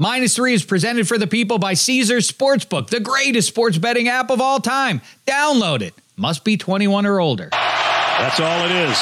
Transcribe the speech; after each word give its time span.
Minus 0.00 0.36
three 0.36 0.54
is 0.54 0.62
presented 0.62 1.08
for 1.08 1.18
the 1.18 1.26
people 1.26 1.58
by 1.58 1.74
Caesars 1.74 2.30
Sportsbook, 2.30 2.86
the 2.86 3.00
greatest 3.00 3.48
sports 3.48 3.78
betting 3.78 4.06
app 4.06 4.30
of 4.30 4.40
all 4.40 4.60
time. 4.60 5.00
Download 5.26 5.82
it. 5.82 5.92
Must 6.14 6.44
be 6.44 6.56
21 6.56 7.04
or 7.04 7.18
older. 7.18 7.48
That's 7.50 8.38
all 8.38 8.64
it 8.64 8.70
is. 8.70 8.96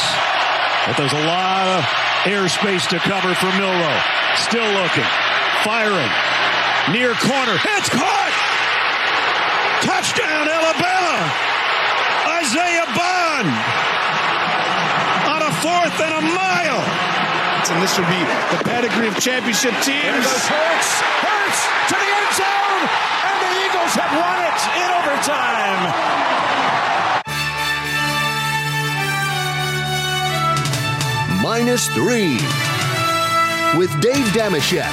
But 0.89 0.97
there's 0.97 1.13
a 1.13 1.27
lot 1.29 1.69
of 1.69 1.85
airspace 2.25 2.89
to 2.89 2.99
cover 3.05 3.35
for 3.35 3.53
Milroe. 3.61 4.01
Still 4.37 4.73
looking. 4.73 5.05
Firing. 5.69 6.09
Near 6.89 7.13
corner. 7.21 7.61
It's 7.77 7.91
caught! 7.93 8.33
Touchdown, 9.85 10.49
Alabama! 10.49 11.29
Isaiah 12.41 12.89
Bond! 12.97 13.49
On 15.29 15.43
a 15.45 15.53
fourth 15.61 16.01
and 16.01 16.15
a 16.15 16.23
mile! 16.33 17.06
And 17.71 17.83
this 17.83 17.99
would 17.99 18.07
be 18.07 18.21
the 18.55 18.63
pedigree 18.63 19.09
of 19.09 19.19
championship 19.19 19.73
teams. 19.83 19.83
There 19.83 20.23
Hurts, 20.23 21.01
Hurts 21.25 21.67
to 21.89 21.95
the 21.99 22.07
end 22.07 22.31
zone, 22.39 22.83
and 23.27 23.37
the 23.43 23.51
Eagles 23.67 23.95
have 23.99 24.13
won 24.15 24.39
it 24.47 24.61
in 24.77 24.89
overtime. 24.95 25.83
Minus 31.43 31.89
three 31.89 32.39
with 33.77 33.91
Dave 34.01 34.27
Dameshek. 34.27 34.93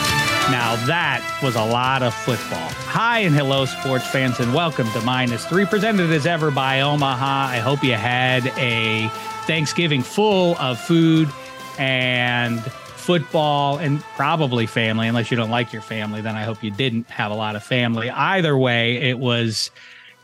Now 0.49 0.75
that 0.88 1.21
was 1.44 1.55
a 1.55 1.63
lot 1.63 2.02
of 2.02 2.13
football. 2.13 2.69
Hi 2.88 3.19
and 3.19 3.35
hello, 3.35 3.66
sports 3.66 4.08
fans, 4.08 4.39
and 4.39 4.52
welcome 4.53 4.89
to 4.94 5.02
Minus 5.02 5.45
Three, 5.45 5.66
presented 5.66 6.11
as 6.11 6.25
ever 6.25 6.49
by 6.49 6.81
Omaha. 6.81 7.47
I 7.49 7.59
hope 7.59 7.83
you 7.83 7.94
had 7.94 8.47
a 8.58 9.09
Thanksgiving 9.45 10.02
full 10.02 10.58
of 10.58 10.80
food 10.80 11.30
and 11.79 12.61
football 13.03 13.77
and 13.77 14.01
probably 14.15 14.65
family, 14.65 15.07
unless 15.07 15.29
you 15.29 15.37
don't 15.37 15.49
like 15.49 15.73
your 15.73 15.81
family, 15.81 16.21
then 16.21 16.35
I 16.35 16.43
hope 16.43 16.63
you 16.63 16.71
didn't 16.71 17.09
have 17.09 17.31
a 17.31 17.35
lot 17.35 17.55
of 17.55 17.63
family. 17.63 18.09
Either 18.09 18.57
way, 18.57 18.95
it 18.97 19.19
was 19.19 19.71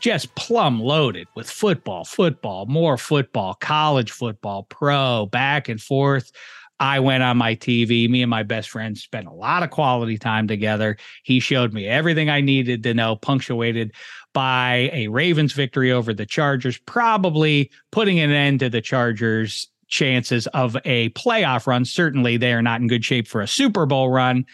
just 0.00 0.34
plumb 0.34 0.80
loaded 0.80 1.28
with 1.34 1.48
football, 1.48 2.04
football, 2.04 2.64
more 2.66 2.96
football, 2.96 3.54
college 3.54 4.10
football, 4.10 4.62
pro, 4.64 5.26
back 5.26 5.68
and 5.68 5.80
forth. 5.80 6.32
I 6.80 7.00
went 7.00 7.22
on 7.22 7.36
my 7.36 7.54
TV. 7.54 8.08
Me 8.08 8.22
and 8.22 8.30
my 8.30 8.42
best 8.42 8.70
friend 8.70 8.96
spent 8.96 9.26
a 9.26 9.32
lot 9.32 9.62
of 9.62 9.68
quality 9.68 10.16
time 10.16 10.48
together. 10.48 10.96
He 11.22 11.38
showed 11.38 11.74
me 11.74 11.86
everything 11.86 12.30
I 12.30 12.40
needed 12.40 12.82
to 12.84 12.94
know, 12.94 13.16
punctuated 13.16 13.92
by 14.32 14.88
a 14.94 15.08
Ravens 15.08 15.52
victory 15.52 15.92
over 15.92 16.14
the 16.14 16.24
Chargers, 16.24 16.78
probably 16.78 17.70
putting 17.92 18.18
an 18.18 18.30
end 18.30 18.60
to 18.60 18.70
the 18.70 18.80
Chargers 18.80 19.68
chances 19.90 20.46
of 20.48 20.76
a 20.84 21.10
playoff 21.10 21.66
run. 21.66 21.84
Certainly, 21.84 22.38
they 22.38 22.52
are 22.52 22.62
not 22.62 22.80
in 22.80 22.88
good 22.88 23.04
shape 23.04 23.28
for 23.28 23.40
a 23.40 23.46
Super 23.46 23.86
Bowl 23.86 24.10
run. 24.10 24.46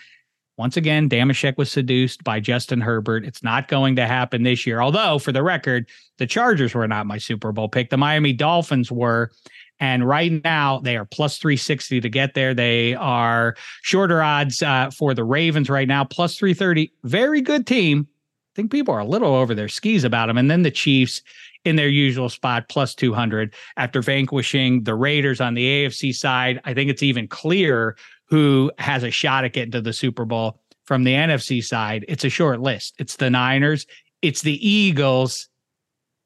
Once 0.58 0.76
again, 0.76 1.08
Dameshek 1.08 1.58
was 1.58 1.70
seduced 1.70 2.24
by 2.24 2.40
Justin 2.40 2.80
Herbert. 2.80 3.26
It's 3.26 3.42
not 3.42 3.68
going 3.68 3.94
to 3.96 4.06
happen 4.06 4.42
this 4.42 4.66
year. 4.66 4.80
Although, 4.80 5.18
for 5.18 5.30
the 5.30 5.42
record, 5.42 5.86
the 6.16 6.26
Chargers 6.26 6.74
were 6.74 6.88
not 6.88 7.06
my 7.06 7.18
Super 7.18 7.52
Bowl 7.52 7.68
pick. 7.68 7.90
The 7.90 7.98
Miami 7.98 8.32
Dolphins 8.32 8.90
were. 8.90 9.30
And 9.78 10.08
right 10.08 10.42
now, 10.42 10.80
they 10.80 10.96
are 10.96 11.04
plus 11.04 11.36
360 11.36 12.00
to 12.00 12.08
get 12.08 12.32
there. 12.32 12.54
They 12.54 12.94
are 12.94 13.54
shorter 13.82 14.22
odds 14.22 14.62
uh, 14.62 14.90
for 14.90 15.12
the 15.12 15.24
Ravens 15.24 15.68
right 15.68 15.86
now, 15.86 16.04
plus 16.04 16.38
330. 16.38 16.90
Very 17.04 17.42
good 17.42 17.66
team. 17.66 18.08
I 18.08 18.56
think 18.56 18.70
people 18.70 18.94
are 18.94 19.00
a 19.00 19.04
little 19.04 19.34
over 19.34 19.54
their 19.54 19.68
skis 19.68 20.04
about 20.04 20.28
them. 20.28 20.38
And 20.38 20.50
then 20.50 20.62
the 20.62 20.70
Chiefs, 20.70 21.20
in 21.66 21.76
their 21.76 21.88
usual 21.88 22.28
spot, 22.28 22.68
plus 22.68 22.94
200 22.94 23.52
after 23.76 24.00
vanquishing 24.00 24.84
the 24.84 24.94
Raiders 24.94 25.40
on 25.40 25.54
the 25.54 25.66
AFC 25.66 26.14
side. 26.14 26.60
I 26.64 26.72
think 26.72 26.90
it's 26.90 27.02
even 27.02 27.26
clear 27.26 27.96
who 28.26 28.70
has 28.78 29.02
a 29.02 29.10
shot 29.10 29.44
at 29.44 29.52
getting 29.52 29.72
to 29.72 29.80
the 29.80 29.92
Super 29.92 30.24
Bowl 30.24 30.60
from 30.84 31.04
the 31.04 31.12
NFC 31.12 31.62
side. 31.62 32.04
It's 32.08 32.24
a 32.24 32.28
short 32.28 32.60
list. 32.60 32.94
It's 32.98 33.16
the 33.16 33.30
Niners, 33.30 33.86
it's 34.22 34.42
the 34.42 34.66
Eagles, 34.66 35.48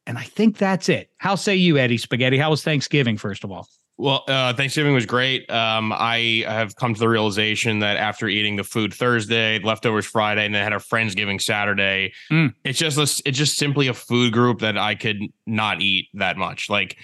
and 0.07 0.19
I 0.19 0.25
think 0.25 0.59
that's 0.59 0.89
it. 0.89 1.11
How 1.17 1.35
say 1.35 1.57
you, 1.57 1.79
Eddie 1.79 1.99
Spaghetti? 1.99 2.37
How 2.37 2.51
was 2.51 2.63
Thanksgiving, 2.63 3.17
first 3.17 3.43
of 3.43 3.51
all? 3.51 3.67
Well, 4.01 4.25
uh, 4.29 4.55
Thanksgiving 4.55 4.95
was 4.95 5.05
great. 5.05 5.51
Um, 5.51 5.93
I 5.93 6.43
have 6.47 6.75
come 6.75 6.95
to 6.95 7.01
the 7.01 7.09
realization 7.09 7.81
that 7.81 7.99
after 7.99 8.29
eating 8.29 8.57
the 8.57 8.65
food 8.65 8.95
Thursday, 8.95 9.59
leftovers 9.59 10.07
Friday, 10.07 10.47
and 10.47 10.55
then 10.55 10.63
had 10.63 10.73
a 10.73 10.77
friendsgiving 10.77 11.39
Saturday, 11.39 12.15
mm. 12.31 12.55
it's 12.65 12.79
just 12.79 12.97
a, 12.97 13.29
it's 13.29 13.37
just 13.37 13.59
simply 13.59 13.89
a 13.89 13.95
food 13.95 14.33
group 14.33 14.61
that 14.61 14.79
I 14.79 14.95
could 14.95 15.21
not 15.47 15.83
eat 15.83 16.09
that 16.15 16.39
much. 16.39 16.71
Like 16.71 16.97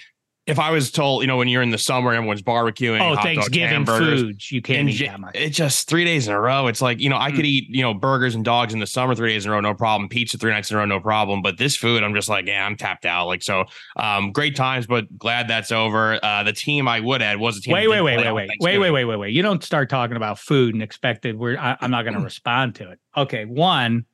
if 0.47 0.59
I 0.59 0.71
was 0.71 0.91
told, 0.91 1.21
you 1.21 1.27
know, 1.27 1.35
when 1.35 1.49
you're 1.49 1.61
in 1.61 1.71
the 1.71 1.77
summer, 1.77 2.13
everyone's 2.13 2.41
barbecuing. 2.41 3.01
Oh, 3.01 3.21
Thanksgiving 3.21 3.85
foods, 3.85 4.49
you 4.49 4.61
can't 4.61 4.89
eat 4.89 5.05
that 5.05 5.19
much. 5.19 5.35
It's 5.35 5.57
just 5.57 5.89
three 5.89 6.05
days 6.05 6.29
in 6.29 6.33
a 6.33 6.39
row. 6.39 6.67
It's 6.67 6.81
like, 6.81 7.01
you 7.01 7.09
know, 7.09 7.17
I 7.17 7.31
mm. 7.31 7.35
could 7.35 7.45
eat, 7.45 7.65
you 7.69 7.81
know, 7.81 7.93
burgers 7.93 8.33
and 8.33 8.45
dogs 8.45 8.73
in 8.73 8.79
the 8.79 8.87
summer 8.87 9.13
three 9.13 9.33
days 9.33 9.45
in 9.45 9.51
a 9.51 9.53
row, 9.53 9.59
no 9.59 9.73
problem. 9.73 10.07
Pizza 10.07 10.37
three 10.37 10.51
nights 10.51 10.71
in 10.71 10.77
a 10.77 10.79
row, 10.79 10.85
no 10.85 11.01
problem. 11.01 11.41
But 11.41 11.57
this 11.57 11.75
food, 11.75 12.01
I'm 12.01 12.15
just 12.15 12.29
like, 12.29 12.47
yeah, 12.47 12.65
I'm 12.65 12.77
tapped 12.77 13.05
out. 13.05 13.27
Like, 13.27 13.43
so 13.43 13.65
um, 13.97 14.31
great 14.31 14.55
times, 14.55 14.87
but 14.87 15.17
glad 15.17 15.49
that's 15.49 15.71
over. 15.71 16.17
Uh, 16.23 16.43
the 16.43 16.53
team 16.53 16.87
I 16.87 17.01
would 17.01 17.21
add 17.21 17.39
was 17.39 17.57
a 17.57 17.61
team. 17.61 17.73
Wait, 17.73 17.89
wait, 17.89 18.01
wait, 18.01 18.17
wait, 18.17 18.31
wait, 18.31 18.49
wait, 18.61 18.77
wait, 18.77 18.89
wait, 18.89 19.05
wait, 19.05 19.15
wait. 19.17 19.33
You 19.33 19.41
don't 19.41 19.61
start 19.61 19.89
talking 19.89 20.15
about 20.15 20.39
food 20.39 20.73
and 20.73 20.81
expected. 20.81 21.37
We're, 21.37 21.57
I, 21.57 21.75
I'm 21.81 21.91
not 21.91 22.03
going 22.03 22.15
to 22.15 22.23
respond 22.23 22.75
to 22.75 22.89
it. 22.91 22.99
Okay. 23.17 23.43
One, 23.43 24.05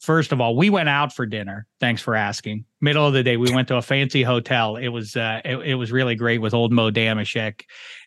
First 0.00 0.30
of 0.32 0.40
all, 0.40 0.54
we 0.54 0.70
went 0.70 0.88
out 0.88 1.12
for 1.12 1.26
dinner. 1.26 1.66
Thanks 1.80 2.00
for 2.00 2.14
asking. 2.14 2.64
Middle 2.80 3.06
of 3.06 3.14
the 3.14 3.22
day, 3.22 3.36
we 3.36 3.52
went 3.52 3.68
to 3.68 3.76
a 3.76 3.82
fancy 3.82 4.22
hotel. 4.22 4.76
It 4.76 4.88
was 4.88 5.16
uh, 5.16 5.40
it, 5.44 5.56
it 5.58 5.74
was 5.74 5.90
really 5.90 6.14
great 6.14 6.40
with 6.40 6.54
old 6.54 6.72
Mo 6.72 6.90
Dameshek 6.90 7.62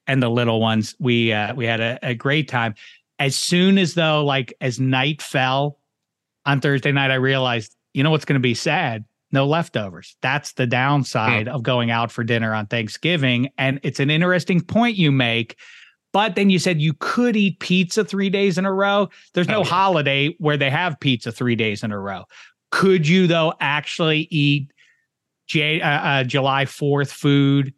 and 0.07 0.23
the 0.23 0.29
little 0.29 0.61
ones. 0.61 0.95
We 0.99 1.33
uh, 1.33 1.53
we 1.53 1.65
had 1.65 1.81
a, 1.81 1.99
a 2.01 2.15
great 2.15 2.47
time. 2.47 2.75
As 3.19 3.35
soon 3.35 3.77
as 3.77 3.93
though, 3.93 4.23
like 4.23 4.53
as 4.61 4.79
night 4.79 5.21
fell 5.21 5.77
on 6.45 6.61
Thursday 6.61 6.91
night, 6.91 7.11
I 7.11 7.15
realized, 7.15 7.75
you 7.93 8.03
know 8.03 8.11
what's 8.11 8.25
going 8.25 8.39
to 8.39 8.39
be 8.39 8.55
sad? 8.55 9.03
No 9.33 9.45
leftovers. 9.45 10.15
That's 10.21 10.53
the 10.53 10.67
downside 10.67 11.47
mm. 11.47 11.51
of 11.51 11.63
going 11.63 11.91
out 11.91 12.11
for 12.11 12.23
dinner 12.23 12.53
on 12.53 12.67
Thanksgiving. 12.67 13.49
And 13.57 13.79
it's 13.83 13.99
an 13.99 14.09
interesting 14.09 14.61
point 14.61 14.97
you 14.97 15.11
make 15.11 15.57
but 16.13 16.35
then 16.35 16.49
you 16.49 16.59
said 16.59 16.81
you 16.81 16.93
could 16.99 17.35
eat 17.35 17.59
pizza 17.59 18.03
three 18.03 18.29
days 18.29 18.57
in 18.57 18.65
a 18.65 18.73
row. 18.73 19.09
There's 19.33 19.47
no 19.47 19.59
oh, 19.59 19.63
yeah. 19.63 19.69
holiday 19.69 20.35
where 20.39 20.57
they 20.57 20.69
have 20.69 20.99
pizza 20.99 21.31
three 21.31 21.55
days 21.55 21.83
in 21.83 21.91
a 21.91 21.99
row. 21.99 22.25
Could 22.71 23.07
you, 23.07 23.27
though, 23.27 23.53
actually 23.59 24.27
eat 24.29 24.71
J- 25.47 25.81
uh, 25.81 25.89
uh, 25.89 26.23
July 26.23 26.65
4th 26.65 27.11
food 27.11 27.73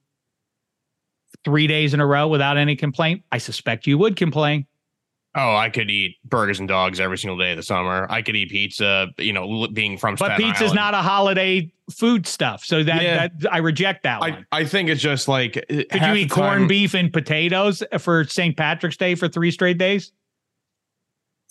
three 1.43 1.67
days 1.67 1.93
in 1.93 1.99
a 1.99 2.05
row 2.05 2.27
without 2.27 2.57
any 2.57 2.75
complaint? 2.75 3.23
I 3.31 3.37
suspect 3.37 3.87
you 3.87 3.97
would 3.97 4.15
complain. 4.15 4.65
Oh, 5.35 5.55
I 5.55 5.69
could 5.69 5.89
eat 5.89 6.17
burgers 6.23 6.59
and 6.59 6.67
dogs 6.67 6.99
every 6.99 7.17
single 7.17 7.37
day 7.37 7.51
of 7.51 7.57
the 7.57 7.63
summer. 7.63 8.05
I 8.09 8.21
could 8.21 8.35
eat 8.35 8.51
pizza, 8.51 9.07
you 9.17 9.33
know, 9.33 9.67
being 9.67 9.97
from 9.97 10.15
But 10.15 10.35
Staten 10.35 10.45
pizza's 10.45 10.61
Island. 10.61 10.75
not 10.75 10.93
a 10.93 10.97
holiday 10.97 11.71
food 11.91 12.27
stuff. 12.27 12.63
So 12.63 12.83
that, 12.83 13.01
yeah. 13.01 13.27
that 13.39 13.51
I 13.51 13.57
reject 13.57 14.03
that 14.03 14.21
I, 14.21 14.29
one. 14.29 14.45
I 14.51 14.63
think 14.63 14.89
it's 14.89 15.01
just 15.01 15.27
like 15.27 15.57
uh, 15.57 15.83
Could 15.89 16.01
you 16.03 16.13
eat 16.13 16.29
corned 16.29 16.69
beef 16.69 16.93
and 16.93 17.11
potatoes 17.11 17.81
for 17.97 18.23
St. 18.25 18.55
Patrick's 18.55 18.97
Day 18.97 19.15
for 19.15 19.27
three 19.27 19.49
straight 19.49 19.79
days? 19.79 20.11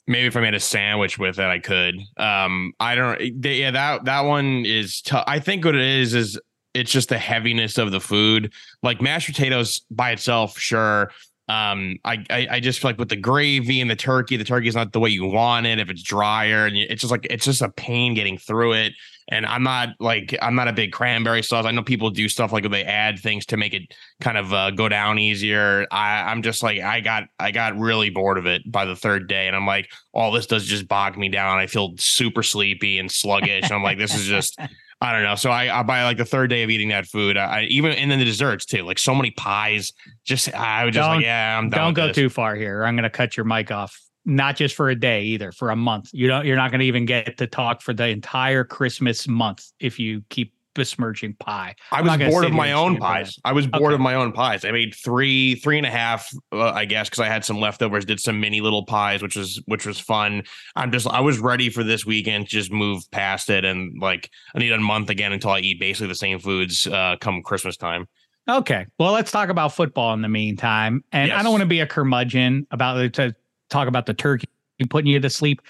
Maybe 0.06 0.26
if 0.26 0.37
I 0.37 0.41
made 0.41 0.54
a 0.54 0.60
sandwich 0.60 1.19
with 1.19 1.41
it, 1.41 1.44
I 1.44 1.59
could. 1.59 1.97
Um, 2.16 2.75
I 2.78 2.94
don't. 2.94 3.42
They, 3.42 3.56
yeah, 3.56 3.72
that 3.72 4.04
that 4.04 4.21
one 4.22 4.65
is 4.65 5.00
tough. 5.03 5.25
I 5.26 5.38
think 5.41 5.65
what 5.65 5.75
it 5.75 5.81
is 5.81 6.15
is 6.15 6.41
it's 6.75 6.91
just 6.91 7.09
the 7.09 7.19
heaviness 7.19 7.78
of 7.78 7.91
the 7.91 8.00
food. 8.00 8.53
Like 8.82 9.00
mashed 9.00 9.26
potatoes 9.26 9.81
by 9.91 10.10
itself, 10.12 10.59
sure 10.59 11.10
um, 11.52 11.98
I, 12.02 12.24
I, 12.30 12.46
I 12.52 12.60
just 12.60 12.80
feel 12.80 12.88
like 12.88 12.98
with 12.98 13.10
the 13.10 13.16
gravy 13.16 13.82
and 13.82 13.90
the 13.90 13.96
turkey, 13.96 14.38
the 14.38 14.44
turkey 14.44 14.68
is 14.68 14.74
not 14.74 14.92
the 14.92 15.00
way 15.00 15.10
you 15.10 15.26
want 15.26 15.66
it. 15.66 15.78
If 15.78 15.90
it's 15.90 16.02
drier 16.02 16.64
and 16.64 16.78
it's 16.78 17.02
just 17.02 17.10
like 17.10 17.26
it's 17.28 17.44
just 17.44 17.60
a 17.60 17.68
pain 17.68 18.14
getting 18.14 18.38
through 18.38 18.72
it. 18.72 18.94
And 19.28 19.44
I'm 19.44 19.62
not 19.62 19.91
like 20.00 20.34
I'm 20.41 20.54
not 20.54 20.68
a 20.68 20.72
big 20.72 20.92
cranberry 20.92 21.42
sauce. 21.42 21.66
I 21.66 21.70
know 21.70 21.82
people 21.82 22.08
do 22.08 22.26
stuff 22.30 22.52
like 22.52 22.68
they 22.70 22.84
add 22.84 23.18
things 23.18 23.44
to 23.46 23.58
make 23.58 23.74
it 23.74 23.82
kind 24.22 24.38
of 24.38 24.52
uh, 24.54 24.70
go 24.70 24.88
down 24.88 25.18
easier. 25.18 25.86
I, 25.91 26.22
I'm 26.22 26.42
just 26.42 26.62
like 26.62 26.80
I 26.80 27.00
got 27.00 27.24
I 27.38 27.50
got 27.50 27.78
really 27.78 28.08
bored 28.08 28.38
of 28.38 28.46
it 28.46 28.62
by 28.70 28.86
the 28.86 28.96
third 28.96 29.28
day, 29.28 29.46
and 29.46 29.54
I'm 29.54 29.66
like, 29.66 29.91
all 30.14 30.32
this 30.32 30.46
does 30.46 30.64
just 30.64 30.88
bog 30.88 31.18
me 31.18 31.28
down. 31.28 31.58
I 31.58 31.66
feel 31.66 31.94
super 31.98 32.42
sleepy 32.42 32.98
and 32.98 33.12
sluggish. 33.12 33.65
and 33.65 33.72
I'm 33.72 33.82
like, 33.82 33.98
this 33.98 34.15
is 34.15 34.24
just 34.24 34.59
I 35.03 35.13
don't 35.13 35.25
know. 35.25 35.34
So 35.34 35.51
I, 35.51 35.81
I 35.81 35.83
by 35.83 36.04
like 36.04 36.16
the 36.16 36.25
third 36.25 36.49
day 36.49 36.63
of 36.63 36.71
eating 36.71 36.91
that 36.91 37.07
food, 37.07 37.37
I 37.37 37.65
even 37.65 37.91
and 37.93 38.09
then 38.09 38.21
the 38.21 38.25
desserts 38.25 38.65
too, 38.65 38.84
like 38.84 39.01
so 39.01 39.15
many 39.16 39.33
pies. 39.33 39.93
Just 40.25 40.54
I 40.54 40.84
was 40.84 40.95
just 40.95 41.04
don't, 41.04 41.16
like, 41.16 41.25
yeah, 41.25 41.59
I'm 41.59 41.71
done. 41.71 41.81
Don't 41.81 41.95
go 41.95 42.07
this. 42.07 42.15
too 42.15 42.28
far 42.28 42.54
here. 42.54 42.84
I'm 42.84 42.95
going 42.95 43.03
to 43.03 43.10
cut 43.10 43.37
your 43.37 43.45
mic 43.45 43.72
off. 43.72 44.01
Not 44.25 44.54
just 44.54 44.77
for 44.77 44.89
a 44.89 44.95
day 44.95 45.25
either, 45.25 45.51
for 45.51 45.71
a 45.71 45.77
month. 45.77 46.10
You 46.13 46.28
don't. 46.28 46.47
You're 46.47 46.57
not 46.57 46.71
going 46.71 46.78
to 46.78 46.87
even 46.87 47.04
get 47.04 47.37
to 47.39 47.49
talk 47.49 47.83
for 47.83 47.93
the 47.93 48.07
entire 48.07 48.63
Christmas 48.63 49.27
month 49.27 49.72
if 49.81 49.99
you 49.99 50.22
keep 50.28 50.54
besmirching 50.74 51.34
pie. 51.34 51.74
I 51.91 52.01
was 52.03 52.16
bored 52.19 52.45
of 52.45 52.53
my 52.53 52.72
own 52.72 52.97
pies. 52.97 53.39
I 53.45 53.53
was 53.53 53.66
bored 53.66 53.92
okay. 53.92 53.95
of 53.95 54.01
my 54.01 54.15
own 54.15 54.33
pies. 54.33 54.65
I 54.65 54.71
made 54.71 54.95
three, 54.95 55.57
three 55.57 55.77
and 55.77 55.86
a 55.86 55.91
half, 55.91 56.33
uh, 56.53 56.71
I 56.71 56.84
guess, 56.84 57.09
because 57.09 57.21
I 57.21 57.27
had 57.27 57.45
some 57.45 57.59
leftovers. 57.59 58.04
Did 58.04 58.21
some 58.21 58.41
mini 58.41 58.60
little 58.60 58.84
pies, 58.84 59.22
which 59.22 59.36
was 59.36 59.63
which 59.66 59.86
was 59.86 59.98
fun. 59.98 60.42
I'm 60.77 60.92
just 60.92 61.07
I 61.07 61.21
was 61.21 61.39
ready 61.39 61.71
for 61.71 61.84
this 61.84 62.07
weekend 62.07 62.47
to 62.47 62.51
just 62.51 62.72
move 62.72 63.03
past 63.10 63.51
it, 63.51 63.65
and 63.65 64.01
like 64.01 64.30
I 64.54 64.59
need 64.59 64.72
a 64.72 64.78
month 64.78 65.10
again 65.10 65.33
until 65.33 65.51
I 65.51 65.60
eat 65.60 65.80
basically 65.80 66.09
the 66.09 66.15
same 66.15 66.39
foods 66.39 66.86
uh, 66.86 67.16
come 67.21 67.42
Christmas 67.42 67.77
time. 67.77 68.09
Okay, 68.48 68.86
well, 68.98 69.13
let's 69.13 69.30
talk 69.30 69.51
about 69.51 69.72
football 69.72 70.15
in 70.15 70.22
the 70.22 70.28
meantime. 70.28 71.04
And 71.13 71.28
yes. 71.28 71.39
I 71.39 71.42
don't 71.42 71.53
want 71.53 71.63
to 71.63 71.68
be 71.68 71.80
a 71.80 71.86
curmudgeon 71.86 72.66
about 72.72 73.13
to 73.15 73.34
talk 73.71 73.86
about 73.86 74.07
the 74.07 74.15
turkey 74.15 74.48
putting 74.91 75.10
you 75.10 75.21
to 75.21 75.30
sleep. 75.30 75.63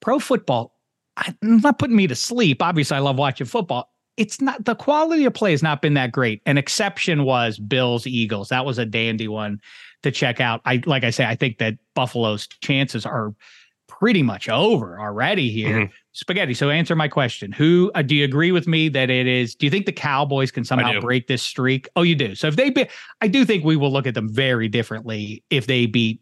pro 0.00 0.18
football, 0.18 0.76
I'm 1.16 1.36
not 1.42 1.78
putting 1.78 1.96
me 1.96 2.06
to 2.06 2.14
sleep. 2.14 2.62
Obviously, 2.62 2.96
I 2.96 3.00
love 3.00 3.16
watching 3.16 3.46
football. 3.46 3.91
It's 4.16 4.40
not 4.40 4.64
the 4.64 4.74
quality 4.74 5.24
of 5.24 5.34
play 5.34 5.52
has 5.52 5.62
not 5.62 5.80
been 5.80 5.94
that 5.94 6.12
great. 6.12 6.42
An 6.44 6.58
exception 6.58 7.24
was 7.24 7.58
Bills 7.58 8.06
Eagles. 8.06 8.48
That 8.50 8.66
was 8.66 8.78
a 8.78 8.84
dandy 8.84 9.28
one 9.28 9.60
to 10.02 10.10
check 10.10 10.40
out. 10.40 10.60
I 10.64 10.82
like 10.86 11.04
I 11.04 11.10
say, 11.10 11.24
I 11.24 11.34
think 11.34 11.58
that 11.58 11.74
Buffalo's 11.94 12.46
chances 12.46 13.06
are 13.06 13.34
pretty 13.88 14.22
much 14.22 14.48
over 14.48 15.00
already 15.00 15.50
here. 15.50 15.80
Mm-hmm. 15.80 15.92
Spaghetti. 16.12 16.54
So 16.54 16.70
answer 16.70 16.96
my 16.96 17.08
question. 17.08 17.52
Who 17.52 17.90
uh, 17.94 18.02
do 18.02 18.14
you 18.14 18.24
agree 18.24 18.52
with 18.52 18.66
me 18.66 18.88
that 18.90 19.10
it 19.10 19.26
is? 19.26 19.54
Do 19.54 19.64
you 19.66 19.70
think 19.70 19.86
the 19.86 19.92
Cowboys 19.92 20.50
can 20.50 20.64
somehow 20.64 21.00
break 21.00 21.26
this 21.26 21.42
streak? 21.42 21.88
Oh, 21.96 22.02
you 22.02 22.14
do. 22.14 22.34
So 22.34 22.48
if 22.48 22.56
they 22.56 22.70
be, 22.70 22.88
I 23.20 23.28
do 23.28 23.44
think 23.44 23.64
we 23.64 23.76
will 23.76 23.92
look 23.92 24.06
at 24.06 24.14
them 24.14 24.28
very 24.28 24.68
differently 24.68 25.42
if 25.50 25.66
they 25.66 25.86
beat 25.86 26.20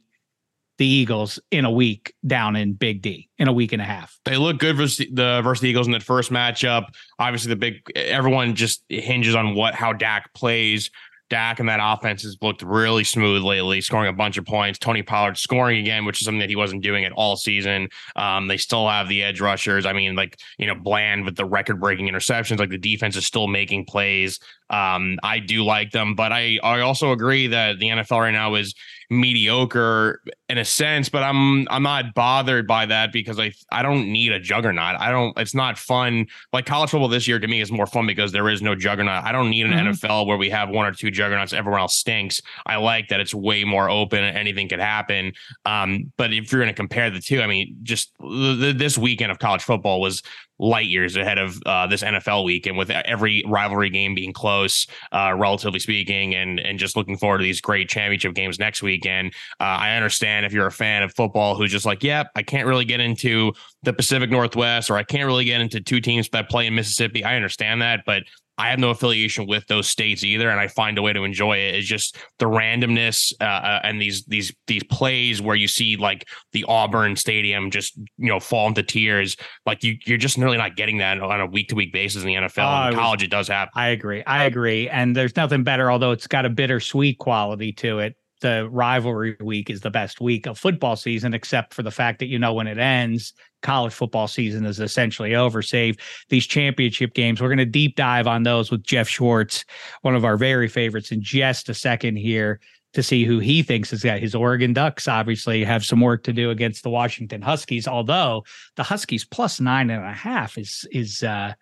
the 0.81 0.87
Eagles 0.87 1.38
in 1.50 1.67
a 1.67 1.71
week 1.71 2.15
down 2.27 2.56
in 2.56 2.73
Big 2.73 3.03
D 3.03 3.29
in 3.38 3.49
a 3.49 3.53
week 3.53 3.75
and 3.75 3.82
a 3.82 3.85
half. 3.85 4.19
They 4.25 4.38
look 4.38 4.59
good 4.59 4.79
versus 4.79 5.06
the 5.12 5.43
versus 5.43 5.61
the 5.61 5.69
Eagles 5.69 5.87
in 5.87 5.93
that 5.93 6.03
first 6.03 6.32
matchup. 6.32 6.87
Obviously, 7.19 7.50
the 7.50 7.56
big 7.56 7.82
everyone 7.94 8.55
just 8.55 8.82
hinges 8.88 9.35
on 9.35 9.55
what 9.55 9.75
how 9.75 9.93
Dak 9.93 10.32
plays. 10.32 10.91
Dak 11.29 11.61
and 11.61 11.69
that 11.69 11.81
offense 11.81 12.23
has 12.23 12.37
looked 12.41 12.62
really 12.62 13.05
smooth 13.05 13.43
lately, 13.43 13.82
scoring 13.82 14.09
a 14.09 14.12
bunch 14.12 14.38
of 14.38 14.47
points. 14.47 14.79
Tony 14.79 15.03
Pollard 15.03 15.37
scoring 15.37 15.79
again, 15.79 16.05
which 16.05 16.21
is 16.21 16.25
something 16.25 16.41
that 16.41 16.49
he 16.49 16.56
wasn't 16.56 16.83
doing 16.83 17.05
at 17.05 17.12
all 17.12 17.37
season. 17.37 17.88
Um, 18.17 18.49
they 18.49 18.56
still 18.56 18.88
have 18.88 19.06
the 19.06 19.23
edge 19.23 19.41
rushers. 19.41 19.87
I 19.87 19.93
mean, 19.93 20.17
like, 20.17 20.41
you 20.59 20.67
know, 20.67 20.75
Bland 20.75 21.25
with 21.25 21.37
the 21.37 21.44
record 21.44 21.79
breaking 21.79 22.09
interceptions, 22.09 22.59
like 22.59 22.71
the 22.71 22.79
defense 22.79 23.17
is 23.17 23.26
still 23.26 23.47
making 23.47 23.85
plays. 23.85 24.41
Um, 24.71 25.21
I 25.23 25.38
do 25.38 25.62
like 25.62 25.93
them, 25.93 26.17
but 26.17 26.33
I, 26.33 26.59
I 26.65 26.81
also 26.81 27.12
agree 27.12 27.47
that 27.47 27.79
the 27.79 27.87
NFL 27.87 28.19
right 28.19 28.33
now 28.33 28.56
is 28.56 28.75
mediocre 29.11 30.23
in 30.49 30.59
a 30.59 30.65
sense, 30.65 31.09
but 31.09 31.23
I'm 31.23 31.67
I'm 31.69 31.83
not 31.83 32.15
bothered 32.15 32.67
by 32.67 32.87
that 32.87 33.12
because 33.12 33.39
I 33.39 33.53
I 33.73 33.83
don't 33.83 34.11
need 34.11 34.33
a 34.33 34.39
juggernaut. 34.39 34.97
I 35.01 35.11
don't 35.11 35.37
it's 35.39 35.55
not 35.55 35.77
fun. 35.77 36.27
Like 36.53 36.65
college 36.65 36.91
football 36.91 37.09
this 37.09 37.27
year 37.27 37.39
to 37.39 37.49
me 37.49 37.61
is 37.61 37.73
more 37.73 37.87
fun 37.87 38.07
because 38.07 38.31
there 38.31 38.49
is 38.49 38.62
no 38.62 38.75
juggernaut. 38.75 39.25
I 39.25 39.33
don't 39.33 39.51
need 39.51 39.67
an 39.67 39.73
mm-hmm. 39.73 40.07
NFL 40.07 40.27
where 40.27 40.39
we 40.39 40.49
have 40.51 40.71
one 40.71 40.87
or 40.87 40.93
two 40.93 41.11
juggernauts, 41.11 41.53
everyone 41.53 41.81
else 41.81 41.97
stinks. 41.97 42.41
I 42.67 42.77
like 42.77 43.09
that 43.09 43.21
it's 43.21 43.35
way 43.35 43.65
more 43.65 43.91
open 43.91 44.23
and 44.23 44.37
anything 44.39 44.69
could 44.69 44.81
happen. 44.81 45.33
Um, 45.65 46.12
but 46.17 46.33
if 46.33 46.53
you're 46.53 46.61
going 46.61 46.73
to 46.73 46.77
compare 46.77 47.11
the 47.11 47.21
two, 47.21 47.43
I 47.43 47.47
mean, 47.47 47.77
just 47.83 48.12
this 48.21 48.97
weekend 48.97 49.33
of 49.33 49.41
college 49.41 49.62
football 49.62 50.01
was 50.01 50.23
light 50.61 50.87
years 50.87 51.17
ahead 51.17 51.39
of 51.39 51.61
uh, 51.67 51.87
this 51.87 52.03
NFL 52.03 52.45
week, 52.45 52.67
and 52.67 52.77
with 52.77 52.91
every 52.91 53.43
rivalry 53.47 53.91
game 53.91 54.15
being 54.15 54.33
close, 54.33 54.87
uh, 55.12 55.35
relatively 55.37 55.81
speaking, 55.81 56.35
and 56.35 56.61
and 56.61 56.79
just 56.79 56.97
looking 56.97 57.17
forward 57.17 57.39
to 57.39 57.45
these 57.45 57.61
great 57.61 57.89
championship 57.89 58.35
games 58.35 58.59
next 58.59 58.83
weekend. 58.83 59.33
Uh, 59.59 59.65
I 59.65 59.97
understand 59.97 60.47
if 60.47 60.53
you're 60.53 60.67
a 60.67 60.73
fan 60.73 61.03
of 61.03 61.15
football 61.15 61.57
who's 61.57 61.73
just 61.73 61.87
like, 61.87 62.03
yep, 62.03 62.29
I 62.37 62.43
can't 62.43 62.67
really 62.67 62.85
get 62.85 63.01
into 63.01 63.53
the 63.83 63.93
Pacific 63.93 64.31
Northwest, 64.31 64.91
or 64.91 64.97
I 64.97 65.03
can't 65.03 65.27
really 65.27 65.45
get 65.45 65.61
into 65.61 65.81
two 65.81 66.01
teams 66.01 66.29
that 66.31 66.51
play 66.51 66.67
in 66.67 66.75
Mississippi. 66.75 67.25
I 67.25 67.37
understand 67.37 67.83
that, 67.83 68.05
but 68.05 68.25
I 68.61 68.69
have 68.69 68.79
no 68.79 68.91
affiliation 68.91 69.47
with 69.47 69.67
those 69.69 69.89
states 69.89 70.23
either, 70.23 70.51
and 70.51 70.61
I 70.61 70.69
find 70.69 70.99
a 70.99 71.03
way 71.03 71.15
to 71.15 71.25
enjoy 71.25 71.57
it. 71.57 71.77
It's 71.77 71.89
just 71.89 72.19
the 72.39 72.45
randomness 72.45 73.33
uh, 73.41 73.45
uh, 73.45 73.81
and 73.85 73.99
these 73.99 74.25
these 74.27 74.55
these 74.67 74.83
plays 74.85 75.41
where 75.41 75.57
you 75.57 75.67
see 75.67 75.97
like 75.97 76.29
the 76.53 76.67
Auburn 76.69 77.17
Stadium 77.17 77.71
just 77.71 77.97
you 77.97 78.29
know 78.29 78.39
fall 78.39 78.69
into 78.69 78.83
tears. 78.83 79.39
Like 79.65 79.83
you 79.83 79.97
you're 80.05 80.19
just 80.19 80.37
really 80.37 80.59
not 80.59 80.77
getting 80.77 80.99
that 80.99 81.23
on 81.23 81.41
a 81.41 81.47
week 81.47 81.69
to 81.69 81.75
week 81.75 81.91
basis 81.91 82.23
in 82.23 82.29
the 82.29 82.35
NFL. 82.35 82.87
Uh, 82.87 82.89
in 82.91 82.95
college, 82.97 83.23
it 83.23 83.31
does 83.31 83.49
happen. 83.49 83.73
I 83.75 83.89
agree. 83.89 84.23
I 84.25 84.45
agree. 84.45 84.91
And 84.91 85.17
there's 85.17 85.37
nothing 85.37 85.65
better, 85.65 85.91
although 85.91 86.11
it's 86.11 86.27
got 86.27 86.45
a 86.45 86.51
bittersweet 86.51 87.17
quality 87.17 87.73
to 87.73 88.01
it. 88.01 88.15
The 88.40 88.69
rivalry 88.70 89.37
week 89.40 89.70
is 89.70 89.81
the 89.81 89.90
best 89.90 90.20
week 90.20 90.46
of 90.46 90.58
football 90.58 90.96
season, 90.96 91.34
except 91.34 91.75
for 91.75 91.82
the 91.82 91.90
fact 91.90 92.19
that 92.20 92.26
you 92.26 92.38
know 92.38 92.54
when 92.54 92.66
it 92.66 92.78
ends 92.78 93.34
college 93.62 93.92
football 93.92 94.26
season 94.26 94.64
is 94.64 94.81
essentially 94.81 95.34
over, 95.34 95.62
save 95.62 95.96
these 96.31 96.46
championship 96.46 97.14
games. 97.14 97.40
We're 97.40 97.48
going 97.48 97.58
to 97.58 97.66
deep 97.66 97.96
dive 97.96 98.26
on 98.26 98.42
those 98.42 98.70
with 98.70 98.82
Geoff 98.82 99.08
Schwartz, 99.08 99.64
one 100.02 100.14
of 100.14 100.25
our 100.25 100.37
very 100.37 100.69
favorites, 100.69 101.12
in 101.12 101.22
just 101.22 101.69
a 101.69 101.75
second 101.75 102.16
here 102.16 102.60
to 102.92 103.02
see 103.02 103.25
who 103.25 103.38
he 103.38 103.62
thinks 103.62 103.92
is 103.92 104.02
got 104.02 104.19
his 104.19 104.34
Oregon 104.34 104.72
Ducks 104.72 105.06
obviously 105.06 105.62
have 105.62 105.84
some 105.84 106.00
work 106.00 106.25
to 106.25 106.32
do 106.32 106.50
against 106.50 106.82
the 106.82 106.90
Washington 106.90 107.40
Huskies, 107.40 107.87
although 107.87 108.44
the 108.76 108.82
Huskies 108.82 109.25
plus 109.25 109.60
nine 109.60 109.90
and 109.90 110.04
a 110.04 110.12
half 110.12 110.58
is 110.58 110.87
is 110.90 111.22
uh 111.22 111.52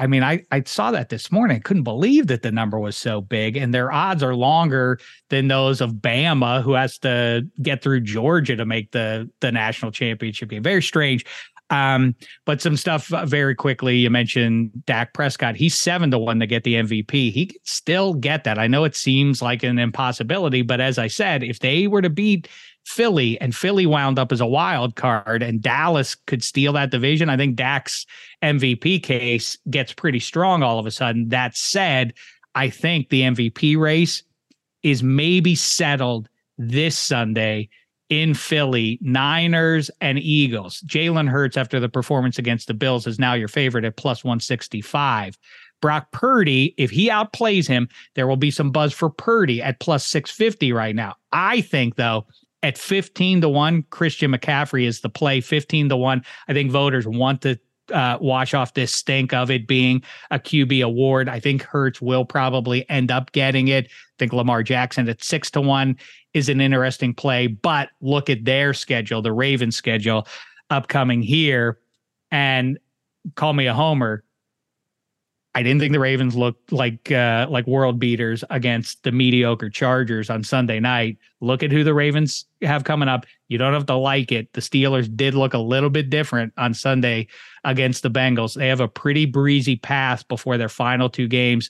I 0.00 0.06
mean, 0.06 0.22
I, 0.22 0.42
I 0.50 0.62
saw 0.62 0.90
that 0.92 1.10
this 1.10 1.30
morning. 1.30 1.58
I 1.58 1.60
couldn't 1.60 1.82
believe 1.82 2.26
that 2.28 2.40
the 2.40 2.50
number 2.50 2.78
was 2.78 2.96
so 2.96 3.20
big, 3.20 3.58
and 3.58 3.74
their 3.74 3.92
odds 3.92 4.22
are 4.22 4.34
longer 4.34 4.98
than 5.28 5.48
those 5.48 5.82
of 5.82 5.92
Bama, 5.92 6.62
who 6.62 6.72
has 6.72 6.96
to 7.00 7.46
get 7.60 7.82
through 7.82 8.00
Georgia 8.00 8.56
to 8.56 8.64
make 8.64 8.92
the 8.92 9.28
the 9.40 9.52
national 9.52 9.92
championship 9.92 10.48
game. 10.48 10.62
Very 10.62 10.82
strange. 10.82 11.26
Um, 11.68 12.16
but 12.46 12.62
some 12.62 12.78
stuff 12.78 13.12
uh, 13.12 13.26
very 13.26 13.54
quickly. 13.54 13.98
You 13.98 14.08
mentioned 14.08 14.70
Dak 14.86 15.12
Prescott. 15.12 15.54
He's 15.54 15.78
seven 15.78 16.10
to 16.12 16.18
one 16.18 16.40
to 16.40 16.46
get 16.46 16.64
the 16.64 16.74
MVP. 16.74 17.30
He 17.30 17.46
could 17.46 17.68
still 17.68 18.14
get 18.14 18.44
that. 18.44 18.58
I 18.58 18.66
know 18.66 18.84
it 18.84 18.96
seems 18.96 19.42
like 19.42 19.62
an 19.62 19.78
impossibility, 19.78 20.62
but 20.62 20.80
as 20.80 20.98
I 20.98 21.08
said, 21.08 21.44
if 21.44 21.60
they 21.60 21.86
were 21.86 22.02
to 22.02 22.10
beat 22.10 22.48
Philly, 22.86 23.40
and 23.40 23.54
Philly 23.54 23.86
wound 23.86 24.18
up 24.18 24.32
as 24.32 24.40
a 24.40 24.46
wild 24.46 24.96
card, 24.96 25.42
and 25.42 25.62
Dallas 25.62 26.14
could 26.14 26.42
steal 26.42 26.72
that 26.72 26.90
division. 26.90 27.28
I 27.28 27.36
think 27.36 27.56
Dak's 27.56 28.06
MVP 28.42 29.02
case 29.02 29.56
gets 29.68 29.92
pretty 29.92 30.20
strong 30.20 30.62
all 30.62 30.78
of 30.78 30.86
a 30.86 30.90
sudden. 30.90 31.28
That 31.28 31.56
said, 31.56 32.14
I 32.54 32.68
think 32.68 33.08
the 33.08 33.22
MVP 33.22 33.76
race 33.78 34.22
is 34.82 35.02
maybe 35.02 35.54
settled 35.54 36.28
this 36.58 36.98
Sunday 36.98 37.68
in 38.08 38.34
Philly, 38.34 38.98
Niners 39.00 39.90
and 40.00 40.18
Eagles. 40.18 40.80
Jalen 40.80 41.28
Hurts, 41.28 41.56
after 41.56 41.78
the 41.78 41.88
performance 41.88 42.38
against 42.38 42.66
the 42.66 42.74
Bills, 42.74 43.06
is 43.06 43.20
now 43.20 43.34
your 43.34 43.48
favorite 43.48 43.84
at 43.84 43.96
plus 43.96 44.24
165. 44.24 45.38
Brock 45.80 46.10
Purdy, 46.12 46.74
if 46.76 46.90
he 46.90 47.08
outplays 47.08 47.66
him, 47.66 47.88
there 48.14 48.26
will 48.26 48.36
be 48.36 48.50
some 48.50 48.70
buzz 48.70 48.92
for 48.92 49.08
Purdy 49.08 49.62
at 49.62 49.80
plus 49.80 50.04
650 50.06 50.72
right 50.72 50.94
now. 50.94 51.14
I 51.32 51.60
think, 51.60 51.94
though, 51.94 52.26
at 52.62 52.78
15 52.78 53.42
to 53.42 53.48
1 53.48 53.82
christian 53.90 54.32
mccaffrey 54.32 54.84
is 54.84 55.00
the 55.00 55.08
play 55.08 55.40
15 55.40 55.88
to 55.88 55.96
1 55.96 56.22
i 56.48 56.52
think 56.52 56.70
voters 56.70 57.06
want 57.06 57.42
to 57.42 57.58
uh, 57.92 58.18
wash 58.20 58.54
off 58.54 58.74
this 58.74 58.94
stink 58.94 59.32
of 59.32 59.50
it 59.50 59.66
being 59.66 60.02
a 60.30 60.38
QB 60.38 60.84
award. 60.84 61.28
I 61.28 61.40
think 61.40 61.62
Hurts 61.62 62.00
will 62.00 62.24
probably 62.24 62.88
end 62.88 63.10
up 63.10 63.32
getting 63.32 63.68
it. 63.68 63.86
I 63.86 63.90
think 64.18 64.32
Lamar 64.32 64.62
Jackson 64.62 65.08
at 65.08 65.22
six 65.22 65.50
to 65.52 65.60
one 65.60 65.96
is 66.34 66.48
an 66.48 66.60
interesting 66.60 67.14
play, 67.14 67.48
but 67.48 67.90
look 68.00 68.30
at 68.30 68.44
their 68.44 68.74
schedule, 68.74 69.22
the 69.22 69.32
Ravens 69.32 69.76
schedule 69.76 70.26
upcoming 70.70 71.22
here, 71.22 71.78
and 72.30 72.78
call 73.34 73.52
me 73.52 73.66
a 73.66 73.74
homer. 73.74 74.24
I 75.54 75.64
didn't 75.64 75.80
think 75.80 75.92
the 75.92 76.00
Ravens 76.00 76.36
looked 76.36 76.70
like 76.70 77.10
uh, 77.10 77.46
like 77.50 77.66
world 77.66 77.98
beaters 77.98 78.44
against 78.50 79.02
the 79.02 79.10
mediocre 79.10 79.68
Chargers 79.68 80.30
on 80.30 80.44
Sunday 80.44 80.78
night. 80.78 81.18
Look 81.40 81.64
at 81.64 81.72
who 81.72 81.82
the 81.82 81.92
Ravens 81.92 82.44
have 82.62 82.84
coming 82.84 83.08
up. 83.08 83.26
You 83.48 83.58
don't 83.58 83.72
have 83.72 83.86
to 83.86 83.96
like 83.96 84.30
it. 84.30 84.52
The 84.52 84.60
Steelers 84.60 85.14
did 85.14 85.34
look 85.34 85.52
a 85.52 85.58
little 85.58 85.90
bit 85.90 86.08
different 86.08 86.52
on 86.56 86.72
Sunday 86.72 87.26
against 87.64 88.04
the 88.04 88.10
Bengals. 88.10 88.54
They 88.54 88.68
have 88.68 88.80
a 88.80 88.86
pretty 88.86 89.26
breezy 89.26 89.74
path 89.74 90.26
before 90.28 90.56
their 90.56 90.68
final 90.68 91.10
two 91.10 91.26
games 91.26 91.68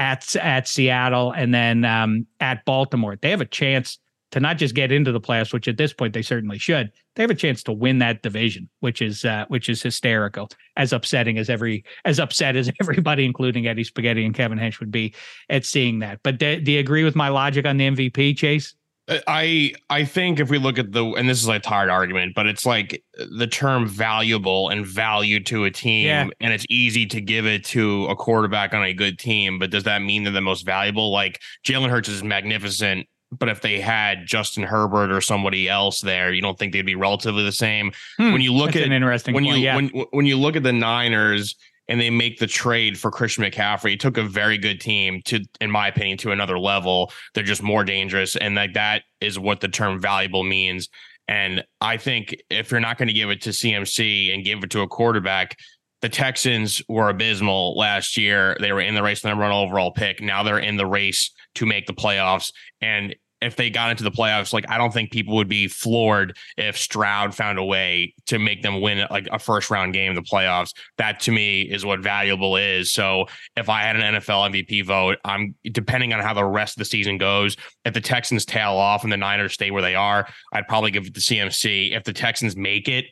at 0.00 0.34
at 0.36 0.66
Seattle 0.66 1.30
and 1.30 1.54
then 1.54 1.84
um, 1.84 2.26
at 2.40 2.64
Baltimore. 2.64 3.16
They 3.16 3.30
have 3.30 3.40
a 3.40 3.46
chance 3.46 3.98
to 4.32 4.40
not 4.40 4.58
just 4.58 4.74
get 4.74 4.92
into 4.92 5.12
the 5.12 5.20
playoffs, 5.20 5.52
which 5.52 5.68
at 5.68 5.76
this 5.76 5.92
point 5.92 6.14
they 6.14 6.22
certainly 6.22 6.58
should, 6.58 6.92
they 7.16 7.22
have 7.22 7.30
a 7.30 7.34
chance 7.34 7.62
to 7.64 7.72
win 7.72 7.98
that 7.98 8.22
division, 8.22 8.68
which 8.80 9.02
is 9.02 9.24
uh, 9.24 9.44
which 9.48 9.68
is 9.68 9.82
hysterical. 9.82 10.48
As 10.76 10.92
upsetting 10.92 11.38
as 11.38 11.50
every 11.50 11.84
as 12.04 12.20
upset 12.20 12.56
as 12.56 12.70
everybody, 12.80 13.24
including 13.24 13.66
Eddie 13.66 13.84
Spaghetti 13.84 14.24
and 14.24 14.34
Kevin 14.34 14.58
Hench, 14.58 14.80
would 14.80 14.90
be 14.90 15.14
at 15.48 15.64
seeing 15.64 15.98
that. 16.00 16.20
But 16.22 16.38
do, 16.38 16.60
do 16.60 16.72
you 16.72 16.80
agree 16.80 17.04
with 17.04 17.16
my 17.16 17.28
logic 17.28 17.66
on 17.66 17.76
the 17.76 17.88
MVP, 17.88 18.36
Chase? 18.36 18.74
Uh, 19.08 19.18
I 19.26 19.74
I 19.90 20.04
think 20.04 20.38
if 20.38 20.50
we 20.50 20.58
look 20.58 20.78
at 20.78 20.92
the 20.92 21.04
and 21.04 21.28
this 21.28 21.42
is 21.42 21.48
a 21.48 21.58
tired 21.58 21.90
argument, 21.90 22.34
but 22.34 22.46
it's 22.46 22.64
like 22.64 23.02
the 23.16 23.48
term 23.48 23.88
valuable 23.88 24.68
and 24.68 24.86
value 24.86 25.42
to 25.44 25.64
a 25.64 25.70
team, 25.70 26.06
yeah. 26.06 26.28
and 26.40 26.52
it's 26.52 26.66
easy 26.70 27.06
to 27.06 27.20
give 27.20 27.46
it 27.46 27.64
to 27.66 28.06
a 28.06 28.14
quarterback 28.14 28.72
on 28.72 28.84
a 28.84 28.94
good 28.94 29.18
team, 29.18 29.58
but 29.58 29.70
does 29.70 29.84
that 29.84 30.02
mean 30.02 30.22
they're 30.22 30.32
the 30.32 30.40
most 30.40 30.64
valuable? 30.64 31.10
Like 31.10 31.40
Jalen 31.66 31.90
Hurts 31.90 32.08
is 32.08 32.22
magnificent 32.22 33.08
but 33.32 33.48
if 33.48 33.60
they 33.60 33.80
had 33.80 34.26
Justin 34.26 34.64
Herbert 34.64 35.12
or 35.12 35.20
somebody 35.20 35.68
else 35.68 36.00
there, 36.00 36.32
you 36.32 36.42
don't 36.42 36.58
think 36.58 36.72
they'd 36.72 36.82
be 36.82 36.96
relatively 36.96 37.44
the 37.44 37.52
same. 37.52 37.92
Hmm, 38.16 38.32
when 38.32 38.40
you 38.40 38.52
look 38.52 38.74
at 38.74 38.82
an 38.82 38.92
interesting 38.92 39.34
when 39.34 39.44
point, 39.44 39.58
you 39.58 39.64
yeah. 39.64 39.76
when 39.76 39.88
when 40.10 40.26
you 40.26 40.36
look 40.36 40.56
at 40.56 40.62
the 40.62 40.72
Niners 40.72 41.54
and 41.88 42.00
they 42.00 42.10
make 42.10 42.38
the 42.38 42.46
trade 42.46 42.98
for 42.98 43.10
Christian 43.10 43.44
McCaffrey, 43.44 43.94
it 43.94 44.00
took 44.00 44.16
a 44.16 44.22
very 44.22 44.58
good 44.58 44.80
team 44.80 45.22
to, 45.24 45.40
in 45.60 45.70
my 45.70 45.88
opinion, 45.88 46.18
to 46.18 46.32
another 46.32 46.58
level. 46.58 47.12
They're 47.34 47.44
just 47.44 47.62
more 47.62 47.84
dangerous, 47.84 48.36
and 48.36 48.54
like 48.54 48.74
that 48.74 49.02
is 49.20 49.38
what 49.38 49.60
the 49.60 49.68
term 49.68 50.00
valuable 50.00 50.42
means. 50.42 50.88
And 51.28 51.64
I 51.80 51.96
think 51.96 52.36
if 52.50 52.72
you're 52.72 52.80
not 52.80 52.98
going 52.98 53.06
to 53.06 53.14
give 53.14 53.30
it 53.30 53.40
to 53.42 53.50
CMC 53.50 54.34
and 54.34 54.44
give 54.44 54.64
it 54.64 54.70
to 54.70 54.80
a 54.80 54.88
quarterback, 54.88 55.56
the 56.02 56.08
Texans 56.08 56.82
were 56.88 57.08
abysmal 57.08 57.76
last 57.76 58.16
year. 58.16 58.56
They 58.60 58.72
were 58.72 58.80
in 58.80 58.94
the 58.94 59.02
race 59.02 59.20
for 59.20 59.26
the 59.26 59.30
number 59.30 59.44
one 59.44 59.52
overall 59.52 59.92
pick. 59.92 60.20
Now 60.20 60.42
they're 60.42 60.58
in 60.58 60.76
the 60.76 60.86
race 60.86 61.30
to 61.56 61.66
make 61.66 61.86
the 61.86 61.92
playoffs. 61.92 62.52
And 62.80 63.14
if 63.40 63.56
they 63.56 63.70
got 63.70 63.90
into 63.90 64.04
the 64.04 64.10
playoffs, 64.10 64.52
like 64.52 64.68
I 64.68 64.76
don't 64.76 64.92
think 64.92 65.10
people 65.10 65.36
would 65.36 65.48
be 65.48 65.66
floored 65.66 66.36
if 66.56 66.76
Stroud 66.76 67.34
found 67.34 67.58
a 67.58 67.64
way 67.64 68.14
to 68.26 68.38
make 68.38 68.62
them 68.62 68.80
win 68.80 69.06
like 69.10 69.28
a 69.30 69.38
first 69.38 69.70
round 69.70 69.94
game 69.94 70.10
in 70.10 70.14
the 70.14 70.22
playoffs. 70.22 70.74
That 70.98 71.20
to 71.20 71.32
me 71.32 71.62
is 71.62 71.84
what 71.84 72.00
valuable 72.00 72.56
is. 72.56 72.92
So 72.92 73.26
if 73.56 73.68
I 73.68 73.82
had 73.82 73.96
an 73.96 74.14
NFL 74.16 74.52
MVP 74.52 74.84
vote, 74.84 75.18
I'm 75.24 75.54
depending 75.72 76.12
on 76.12 76.20
how 76.20 76.34
the 76.34 76.44
rest 76.44 76.76
of 76.76 76.80
the 76.80 76.84
season 76.84 77.18
goes. 77.18 77.56
If 77.84 77.94
the 77.94 78.00
Texans 78.00 78.44
tail 78.44 78.72
off 78.72 79.04
and 79.04 79.12
the 79.12 79.16
Niners 79.16 79.54
stay 79.54 79.70
where 79.70 79.82
they 79.82 79.94
are, 79.94 80.28
I'd 80.52 80.68
probably 80.68 80.90
give 80.90 81.06
it 81.06 81.14
to 81.14 81.20
CMC. 81.20 81.96
If 81.96 82.04
the 82.04 82.12
Texans 82.12 82.56
make 82.56 82.88
it, 82.88 83.06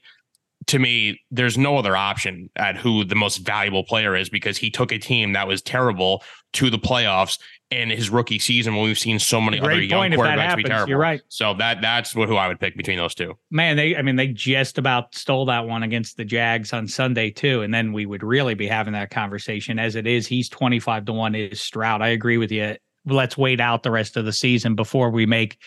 to 0.69 0.79
me, 0.79 1.21
there's 1.31 1.57
no 1.57 1.79
other 1.79 1.97
option 1.97 2.51
at 2.57 2.77
who 2.77 3.03
the 3.03 3.15
most 3.15 3.39
valuable 3.39 3.85
player 3.85 4.15
is 4.15 4.29
because 4.29 4.59
he 4.59 4.71
took 4.71 4.93
a 4.93 4.99
team 4.99 5.33
that 5.33 5.49
was 5.49 5.63
terrible 5.63 6.23
to 6.53 6.71
the 6.71 6.79
playoffs 6.79 7.39
in 7.71 7.91
his 7.91 8.11
rookie 8.11 8.39
season 8.39 8.75
when 8.75 8.85
we've 8.85 8.99
seen 8.99 9.19
so 9.19 9.41
many 9.41 9.59
Great 9.59 9.73
other 9.73 9.83
young 9.83 10.01
point 10.01 10.15
if 10.15 10.21
that 10.21 10.39
quarterbacks 10.39 10.43
happens. 10.43 10.63
be 10.65 10.69
terrible. 10.69 10.89
You're 10.91 10.99
right. 10.99 11.21
So 11.29 11.55
that 11.55 11.81
that's 11.81 12.15
what 12.15 12.29
who 12.29 12.37
I 12.37 12.49
would 12.49 12.61
pick 12.61 12.77
between 12.77 12.99
those 12.99 13.15
two. 13.15 13.37
Man, 13.51 13.77
they 13.77 13.97
I 13.97 14.03
mean 14.03 14.17
they 14.17 14.29
just 14.29 14.79
about 14.79 15.15
stole 15.15 15.47
that 15.47 15.67
one 15.67 15.83
against 15.83 16.17
the 16.17 16.25
Jags 16.25 16.73
on 16.73 16.87
Sunday 16.87 17.31
too, 17.31 17.63
and 17.63 17.73
then 17.73 17.93
we 17.93 18.07
would 18.07 18.23
really 18.23 18.55
be 18.55 18.67
having 18.67 18.93
that 18.93 19.11
conversation. 19.11 19.79
As 19.79 19.97
it 19.97 20.07
is, 20.07 20.27
he's 20.27 20.49
twenty 20.49 20.81
five 20.81 21.07
to 21.07 21.13
one 21.13 21.35
is 21.35 21.61
Stroud. 21.61 22.03
I 22.03 22.09
agree 22.09 22.39
with 22.39 22.53
you. 22.53 22.77
Let's 23.07 23.39
wait 23.39 23.61
out 23.61 23.83
the 23.83 23.91
rest 23.91 24.17
of 24.19 24.27
the 24.27 24.33
season 24.33 24.75
before 24.75 25.11
we 25.11 25.25
make 25.25 25.59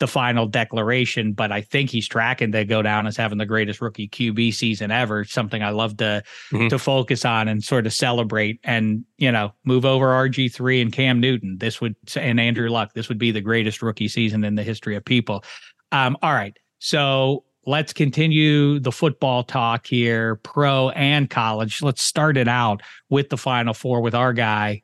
the 0.00 0.08
final 0.08 0.46
declaration, 0.46 1.32
but 1.34 1.52
I 1.52 1.60
think 1.60 1.90
he's 1.90 2.08
tracking 2.08 2.50
to 2.52 2.64
go 2.64 2.82
down 2.82 3.06
as 3.06 3.16
having 3.16 3.38
the 3.38 3.46
greatest 3.46 3.80
rookie 3.80 4.08
QB 4.08 4.52
season 4.54 4.90
ever. 4.90 5.24
Something 5.24 5.62
I 5.62 5.70
love 5.70 5.98
to 5.98 6.22
Mhm. 6.50 6.70
to 6.70 6.78
focus 6.78 7.24
on 7.24 7.46
and 7.48 7.62
sort 7.62 7.86
of 7.86 7.92
celebrate, 7.92 8.58
and 8.64 9.04
you 9.18 9.30
know, 9.30 9.52
move 9.64 9.84
over 9.84 10.08
RG 10.08 10.48
three 10.48 10.80
and 10.80 10.90
Cam 10.92 11.20
Newton. 11.20 11.58
This 11.58 11.80
would 11.80 11.94
and 12.16 12.40
Andrew 12.40 12.68
Luck. 12.70 12.94
This 12.94 13.08
would 13.08 13.18
be 13.18 13.30
the 13.30 13.40
greatest 13.40 13.82
rookie 13.82 14.08
season 14.08 14.42
in 14.42 14.56
the 14.56 14.62
history 14.64 14.96
of 14.96 15.04
people. 15.04 15.44
Um, 15.92 16.16
all 16.22 16.32
right, 16.32 16.56
so 16.78 17.44
let's 17.66 17.92
continue 17.92 18.78
the 18.80 18.92
football 18.92 19.44
talk 19.44 19.86
here, 19.86 20.36
pro 20.36 20.88
and 20.90 21.28
college. 21.28 21.82
Let's 21.82 22.02
start 22.02 22.38
it 22.38 22.48
out 22.48 22.80
with 23.10 23.28
the 23.28 23.36
Final 23.36 23.74
Four 23.74 24.00
with 24.00 24.14
our 24.14 24.32
guy. 24.32 24.82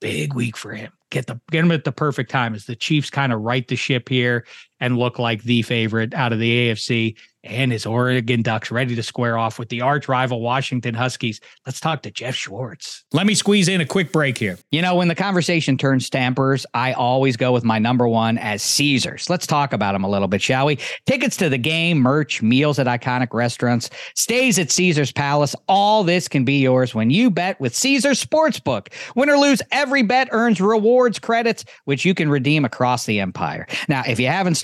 Big 0.00 0.34
week 0.34 0.56
for 0.56 0.72
him. 0.72 0.90
Get 1.10 1.26
the 1.26 1.40
get 1.50 1.64
him 1.64 1.70
at 1.72 1.84
the 1.84 1.92
perfect 1.92 2.30
time 2.30 2.54
as 2.54 2.66
the 2.66 2.74
Chiefs 2.74 3.10
kind 3.10 3.32
of 3.32 3.40
right 3.40 3.66
the 3.66 3.76
ship 3.76 4.08
here 4.08 4.44
and 4.80 4.98
look 4.98 5.18
like 5.18 5.42
the 5.42 5.62
favorite 5.62 6.14
out 6.14 6.32
of 6.32 6.38
the 6.38 6.70
AFC. 6.70 7.16
And 7.48 7.70
his 7.70 7.86
Oregon 7.86 8.42
Ducks 8.42 8.72
ready 8.72 8.96
to 8.96 9.04
square 9.04 9.38
off 9.38 9.56
with 9.56 9.68
the 9.68 9.80
arch 9.80 10.08
rival 10.08 10.40
Washington 10.40 10.94
Huskies. 10.94 11.40
Let's 11.64 11.78
talk 11.78 12.02
to 12.02 12.10
Geoff 12.10 12.34
Schwartz. 12.34 13.04
Let 13.12 13.24
me 13.24 13.36
squeeze 13.36 13.68
in 13.68 13.80
a 13.80 13.86
quick 13.86 14.10
break 14.10 14.36
here. 14.36 14.58
You 14.72 14.82
know, 14.82 14.96
when 14.96 15.06
the 15.06 15.14
conversation 15.14 15.78
turns 15.78 16.04
stampers, 16.04 16.66
I 16.74 16.92
always 16.94 17.36
go 17.36 17.52
with 17.52 17.62
my 17.62 17.78
number 17.78 18.08
one 18.08 18.36
as 18.38 18.62
Caesars. 18.62 19.30
Let's 19.30 19.46
talk 19.46 19.72
about 19.72 19.92
them 19.92 20.02
a 20.02 20.08
little 20.08 20.26
bit, 20.26 20.42
shall 20.42 20.66
we? 20.66 20.80
Tickets 21.06 21.36
to 21.36 21.48
the 21.48 21.56
game, 21.56 21.98
merch, 21.98 22.42
meals 22.42 22.80
at 22.80 22.88
iconic 22.88 23.32
restaurants, 23.32 23.90
stays 24.16 24.58
at 24.58 24.72
Caesars 24.72 25.12
Palace. 25.12 25.54
All 25.68 26.02
this 26.02 26.26
can 26.26 26.44
be 26.44 26.58
yours 26.58 26.96
when 26.96 27.10
you 27.10 27.30
bet 27.30 27.60
with 27.60 27.76
Caesars 27.76 28.24
Sportsbook. 28.24 28.92
Win 29.14 29.30
or 29.30 29.38
lose, 29.38 29.62
every 29.70 30.02
bet 30.02 30.28
earns 30.32 30.60
rewards 30.60 31.20
credits, 31.20 31.64
which 31.84 32.04
you 32.04 32.12
can 32.12 32.28
redeem 32.28 32.64
across 32.64 33.06
the 33.06 33.20
empire. 33.20 33.68
Now, 33.88 34.02
if 34.04 34.18
you 34.18 34.26
haven't 34.26 34.56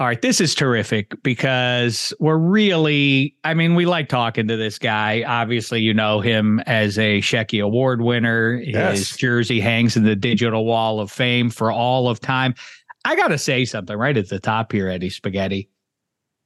All 0.00 0.06
right, 0.06 0.22
this 0.22 0.40
is 0.40 0.54
terrific 0.54 1.12
because 1.22 2.14
we're 2.20 2.38
really, 2.38 3.36
I 3.44 3.52
mean, 3.52 3.74
we 3.74 3.84
like 3.84 4.08
talking 4.08 4.48
to 4.48 4.56
this 4.56 4.78
guy. 4.78 5.22
Obviously, 5.26 5.82
you 5.82 5.92
know 5.92 6.20
him 6.20 6.58
as 6.60 6.98
a 6.98 7.20
Shecky 7.20 7.62
Award 7.62 8.00
winner. 8.00 8.54
Yes. 8.64 8.96
His 8.96 9.16
jersey 9.18 9.60
hangs 9.60 9.98
in 9.98 10.04
the 10.04 10.16
digital 10.16 10.64
wall 10.64 11.00
of 11.00 11.10
fame 11.12 11.50
for 11.50 11.70
all 11.70 12.08
of 12.08 12.18
time. 12.18 12.54
I 13.04 13.14
got 13.14 13.28
to 13.28 13.36
say 13.36 13.66
something 13.66 13.94
right 13.94 14.16
at 14.16 14.30
the 14.30 14.40
top 14.40 14.72
here, 14.72 14.88
Eddie 14.88 15.10
Spaghetti. 15.10 15.68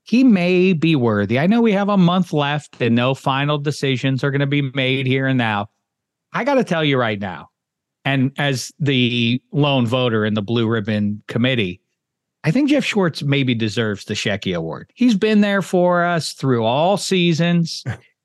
he 0.04 0.22
may 0.22 0.72
be 0.74 0.94
worthy. 0.94 1.38
I 1.38 1.46
know 1.46 1.62
we 1.62 1.72
have 1.72 1.88
a 1.88 1.96
month 1.96 2.32
left 2.32 2.80
and 2.80 2.94
no 2.94 3.14
final 3.14 3.58
decisions 3.58 4.22
are 4.22 4.30
going 4.30 4.40
to 4.40 4.46
be 4.46 4.62
made 4.74 5.06
here 5.06 5.26
and 5.26 5.38
now. 5.38 5.70
I 6.32 6.44
got 6.44 6.54
to 6.54 6.64
tell 6.64 6.84
you 6.84 6.98
right 6.98 7.20
now, 7.20 7.48
and 8.04 8.32
as 8.36 8.72
the 8.78 9.40
lone 9.52 9.86
voter 9.86 10.24
in 10.24 10.34
the 10.34 10.42
blue 10.42 10.66
ribbon 10.68 11.22
committee, 11.28 11.80
I 12.44 12.50
think 12.50 12.68
Geoff 12.68 12.84
Schwartz 12.84 13.22
maybe 13.22 13.54
deserves 13.54 14.04
the 14.04 14.14
Shecky 14.14 14.54
Award. 14.54 14.92
He's 14.94 15.14
been 15.14 15.40
there 15.40 15.62
for 15.62 16.04
us 16.04 16.34
through 16.34 16.64
all 16.64 16.98
seasons. 16.98 17.82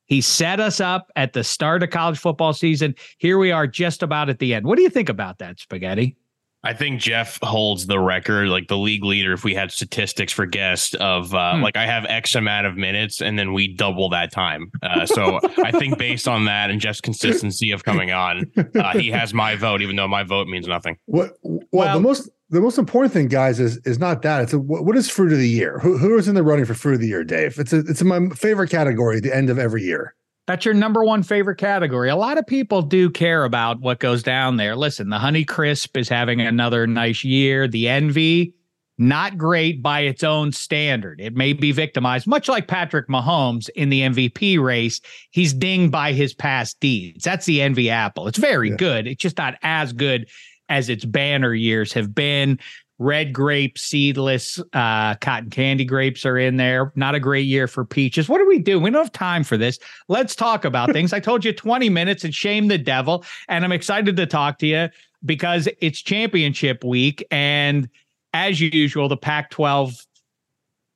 He 0.07 0.19
set 0.19 0.59
us 0.59 0.81
up 0.81 1.09
at 1.15 1.31
the 1.33 1.43
start 1.43 1.83
of 1.83 1.91
college 1.91 2.19
football 2.19 2.51
season. 2.51 2.95
Here 3.17 3.37
we 3.37 3.51
are 3.51 3.65
just 3.65 4.03
about 4.03 4.29
at 4.29 4.39
the 4.39 4.53
end. 4.53 4.65
What 4.65 4.75
do 4.75 4.81
you 4.81 4.89
think 4.89 5.07
about 5.07 5.37
that, 5.39 5.59
Spaghetti? 5.59 6.17
I 6.61 6.73
think 6.73 6.99
Geoff 6.99 7.39
holds 7.41 7.87
the 7.87 7.99
record, 7.99 8.49
like 8.49 8.67
the 8.67 8.77
league 8.77 9.05
leader. 9.05 9.31
If 9.31 9.45
we 9.45 9.53
had 9.53 9.71
statistics 9.71 10.33
for 10.33 10.45
guests 10.45 10.93
of 10.95 11.33
uh, 11.33 11.55
hmm. 11.55 11.63
like 11.63 11.77
I 11.77 11.85
have 11.85 12.05
X 12.05 12.35
amount 12.35 12.67
of 12.67 12.75
minutes, 12.75 13.21
and 13.21 13.39
then 13.39 13.53
we 13.53 13.73
double 13.73 14.09
that 14.09 14.33
time. 14.33 14.69
Uh, 14.83 15.05
so 15.05 15.39
I 15.63 15.71
think 15.71 15.97
based 15.97 16.27
on 16.27 16.43
that 16.45 16.69
and 16.69 16.81
Geoff's 16.81 16.99
consistency 16.99 17.71
of 17.71 17.85
coming 17.85 18.11
on, 18.11 18.51
uh, 18.75 18.97
he 18.97 19.09
has 19.11 19.33
my 19.33 19.55
vote, 19.55 19.81
even 19.81 19.95
though 19.95 20.09
my 20.09 20.23
vote 20.23 20.49
means 20.49 20.67
nothing. 20.67 20.97
What? 21.05 21.37
Well, 21.43 21.61
well 21.71 21.93
the 21.93 22.01
most 22.01 22.29
the 22.49 22.61
most 22.61 22.77
important 22.77 23.13
thing, 23.13 23.27
guys, 23.27 23.59
is 23.59 23.77
is 23.85 23.99
not 23.99 24.21
that. 24.23 24.43
It's 24.43 24.53
a, 24.53 24.59
what 24.59 24.95
is 24.95 25.09
fruit 25.09 25.31
of 25.31 25.37
the 25.37 25.47
year? 25.49 25.79
Who 25.79 25.97
who 25.97 26.17
is 26.17 26.27
in 26.27 26.35
the 26.35 26.43
running 26.43 26.65
for 26.65 26.73
fruit 26.73 26.95
of 26.95 26.99
the 27.01 27.07
year, 27.07 27.23
Dave? 27.23 27.59
It's 27.59 27.73
a, 27.73 27.79
it's 27.79 28.03
my 28.03 28.29
favorite 28.29 28.69
category 28.69 29.17
at 29.17 29.23
the 29.23 29.35
end 29.35 29.49
of 29.49 29.59
every 29.59 29.83
year. 29.83 30.15
That's 30.47 30.65
your 30.65 30.73
number 30.73 31.03
one 31.03 31.21
favorite 31.21 31.57
category. 31.57 32.09
A 32.09 32.15
lot 32.15 32.39
of 32.39 32.47
people 32.47 32.81
do 32.81 33.11
care 33.11 33.43
about 33.43 33.81
what 33.81 33.99
goes 33.99 34.23
down 34.23 34.57
there. 34.57 34.75
Listen, 34.75 35.09
the 35.09 35.19
Honey 35.19 35.45
Crisp 35.45 35.95
is 35.95 36.09
having 36.09 36.41
another 36.41 36.87
nice 36.87 37.23
year. 37.23 37.67
The 37.67 37.87
Envy, 37.87 38.55
not 38.97 39.37
great 39.37 39.83
by 39.83 39.99
its 39.99 40.23
own 40.23 40.51
standard. 40.51 41.21
It 41.21 41.35
may 41.35 41.53
be 41.53 41.71
victimized, 41.71 42.25
much 42.25 42.49
like 42.49 42.67
Patrick 42.67 43.07
Mahomes 43.09 43.69
in 43.75 43.89
the 43.89 44.01
MVP 44.01 44.59
race. 44.59 45.01
He's 45.29 45.53
dinged 45.53 45.91
by 45.91 46.13
his 46.13 46.33
past 46.33 46.79
deeds. 46.79 47.23
That's 47.23 47.45
the 47.45 47.61
Envy 47.61 47.91
Apple. 47.91 48.27
It's 48.27 48.39
very 48.39 48.71
yeah. 48.71 48.75
good. 48.77 49.05
It's 49.05 49.21
just 49.21 49.37
not 49.37 49.53
as 49.61 49.93
good 49.93 50.27
as 50.69 50.89
its 50.89 51.05
banner 51.05 51.53
years 51.53 51.91
have 51.93 52.15
been 52.15 52.59
red 52.99 53.31
grape, 53.31 53.77
seedless, 53.77 54.59
uh, 54.73 55.15
cotton 55.15 55.49
candy 55.49 55.85
grapes 55.85 56.25
are 56.25 56.37
in 56.37 56.57
there. 56.57 56.91
Not 56.95 57.15
a 57.15 57.19
great 57.19 57.47
year 57.47 57.65
for 57.65 57.85
peaches. 57.85 58.27
What 58.27 58.39
do 58.39 58.47
we 58.47 58.59
do? 58.59 58.79
We 58.79 58.91
don't 58.91 59.01
have 59.01 59.11
time 59.13 59.43
for 59.43 59.57
this. 59.57 59.79
Let's 60.09 60.35
talk 60.35 60.65
about 60.65 60.91
things. 60.93 61.13
I 61.13 61.19
told 61.19 61.43
you 61.43 61.53
20 61.53 61.89
minutes 61.89 62.23
and 62.25 62.35
shame 62.35 62.67
the 62.67 62.77
devil. 62.77 63.25
And 63.47 63.63
I'm 63.63 63.71
excited 63.71 64.17
to 64.17 64.25
talk 64.25 64.59
to 64.59 64.67
you 64.67 64.89
because 65.25 65.67
it's 65.79 66.01
championship 66.01 66.83
week. 66.83 67.25
And 67.31 67.89
as 68.33 68.59
usual, 68.59 69.07
the 69.07 69.17
Pac 69.17 69.49
12 69.49 69.95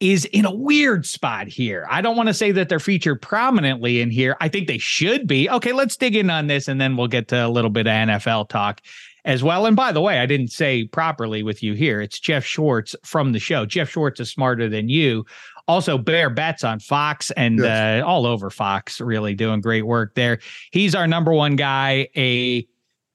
is 0.01 0.25
in 0.25 0.43
a 0.43 0.53
weird 0.53 1.05
spot 1.05 1.47
here. 1.47 1.87
I 1.89 2.01
don't 2.01 2.17
want 2.17 2.27
to 2.27 2.33
say 2.33 2.51
that 2.51 2.67
they're 2.67 2.79
featured 2.79 3.21
prominently 3.21 4.01
in 4.01 4.11
here. 4.11 4.35
I 4.41 4.49
think 4.49 4.67
they 4.67 4.77
should 4.77 5.27
be. 5.27 5.49
Okay, 5.49 5.71
let's 5.71 5.95
dig 5.95 6.17
in 6.17 6.29
on 6.29 6.47
this 6.47 6.67
and 6.67 6.81
then 6.81 6.97
we'll 6.97 7.07
get 7.07 7.29
to 7.29 7.45
a 7.45 7.47
little 7.47 7.69
bit 7.69 7.87
of 7.87 7.93
NFL 7.93 8.49
talk 8.49 8.81
as 9.25 9.43
well. 9.43 9.65
And 9.65 9.75
by 9.75 9.91
the 9.91 10.01
way, 10.01 10.19
I 10.19 10.25
didn't 10.25 10.49
say 10.49 10.85
properly 10.85 11.43
with 11.43 11.63
you 11.63 11.73
here. 11.73 12.01
It's 12.01 12.19
Geoff 12.19 12.43
Schwartz 12.43 12.95
from 13.03 13.31
the 13.31 13.39
show. 13.39 13.65
Geoff 13.65 13.89
Schwartz 13.89 14.19
is 14.19 14.29
smarter 14.29 14.69
than 14.69 14.89
you. 14.89 15.25
Also, 15.67 15.97
Bear 15.97 16.29
Bets 16.29 16.63
on 16.63 16.79
Fox 16.79 17.31
and 17.31 17.59
yes. 17.59 18.03
uh, 18.03 18.05
all 18.05 18.25
over 18.25 18.49
Fox, 18.49 18.99
really 18.99 19.33
doing 19.33 19.61
great 19.61 19.85
work 19.85 20.13
there. 20.15 20.39
He's 20.71 20.93
our 20.93 21.07
number 21.07 21.31
one 21.31 21.55
guy, 21.55 22.09
a 22.15 22.67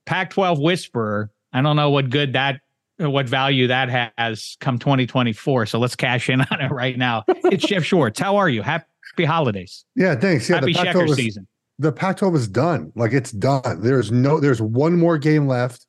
Pac 0.06 0.30
12 0.30 0.58
whisperer. 0.58 1.30
I 1.52 1.60
don't 1.60 1.76
know 1.76 1.90
what 1.90 2.08
good 2.08 2.32
that 2.32 2.60
what 2.96 3.28
value 3.28 3.68
that 3.68 4.12
has 4.18 4.56
come 4.60 4.78
2024. 4.78 5.66
So 5.66 5.78
let's 5.78 5.94
cash 5.94 6.30
in 6.30 6.40
on 6.50 6.60
it 6.60 6.70
right 6.70 6.96
now. 6.96 7.24
It's 7.28 7.66
Geoff 7.66 7.84
Schwartz. 7.84 8.18
How 8.18 8.36
are 8.36 8.48
you? 8.48 8.62
Happy 8.62 8.86
holidays. 9.24 9.84
Yeah, 9.94 10.14
thanks. 10.14 10.48
Yeah, 10.48 10.56
Happy 10.56 10.72
the 10.72 10.82
Checker 10.82 11.08
season. 11.08 11.46
The 11.80 11.92
Pac-12 11.92 12.34
is 12.34 12.48
done. 12.48 12.92
Like 12.96 13.12
it's 13.12 13.30
done. 13.30 13.82
There's 13.82 14.10
no. 14.10 14.40
There's 14.40 14.60
one 14.60 14.98
more 14.98 15.16
game 15.16 15.46
left 15.46 15.86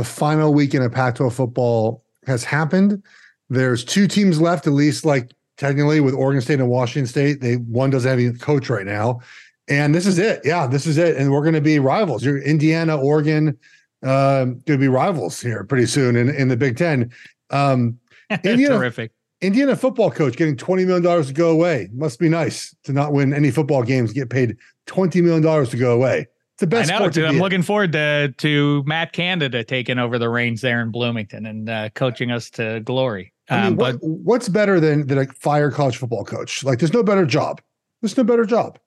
the 0.00 0.04
final 0.04 0.54
weekend 0.54 0.82
of 0.82 0.90
Pac-12 0.92 1.30
football 1.30 2.02
has 2.26 2.42
happened. 2.42 3.02
There's 3.50 3.84
two 3.84 4.08
teams 4.08 4.40
left, 4.40 4.66
at 4.66 4.72
least 4.72 5.04
like 5.04 5.30
technically 5.58 6.00
with 6.00 6.14
Oregon 6.14 6.40
State 6.40 6.58
and 6.58 6.70
Washington 6.70 7.06
State. 7.06 7.42
They 7.42 7.56
one 7.56 7.90
doesn't 7.90 8.08
have 8.08 8.34
a 8.34 8.38
coach 8.38 8.70
right 8.70 8.86
now, 8.86 9.20
and 9.68 9.94
this 9.94 10.06
is 10.06 10.18
it. 10.18 10.40
Yeah, 10.42 10.66
this 10.66 10.86
is 10.86 10.96
it, 10.96 11.18
and 11.18 11.30
we're 11.30 11.42
going 11.42 11.52
to 11.52 11.60
be 11.60 11.78
rivals. 11.78 12.24
You're 12.24 12.38
Indiana, 12.38 12.96
Oregon, 12.96 13.58
uh, 14.02 14.46
going 14.46 14.62
to 14.64 14.78
be 14.78 14.88
rivals 14.88 15.38
here 15.38 15.64
pretty 15.64 15.84
soon 15.84 16.16
in 16.16 16.30
in 16.30 16.48
the 16.48 16.56
Big 16.56 16.78
Ten. 16.78 17.12
Um, 17.50 17.98
Indiana, 18.42 18.78
terrific. 18.78 19.12
Indiana 19.42 19.76
football 19.76 20.10
coach 20.10 20.34
getting 20.38 20.56
twenty 20.56 20.86
million 20.86 21.02
dollars 21.02 21.26
to 21.26 21.34
go 21.34 21.50
away. 21.50 21.90
Must 21.92 22.18
be 22.18 22.30
nice 22.30 22.74
to 22.84 22.94
not 22.94 23.12
win 23.12 23.34
any 23.34 23.50
football 23.50 23.82
games. 23.82 24.14
Get 24.14 24.30
paid 24.30 24.56
twenty 24.86 25.20
million 25.20 25.42
dollars 25.42 25.68
to 25.70 25.76
go 25.76 25.92
away 25.92 26.26
the 26.60 26.66
best. 26.66 26.92
I 26.92 26.98
know. 26.98 27.26
I'm 27.26 27.38
looking 27.38 27.62
forward 27.62 27.92
to 27.92 28.32
to 28.38 28.84
Matt 28.86 29.12
Canada 29.12 29.64
taking 29.64 29.98
over 29.98 30.18
the 30.18 30.28
reins 30.28 30.60
there 30.60 30.80
in 30.80 30.90
Bloomington 30.90 31.46
and 31.46 31.68
uh, 31.68 31.88
coaching 31.90 32.30
us 32.30 32.50
to 32.50 32.80
glory. 32.80 33.32
I 33.48 33.56
mean, 33.56 33.66
um, 33.66 33.76
what, 33.76 34.00
but 34.00 34.06
what's 34.06 34.48
better 34.48 34.78
than 34.78 35.06
than 35.08 35.18
a 35.18 35.26
fire 35.26 35.70
college 35.70 35.96
football 35.96 36.24
coach? 36.24 36.62
Like, 36.62 36.78
there's 36.78 36.92
no 36.92 37.02
better 37.02 37.26
job. 37.26 37.60
There's 38.00 38.16
no 38.16 38.24
better 38.24 38.44
job. 38.44 38.78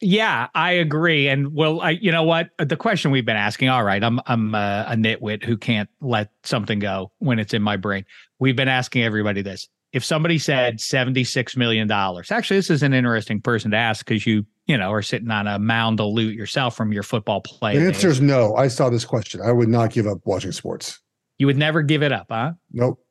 Yeah, 0.00 0.48
I 0.54 0.72
agree. 0.72 1.28
And 1.28 1.54
well, 1.54 1.80
I 1.80 1.90
you 1.90 2.10
know 2.10 2.24
what 2.24 2.50
the 2.58 2.76
question 2.76 3.10
we've 3.10 3.24
been 3.24 3.36
asking. 3.36 3.68
All 3.68 3.84
right, 3.84 4.02
I'm 4.02 4.20
I'm 4.26 4.54
a, 4.54 4.86
a 4.88 4.94
nitwit 4.96 5.44
who 5.44 5.56
can't 5.56 5.88
let 6.00 6.30
something 6.42 6.78
go 6.78 7.12
when 7.18 7.38
it's 7.38 7.54
in 7.54 7.62
my 7.62 7.76
brain. 7.76 8.04
We've 8.38 8.56
been 8.56 8.68
asking 8.68 9.02
everybody 9.02 9.42
this. 9.42 9.68
If 9.92 10.04
somebody 10.04 10.38
said 10.38 10.80
seventy 10.80 11.22
six 11.22 11.56
million 11.56 11.86
dollars, 11.86 12.32
actually, 12.32 12.58
this 12.58 12.70
is 12.70 12.82
an 12.82 12.92
interesting 12.92 13.40
person 13.40 13.70
to 13.70 13.76
ask 13.76 14.04
because 14.04 14.26
you 14.26 14.44
you 14.66 14.76
know, 14.78 14.90
or 14.90 15.02
sitting 15.02 15.30
on 15.30 15.46
a 15.46 15.58
mound 15.58 16.00
of 16.00 16.12
loot 16.12 16.34
yourself 16.34 16.76
from 16.76 16.92
your 16.92 17.02
football 17.02 17.40
play. 17.40 17.76
The 17.78 17.86
answer 17.86 18.08
is 18.08 18.20
no. 18.20 18.54
I 18.56 18.68
saw 18.68 18.88
this 18.88 19.04
question. 19.04 19.40
I 19.42 19.52
would 19.52 19.68
not 19.68 19.90
give 19.90 20.06
up 20.06 20.18
watching 20.24 20.52
sports. 20.52 21.00
You 21.38 21.46
would 21.46 21.58
never 21.58 21.82
give 21.82 22.02
it 22.02 22.12
up, 22.12 22.26
huh? 22.30 22.52
Nope. 22.72 23.04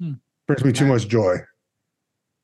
Hmm. 0.00 0.14
Brings 0.46 0.64
me 0.64 0.72
too 0.72 0.86
much 0.86 1.06
joy. 1.06 1.38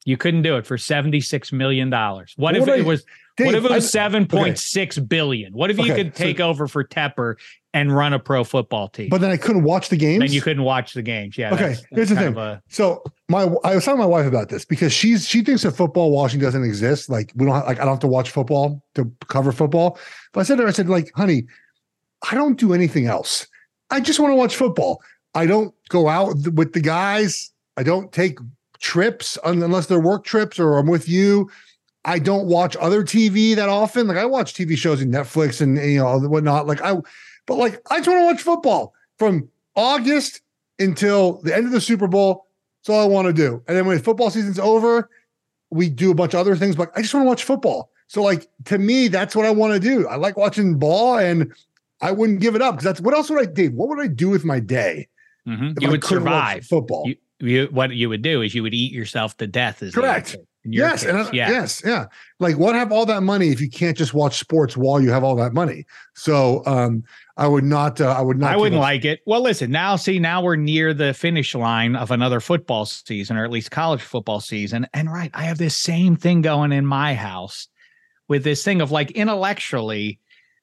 You 0.05 0.17
couldn't 0.17 0.43
do 0.43 0.57
it 0.57 0.67
for 0.67 0.77
$76 0.77 1.53
million. 1.53 1.91
What, 1.91 2.27
what 2.37 2.57
if 2.57 2.69
it 2.69 2.81
I, 2.81 2.83
was 2.83 3.05
Dave, 3.39 3.47
what 3.47 3.55
if 3.55 3.65
it 3.65 3.71
was 3.71 3.91
seven 3.91 4.27
point 4.27 4.59
six 4.59 4.99
billion? 4.99 5.53
What 5.53 5.71
if 5.71 5.79
you 5.79 5.85
okay, 5.85 6.05
could 6.05 6.15
take 6.15 6.39
so, 6.39 6.49
over 6.49 6.67
for 6.67 6.83
Tepper 6.83 7.37
and 7.73 7.95
run 7.95 8.13
a 8.13 8.19
pro 8.19 8.43
football 8.43 8.89
team? 8.89 9.09
But 9.09 9.21
then 9.21 9.31
I 9.31 9.37
couldn't 9.37 9.63
watch 9.63 9.89
the 9.89 9.97
games. 9.97 10.21
Then 10.21 10.33
you 10.33 10.43
couldn't 10.43 10.65
watch 10.65 10.93
the 10.93 11.03
games. 11.03 11.39
Yeah. 11.39 11.55
Okay. 11.55 11.69
That's, 11.69 11.87
Here's 11.93 12.09
the 12.09 12.17
thing. 12.17 12.37
A, 12.37 12.61
so 12.69 13.03
my 13.29 13.43
I 13.63 13.77
was 13.77 13.85
telling 13.85 14.01
my 14.01 14.07
wife 14.07 14.27
about 14.27 14.49
this 14.49 14.65
because 14.65 14.93
she's 14.93 15.27
she 15.27 15.43
thinks 15.43 15.63
that 15.63 15.71
football 15.71 16.11
watching 16.11 16.41
doesn't 16.41 16.65
exist. 16.65 17.09
Like 17.09 17.33
we 17.37 17.47
don't 17.47 17.55
have, 17.55 17.67
like 17.67 17.79
I 17.79 17.85
don't 17.85 17.93
have 17.95 18.01
to 18.01 18.09
watch 18.09 18.31
football 18.31 18.83
to 18.97 19.11
cover 19.29 19.53
football. 19.53 19.99
But 20.33 20.41
I 20.41 20.43
said 20.43 20.57
to 20.57 20.63
her, 20.63 20.69
I 20.69 20.73
said 20.73 20.89
like, 20.89 21.13
honey, 21.15 21.47
I 22.31 22.35
don't 22.35 22.59
do 22.59 22.75
anything 22.75 23.07
else. 23.07 23.47
I 23.91 24.01
just 24.01 24.19
want 24.19 24.33
to 24.33 24.37
watch 24.37 24.57
football. 24.57 25.01
I 25.35 25.47
don't 25.47 25.73
go 25.89 26.09
out 26.09 26.35
with 26.55 26.73
the 26.73 26.81
guys. 26.81 27.53
I 27.77 27.85
don't 27.85 28.11
take 28.13 28.39
trips 28.81 29.39
unless 29.45 29.87
they're 29.87 30.01
work 30.01 30.25
trips 30.25 30.59
or 30.59 30.79
I'm 30.79 30.89
with 30.89 31.09
you. 31.09 31.49
I 32.09 32.19
don't 32.19 32.47
watch 32.47 32.75
other 32.81 33.05
TV 33.05 33.55
that 33.55 33.69
often. 33.69 34.07
Like 34.07 34.17
I 34.17 34.25
watch 34.25 34.55
TV 34.55 34.79
shows 34.79 35.03
in 35.03 35.11
Netflix 35.11 35.61
and 35.61 35.77
you 35.77 35.99
know 35.99 36.19
whatnot. 36.21 36.67
Like 36.67 36.81
I, 36.81 36.97
but 37.45 37.57
like 37.57 37.83
I 37.91 37.99
just 37.99 38.09
want 38.09 38.21
to 38.21 38.25
watch 38.25 38.41
football 38.41 38.95
from 39.19 39.47
August 39.77 40.41
until 40.79 41.43
the 41.43 41.55
end 41.55 41.67
of 41.67 41.73
the 41.73 41.83
Super 41.83 42.09
Bowl. 42.09 42.47
That's 42.81 42.89
all 42.89 43.03
I 43.03 43.07
want 43.07 43.27
to 43.27 43.35
do. 43.35 43.63
And 43.69 43.77
then 43.77 43.87
when 43.87 43.99
football 43.99 44.31
season's 44.31 44.59
over, 44.59 45.11
we 45.69 45.91
do 45.91 46.11
a 46.11 46.15
bunch 46.15 46.33
of 46.33 46.41
other 46.41 46.57
things. 46.57 46.77
But 46.77 46.91
I 46.97 47.03
just 47.03 47.13
want 47.13 47.25
to 47.25 47.29
watch 47.29 47.45
football. 47.45 47.91
So 48.07 48.23
like 48.23 48.49
to 48.65 48.79
me, 48.79 49.09
that's 49.09 49.37
what 49.37 49.45
I 49.45 49.51
want 49.51 49.75
to 49.75 49.81
do. 49.81 50.09
I 50.09 50.17
like 50.17 50.39
watching 50.39 50.79
ball, 50.79 51.19
and 51.19 51.53
I 52.01 52.13
wouldn't 52.13 52.41
give 52.41 52.55
it 52.55 52.63
up 52.63 52.77
because 52.77 52.85
that's 52.85 53.03
what 53.03 53.13
else 53.13 53.29
would 53.29 53.43
I 53.43 53.45
do? 53.45 53.71
What 53.73 53.91
would 53.91 54.01
I 54.01 54.07
do 54.07 54.31
with 54.31 54.47
my 54.47 54.61
day? 54.61 55.09
Mm-hmm. 55.47 55.79
You 55.79 55.89
I 55.89 55.91
would 55.91 56.05
survive 56.05 56.65
football. 56.65 57.07
You, 57.07 57.17
you, 57.41 57.69
what 57.71 57.91
you 57.91 58.09
would 58.09 58.23
do 58.23 58.41
is 58.41 58.55
you 58.55 58.63
would 58.63 58.73
eat 58.73 58.93
yourself 58.93 59.37
to 59.37 59.47
death. 59.47 59.83
Is 59.83 59.95
correct. 59.95 60.37
Yes, 60.73 61.05
and 61.05 61.19
I, 61.19 61.31
yeah. 61.33 61.51
yes, 61.51 61.83
yeah. 61.85 62.07
Like, 62.39 62.57
what 62.57 62.75
have 62.75 62.93
all 62.93 63.07
that 63.07 63.23
money 63.23 63.49
if 63.49 63.61
you 63.61 63.69
can't 63.69 63.97
just 63.97 64.15
watch 64.15 64.39
sports 64.39 64.77
while 64.77 65.01
you 65.01 65.11
have 65.11 65.25
all 65.25 65.37
that 65.37 65.53
money? 65.53 65.85
So, 66.15 66.63
um, 66.67 67.05
I 67.37 67.47
would 67.47 67.65
not. 67.65 68.01
Uh, 68.01 68.11
I 68.11 68.21
would 68.21 68.39
not. 68.39 68.53
I 68.53 68.57
wouldn't 68.57 68.81
like 68.81 69.05
it. 69.05 69.21
Well, 69.27 69.41
listen. 69.41 69.71
Now, 69.71 69.97
see, 69.97 70.19
now 70.19 70.43
we're 70.43 70.57
near 70.57 70.93
the 70.93 71.15
finish 71.15 71.55
line 71.55 71.95
of 71.97 72.11
another 72.11 72.41
football 72.41 72.85
season, 72.85 73.37
or 73.37 73.45
at 73.45 73.51
least 73.51 73.71
college 73.71 74.03
football 74.03 74.41
season. 74.41 74.87
And 74.93 75.11
right, 75.11 75.31
I 75.35 75.45
have 75.45 75.59
this 75.59 75.77
same 75.77 76.17
thing 76.17 76.43
going 76.43 76.73
in 76.73 76.85
my 76.85 77.15
house 77.15 77.69
with 78.29 78.45
this 78.45 78.63
thing 78.63 78.81
of 78.81 78.91
like 78.91 79.11
intellectually, 79.13 80.21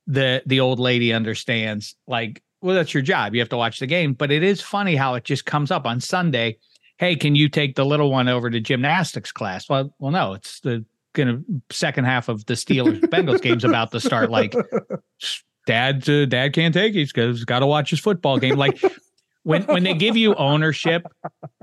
the 0.07 0.43
the 0.45 0.59
old 0.59 0.79
lady 0.79 1.13
understands 1.13 1.95
like, 2.07 2.43
well, 2.61 2.75
that's 2.75 2.93
your 2.93 3.03
job. 3.03 3.33
You 3.33 3.41
have 3.41 3.49
to 3.49 3.57
watch 3.57 3.79
the 3.79 3.87
game. 3.87 4.13
But 4.13 4.31
it 4.31 4.43
is 4.43 4.61
funny 4.61 4.95
how 4.95 5.15
it 5.15 5.23
just 5.23 5.45
comes 5.45 5.71
up 5.71 5.85
on 5.85 5.99
Sunday 5.99 6.57
hey, 6.97 7.15
can 7.15 7.35
you 7.35 7.49
take 7.49 7.75
the 7.75 7.85
little 7.85 8.11
one 8.11 8.27
over 8.27 8.49
to 8.49 8.59
gymnastics 8.59 9.31
class? 9.31 9.67
Well, 9.69 9.93
well, 9.99 10.11
no, 10.11 10.33
it's 10.33 10.59
the 10.61 10.85
gonna 11.13 11.41
second 11.69 12.05
half 12.05 12.29
of 12.29 12.45
the 12.45 12.53
Steelers 12.53 12.99
Bengals 13.09 13.41
game's 13.41 13.63
about 13.63 13.91
to 13.91 13.99
start. 13.99 14.29
Like, 14.29 14.53
dad, 15.65 16.07
uh, 16.09 16.25
dad 16.25 16.53
can't 16.53 16.73
take 16.73 16.95
it. 16.95 17.11
He's 17.11 17.43
got 17.45 17.59
to 17.59 17.67
watch 17.67 17.89
his 17.89 17.99
football 17.99 18.37
game. 18.37 18.55
Like, 18.55 18.81
when 19.43 19.63
when 19.63 19.83
they 19.83 19.93
give 19.93 20.17
you 20.17 20.35
ownership 20.35 21.05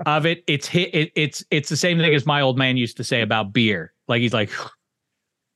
of 0.05 0.25
it, 0.25 0.43
it's 0.47 0.67
hit. 0.67 0.93
It, 0.93 1.11
it's 1.15 1.43
it's 1.51 1.69
the 1.69 1.77
same 1.77 1.99
thing 1.99 2.13
as 2.15 2.25
my 2.25 2.41
old 2.41 2.57
man 2.57 2.77
used 2.77 2.97
to 2.97 3.03
say 3.03 3.21
about 3.21 3.53
beer. 3.53 3.93
Like 4.07 4.21
he's 4.21 4.33
like, 4.33 4.49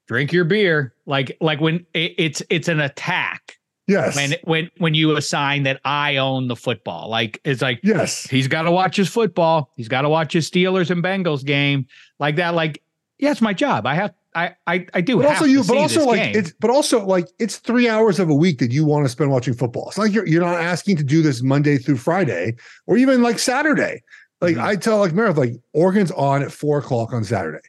drink 0.08 0.34
your 0.34 0.44
beer. 0.44 0.94
Like 1.06 1.38
like 1.40 1.62
when 1.62 1.86
it, 1.94 2.14
it's 2.18 2.44
it's 2.50 2.68
an 2.68 2.82
attack. 2.82 3.57
Yes. 3.88 4.16
When 4.16 4.36
when 4.44 4.72
when 4.78 4.94
you 4.94 5.16
assign 5.16 5.64
that 5.64 5.80
I 5.86 6.18
own 6.18 6.50
the 6.50 6.56
football, 6.56 7.10
like 7.10 7.40
it's 7.46 7.62
like 7.62 7.80
yes, 7.84 8.24
he's 8.24 8.48
got 8.48 8.64
to 8.64 8.72
watch 8.72 8.98
his 8.98 9.08
football. 9.08 9.72
He's 9.78 9.88
got 9.88 10.02
to 10.02 10.10
watch 10.10 10.34
his 10.34 10.50
Steelers 10.50 10.90
and 10.90 11.02
Bengals 11.02 11.46
game 11.46 11.88
like 12.20 12.36
that. 12.36 12.54
Like 12.54 12.84
yeah, 13.18 13.32
it's 13.32 13.42
my 13.42 13.54
job. 13.54 13.88
I 13.88 13.96
have 13.96 14.14
I 14.36 14.56
I, 14.68 14.86
I 14.94 15.02
do. 15.02 15.18
But 15.18 15.28
also 15.28 15.46
you, 15.46 15.64
but 15.64 15.78
also 15.78 16.06
like 16.06 16.22
game. 16.22 16.36
it's 16.36 16.52
but 16.60 16.70
also 16.70 17.06
like 17.06 17.30
it's 17.40 17.58
three 17.58 17.88
hours 17.88 18.20
of 18.20 18.30
a 18.30 18.36
week 18.36 18.60
that 18.60 18.72
you 18.72 18.84
want 18.84 19.06
to 19.06 19.10
spend 19.10 19.32
watching 19.32 19.54
football. 19.54 19.88
It's 19.88 19.98
like 19.98 20.14
you're 20.14 20.28
you're 20.28 20.44
not 20.44 20.60
asking 20.62 20.98
to 20.98 21.04
do 21.04 21.22
this 21.22 21.42
Monday 21.42 21.78
through 21.78 21.98
Friday 21.98 22.56
or 22.86 22.98
even 22.98 23.24
like 23.24 23.40
Saturday. 23.40 24.04
Like 24.42 24.56
mm-hmm. 24.56 24.66
I 24.66 24.76
tell 24.76 25.00
like 25.00 25.14
Meredith, 25.14 25.38
like 25.38 25.54
Oregon's 25.74 26.12
on 26.12 26.44
at 26.44 26.52
four 26.52 26.78
o'clock 26.78 27.14
on 27.14 27.24
Saturday. 27.24 27.66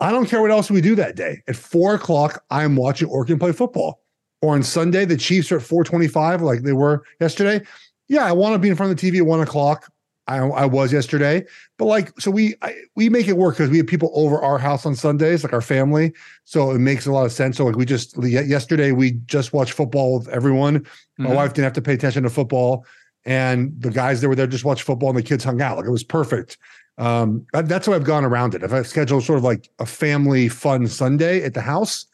I 0.00 0.10
don't 0.10 0.26
care 0.26 0.42
what 0.42 0.50
else 0.50 0.70
we 0.70 0.82
do 0.82 0.94
that 0.96 1.16
day. 1.16 1.42
At 1.48 1.56
four 1.56 1.94
o'clock, 1.94 2.44
I'm 2.50 2.76
watching 2.76 3.08
Oregon 3.08 3.38
play 3.38 3.52
football. 3.52 4.02
Or 4.42 4.54
on 4.54 4.62
Sunday, 4.62 5.04
the 5.04 5.16
Chiefs 5.16 5.50
are 5.50 5.56
at 5.56 5.62
425, 5.62 6.42
like 6.42 6.62
they 6.62 6.72
were 6.72 7.04
yesterday. 7.20 7.64
Yeah, 8.08 8.24
I 8.24 8.32
want 8.32 8.54
to 8.54 8.58
be 8.58 8.68
in 8.68 8.76
front 8.76 8.92
of 8.92 8.98
the 8.98 9.10
TV 9.10 9.18
at 9.18 9.26
one 9.26 9.40
o'clock. 9.40 9.90
I, 10.28 10.38
I 10.38 10.66
was 10.66 10.92
yesterday, 10.92 11.44
but 11.78 11.84
like, 11.84 12.20
so 12.20 12.32
we 12.32 12.56
I, 12.60 12.74
we 12.96 13.08
make 13.08 13.28
it 13.28 13.36
work 13.36 13.54
because 13.54 13.70
we 13.70 13.76
have 13.76 13.86
people 13.86 14.10
over 14.12 14.40
our 14.40 14.58
house 14.58 14.84
on 14.84 14.96
Sundays, 14.96 15.44
like 15.44 15.52
our 15.52 15.60
family. 15.60 16.12
So 16.44 16.72
it 16.72 16.78
makes 16.78 17.06
a 17.06 17.12
lot 17.12 17.26
of 17.26 17.32
sense. 17.32 17.58
So 17.58 17.64
like, 17.64 17.76
we 17.76 17.84
just 17.84 18.20
yesterday 18.20 18.90
we 18.90 19.12
just 19.26 19.52
watched 19.52 19.72
football 19.72 20.18
with 20.18 20.28
everyone. 20.28 20.84
My 21.16 21.26
mm-hmm. 21.26 21.34
wife 21.34 21.54
didn't 21.54 21.64
have 21.64 21.72
to 21.74 21.82
pay 21.82 21.94
attention 21.94 22.24
to 22.24 22.30
football, 22.30 22.84
and 23.24 23.72
the 23.80 23.90
guys 23.90 24.20
that 24.20 24.28
were 24.28 24.34
there 24.34 24.48
just 24.48 24.64
watched 24.64 24.82
football, 24.82 25.10
and 25.10 25.18
the 25.18 25.22
kids 25.22 25.44
hung 25.44 25.62
out. 25.62 25.76
Like 25.76 25.86
it 25.86 25.92
was 25.92 26.04
perfect. 26.04 26.58
Um, 26.98 27.46
that's 27.52 27.86
why 27.86 27.94
I've 27.94 28.04
gone 28.04 28.24
around 28.24 28.54
it. 28.54 28.62
If 28.62 28.72
I 28.72 28.82
schedule 28.82 29.20
sort 29.20 29.38
of 29.38 29.44
like 29.44 29.68
a 29.78 29.86
family 29.86 30.48
fun 30.48 30.88
Sunday 30.88 31.44
at 31.44 31.54
the 31.54 31.60
house, 31.60 32.06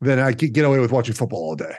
then 0.00 0.18
I 0.18 0.32
could 0.32 0.52
get 0.52 0.64
away 0.64 0.78
with 0.78 0.92
watching 0.92 1.14
football 1.14 1.40
all 1.40 1.56
day. 1.56 1.74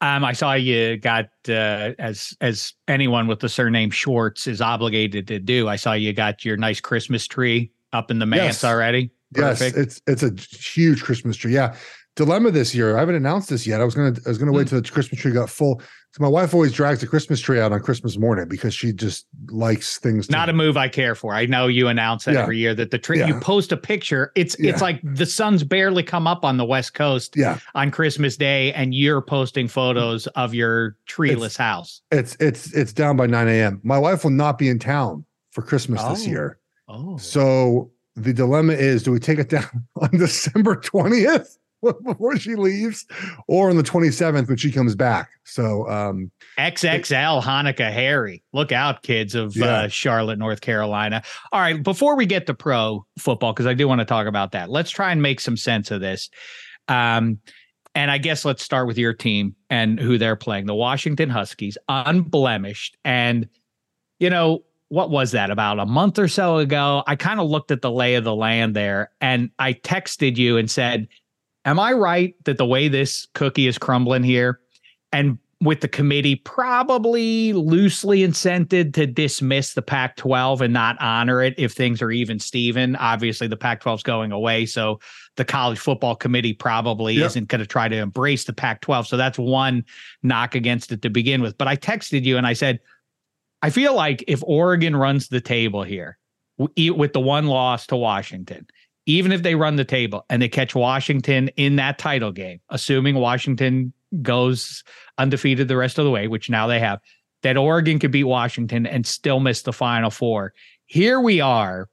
Um, 0.00 0.24
I 0.24 0.32
saw 0.32 0.54
you 0.54 0.96
got 0.96 1.26
uh, 1.48 1.92
as 2.00 2.36
as 2.40 2.74
anyone 2.88 3.28
with 3.28 3.38
the 3.38 3.48
surname 3.48 3.90
Schwartz 3.90 4.48
is 4.48 4.60
obligated 4.60 5.28
to 5.28 5.38
do. 5.38 5.68
I 5.68 5.76
saw 5.76 5.92
you 5.92 6.12
got 6.12 6.44
your 6.44 6.56
nice 6.56 6.80
Christmas 6.80 7.28
tree 7.28 7.70
up 7.92 8.10
in 8.10 8.18
the 8.18 8.26
manse 8.26 8.42
yes. 8.42 8.64
already. 8.64 9.12
Perfect. 9.32 9.76
Yes, 9.76 9.86
it's 9.86 10.02
it's 10.08 10.22
a 10.24 10.56
huge 10.56 11.04
Christmas 11.04 11.36
tree. 11.36 11.54
Yeah, 11.54 11.76
dilemma 12.16 12.50
this 12.50 12.74
year. 12.74 12.96
I 12.96 13.00
haven't 13.00 13.14
announced 13.14 13.48
this 13.48 13.64
yet. 13.64 13.80
I 13.80 13.84
was 13.84 13.94
gonna 13.94 14.16
I 14.26 14.28
was 14.28 14.38
gonna 14.38 14.52
wait 14.52 14.66
mm. 14.66 14.70
till 14.70 14.80
the 14.82 14.90
Christmas 14.90 15.20
tree 15.20 15.32
got 15.32 15.48
full. 15.48 15.80
So 16.14 16.22
my 16.22 16.28
wife 16.28 16.52
always 16.52 16.72
drags 16.72 17.00
the 17.00 17.06
Christmas 17.06 17.40
tree 17.40 17.58
out 17.58 17.72
on 17.72 17.80
Christmas 17.80 18.18
morning 18.18 18.46
because 18.46 18.74
she 18.74 18.92
just 18.92 19.26
likes 19.46 19.96
things. 19.96 20.28
Not 20.28 20.50
a 20.50 20.52
move 20.52 20.76
I 20.76 20.88
care 20.88 21.14
for. 21.14 21.32
I 21.34 21.46
know 21.46 21.68
you 21.68 21.88
announce 21.88 22.26
that 22.26 22.34
yeah. 22.34 22.42
every 22.42 22.58
year 22.58 22.74
that 22.74 22.90
the 22.90 22.98
tree. 22.98 23.20
Yeah. 23.20 23.28
You 23.28 23.40
post 23.40 23.72
a 23.72 23.78
picture. 23.78 24.30
It's 24.34 24.54
yeah. 24.58 24.72
it's 24.72 24.82
like 24.82 25.00
the 25.02 25.24
sun's 25.24 25.64
barely 25.64 26.02
come 26.02 26.26
up 26.26 26.44
on 26.44 26.58
the 26.58 26.66
West 26.66 26.92
Coast. 26.92 27.34
Yeah. 27.34 27.58
On 27.74 27.90
Christmas 27.90 28.36
Day, 28.36 28.74
and 28.74 28.94
you're 28.94 29.22
posting 29.22 29.68
photos 29.68 30.26
of 30.28 30.52
your 30.52 30.98
treeless 31.06 31.52
it's, 31.52 31.56
house. 31.56 32.02
It's 32.10 32.36
it's 32.40 32.74
it's 32.74 32.92
down 32.92 33.16
by 33.16 33.26
9 33.26 33.48
a.m. 33.48 33.80
My 33.82 33.98
wife 33.98 34.22
will 34.22 34.32
not 34.32 34.58
be 34.58 34.68
in 34.68 34.78
town 34.78 35.24
for 35.50 35.62
Christmas 35.62 36.02
oh. 36.04 36.10
this 36.10 36.26
year. 36.26 36.58
Oh. 36.88 37.16
So 37.16 37.90
the 38.16 38.34
dilemma 38.34 38.74
is: 38.74 39.02
do 39.02 39.12
we 39.12 39.18
take 39.18 39.38
it 39.38 39.48
down 39.48 39.86
on 39.96 40.10
December 40.10 40.76
20th? 40.76 41.56
before 42.04 42.36
she 42.36 42.54
leaves 42.54 43.06
or 43.48 43.70
on 43.70 43.76
the 43.76 43.82
27th 43.82 44.48
when 44.48 44.56
she 44.56 44.70
comes 44.70 44.94
back. 44.94 45.30
So 45.44 45.88
um 45.88 46.30
XXL 46.58 47.42
Hanukkah 47.42 47.92
Harry. 47.92 48.42
Look 48.52 48.72
out, 48.72 49.02
kids 49.02 49.34
of 49.34 49.56
yeah. 49.56 49.66
uh, 49.66 49.88
Charlotte, 49.88 50.38
North 50.38 50.60
Carolina. 50.60 51.22
All 51.50 51.60
right, 51.60 51.82
before 51.82 52.16
we 52.16 52.26
get 52.26 52.46
to 52.46 52.54
pro 52.54 53.04
football, 53.18 53.52
because 53.52 53.66
I 53.66 53.74
do 53.74 53.88
want 53.88 54.00
to 54.00 54.04
talk 54.04 54.26
about 54.26 54.52
that, 54.52 54.70
let's 54.70 54.90
try 54.90 55.12
and 55.12 55.22
make 55.22 55.40
some 55.40 55.56
sense 55.56 55.90
of 55.90 56.00
this. 56.00 56.28
Um, 56.88 57.38
and 57.94 58.10
I 58.10 58.18
guess 58.18 58.44
let's 58.44 58.62
start 58.62 58.86
with 58.86 58.98
your 58.98 59.12
team 59.12 59.54
and 59.68 60.00
who 60.00 60.18
they're 60.18 60.36
playing. 60.36 60.66
The 60.66 60.74
Washington 60.74 61.28
Huskies, 61.28 61.76
unblemished. 61.88 62.96
And, 63.04 63.48
you 64.18 64.30
know, 64.30 64.64
what 64.88 65.10
was 65.10 65.32
that 65.32 65.50
about 65.50 65.78
a 65.78 65.86
month 65.86 66.18
or 66.18 66.28
so 66.28 66.58
ago? 66.58 67.02
I 67.06 67.16
kind 67.16 67.40
of 67.40 67.48
looked 67.48 67.70
at 67.70 67.82
the 67.82 67.90
lay 67.90 68.14
of 68.14 68.24
the 68.24 68.34
land 68.34 68.76
there 68.76 69.10
and 69.20 69.50
I 69.58 69.74
texted 69.74 70.36
you 70.36 70.56
and 70.56 70.70
said, 70.70 71.08
Am 71.64 71.78
I 71.78 71.92
right 71.92 72.34
that 72.44 72.58
the 72.58 72.66
way 72.66 72.88
this 72.88 73.26
cookie 73.34 73.66
is 73.66 73.78
crumbling 73.78 74.22
here, 74.22 74.60
and 75.12 75.38
with 75.62 75.80
the 75.80 75.88
committee 75.88 76.34
probably 76.34 77.52
loosely 77.52 78.20
incented 78.20 78.92
to 78.94 79.06
dismiss 79.06 79.74
the 79.74 79.82
Pac 79.82 80.16
12 80.16 80.60
and 80.60 80.72
not 80.72 80.96
honor 81.00 81.40
it 81.40 81.54
if 81.56 81.72
things 81.72 82.02
are 82.02 82.10
even 82.10 82.40
Steven. 82.40 82.96
Obviously, 82.96 83.46
the 83.46 83.56
Pac 83.56 83.80
12 83.80 84.00
is 84.00 84.02
going 84.02 84.32
away. 84.32 84.66
So 84.66 84.98
the 85.36 85.44
college 85.44 85.78
football 85.78 86.16
committee 86.16 86.52
probably 86.52 87.14
yep. 87.14 87.26
isn't 87.26 87.46
going 87.46 87.60
to 87.60 87.66
try 87.66 87.86
to 87.86 87.96
embrace 87.96 88.42
the 88.42 88.52
Pac 88.52 88.80
12. 88.80 89.06
So 89.06 89.16
that's 89.16 89.38
one 89.38 89.84
knock 90.24 90.56
against 90.56 90.90
it 90.90 91.00
to 91.02 91.10
begin 91.10 91.42
with. 91.42 91.56
But 91.56 91.68
I 91.68 91.76
texted 91.76 92.24
you 92.24 92.36
and 92.36 92.46
I 92.46 92.54
said, 92.54 92.80
I 93.62 93.70
feel 93.70 93.94
like 93.94 94.24
if 94.26 94.42
Oregon 94.42 94.96
runs 94.96 95.28
the 95.28 95.40
table 95.40 95.84
here 95.84 96.18
with 96.58 97.12
the 97.12 97.20
one 97.20 97.46
loss 97.46 97.86
to 97.86 97.96
Washington, 97.96 98.66
even 99.06 99.32
if 99.32 99.42
they 99.42 99.54
run 99.54 99.76
the 99.76 99.84
table 99.84 100.24
and 100.30 100.40
they 100.40 100.48
catch 100.48 100.74
Washington 100.74 101.48
in 101.56 101.76
that 101.76 101.98
title 101.98 102.32
game, 102.32 102.60
assuming 102.70 103.16
Washington 103.16 103.92
goes 104.20 104.84
undefeated 105.18 105.68
the 105.68 105.76
rest 105.76 105.98
of 105.98 106.04
the 106.04 106.10
way, 106.10 106.28
which 106.28 106.50
now 106.50 106.66
they 106.66 106.78
have, 106.78 107.00
that 107.42 107.56
Oregon 107.56 107.98
could 107.98 108.12
beat 108.12 108.24
Washington 108.24 108.86
and 108.86 109.06
still 109.06 109.40
miss 109.40 109.62
the 109.62 109.72
final 109.72 110.10
four. 110.10 110.52
Here 110.86 111.20
we 111.20 111.40
are. 111.40 111.88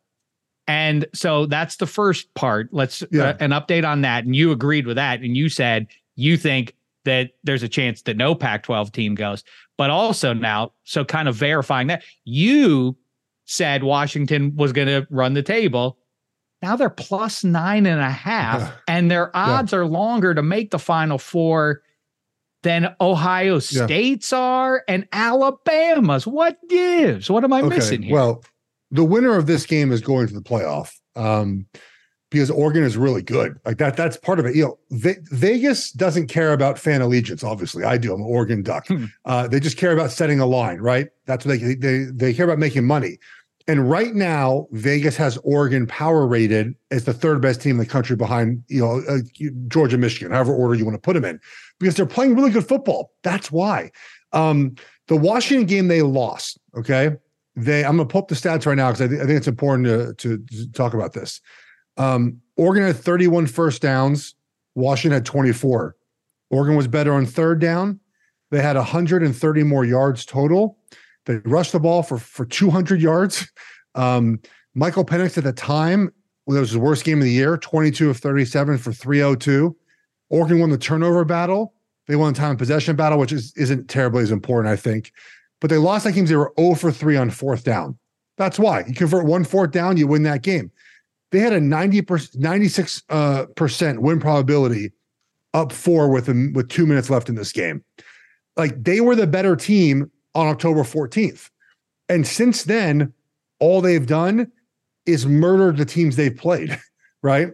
And 0.67 1.07
so 1.13 1.47
that's 1.47 1.77
the 1.77 1.87
first 1.87 2.31
part. 2.35 2.69
Let's 2.71 3.03
yeah. 3.09 3.29
uh, 3.29 3.37
an 3.39 3.51
update 3.51 3.87
on 3.87 4.01
that. 4.01 4.25
And 4.25 4.35
you 4.35 4.51
agreed 4.51 4.85
with 4.85 4.97
that. 4.97 5.21
And 5.21 5.35
you 5.35 5.49
said 5.49 5.87
you 6.15 6.37
think 6.37 6.75
that 7.05 7.31
there's 7.43 7.63
a 7.63 7.69
chance 7.69 8.03
that 8.03 8.17
no 8.17 8.35
Pac 8.35 8.63
12 8.63 8.91
team 8.91 9.15
goes. 9.15 9.43
But 9.77 9.89
also 9.89 10.33
now, 10.33 10.73
so 10.83 11.03
kind 11.03 11.27
of 11.27 11.35
verifying 11.35 11.87
that, 11.87 12.03
you 12.25 12.95
said 13.45 13.83
Washington 13.83 14.55
was 14.55 14.73
going 14.73 14.89
to 14.89 15.07
run 15.09 15.33
the 15.33 15.41
table 15.41 15.97
now 16.61 16.75
they're 16.75 16.89
plus 16.89 17.43
nine 17.43 17.85
and 17.85 18.01
a 18.01 18.09
half, 18.09 18.73
and 18.87 19.09
their 19.09 19.35
odds 19.35 19.71
yeah. 19.71 19.79
are 19.79 19.85
longer 19.85 20.33
to 20.33 20.43
make 20.43 20.71
the 20.71 20.79
final 20.79 21.17
four 21.17 21.81
than 22.63 22.93
Ohio 22.99 23.59
State's 23.59 24.31
yeah. 24.31 24.37
are 24.37 24.83
and 24.87 25.07
Alabama's. 25.13 26.27
What 26.27 26.57
gives? 26.67 27.29
What 27.29 27.43
am 27.43 27.53
I 27.53 27.61
okay. 27.61 27.75
missing 27.75 28.01
here? 28.01 28.13
Well, 28.13 28.43
the 28.91 29.05
winner 29.05 29.35
of 29.35 29.47
this 29.47 29.65
game 29.65 29.91
is 29.91 30.01
going 30.01 30.27
to 30.27 30.33
the 30.33 30.41
playoff. 30.41 30.93
Um, 31.15 31.65
because 32.31 32.51
Oregon 32.51 32.83
is 32.83 32.95
really 32.95 33.21
good. 33.21 33.59
Like 33.65 33.77
that, 33.79 33.97
that's 33.97 34.17
part 34.17 34.39
of 34.39 34.45
it. 34.45 34.55
You 34.55 34.65
know, 34.65 34.79
Ve- 34.91 35.17
Vegas 35.31 35.91
doesn't 35.91 36.27
care 36.27 36.53
about 36.53 36.77
fan 36.77 37.01
allegiance. 37.01 37.43
Obviously, 37.43 37.83
I 37.83 37.97
do. 37.97 38.13
I'm 38.13 38.21
an 38.21 38.27
Oregon 38.27 38.61
Duck. 38.61 38.87
Hmm. 38.87 39.05
Uh, 39.25 39.47
they 39.47 39.59
just 39.59 39.77
care 39.77 39.91
about 39.91 40.11
setting 40.11 40.39
a 40.39 40.45
line, 40.45 40.79
right? 40.79 41.07
That's 41.25 41.45
what 41.45 41.59
they 41.59 41.73
they 41.75 42.03
they 42.03 42.33
care 42.33 42.45
about 42.45 42.59
making 42.59 42.85
money. 42.85 43.17
And 43.69 43.87
right 43.87 44.15
now, 44.15 44.67
Vegas 44.71 45.15
has 45.17 45.37
Oregon 45.43 45.85
power 45.85 46.25
rated 46.25 46.73
as 46.89 47.05
the 47.05 47.13
third 47.13 47.39
best 47.39 47.61
team 47.61 47.73
in 47.73 47.77
the 47.77 47.85
country 47.85 48.15
behind, 48.15 48.63
you 48.67 48.81
know, 48.81 49.03
uh, 49.07 49.19
Georgia, 49.67 49.95
Michigan, 49.95 50.31
however 50.31 50.55
order 50.55 50.73
you 50.73 50.85
want 50.85 50.95
to 50.95 50.99
put 50.99 51.13
them 51.13 51.23
in, 51.23 51.39
because 51.79 51.93
they're 51.93 52.07
playing 52.07 52.35
really 52.35 52.49
good 52.49 52.67
football. 52.67 53.11
That's 53.21 53.51
why. 53.51 53.91
Um, 54.33 54.73
the 55.07 55.15
Washington 55.15 55.67
game 55.67 55.87
they 55.87 56.01
lost. 56.01 56.57
Okay, 56.75 57.11
they. 57.55 57.85
I'm 57.85 57.99
to 57.99 58.05
pull 58.05 58.23
up 58.23 58.27
the 58.27 58.33
stats 58.33 58.65
right 58.65 58.73
now 58.73 58.89
because 58.89 59.03
I, 59.03 59.07
th- 59.07 59.21
I, 59.21 59.25
think 59.27 59.37
it's 59.37 59.47
important 59.47 59.85
to, 59.85 60.15
to, 60.15 60.43
to 60.47 60.71
talk 60.71 60.95
about 60.95 61.13
this. 61.13 61.39
Um, 61.95 62.41
Oregon 62.57 62.87
had 62.87 62.95
31 62.95 63.45
first 63.45 63.83
downs. 63.83 64.33
Washington 64.73 65.17
had 65.17 65.25
24. 65.25 65.95
Oregon 66.49 66.75
was 66.75 66.87
better 66.87 67.13
on 67.13 67.27
third 67.27 67.61
down. 67.61 67.99
They 68.49 68.63
had 68.63 68.77
130 68.77 69.63
more 69.63 69.85
yards 69.85 70.25
total. 70.25 70.79
They 71.29 71.37
rushed 71.45 71.73
the 71.73 71.79
ball 71.79 72.01
for 72.01 72.17
for 72.17 72.43
200 72.43 72.99
yards. 72.99 73.47
Um, 73.93 74.39
Michael 74.73 75.05
Penix 75.05 75.37
at 75.37 75.43
the 75.43 75.53
time, 75.53 76.11
well, 76.47 76.57
it 76.57 76.59
was 76.59 76.69
his 76.71 76.79
worst 76.79 77.05
game 77.05 77.19
of 77.19 77.23
the 77.23 77.31
year, 77.31 77.55
22 77.55 78.09
of 78.09 78.17
37 78.17 78.79
for 78.79 78.91
302. 78.91 79.75
Oregon 80.29 80.59
won 80.59 80.71
the 80.71 80.77
turnover 80.77 81.23
battle. 81.23 81.75
They 82.07 82.15
won 82.15 82.33
the 82.33 82.39
time 82.39 82.57
possession 82.57 82.95
battle, 82.95 83.19
which 83.19 83.31
is, 83.31 83.53
isn't 83.55 83.89
terribly 83.89 84.23
as 84.23 84.31
important, 84.31 84.73
I 84.73 84.75
think. 84.75 85.11
But 85.61 85.69
they 85.69 85.77
lost 85.77 86.05
that 86.05 86.13
game. 86.13 86.25
They 86.25 86.35
were 86.35 86.51
0 86.59 86.73
for 86.73 86.91
3 86.91 87.17
on 87.17 87.29
fourth 87.29 87.63
down. 87.63 87.95
That's 88.37 88.57
why. 88.57 88.85
You 88.87 88.95
convert 88.95 89.25
one 89.25 89.43
fourth 89.43 89.69
down, 89.69 89.97
you 89.97 90.07
win 90.07 90.23
that 90.23 90.41
game. 90.41 90.71
They 91.31 91.39
had 91.41 91.53
a 91.53 91.61
90 91.61 92.07
96 92.37 93.03
uh, 93.09 93.45
percent 93.55 94.01
win 94.01 94.19
probability 94.19 94.93
up 95.53 95.71
four 95.71 96.09
with 96.09 96.27
with 96.27 96.69
two 96.69 96.87
minutes 96.87 97.11
left 97.11 97.29
in 97.29 97.35
this 97.35 97.51
game. 97.51 97.83
Like 98.57 98.83
they 98.83 98.99
were 98.99 99.15
the 99.15 99.27
better 99.27 99.55
team 99.55 100.09
on 100.39 100.47
October 100.47 100.81
14th. 100.81 101.49
And 102.07 102.25
since 102.25 102.63
then, 102.63 103.13
all 103.59 103.81
they've 103.81 104.05
done 104.05 104.51
is 105.05 105.25
murdered 105.25 105.77
the 105.77 105.85
teams 105.85 106.15
they've 106.15 106.35
played, 106.35 106.79
right? 107.23 107.51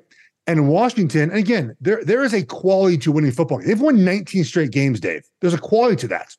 And 0.47 0.69
Washington, 0.69 1.31
and 1.31 1.39
again, 1.39 1.75
there 1.81 2.03
there 2.03 2.23
is 2.23 2.33
a 2.33 2.43
quality 2.45 2.97
to 2.99 3.11
winning 3.11 3.31
football. 3.31 3.59
They've 3.59 3.81
won 3.81 4.05
19 4.05 4.43
straight 4.43 4.71
games, 4.71 4.99
Dave. 4.99 5.23
There's 5.41 5.55
a 5.55 5.59
quality 5.59 5.95
to 5.97 6.07
that. 6.09 6.35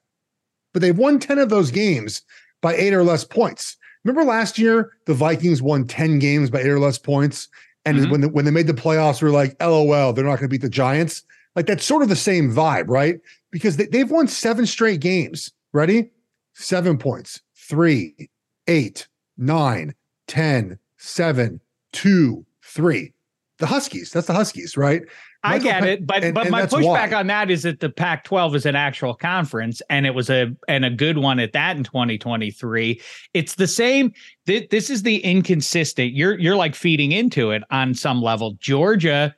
but 0.73 0.83
they've 0.83 0.97
won 0.97 1.19
10 1.19 1.39
of 1.39 1.49
those 1.49 1.71
games 1.71 2.23
by 2.63 2.75
eight 2.77 2.93
or 2.93 3.03
less 3.03 3.25
points. 3.25 3.77
Remember 4.05 4.25
last 4.25 4.59
year, 4.59 4.93
the 5.07 5.15
Vikings 5.15 5.61
won 5.61 5.87
10 5.87 6.21
games 6.21 6.51
by 6.51 6.61
eight 6.61 6.69
or 6.69 6.79
less 6.79 6.99
points. 6.99 7.49
And 7.85 7.99
mm-hmm. 7.99 8.11
when, 8.11 8.21
the, 8.21 8.29
when 8.29 8.45
they 8.45 8.51
made 8.51 8.67
the 8.69 8.73
playoffs, 8.73 9.21
we 9.21 9.29
are 9.29 9.33
like, 9.33 9.57
LOL, 9.61 10.13
they're 10.13 10.25
not 10.25 10.39
going 10.39 10.49
to 10.49 10.49
beat 10.49 10.61
the 10.61 10.69
Giants. 10.69 11.23
Like 11.57 11.67
that's 11.67 11.85
sort 11.85 12.03
of 12.03 12.09
the 12.09 12.17
same 12.17 12.53
vibe, 12.53 12.89
right? 12.89 13.19
Because 13.51 13.77
they, 13.77 13.87
they've 13.87 14.11
won 14.11 14.29
seven 14.29 14.67
straight 14.67 15.01
games. 15.01 15.51
Ready? 15.73 16.11
Seven 16.59 16.97
points, 16.97 17.43
three, 17.55 18.31
eight, 18.67 19.09
nine, 19.37 19.95
10, 20.27 20.79
seven, 20.97 21.61
two, 21.93 22.47
three. 22.63 23.13
The 23.59 23.67
Huskies. 23.67 24.11
That's 24.11 24.27
the 24.27 24.33
Huskies, 24.33 24.75
right? 24.75 25.03
I 25.43 25.59
get 25.59 25.85
it, 25.85 26.07
but 26.07 26.25
and, 26.25 26.35
but 26.35 26.47
and 26.47 26.51
my 26.51 26.63
pushback 26.63 27.13
why. 27.13 27.19
on 27.19 27.27
that 27.27 27.51
is 27.51 27.63
that 27.63 27.81
the 27.81 27.91
Pac-12 27.91 28.57
is 28.57 28.67
an 28.67 28.75
actual 28.75 29.15
conference, 29.15 29.81
and 29.91 30.07
it 30.07 30.15
was 30.15 30.31
a 30.31 30.51
and 30.67 30.85
a 30.85 30.91
good 30.91 31.19
one 31.19 31.39
at 31.39 31.53
that 31.53 31.77
in 31.77 31.85
2023. 31.85 33.01
It's 33.35 33.55
the 33.55 33.67
same. 33.67 34.13
Th- 34.47 34.69
this 34.71 34.89
is 34.91 35.03
the 35.03 35.19
inconsistent. 35.19 36.15
You're 36.15 36.39
you're 36.39 36.57
like 36.57 36.75
feeding 36.75 37.13
into 37.13 37.51
it 37.51 37.63
on 37.71 37.95
some 37.95 38.23
level. 38.23 38.57
Georgia 38.59 39.37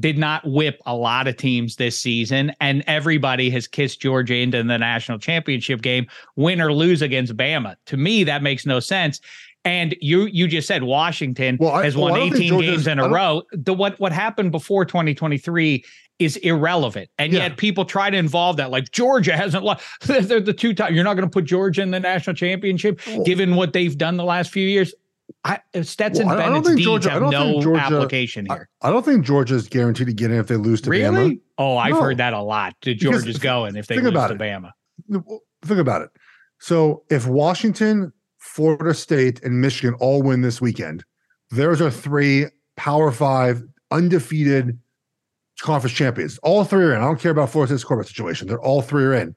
did 0.00 0.18
not 0.18 0.46
whip 0.46 0.80
a 0.86 0.94
lot 0.94 1.28
of 1.28 1.36
teams 1.36 1.76
this 1.76 1.98
season, 1.98 2.52
and 2.60 2.82
everybody 2.86 3.50
has 3.50 3.66
kissed 3.66 4.00
Georgia 4.00 4.36
into 4.36 4.62
the 4.62 4.78
national 4.78 5.18
championship 5.18 5.82
game, 5.82 6.06
win 6.36 6.60
or 6.60 6.72
lose 6.72 7.02
against 7.02 7.36
Bama. 7.36 7.76
To 7.86 7.96
me, 7.96 8.24
that 8.24 8.42
makes 8.42 8.66
no 8.66 8.80
sense. 8.80 9.20
And 9.64 9.96
you 10.00 10.26
you 10.26 10.46
just 10.46 10.68
said 10.68 10.84
Washington 10.84 11.56
well, 11.58 11.72
I, 11.72 11.84
has 11.84 11.96
won 11.96 12.12
well, 12.12 12.22
18 12.22 12.60
games 12.60 12.86
in 12.86 13.00
a 13.00 13.08
row. 13.08 13.42
The 13.52 13.74
what 13.74 13.98
what 13.98 14.12
happened 14.12 14.52
before 14.52 14.84
2023 14.84 15.84
is 16.18 16.36
irrelevant. 16.38 17.10
And 17.18 17.32
yeah. 17.32 17.40
yet 17.40 17.56
people 17.56 17.84
try 17.84 18.08
to 18.08 18.16
involve 18.16 18.56
that. 18.56 18.70
Like 18.70 18.90
Georgia 18.90 19.36
hasn't 19.36 19.64
lost. 19.64 19.84
They're 20.06 20.40
the 20.40 20.52
two 20.52 20.72
times. 20.72 20.94
You're 20.94 21.04
not 21.04 21.14
going 21.14 21.28
to 21.28 21.32
put 21.32 21.44
Georgia 21.44 21.82
in 21.82 21.90
the 21.90 22.00
national 22.00 22.34
championship, 22.34 23.00
well, 23.06 23.24
given 23.24 23.56
what 23.56 23.72
they've 23.72 23.96
done 23.96 24.16
the 24.16 24.24
last 24.24 24.50
few 24.50 24.66
years. 24.66 24.94
I, 25.44 25.60
uh, 25.74 25.82
Stetson 25.82 26.26
well, 26.26 26.36
Bennett's 26.36 26.68
deeds 26.68 26.82
Georgia, 26.82 27.10
have 27.10 27.22
no 27.22 27.60
Georgia, 27.60 27.80
application 27.80 28.46
here. 28.46 28.68
I, 28.82 28.88
I, 28.88 28.90
don't 28.90 29.04
think 29.04 29.24
Georgia's 29.24 29.68
guaranteed 29.68 30.08
to 30.08 30.12
get 30.12 30.30
in 30.30 30.38
if 30.38 30.48
they 30.48 30.56
lose 30.56 30.80
to 30.82 30.90
really? 30.90 31.36
Bama. 31.36 31.40
Oh, 31.58 31.76
I've 31.76 31.94
no. 31.94 32.02
heard 32.02 32.18
that 32.18 32.32
a 32.32 32.40
lot. 32.40 32.74
To 32.82 32.94
Georgia's 32.94 33.38
going 33.38 33.76
if 33.76 33.86
they 33.86 33.98
lose 34.00 34.12
to 34.12 34.32
it. 34.32 34.38
Bama. 34.38 34.72
Think 35.62 35.80
about 35.80 36.02
it. 36.02 36.10
So 36.58 37.04
if 37.10 37.26
Washington 37.26 38.12
Florida 38.46 38.94
State, 38.94 39.42
and 39.42 39.60
Michigan 39.60 39.94
all 40.00 40.22
win 40.22 40.40
this 40.40 40.60
weekend. 40.60 41.04
Those 41.50 41.82
are 41.82 41.90
three 41.90 42.46
Power 42.76 43.10
Five 43.10 43.62
undefeated 43.90 44.78
conference 45.60 45.94
champions. 45.94 46.38
All 46.38 46.64
three 46.64 46.84
are 46.84 46.94
in. 46.94 47.00
I 47.00 47.04
don't 47.04 47.20
care 47.20 47.32
about 47.32 47.50
Florida 47.50 47.72
State's 47.72 47.84
quarterback 47.84 48.08
situation. 48.08 48.48
They're 48.48 48.60
all 48.60 48.82
three 48.82 49.04
are 49.04 49.14
in. 49.14 49.34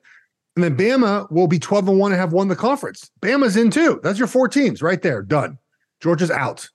And 0.56 0.64
then 0.64 0.78
Bama 0.78 1.30
will 1.32 1.48
be 1.48 1.60
12 1.60 1.90
and 1.90 2.00
1 2.00 2.12
and 2.12 2.20
have 2.20 2.34
won 2.34 2.50
the 2.50 2.56
conference. 2.56 3.12
Bama's 3.22 3.56
in 3.56 3.72
too. 3.72 4.00
That's 4.04 4.20
your 4.20 4.28
four 4.28 4.48
teams 4.48 4.82
right 4.82 5.02
there. 5.02 5.22
Done. 5.22 5.58
Georgia's 6.02 6.32
out. 6.32 6.70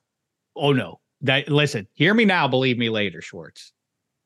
Oh 0.57 0.73
no. 0.73 1.01
That 1.23 1.49
listen, 1.49 1.89
hear 1.95 2.13
me 2.13 2.25
now, 2.25 2.49
believe 2.49 2.77
me 2.77 2.91
later, 2.91 3.23
Schwartz. 3.23 3.73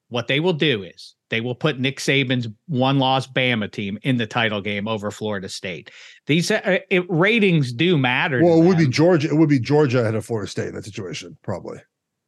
What 0.09 0.27
they 0.27 0.41
will 0.41 0.55
do 0.55 0.83
is 0.83 1.15
they 1.31 1.41
will 1.41 1.55
put 1.55 1.79
Nick 1.79 1.99
Saban's 1.99 2.49
one 2.67 2.99
loss 2.99 3.27
Bama 3.27 3.71
team 3.71 3.99
in 4.03 4.17
the 4.17 4.27
title 4.27 4.61
game 4.61 4.89
over 4.89 5.11
Florida 5.11 5.49
State. 5.49 5.91
These 6.27 6.51
uh, 6.51 6.79
it, 6.91 7.05
ratings 7.09 7.73
do 7.73 7.99
matter. 7.99 8.43
Well, 8.43 8.63
it 8.63 8.65
would 8.65 8.79
be 8.79 8.89
Georgia. 8.89 9.29
It 9.29 9.37
would 9.37 9.51
be 9.51 9.61
Georgia 9.61 10.01
ahead 10.01 10.15
of 10.15 10.25
Florida 10.25 10.51
State 10.51 10.69
in 10.69 10.75
that 10.75 10.85
situation, 10.85 11.37
probably. 11.43 11.79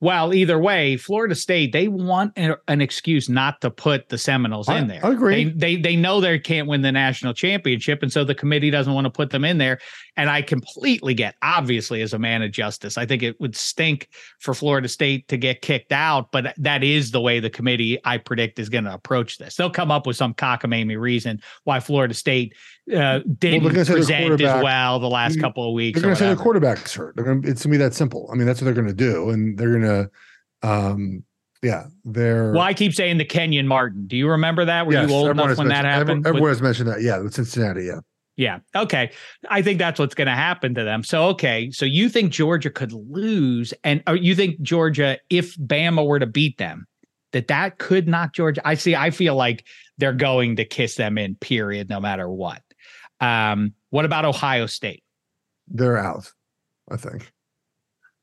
Well, 0.03 0.33
either 0.33 0.59
way, 0.59 0.97
Florida 0.97 1.35
State 1.35 1.73
they 1.73 1.89
want 1.89 2.33
an 2.37 2.81
excuse 2.81 3.29
not 3.29 3.61
to 3.61 3.71
put 3.71 4.09
the 4.09 4.17
Seminoles 4.17 4.69
I, 4.69 4.79
in 4.79 4.89
there. 4.89 5.05
I 5.05 5.13
agree. 5.13 5.45
They, 5.45 5.51
they 5.51 5.77
they 5.77 5.97
know 5.97 6.21
they 6.21 6.39
can't 6.39 6.67
win 6.67 6.81
the 6.81 6.93
national 6.93 7.35
championship, 7.35 8.03
and 8.03 8.11
so 8.11 8.25
the 8.25 8.35
committee 8.35 8.71
doesn't 8.71 8.95
want 8.95 9.05
to 9.05 9.11
put 9.11 9.31
them 9.31 9.45
in 9.45 9.59
there. 9.59 9.79
And 10.17 10.31
I 10.31 10.43
completely 10.43 11.15
get, 11.15 11.35
obviously, 11.43 12.03
as 12.03 12.13
a 12.13 12.19
man 12.19 12.43
of 12.43 12.51
justice, 12.51 12.99
I 12.99 13.07
think 13.07 13.23
it 13.23 13.39
would 13.41 13.55
stink 13.55 14.09
for 14.39 14.55
Florida 14.55 14.89
State 14.89 15.29
to 15.29 15.37
get 15.37 15.63
kicked 15.63 15.93
out, 15.93 16.33
but 16.33 16.55
that 16.59 16.83
is 16.83 17.11
the 17.11 17.21
way 17.21 17.41
the 17.41 17.51
committee 17.51 17.99
I 18.05 18.19
predict 18.19 18.59
is 18.59 18.69
going 18.69 18.85
to 18.85 18.95
approach 18.95 19.39
this. 19.39 19.57
They'll 19.57 19.71
come 19.71 19.91
up 19.91 20.07
with 20.07 20.17
some 20.17 20.35
cockamamie 20.35 20.99
reason 20.99 21.41
why 21.65 21.81
Florida 21.81 22.15
State 22.15 22.55
uh, 22.95 23.21
didn't 23.39 23.65
well, 23.65 23.73
present 23.73 24.41
as 24.41 24.63
well 24.63 24.99
the 24.99 25.09
last 25.09 25.41
couple 25.41 25.67
of 25.67 25.75
weeks. 25.75 25.97
They're 25.97 26.09
going 26.09 26.17
to 26.17 26.19
say 26.19 26.31
the 26.31 26.41
quarterback's 26.41 26.95
hurt. 26.95 27.17
To, 27.17 27.23
it's 27.23 27.31
going 27.31 27.55
to 27.55 27.69
be 27.69 27.77
that 27.79 27.95
simple. 27.95 28.29
I 28.33 28.37
mean, 28.37 28.47
that's 28.47 28.61
what 28.61 28.67
they're 28.67 28.75
going 28.75 28.87
to 28.87 28.93
do, 28.93 29.31
and 29.31 29.59
they're 29.59 29.79
going 29.79 29.83
to, 29.83 30.11
um, 30.63 31.25
yeah, 31.63 31.85
they're. 32.05 32.53
Well, 32.53 32.63
I 32.63 32.75
keep 32.75 32.95
saying 32.95 33.19
the 33.19 33.25
Kenyon 33.25 33.67
Martin. 33.67 34.07
Do 34.07 34.17
you 34.17 34.29
remember 34.29 34.65
that? 34.65 34.87
Were 34.87 34.93
yes, 34.93 35.09
you 35.09 35.15
old 35.15 35.31
enough 35.31 35.59
when 35.59 35.69
that 35.69 35.85
happened? 35.85 36.27
Everyone, 36.27 36.51
has 36.51 36.63
mentioned 36.63 36.89
that. 36.89 37.03
Yeah, 37.03 37.19
with 37.19 37.35
Cincinnati. 37.35 37.85
Yeah. 37.85 38.01
Yeah. 38.37 38.61
Okay. 38.75 39.11
I 39.51 39.61
think 39.61 39.79
that's 39.79 40.01
what's 40.01 40.15
going 40.15 40.27
to 40.27 40.35
happen 40.35 40.75
to 40.75 40.83
them. 40.83 41.05
So, 41.05 41.25
okay. 41.29 41.71
So 41.71 41.85
you 41.85 42.09
think 42.09 42.33
Georgia 42.33 42.71
could 42.71 42.93
lose, 42.93 43.75
and 43.85 44.03
you 44.15 44.35
think 44.35 44.63
Georgia, 44.63 45.19
if 45.29 45.57
Bama 45.59 46.07
were 46.07 46.19
to 46.19 46.27
beat 46.27 46.57
them, 46.57 46.87
that 47.33 47.49
that 47.49 47.79
could 47.79 48.09
knock 48.09 48.33
Georgia? 48.33 48.67
I 48.67 48.75
see. 48.75 48.97
I 48.97 49.11
feel 49.11 49.35
like 49.35 49.67
they're 49.99 50.15
going 50.15 50.57
to 50.57 50.65
kiss 50.65 50.95
them 50.95 51.19
in. 51.19 51.35
Period. 51.35 51.91
No 51.91 52.01
matter 52.01 52.31
what. 52.31 52.63
Um, 53.21 53.75
what 53.91 54.05
about 54.05 54.25
Ohio 54.25 54.67
State? 54.67 55.03
They're 55.69 55.99
out, 55.99 56.33
I 56.91 56.97
think. 56.97 57.33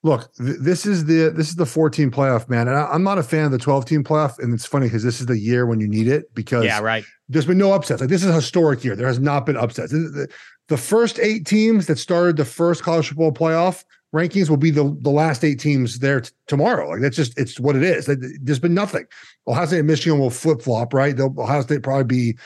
Look, 0.04 0.34
th- 0.36 0.58
this 0.60 0.86
is 0.86 1.06
the 1.06 1.32
this 1.36 1.50
is 1.50 1.56
the 1.56 1.66
14 1.66 2.12
playoff, 2.12 2.48
man. 2.50 2.68
And 2.68 2.78
I, 2.78 2.94
am 2.94 3.04
not 3.04 3.18
a 3.18 3.24
fan 3.24 3.46
of 3.46 3.52
the 3.52 3.58
12 3.58 3.86
team 3.86 4.04
playoff. 4.04 4.40
And 4.40 4.54
it's 4.54 4.66
funny 4.66 4.88
because 4.88 5.04
this 5.04 5.20
is 5.20 5.26
the 5.26 5.38
year 5.38 5.66
when 5.66 5.80
you 5.80 5.88
need 5.88 6.08
it 6.08 6.34
because 6.34 6.66
yeah, 6.66 6.80
right. 6.80 7.04
There's 7.30 7.46
been 7.46 7.58
no 7.58 7.74
upsets. 7.74 8.00
Like 8.00 8.10
this 8.10 8.24
is 8.24 8.30
a 8.30 8.34
historic 8.34 8.84
year. 8.84 8.96
There 8.96 9.08
has 9.08 9.20
not 9.20 9.46
been 9.46 9.58
upsets. 9.58 9.92
The, 9.92 10.28
the 10.68 10.78
first 10.78 11.20
eight 11.20 11.46
teams 11.46 11.88
that 11.88 11.98
started 11.98 12.38
the 12.38 12.46
first 12.46 12.84
college 12.84 13.08
football 13.08 13.32
playoff 13.32 13.84
rankings 14.14 14.50
will 14.50 14.58
be 14.58 14.72
the, 14.72 14.96
the 15.02 15.10
last 15.10 15.44
eight 15.44 15.60
teams 15.60 16.00
there 16.00 16.22
t- 16.22 16.32
tomorrow. 16.48 16.90
Like 16.90 17.02
that's 17.02 17.16
just 17.16 17.38
it's 17.38 17.60
what 17.60 17.76
it 17.76 17.84
is. 17.84 18.06
There's 18.42 18.60
been 18.60 18.74
nothing. 18.74 19.06
Ohio 19.48 19.66
State 19.66 19.80
and 19.80 19.88
Michigan 19.88 20.20
will 20.20 20.30
flip 20.30 20.62
flop, 20.62 20.94
right? 20.94 21.16
They'll 21.16 21.34
Ohio 21.38 21.62
State 21.62 21.84
probably 21.84 22.04
be 22.04 22.38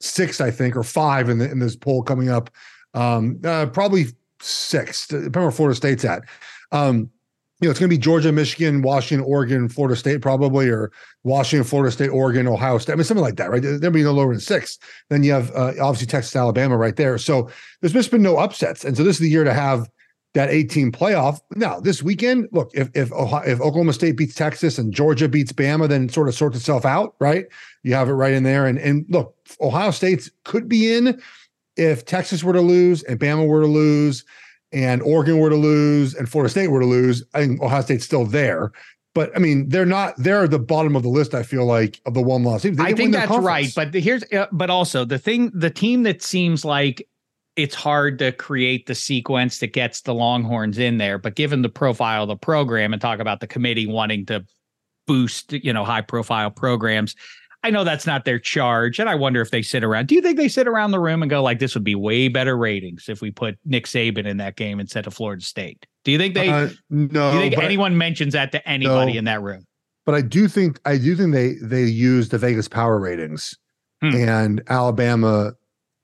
six, 0.00 0.40
I 0.40 0.50
think, 0.50 0.76
or 0.76 0.82
five 0.82 1.28
in 1.28 1.38
the 1.38 1.50
in 1.50 1.58
this 1.58 1.76
poll 1.76 2.02
coming 2.02 2.28
up. 2.28 2.50
Um, 2.94 3.40
uh, 3.44 3.66
probably 3.66 4.06
six, 4.40 5.06
depending 5.06 5.42
where 5.42 5.50
Florida 5.50 5.76
State's 5.76 6.04
at. 6.04 6.22
Um, 6.72 7.10
you 7.60 7.68
know, 7.68 7.72
it's 7.72 7.78
going 7.78 7.90
to 7.90 7.94
be 7.94 8.00
Georgia, 8.00 8.32
Michigan, 8.32 8.80
Washington, 8.80 9.26
Oregon, 9.28 9.68
Florida 9.68 9.94
State, 9.94 10.22
probably, 10.22 10.70
or 10.70 10.90
Washington, 11.24 11.64
Florida 11.64 11.92
State, 11.92 12.08
Oregon, 12.08 12.48
Ohio 12.48 12.78
State. 12.78 12.94
I 12.94 12.96
mean, 12.96 13.04
something 13.04 13.22
like 13.22 13.36
that, 13.36 13.50
right? 13.50 13.60
There'll 13.60 13.90
be 13.90 14.02
no 14.02 14.12
lower 14.12 14.32
than 14.32 14.40
six. 14.40 14.78
Then 15.10 15.22
you 15.22 15.32
have 15.32 15.50
uh, 15.54 15.74
obviously 15.78 16.06
Texas, 16.06 16.34
Alabama, 16.34 16.78
right 16.78 16.96
there. 16.96 17.18
So 17.18 17.50
there's 17.80 17.92
just 17.92 18.10
been 18.10 18.22
no 18.22 18.38
upsets, 18.38 18.84
and 18.84 18.96
so 18.96 19.04
this 19.04 19.16
is 19.16 19.20
the 19.20 19.28
year 19.28 19.44
to 19.44 19.52
have 19.52 19.90
that 20.34 20.50
18 20.50 20.92
playoff. 20.92 21.40
Now, 21.56 21.80
this 21.80 22.02
weekend, 22.02 22.48
look, 22.52 22.70
if 22.74 22.88
if 22.94 23.12
Ohio, 23.12 23.42
if 23.44 23.60
Oklahoma 23.60 23.92
State 23.92 24.16
beats 24.16 24.34
Texas 24.34 24.78
and 24.78 24.92
Georgia 24.92 25.28
beats 25.28 25.52
Bama, 25.52 25.88
then 25.88 26.04
it 26.04 26.12
sort 26.12 26.28
of 26.28 26.34
sorts 26.34 26.56
itself 26.56 26.84
out, 26.84 27.14
right? 27.18 27.46
You 27.82 27.94
have 27.94 28.08
it 28.08 28.12
right 28.12 28.32
in 28.32 28.44
there. 28.44 28.66
And 28.66 28.78
and 28.78 29.04
look, 29.08 29.34
Ohio 29.60 29.90
State 29.90 30.30
could 30.44 30.68
be 30.68 30.92
in 30.92 31.20
if 31.76 32.04
Texas 32.04 32.44
were 32.44 32.52
to 32.52 32.60
lose 32.60 33.02
and 33.04 33.18
Bama 33.18 33.46
were 33.46 33.62
to 33.62 33.66
lose 33.66 34.24
and 34.72 35.02
Oregon 35.02 35.38
were 35.38 35.50
to 35.50 35.56
lose 35.56 36.14
and 36.14 36.28
Florida 36.28 36.50
State 36.50 36.68
were 36.68 36.80
to 36.80 36.86
lose. 36.86 37.24
I 37.34 37.40
think 37.40 37.60
Ohio 37.60 37.82
State's 37.82 38.04
still 38.04 38.24
there. 38.24 38.70
But 39.12 39.34
I 39.34 39.40
mean, 39.40 39.68
they're 39.68 39.86
not. 39.86 40.14
They're 40.18 40.46
the 40.46 40.60
bottom 40.60 40.94
of 40.94 41.02
the 41.02 41.08
list. 41.08 41.34
I 41.34 41.42
feel 41.42 41.66
like 41.66 42.00
of 42.06 42.14
the 42.14 42.22
one 42.22 42.44
loss. 42.44 42.64
I 42.64 42.92
think 42.94 43.12
that's 43.12 43.30
right. 43.38 43.72
But 43.74 43.92
here's, 43.92 44.22
uh, 44.32 44.46
but 44.52 44.70
also 44.70 45.04
the 45.04 45.18
thing, 45.18 45.50
the 45.52 45.70
team 45.70 46.04
that 46.04 46.22
seems 46.22 46.64
like 46.64 47.08
it's 47.62 47.74
hard 47.74 48.18
to 48.18 48.32
create 48.32 48.86
the 48.86 48.94
sequence 48.94 49.58
that 49.58 49.72
gets 49.72 50.02
the 50.02 50.14
Longhorns 50.14 50.78
in 50.78 50.98
there. 50.98 51.18
But 51.18 51.34
given 51.34 51.62
the 51.62 51.68
profile 51.68 52.22
of 52.22 52.28
the 52.28 52.36
program 52.36 52.92
and 52.92 53.00
talk 53.00 53.20
about 53.20 53.40
the 53.40 53.46
committee 53.46 53.86
wanting 53.86 54.26
to 54.26 54.44
boost, 55.06 55.52
you 55.52 55.72
know, 55.72 55.84
high 55.84 56.00
profile 56.00 56.50
programs, 56.50 57.14
I 57.62 57.70
know 57.70 57.84
that's 57.84 58.06
not 58.06 58.24
their 58.24 58.38
charge. 58.38 58.98
And 58.98 59.08
I 59.08 59.14
wonder 59.14 59.42
if 59.42 59.50
they 59.50 59.60
sit 59.60 59.84
around. 59.84 60.06
Do 60.06 60.14
you 60.14 60.22
think 60.22 60.38
they 60.38 60.48
sit 60.48 60.66
around 60.66 60.92
the 60.92 61.00
room 61.00 61.22
and 61.22 61.28
go 61.28 61.42
like, 61.42 61.58
this 61.58 61.74
would 61.74 61.84
be 61.84 61.94
way 61.94 62.28
better 62.28 62.56
ratings 62.56 63.08
if 63.08 63.20
we 63.20 63.30
put 63.30 63.58
Nick 63.66 63.86
Saban 63.86 64.26
in 64.26 64.38
that 64.38 64.56
game 64.56 64.80
instead 64.80 65.06
of 65.06 65.12
Florida 65.12 65.44
State? 65.44 65.84
Do 66.04 66.12
you 66.12 66.18
think 66.18 66.34
they, 66.34 66.48
uh, 66.48 66.70
no, 66.88 67.32
do 67.32 67.36
you 67.36 67.50
think 67.50 67.62
anyone 67.62 67.92
I, 67.92 67.96
mentions 67.96 68.32
that 68.32 68.52
to 68.52 68.66
anybody 68.66 69.12
no, 69.12 69.18
in 69.18 69.24
that 69.24 69.42
room? 69.42 69.66
But 70.06 70.14
I 70.14 70.22
do 70.22 70.48
think, 70.48 70.80
I 70.86 70.96
do 70.96 71.14
think 71.14 71.34
they, 71.34 71.54
they 71.60 71.84
use 71.84 72.30
the 72.30 72.38
Vegas 72.38 72.68
power 72.68 72.98
ratings 72.98 73.54
hmm. 74.00 74.14
and 74.14 74.62
Alabama 74.68 75.52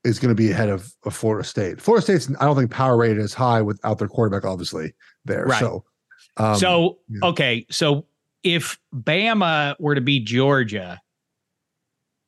is 0.03 0.19
going 0.19 0.29
to 0.29 0.35
be 0.35 0.51
ahead 0.51 0.69
of, 0.69 0.91
of 1.03 1.15
Florida 1.15 1.47
State. 1.47 1.81
Florida 1.81 2.03
State's 2.03 2.29
I 2.39 2.45
don't 2.45 2.55
think 2.55 2.71
power 2.71 2.97
rated 2.97 3.19
as 3.19 3.33
high 3.33 3.61
without 3.61 3.99
their 3.99 4.07
quarterback, 4.07 4.45
obviously 4.45 4.93
there. 5.25 5.45
Right. 5.45 5.59
So, 5.59 5.83
um, 6.37 6.55
so 6.55 6.99
yeah. 7.09 7.29
okay, 7.29 7.65
so 7.69 8.05
if 8.43 8.79
Bama 8.93 9.75
were 9.79 9.95
to 9.95 10.01
beat 10.01 10.25
Georgia, 10.25 11.01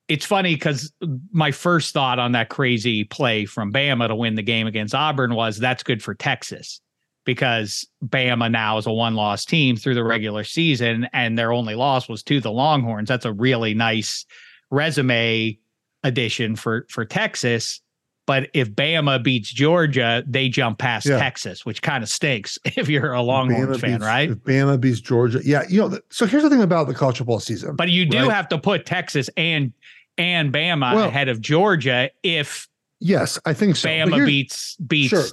it's 0.07 0.25
funny 0.25 0.55
because 0.55 0.91
my 1.31 1.51
first 1.51 1.93
thought 1.93 2.17
on 2.19 2.31
that 2.31 2.49
crazy 2.49 3.03
play 3.03 3.45
from 3.45 3.71
Bama 3.71 4.07
to 4.07 4.15
win 4.15 4.35
the 4.35 4.41
game 4.41 4.67
against 4.67 4.95
Auburn 4.95 5.35
was 5.35 5.57
that's 5.57 5.83
good 5.83 6.01
for 6.01 6.15
Texas 6.15 6.81
because 7.25 7.87
Bama 8.03 8.49
now 8.49 8.79
is 8.79 8.87
a 8.87 8.91
one 8.91 9.13
loss 9.13 9.45
team 9.45 9.75
through 9.75 9.93
the 9.93 10.03
regular 10.03 10.43
season 10.43 11.07
and 11.13 11.37
their 11.37 11.53
only 11.53 11.75
loss 11.75 12.09
was 12.09 12.23
to 12.23 12.41
the 12.41 12.51
Longhorns. 12.51 13.07
That's 13.07 13.25
a 13.25 13.33
really 13.33 13.75
nice 13.75 14.25
resume 14.71 15.59
addition 16.03 16.55
for 16.55 16.85
for 16.89 17.05
Texas. 17.05 17.81
But 18.27 18.49
if 18.53 18.69
Bama 18.71 19.23
beats 19.23 19.51
Georgia, 19.51 20.23
they 20.27 20.49
jump 20.49 20.77
past 20.77 21.07
Yeah. 21.07 21.17
Texas, 21.17 21.65
which 21.65 21.81
kind 21.81 22.03
of 22.03 22.09
stinks 22.09 22.59
if 22.65 22.87
you're 22.87 23.11
a 23.13 23.21
Longhorns 23.23 23.79
fan, 23.79 23.93
beats- 23.93 24.03
right? 24.05 24.29
If 24.29 24.37
Bama 24.39 24.79
beats 24.79 25.01
Georgia, 25.01 25.39
yeah. 25.43 25.63
You 25.67 25.89
know, 25.89 25.99
so 26.11 26.27
here's 26.27 26.43
the 26.43 26.49
thing 26.49 26.61
about 26.61 26.87
the 26.87 26.93
college 26.93 27.17
football 27.17 27.39
season. 27.39 27.75
But 27.75 27.89
you 27.89 28.05
do 28.05 28.19
right? 28.19 28.31
have 28.31 28.47
to 28.49 28.59
put 28.59 28.85
Texas 28.85 29.29
and 29.35 29.73
and 30.17 30.53
Bama 30.53 30.93
Well- 30.93 31.07
ahead 31.07 31.27
of 31.27 31.41
Georgia 31.41 32.11
if 32.21 32.67
yes, 32.99 33.39
I 33.45 33.53
think 33.53 33.75
so. 33.75 33.89
Bama 33.89 34.23
beats 34.25 34.75
beats 34.75 35.09
Sure. 35.09 35.23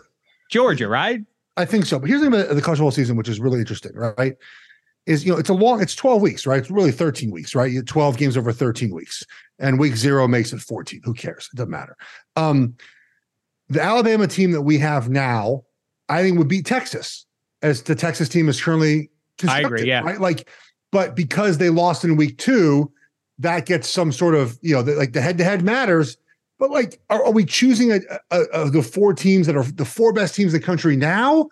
Georgia, 0.51 0.89
right? 0.89 1.21
I 1.59 1.65
think 1.67 1.85
so. 1.87 1.99
But 1.99 2.09
here's 2.09 2.21
the 2.23 2.31
thing 2.31 2.41
about 2.41 2.55
the 2.55 2.63
college 2.63 2.79
football 2.79 2.91
season, 2.93 3.17
which 3.17 3.29
is 3.29 3.41
really 3.41 3.59
interesting, 3.61 3.93
right? 3.95 4.37
Is 5.07 5.25
you 5.25 5.33
know, 5.33 5.39
it's 5.39 5.49
a 5.49 5.55
long, 5.55 5.81
it's 5.81 5.95
12 5.95 6.21
weeks, 6.21 6.47
right? 6.47 6.59
It's 6.59 6.71
really 6.71 6.91
13 6.91 7.31
weeks, 7.31 7.55
right? 7.55 7.71
You 7.71 7.83
12 7.83 8.17
games 8.17 8.37
over 8.37 8.53
13 8.53 8.93
weeks. 8.93 9.23
And 9.59 9.79
week 9.79 9.97
zero 9.97 10.27
makes 10.29 10.53
it 10.53 10.61
14. 10.61 11.01
Who 11.05 11.15
cares? 11.15 11.49
It 11.53 11.57
doesn't 11.57 11.71
matter. 11.71 11.97
Um, 12.35 12.75
the 13.69 13.83
Alabama 13.83 14.27
team 14.27 14.51
that 14.53 14.63
we 14.63 14.79
have 14.79 15.09
now, 15.09 15.63
I 16.09 16.23
think 16.23 16.39
would 16.39 16.49
beat 16.49 16.67
Texas 16.67 17.27
as 17.63 17.83
the 17.83 17.95
Texas 17.95 18.29
team 18.29 18.49
is 18.49 18.61
currently 18.61 19.11
I 19.47 19.61
agree, 19.61 19.85
yeah. 19.85 20.01
Right. 20.01 20.21
Like, 20.21 20.49
but 20.93 21.15
because 21.15 21.59
they 21.59 21.71
lost 21.71 22.05
in 22.05 22.17
week 22.17 22.39
two, 22.39 22.91
that 23.39 23.67
gets 23.67 23.89
some 23.89 24.13
sort 24.13 24.35
of, 24.35 24.59
you 24.63 24.75
know, 24.75 24.83
the, 24.83 24.95
like 24.95 25.13
the 25.13 25.21
head 25.21 25.39
to 25.39 25.45
head 25.45 25.63
matters. 25.63 26.17
But 26.59 26.71
like, 26.71 27.01
are, 27.11 27.25
are 27.25 27.33
we 27.33 27.45
choosing 27.45 27.93
a, 27.93 28.01
a, 28.31 28.41
a, 28.53 28.71
the 28.71 28.83
four 28.83 29.13
teams 29.13 29.47
that 29.47 29.57
are 29.57 29.65
the 29.65 29.85
four 29.85 30.13
best 30.13 30.35
teams 30.35 30.55
in 30.55 30.61
the 30.61 30.67
country 30.67 30.97
now, 30.97 31.49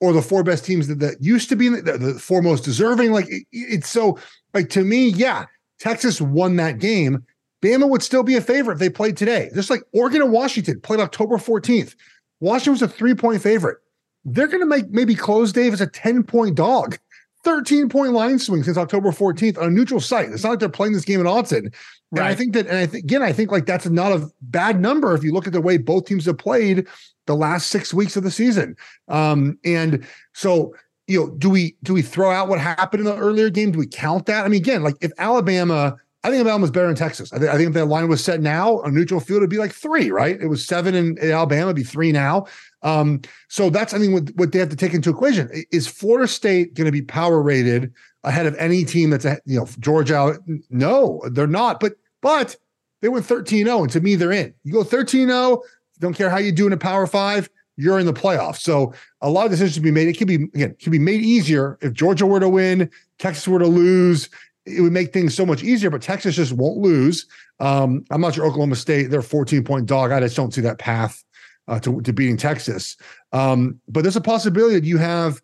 or 0.00 0.12
the 0.12 0.22
four 0.22 0.42
best 0.44 0.64
teams 0.64 0.86
that, 0.88 1.00
that 1.00 1.22
used 1.22 1.48
to 1.48 1.56
be 1.56 1.68
the, 1.68 1.98
the 1.98 2.14
four 2.14 2.42
most 2.42 2.64
deserving? 2.64 3.12
Like, 3.12 3.28
it- 3.28 3.46
it's 3.52 3.88
so 3.88 4.18
like 4.54 4.68
to 4.70 4.84
me, 4.84 5.08
yeah, 5.08 5.46
Texas 5.78 6.20
won 6.20 6.56
that 6.56 6.78
game. 6.78 7.24
Bama 7.62 7.88
would 7.88 8.02
still 8.02 8.22
be 8.22 8.36
a 8.36 8.40
favorite 8.40 8.74
if 8.74 8.78
they 8.78 8.88
played 8.90 9.16
today. 9.16 9.50
Just 9.54 9.70
like 9.70 9.82
Oregon 9.92 10.22
and 10.22 10.32
Washington 10.32 10.80
played 10.80 11.00
October 11.00 11.36
14th. 11.38 11.94
Washington 12.40 12.72
was 12.72 12.82
a 12.82 12.88
three 12.88 13.14
point 13.14 13.42
favorite. 13.42 13.78
They're 14.24 14.46
going 14.46 14.60
to 14.60 14.66
make 14.66 14.90
maybe 14.90 15.14
close 15.14 15.52
Dave 15.52 15.72
as 15.72 15.80
a 15.80 15.86
10 15.86 16.22
point 16.22 16.54
dog. 16.54 16.98
13 17.44 17.88
point 17.88 18.12
line 18.12 18.38
swing 18.38 18.62
since 18.62 18.76
October 18.76 19.10
14th 19.10 19.58
on 19.58 19.68
a 19.68 19.70
neutral 19.70 20.00
site. 20.00 20.28
It's 20.30 20.42
not 20.42 20.50
like 20.50 20.58
they're 20.58 20.68
playing 20.68 20.92
this 20.92 21.04
game 21.04 21.20
in 21.20 21.26
Austin. 21.26 21.72
And 22.12 22.20
I 22.20 22.34
think 22.34 22.54
that, 22.54 22.66
and 22.66 22.76
I 22.76 22.86
think 22.86 23.04
again, 23.04 23.22
I 23.22 23.32
think 23.32 23.52
like 23.52 23.66
that's 23.66 23.86
not 23.86 24.12
a 24.12 24.30
bad 24.40 24.80
number 24.80 25.14
if 25.14 25.22
you 25.22 25.32
look 25.32 25.46
at 25.46 25.52
the 25.52 25.60
way 25.60 25.76
both 25.76 26.06
teams 26.06 26.24
have 26.24 26.38
played 26.38 26.86
the 27.26 27.36
last 27.36 27.68
six 27.68 27.92
weeks 27.92 28.16
of 28.16 28.22
the 28.22 28.30
season. 28.30 28.76
Um, 29.08 29.58
and 29.64 30.06
so, 30.32 30.74
you 31.06 31.20
know, 31.20 31.30
do 31.36 31.50
we 31.50 31.76
do 31.82 31.92
we 31.92 32.02
throw 32.02 32.30
out 32.30 32.48
what 32.48 32.60
happened 32.60 33.00
in 33.00 33.06
the 33.06 33.16
earlier 33.16 33.50
game? 33.50 33.72
Do 33.72 33.78
we 33.78 33.86
count 33.86 34.26
that? 34.26 34.44
I 34.44 34.48
mean, 34.48 34.60
again, 34.60 34.82
like 34.82 34.96
if 35.00 35.12
Alabama, 35.18 35.96
I 36.24 36.30
think 36.30 36.40
Alabama's 36.40 36.72
better 36.72 36.88
in 36.88 36.96
Texas. 36.96 37.32
I, 37.32 37.38
think 37.38 37.50
I 37.50 37.56
think 37.56 37.68
if 37.68 37.74
that 37.74 37.86
line 37.86 38.08
was 38.08 38.22
set 38.22 38.40
now 38.40 38.80
on 38.80 38.92
neutral 38.92 39.20
field, 39.20 39.38
it'd 39.38 39.50
be 39.50 39.58
like 39.58 39.72
three, 39.72 40.10
right? 40.10 40.40
It 40.40 40.48
was 40.48 40.66
seven 40.66 40.94
in, 40.94 41.16
in 41.18 41.30
Alabama, 41.30 41.66
it'd 41.66 41.76
be 41.76 41.84
three 41.84 42.10
now. 42.10 42.46
Um, 42.82 43.22
so 43.48 43.70
that's 43.70 43.94
I 43.94 43.98
think 43.98 44.12
what, 44.12 44.30
what 44.36 44.52
they 44.52 44.58
have 44.58 44.68
to 44.70 44.76
take 44.76 44.94
into 44.94 45.10
equation. 45.10 45.48
Is 45.70 45.86
Florida 45.86 46.26
State 46.26 46.74
going 46.74 46.86
to 46.86 46.92
be 46.92 47.02
power 47.02 47.40
rated 47.40 47.92
ahead 48.24 48.46
of 48.46 48.56
any 48.56 48.84
team 48.84 49.10
that's 49.10 49.24
a, 49.24 49.38
you 49.46 49.58
know 49.58 49.68
Georgia? 49.78 50.36
No, 50.70 51.22
they're 51.30 51.46
not. 51.46 51.78
But 51.78 51.94
but 52.20 52.56
they 53.00 53.08
went 53.08 53.26
13-0, 53.26 53.82
and 53.82 53.90
to 53.90 54.00
me, 54.00 54.16
they're 54.16 54.32
in. 54.32 54.52
You 54.64 54.72
go 54.72 54.82
13-0, 54.82 55.62
don't 56.00 56.14
care 56.14 56.30
how 56.30 56.38
you 56.38 56.50
do 56.50 56.66
in 56.66 56.72
a 56.72 56.76
power 56.76 57.06
five, 57.06 57.48
you're 57.76 57.98
in 58.00 58.06
the 58.06 58.12
playoffs. 58.12 58.58
So 58.58 58.92
a 59.20 59.30
lot 59.30 59.46
of 59.46 59.52
decisions 59.52 59.76
to 59.76 59.80
be 59.80 59.92
made. 59.92 60.08
It 60.08 60.18
could 60.18 60.26
be 60.26 60.34
again, 60.54 60.74
can 60.80 60.90
be 60.90 60.98
made 60.98 61.22
easier 61.22 61.78
if 61.80 61.92
Georgia 61.92 62.26
were 62.26 62.40
to 62.40 62.48
win, 62.48 62.90
Texas 63.18 63.46
were 63.46 63.60
to 63.60 63.66
lose. 63.66 64.28
It 64.68 64.80
would 64.80 64.92
make 64.92 65.12
things 65.12 65.34
so 65.34 65.46
much 65.46 65.62
easier, 65.62 65.90
but 65.90 66.02
Texas 66.02 66.36
just 66.36 66.52
won't 66.52 66.78
lose. 66.78 67.26
Um, 67.60 68.04
I'm 68.10 68.20
not 68.20 68.34
sure 68.34 68.46
Oklahoma 68.46 68.76
State, 68.76 69.10
they're 69.10 69.20
a 69.20 69.24
14 69.24 69.64
point 69.64 69.86
dog. 69.86 70.12
I 70.12 70.20
just 70.20 70.36
don't 70.36 70.52
see 70.52 70.60
that 70.62 70.78
path 70.78 71.24
uh, 71.68 71.78
to, 71.80 72.00
to 72.02 72.12
beating 72.12 72.36
Texas. 72.36 72.96
Um, 73.32 73.80
but 73.88 74.02
there's 74.02 74.16
a 74.16 74.20
possibility 74.20 74.74
that 74.74 74.84
you 74.84 74.98
have 74.98 75.40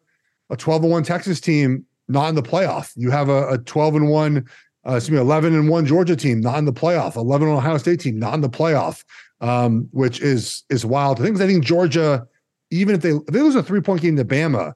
a 0.51 0.57
12 0.57 0.85
and 0.85 0.93
1 0.93 1.03
Texas 1.05 1.41
team 1.41 1.85
not 2.09 2.29
in 2.29 2.35
the 2.35 2.43
playoff. 2.43 2.93
You 2.97 3.11
have 3.11 3.29
a, 3.29 3.49
a 3.51 3.59
12 3.59 3.97
and 3.97 4.09
1, 4.09 4.49
uh, 4.87 4.95
excuse 4.95 5.11
me, 5.11 5.19
11 5.19 5.55
and 5.55 5.69
1 5.69 5.87
Georgia 5.87 6.17
team 6.17 6.41
not 6.41 6.59
in 6.59 6.65
the 6.65 6.73
playoff, 6.73 7.17
11 7.17 7.49
and 7.49 7.57
Ohio 7.57 7.79
State 7.79 8.01
team 8.01 8.19
not 8.19 8.35
in 8.35 8.41
the 8.41 8.51
playoff, 8.51 9.05
um, 9.41 9.89
which 9.93 10.21
is 10.21 10.65
is 10.71 10.85
wild. 10.85 11.21
I 11.21 11.25
think 11.25 11.41
I 11.41 11.47
think 11.47 11.65
Georgia, 11.65 12.27
even 12.71 12.95
if 12.95 13.03
they 13.03 13.11
if 13.11 13.27
they 13.27 13.41
lose 13.41 13.55
a 13.55 13.63
three 13.63 13.81
point 13.81 14.03
game 14.03 14.17
to 14.17 14.25
Bama, 14.25 14.75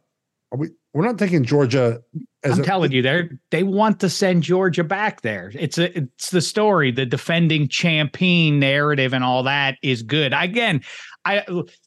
are 0.52 0.58
we 0.58 0.70
we're 0.92 1.04
not 1.04 1.18
taking 1.18 1.44
Georgia 1.44 2.00
as 2.44 2.54
I'm 2.54 2.60
a, 2.60 2.64
telling 2.64 2.92
you, 2.92 3.02
they 3.02 3.28
they 3.50 3.62
want 3.62 4.00
to 4.00 4.08
send 4.08 4.42
Georgia 4.42 4.84
back 4.84 5.22
there. 5.22 5.50
It's 5.54 5.78
a, 5.78 5.96
it's 5.98 6.30
the 6.30 6.40
story, 6.40 6.90
the 6.90 7.06
defending 7.06 7.68
champion 7.68 8.60
narrative, 8.60 9.12
and 9.12 9.24
all 9.24 9.42
that 9.44 9.76
is 9.82 10.02
good. 10.02 10.32
Again, 10.32 10.82
I 11.24 11.44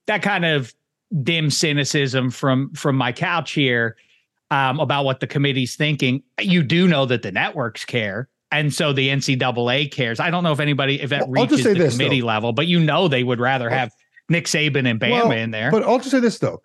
that 0.08 0.22
kind 0.22 0.46
of 0.46 0.74
dim 1.24 1.50
cynicism 1.50 2.32
from 2.32 2.74
from 2.74 2.96
my 2.98 3.12
couch 3.12 3.54
here 3.54 3.96
um, 4.50 4.80
about 4.80 5.06
what 5.06 5.20
the 5.22 5.28
committee's 5.28 5.76
thinking. 5.76 6.22
You 6.40 6.64
do 6.64 6.88
know 6.88 7.06
that 7.06 7.22
the 7.22 7.32
networks 7.32 7.86
care. 7.86 8.28
And 8.54 8.74
so 8.74 8.92
the 8.92 9.08
NCAA 9.08 9.90
cares. 9.94 10.20
I 10.20 10.30
don't 10.30 10.44
know 10.44 10.52
if 10.52 10.60
anybody, 10.60 11.02
if 11.02 11.10
that 11.12 11.30
Well, 11.30 11.44
reaches 11.48 11.64
the 11.64 11.74
this, 11.74 11.94
committee 11.94 12.20
though. 12.20 12.28
level, 12.28 12.52
but 12.52 12.68
you 12.68 12.82
know 12.82 13.08
they 13.08 13.24
would 13.24 13.40
rather 13.40 13.70
have 13.70 13.94
Nick 14.28 14.44
Saban 14.46 14.86
and 14.90 15.00
Bama 15.00 15.12
Well, 15.12 15.32
in 15.32 15.52
there. 15.52 15.72
But 15.72 15.84
I'll 15.84 16.00
just 16.00 16.12
say 16.12 16.20
this 16.20 16.40
though. 16.40 16.62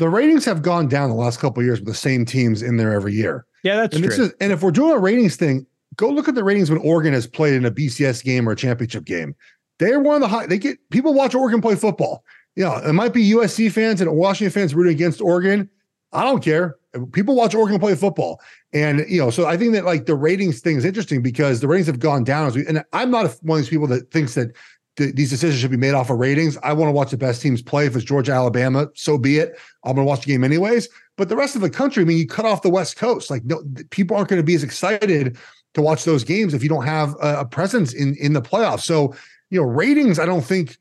The 0.00 0.08
ratings 0.08 0.46
have 0.46 0.62
gone 0.62 0.88
down 0.88 1.10
the 1.10 1.14
last 1.14 1.40
couple 1.40 1.60
of 1.60 1.66
years 1.66 1.78
with 1.78 1.86
the 1.86 1.94
same 1.94 2.24
teams 2.24 2.62
in 2.62 2.78
there 2.78 2.90
every 2.90 3.12
year. 3.12 3.44
yeah, 3.62 3.76
that's 3.76 3.94
and 3.94 4.02
true. 4.02 4.16
this 4.16 4.18
is 4.18 4.34
and 4.40 4.50
if 4.50 4.62
we're 4.62 4.70
doing 4.70 4.92
a 4.92 4.98
ratings 4.98 5.36
thing, 5.36 5.66
go 5.96 6.08
look 6.08 6.26
at 6.26 6.34
the 6.34 6.42
ratings 6.42 6.70
when 6.70 6.80
Oregon 6.80 7.12
has 7.12 7.26
played 7.26 7.52
in 7.52 7.66
a 7.66 7.70
BCS 7.70 8.24
game 8.24 8.48
or 8.48 8.52
a 8.52 8.56
championship 8.56 9.04
game. 9.04 9.36
They're 9.78 10.00
one 10.00 10.14
of 10.14 10.22
the 10.22 10.28
high. 10.28 10.46
They 10.46 10.56
get 10.56 10.78
people 10.88 11.12
watch 11.12 11.34
Oregon 11.34 11.60
play 11.60 11.74
football. 11.74 12.24
You 12.56 12.64
know, 12.64 12.76
it 12.76 12.94
might 12.94 13.12
be 13.12 13.30
USC 13.32 13.70
fans 13.70 14.00
and 14.00 14.10
Washington 14.10 14.52
fans 14.58 14.74
rooting 14.74 14.94
against 14.94 15.20
Oregon. 15.20 15.68
I 16.14 16.24
don't 16.24 16.42
care. 16.42 16.76
People 17.12 17.34
watch 17.34 17.54
Oregon 17.54 17.78
play 17.78 17.94
football, 17.94 18.40
and 18.72 19.04
you 19.06 19.20
know, 19.20 19.28
so 19.28 19.44
I 19.44 19.58
think 19.58 19.74
that 19.74 19.84
like 19.84 20.06
the 20.06 20.16
ratings 20.16 20.60
thing 20.60 20.78
is 20.78 20.86
interesting 20.86 21.20
because 21.20 21.60
the 21.60 21.68
ratings 21.68 21.88
have 21.88 22.00
gone 22.00 22.24
down 22.24 22.46
as 22.46 22.56
we. 22.56 22.66
And 22.66 22.82
I'm 22.94 23.10
not 23.10 23.36
one 23.42 23.58
of 23.58 23.64
these 23.64 23.70
people 23.70 23.86
that 23.88 24.10
thinks 24.10 24.34
that 24.34 24.56
th- 24.96 25.14
these 25.14 25.30
decisions 25.30 25.60
should 25.60 25.70
be 25.70 25.76
made 25.76 25.94
off 25.94 26.10
of 26.10 26.18
ratings. 26.18 26.56
I 26.62 26.72
want 26.72 26.88
to 26.88 26.92
watch 26.92 27.10
the 27.10 27.16
best 27.16 27.42
teams 27.42 27.62
play. 27.62 27.86
If 27.86 27.96
it's 27.96 28.04
Georgia, 28.04 28.32
Alabama, 28.32 28.88
so 28.94 29.18
be 29.18 29.38
it. 29.38 29.58
I'm 29.84 29.94
going 29.94 30.06
to 30.06 30.08
watch 30.08 30.24
the 30.24 30.32
game 30.32 30.44
anyways. 30.44 30.88
But 31.16 31.28
the 31.28 31.36
rest 31.36 31.54
of 31.54 31.62
the 31.62 31.70
country, 31.70 32.02
I 32.02 32.06
mean, 32.06 32.18
you 32.18 32.26
cut 32.26 32.44
off 32.44 32.62
the 32.62 32.70
West 32.70 32.96
Coast. 32.96 33.30
Like, 33.30 33.44
no, 33.44 33.62
people 33.90 34.16
aren't 34.16 34.28
going 34.28 34.40
to 34.40 34.46
be 34.46 34.54
as 34.54 34.64
excited 34.64 35.36
to 35.74 35.82
watch 35.82 36.04
those 36.04 36.24
games 36.24 36.54
if 36.54 36.62
you 36.62 36.68
don't 36.68 36.86
have 36.86 37.14
a, 37.22 37.40
a 37.40 37.44
presence 37.44 37.92
in 37.92 38.16
in 38.16 38.32
the 38.32 38.42
playoffs. 38.42 38.82
So, 38.82 39.14
you 39.50 39.60
know, 39.60 39.66
ratings, 39.66 40.18
I 40.18 40.26
don't 40.26 40.44
think 40.44 40.78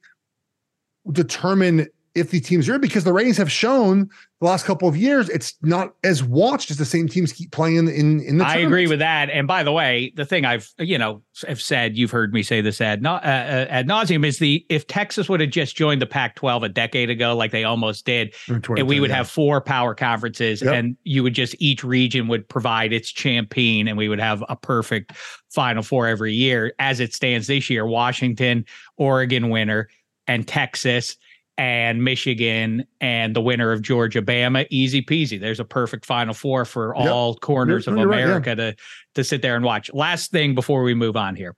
determine 1.11 1.87
if 2.15 2.31
the 2.31 2.39
teams 2.39 2.67
are 2.67 2.75
in 2.75 2.81
because 2.81 3.03
the 3.03 3.13
ratings 3.13 3.37
have 3.37 3.51
shown 3.51 4.09
the 4.41 4.47
last 4.47 4.65
couple 4.65 4.87
of 4.87 4.95
years 4.95 5.27
it's 5.29 5.55
not 5.61 5.93
as 6.03 6.23
watched 6.23 6.71
as 6.71 6.77
the 6.77 6.85
same 6.85 7.07
teams 7.07 7.33
keep 7.33 7.51
playing 7.51 7.87
in 7.87 8.21
in, 8.21 8.37
the. 8.37 8.45
I 8.45 8.57
agree 8.57 8.87
with 8.87 8.99
that. 8.99 9.29
And 9.29 9.47
by 9.47 9.63
the 9.63 9.71
way, 9.71 10.13
the 10.15 10.25
thing 10.25 10.45
I've 10.45 10.69
you 10.77 10.97
know 10.97 11.21
have 11.47 11.61
said, 11.61 11.97
you've 11.97 12.11
heard 12.11 12.33
me 12.33 12.43
say 12.43 12.61
this 12.61 12.79
ad, 12.79 13.01
not, 13.01 13.23
uh, 13.25 13.27
uh, 13.27 13.65
ad 13.69 13.87
nauseum, 13.87 14.25
is 14.25 14.39
the 14.39 14.65
if 14.69 14.87
Texas 14.87 15.27
would 15.27 15.41
have 15.41 15.49
just 15.49 15.75
joined 15.75 16.01
the 16.01 16.05
Pac-12 16.05 16.63
a 16.63 16.69
decade 16.69 17.09
ago, 17.09 17.35
like 17.35 17.51
they 17.51 17.63
almost 17.63 18.05
did, 18.05 18.33
and 18.47 18.87
we 18.87 18.99
would 18.99 19.09
yeah. 19.09 19.17
have 19.17 19.29
four 19.29 19.61
power 19.61 19.93
conferences, 19.93 20.61
Yep. 20.61 20.73
and 20.73 20.97
you 21.03 21.23
would 21.23 21.33
just 21.33 21.55
each 21.59 21.83
region 21.83 22.27
would 22.27 22.47
provide 22.47 22.93
its 22.93 23.11
champion, 23.11 23.87
and 23.87 23.97
we 23.97 24.09
would 24.09 24.19
have 24.19 24.43
a 24.47 24.55
perfect 24.55 25.13
Final 25.49 25.83
Four 25.83 26.07
every 26.07 26.33
year. 26.33 26.73
As 26.79 26.99
it 26.99 27.13
stands 27.13 27.47
this 27.47 27.69
year, 27.69 27.85
Washington, 27.85 28.65
Oregon 28.97 29.49
winner, 29.49 29.89
and 30.27 30.47
Texas. 30.47 31.17
And 31.59 32.01
Michigan 32.05 32.85
and 33.01 33.35
the 33.35 33.41
winner 33.41 33.73
of 33.73 33.81
Georgia, 33.81 34.21
Bama, 34.21 34.65
easy 34.69 35.01
peasy. 35.01 35.37
There's 35.37 35.59
a 35.59 35.65
perfect 35.65 36.05
Final 36.05 36.33
Four 36.33 36.63
for 36.63 36.95
Yep. 36.97 37.11
all 37.11 37.35
corners 37.35 37.85
You're- 37.85 37.99
of 37.99 38.01
you're 38.01 38.07
right, 38.09 38.19
yeah. 38.19 38.23
America 38.25 38.55
to 38.55 38.75
to 39.15 39.23
sit 39.25 39.41
there 39.41 39.57
and 39.57 39.65
watch. 39.65 39.91
Last 39.93 40.31
thing 40.31 40.55
before 40.55 40.83
we 40.83 40.93
move 40.93 41.17
on 41.17 41.35
here. 41.35 41.57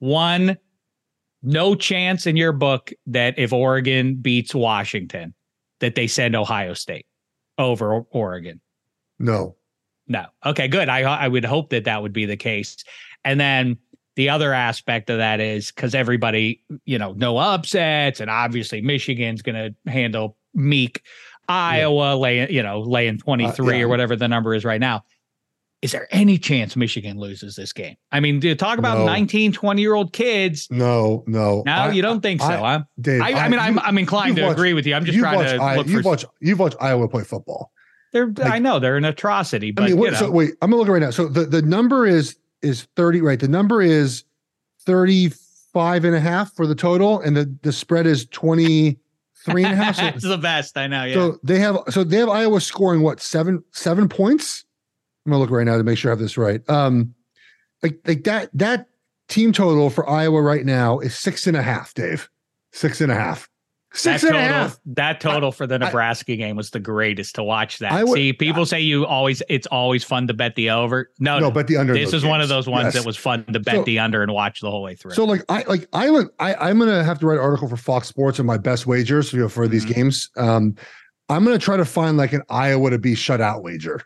One, 0.00 0.56
no 1.44 1.76
chance 1.76 2.26
in 2.26 2.36
your 2.36 2.50
book 2.52 2.90
that 3.06 3.38
if 3.38 3.52
Oregon 3.52 4.16
beats 4.16 4.52
Washington, 4.52 5.32
that 5.78 5.94
they 5.94 6.08
send 6.08 6.34
Ohio 6.34 6.74
State 6.74 7.06
over 7.56 8.00
Oregon. 8.10 8.60
no. 9.20 9.54
No. 10.08 10.24
Okay, 10.44 10.68
good. 10.68 10.88
I 10.88 11.00
I 11.02 11.26
would 11.28 11.44
hope 11.44 11.70
that 11.70 11.84
that 11.84 12.00
would 12.02 12.12
be 12.12 12.26
the 12.26 12.36
case. 12.36 12.76
And 13.24 13.40
then 13.40 13.76
the 14.16 14.30
other 14.30 14.52
aspect 14.52 15.10
of 15.10 15.18
that 15.18 15.40
is 15.40 15.70
because 15.70 15.94
everybody, 15.94 16.62
you 16.84 16.98
know, 16.98 17.12
no 17.12 17.36
upsets, 17.38 18.20
and 18.20 18.28
obviously 18.30 18.80
Michigan's 18.80 19.42
going 19.42 19.54
to 19.84 19.90
handle 19.90 20.36
Meek, 20.54 21.02
Iowa 21.48 22.16
laying, 22.16 22.50
you 22.50 22.62
know, 22.62 22.80
laying 22.80 23.18
23 23.18 23.66
Uh, 23.74 23.78
yeah. 23.78 23.84
or 23.84 23.88
whatever 23.88 24.16
the 24.16 24.28
number 24.28 24.54
is 24.54 24.64
right 24.64 24.80
now. 24.80 25.04
Is 25.82 25.92
there 25.92 26.08
any 26.10 26.38
chance 26.38 26.74
Michigan 26.74 27.18
loses 27.18 27.54
this 27.54 27.72
game? 27.72 27.96
I 28.10 28.18
mean, 28.20 28.40
to 28.40 28.54
talk 28.56 28.78
about 28.78 28.98
No. 28.98 29.04
19, 29.06 29.52
20 29.52 29.82
year 29.82 29.94
old 29.94 30.12
kids. 30.12 30.66
No, 30.70 31.22
no. 31.26 31.62
No, 31.66 31.72
I- 31.72 31.92
you 31.92 32.00
don't 32.02 32.20
think 32.22 32.40
so, 32.40 32.46
I- 32.48 32.56
huh? 32.78 32.84
Dave, 33.00 33.20
I, 33.20 33.32
I 33.34 33.48
mean, 33.48 33.60
I'm 33.60 33.78
I'm 33.78 33.98
inclined 33.98 34.36
to 34.36 34.42
watched- 34.42 34.52
agree 34.54 34.72
with 34.72 34.86
you. 34.86 34.94
I'm 34.94 35.04
just 35.04 35.18
trying 35.18 35.36
watched 35.36 35.50
to 35.54 35.62
I- 35.62 35.76
look 35.76 35.86
you've 35.86 36.02
for. 36.02 36.08
watched 36.08 36.24
you've 36.40 36.58
watched 36.58 36.76
Iowa 36.80 37.06
play 37.08 37.22
football. 37.24 37.70
They're, 38.12 38.32
I 38.42 38.58
know 38.58 38.78
they're 38.78 38.96
an 38.96 39.04
atrocity, 39.04 39.70
but 39.72 39.84
I 39.84 39.88
mean, 39.88 39.98
you 39.98 40.10
know, 40.12 40.16
so 40.16 40.30
wait, 40.30 40.52
I'm 40.62 40.70
gonna 40.70 40.80
look 40.80 40.88
right 40.88 41.02
now. 41.02 41.10
So 41.10 41.28
the, 41.28 41.44
the 41.44 41.60
number 41.60 42.06
is 42.06 42.36
is 42.66 42.86
30, 42.96 43.20
right? 43.22 43.40
The 43.40 43.48
number 43.48 43.80
is 43.80 44.24
five 45.72 46.04
and 46.04 46.14
a 46.14 46.20
half 46.20 46.52
for 46.54 46.66
the 46.66 46.74
total, 46.74 47.20
and 47.20 47.36
the, 47.36 47.54
the 47.62 47.72
spread 47.72 48.06
is 48.06 48.26
23 48.26 49.64
and 49.64 49.72
a 49.72 49.76
half. 49.76 49.96
So, 49.96 50.02
That's 50.02 50.22
the 50.22 50.38
best. 50.38 50.76
I 50.78 50.86
know. 50.86 51.04
Yeah. 51.04 51.14
so 51.14 51.38
they 51.42 51.58
have 51.58 51.78
so 51.90 52.04
they 52.04 52.16
have 52.18 52.28
Iowa 52.28 52.60
scoring 52.60 53.02
what 53.02 53.20
seven 53.20 53.62
seven 53.72 54.08
points. 54.08 54.64
I'm 55.24 55.32
gonna 55.32 55.40
look 55.40 55.50
right 55.50 55.66
now 55.66 55.76
to 55.76 55.84
make 55.84 55.98
sure 55.98 56.10
I 56.10 56.12
have 56.12 56.18
this 56.18 56.38
right. 56.38 56.68
Um, 56.70 57.14
like 57.82 57.98
like 58.06 58.24
that 58.24 58.50
that 58.54 58.86
team 59.28 59.52
total 59.52 59.90
for 59.90 60.08
Iowa 60.08 60.40
right 60.40 60.64
now 60.64 60.98
is 60.98 61.16
six 61.16 61.46
and 61.46 61.56
a 61.56 61.62
half. 61.62 61.92
Dave, 61.94 62.30
six 62.72 63.00
and 63.00 63.12
a 63.12 63.14
half. 63.14 63.48
Six 63.96 64.22
that 64.22 64.30
total, 64.32 64.76
that 64.94 65.20
total 65.20 65.52
for 65.52 65.66
the 65.66 65.78
Nebraska 65.78 66.36
game 66.36 66.54
was 66.56 66.70
the 66.70 66.78
greatest 66.80 67.34
to 67.36 67.42
watch 67.42 67.78
that. 67.78 67.92
I 67.92 68.04
would- 68.04 68.14
See, 68.14 68.32
people 68.32 68.66
say 68.66 68.80
you 68.80 69.06
always 69.06 69.42
it's 69.48 69.66
always 69.68 70.04
fun 70.04 70.26
to 70.28 70.34
bet 70.34 70.54
the 70.54 70.70
over. 70.70 71.10
No, 71.18 71.38
No, 71.38 71.50
bet 71.50 71.66
the 71.66 71.76
under 71.78 71.94
This 71.94 72.12
is 72.12 72.24
one 72.24 72.40
of 72.40 72.48
those 72.48 72.66
ones 72.68 72.86
Yes. 72.86 72.94
that 72.94 73.06
was 73.06 73.16
fun 73.16 73.44
to 73.52 73.58
bet 73.60 73.74
So- 73.76 73.84
the 73.84 73.98
under 73.98 74.22
and 74.22 74.32
watch 74.32 74.60
the 74.60 74.70
whole 74.70 74.82
way 74.82 74.94
through. 74.94 75.12
So 75.12 75.24
like 75.24 75.42
I 75.48 75.64
like 75.66 75.88
I 75.92 76.10
would 76.10 76.28
I 76.38 76.54
I'm 76.54 76.78
gonna 76.78 77.02
have 77.04 77.18
to 77.20 77.26
write 77.26 77.38
an 77.38 77.44
article 77.44 77.68
for 77.68 77.76
Fox 77.76 78.06
Sports 78.08 78.38
on 78.38 78.46
my 78.46 78.58
best 78.58 78.86
wagers 78.86 79.32
you 79.32 79.40
know, 79.40 79.48
for 79.48 79.66
these 79.66 79.86
Mhm. 79.86 79.94
games. 79.94 80.30
Um, 80.36 80.74
I'm 81.28 81.44
gonna 81.44 81.58
try 81.58 81.76
to 81.76 81.84
find 81.84 82.16
like 82.16 82.32
an 82.32 82.42
Iowa 82.50 82.90
to 82.90 82.98
be 82.98 83.14
shutout 83.14 83.62
wager. 83.62 84.02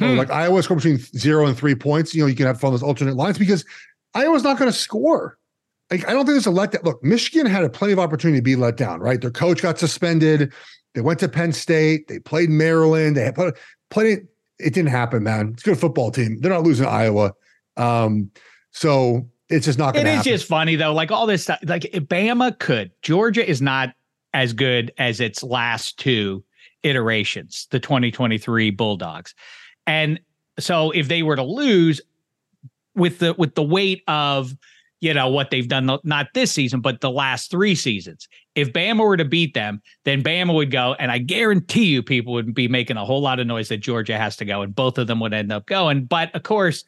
So, 0.00 0.06
Hmm. 0.12 0.16
like 0.18 0.30
Iowa 0.30 0.62
score 0.62 0.76
between 0.76 0.98
zero 0.98 1.46
and 1.46 1.56
three 1.56 1.74
points. 1.74 2.14
You 2.14 2.22
know, 2.22 2.26
you 2.26 2.34
can 2.36 2.46
have 2.46 2.60
fun 2.60 2.72
with 2.72 2.80
those 2.80 2.86
alternate 2.88 3.16
lines 3.16 3.38
because 3.38 3.64
Iowa's 4.14 4.42
not 4.42 4.58
going 4.58 4.70
to 4.70 4.76
score. 4.76 5.36
Like 5.90 6.08
I 6.08 6.12
don't 6.12 6.24
think 6.24 6.34
there's 6.34 6.46
a 6.46 6.50
let 6.50 6.72
down. 6.72 6.82
Look, 6.84 7.02
Michigan 7.02 7.46
had 7.46 7.64
a 7.64 7.68
plenty 7.70 7.92
of 7.92 7.98
opportunity 7.98 8.38
to 8.38 8.42
be 8.42 8.56
let 8.56 8.76
down. 8.76 9.00
Right, 9.00 9.20
their 9.20 9.30
coach 9.30 9.62
got 9.62 9.78
suspended. 9.78 10.52
They 10.94 11.00
went 11.00 11.20
to 11.20 11.28
Penn 11.28 11.52
State. 11.52 12.08
They 12.08 12.18
played 12.18 12.50
Maryland. 12.50 13.16
They 13.16 13.24
had 13.24 13.34
put 13.34 13.56
plenty. 13.90 14.22
It 14.58 14.74
didn't 14.74 14.90
happen, 14.90 15.22
man. 15.22 15.50
It's 15.54 15.62
a 15.62 15.70
good 15.70 15.78
football 15.78 16.10
team. 16.10 16.38
They're 16.40 16.50
not 16.50 16.62
losing 16.62 16.84
to 16.84 16.90
Iowa. 16.90 17.32
Um, 17.76 18.30
so 18.72 19.26
it's 19.48 19.66
just 19.66 19.78
not 19.78 19.90
it 19.90 19.92
going 19.94 20.06
to 20.06 20.10
is 20.12 20.16
happen. 20.18 20.32
just 20.32 20.46
funny 20.46 20.76
though. 20.76 20.92
Like 20.92 21.10
all 21.10 21.26
this 21.26 21.44
stuff, 21.44 21.58
like 21.64 21.82
Bama 21.82 22.58
could. 22.58 22.90
Georgia 23.02 23.48
is 23.48 23.60
not 23.62 23.94
as 24.32 24.52
good 24.52 24.92
as 24.98 25.20
its 25.20 25.42
last 25.42 25.98
two 25.98 26.44
iterations, 26.82 27.66
the 27.70 27.80
2023 27.80 28.70
Bulldogs. 28.70 29.34
And 29.86 30.20
so 30.58 30.90
if 30.92 31.08
they 31.08 31.22
were 31.22 31.36
to 31.36 31.42
lose 31.42 32.00
with 32.94 33.18
the 33.18 33.34
with 33.34 33.54
the 33.54 33.62
weight 33.62 34.02
of 34.08 34.56
you 35.00 35.14
know 35.14 35.28
what 35.28 35.50
they've 35.50 35.68
done 35.68 35.98
not 36.04 36.28
this 36.34 36.52
season 36.52 36.80
but 36.80 37.00
the 37.00 37.10
last 37.10 37.50
3 37.50 37.74
seasons. 37.74 38.28
If 38.54 38.72
Bama 38.72 39.00
were 39.00 39.16
to 39.16 39.24
beat 39.24 39.54
them, 39.54 39.80
then 40.04 40.22
Bama 40.22 40.54
would 40.54 40.70
go 40.70 40.94
and 40.98 41.10
I 41.10 41.18
guarantee 41.18 41.86
you 41.86 42.02
people 42.02 42.32
would 42.34 42.54
be 42.54 42.68
making 42.68 42.96
a 42.96 43.04
whole 43.04 43.20
lot 43.20 43.40
of 43.40 43.46
noise 43.46 43.68
that 43.68 43.78
Georgia 43.78 44.18
has 44.18 44.36
to 44.36 44.44
go 44.44 44.62
and 44.62 44.74
both 44.74 44.98
of 44.98 45.06
them 45.06 45.20
would 45.20 45.34
end 45.34 45.52
up 45.52 45.66
going. 45.66 46.04
But 46.04 46.34
of 46.34 46.42
course, 46.42 46.84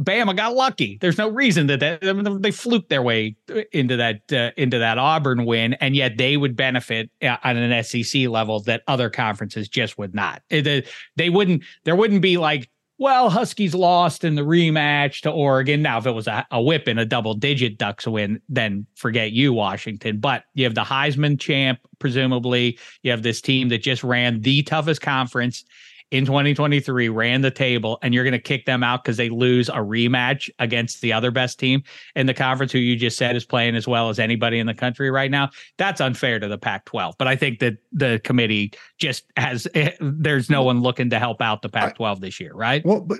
Bama 0.00 0.36
got 0.36 0.54
lucky. 0.54 0.98
There's 1.00 1.18
no 1.18 1.28
reason 1.28 1.68
that 1.68 1.78
they, 1.78 1.98
they 2.40 2.50
fluked 2.50 2.88
their 2.88 3.02
way 3.02 3.36
into 3.72 3.96
that 3.96 4.32
uh, 4.32 4.50
into 4.56 4.78
that 4.78 4.98
Auburn 4.98 5.44
win, 5.44 5.74
and 5.74 5.94
yet 5.94 6.18
they 6.18 6.36
would 6.36 6.56
benefit 6.56 7.10
uh, 7.22 7.36
on 7.44 7.56
an 7.56 7.84
SEC 7.84 8.26
level 8.26 8.60
that 8.62 8.82
other 8.88 9.08
conferences 9.08 9.68
just 9.68 9.96
would 9.96 10.14
not. 10.14 10.42
They, 10.50 10.84
they 11.16 11.30
wouldn't. 11.30 11.62
There 11.84 11.94
wouldn't 11.94 12.22
be 12.22 12.38
like, 12.38 12.68
well, 13.04 13.28
Huskies 13.28 13.74
lost 13.74 14.24
in 14.24 14.34
the 14.34 14.40
rematch 14.40 15.20
to 15.20 15.30
Oregon. 15.30 15.82
Now, 15.82 15.98
if 15.98 16.06
it 16.06 16.12
was 16.12 16.26
a, 16.26 16.46
a 16.50 16.62
whip 16.62 16.86
and 16.86 16.98
a 16.98 17.04
double 17.04 17.34
digit 17.34 17.76
Ducks 17.76 18.06
win, 18.06 18.40
then 18.48 18.86
forget 18.94 19.30
you, 19.30 19.52
Washington. 19.52 20.20
But 20.20 20.44
you 20.54 20.64
have 20.64 20.74
the 20.74 20.84
Heisman 20.84 21.38
champ, 21.38 21.80
presumably. 21.98 22.78
You 23.02 23.10
have 23.10 23.22
this 23.22 23.42
team 23.42 23.68
that 23.68 23.82
just 23.82 24.04
ran 24.04 24.40
the 24.40 24.62
toughest 24.62 25.02
conference 25.02 25.66
in 26.10 26.24
2023 26.24 27.08
ran 27.08 27.40
the 27.40 27.50
table 27.50 27.98
and 28.02 28.14
you're 28.14 28.24
going 28.24 28.32
to 28.32 28.38
kick 28.38 28.66
them 28.66 28.82
out 28.82 29.02
because 29.02 29.16
they 29.16 29.28
lose 29.28 29.68
a 29.68 29.74
rematch 29.74 30.50
against 30.58 31.00
the 31.00 31.12
other 31.12 31.30
best 31.30 31.58
team 31.58 31.82
in 32.14 32.26
the 32.26 32.34
conference 32.34 32.72
who 32.72 32.78
you 32.78 32.96
just 32.96 33.16
said 33.16 33.34
is 33.36 33.44
playing 33.44 33.74
as 33.74 33.88
well 33.88 34.08
as 34.08 34.18
anybody 34.18 34.58
in 34.58 34.66
the 34.66 34.74
country 34.74 35.10
right 35.10 35.30
now 35.30 35.50
that's 35.76 36.00
unfair 36.00 36.38
to 36.38 36.46
the 36.46 36.58
pac 36.58 36.84
12 36.84 37.14
but 37.18 37.26
i 37.26 37.34
think 37.34 37.58
that 37.58 37.76
the 37.92 38.20
committee 38.24 38.72
just 38.98 39.24
has 39.36 39.66
eh, 39.74 39.90
there's 40.00 40.48
no 40.50 40.62
one 40.62 40.80
looking 40.80 41.10
to 41.10 41.18
help 41.18 41.40
out 41.40 41.62
the 41.62 41.68
pac 41.68 41.96
12 41.96 42.20
this 42.20 42.38
year 42.38 42.52
right 42.54 42.84
Well, 42.84 43.00
but 43.00 43.18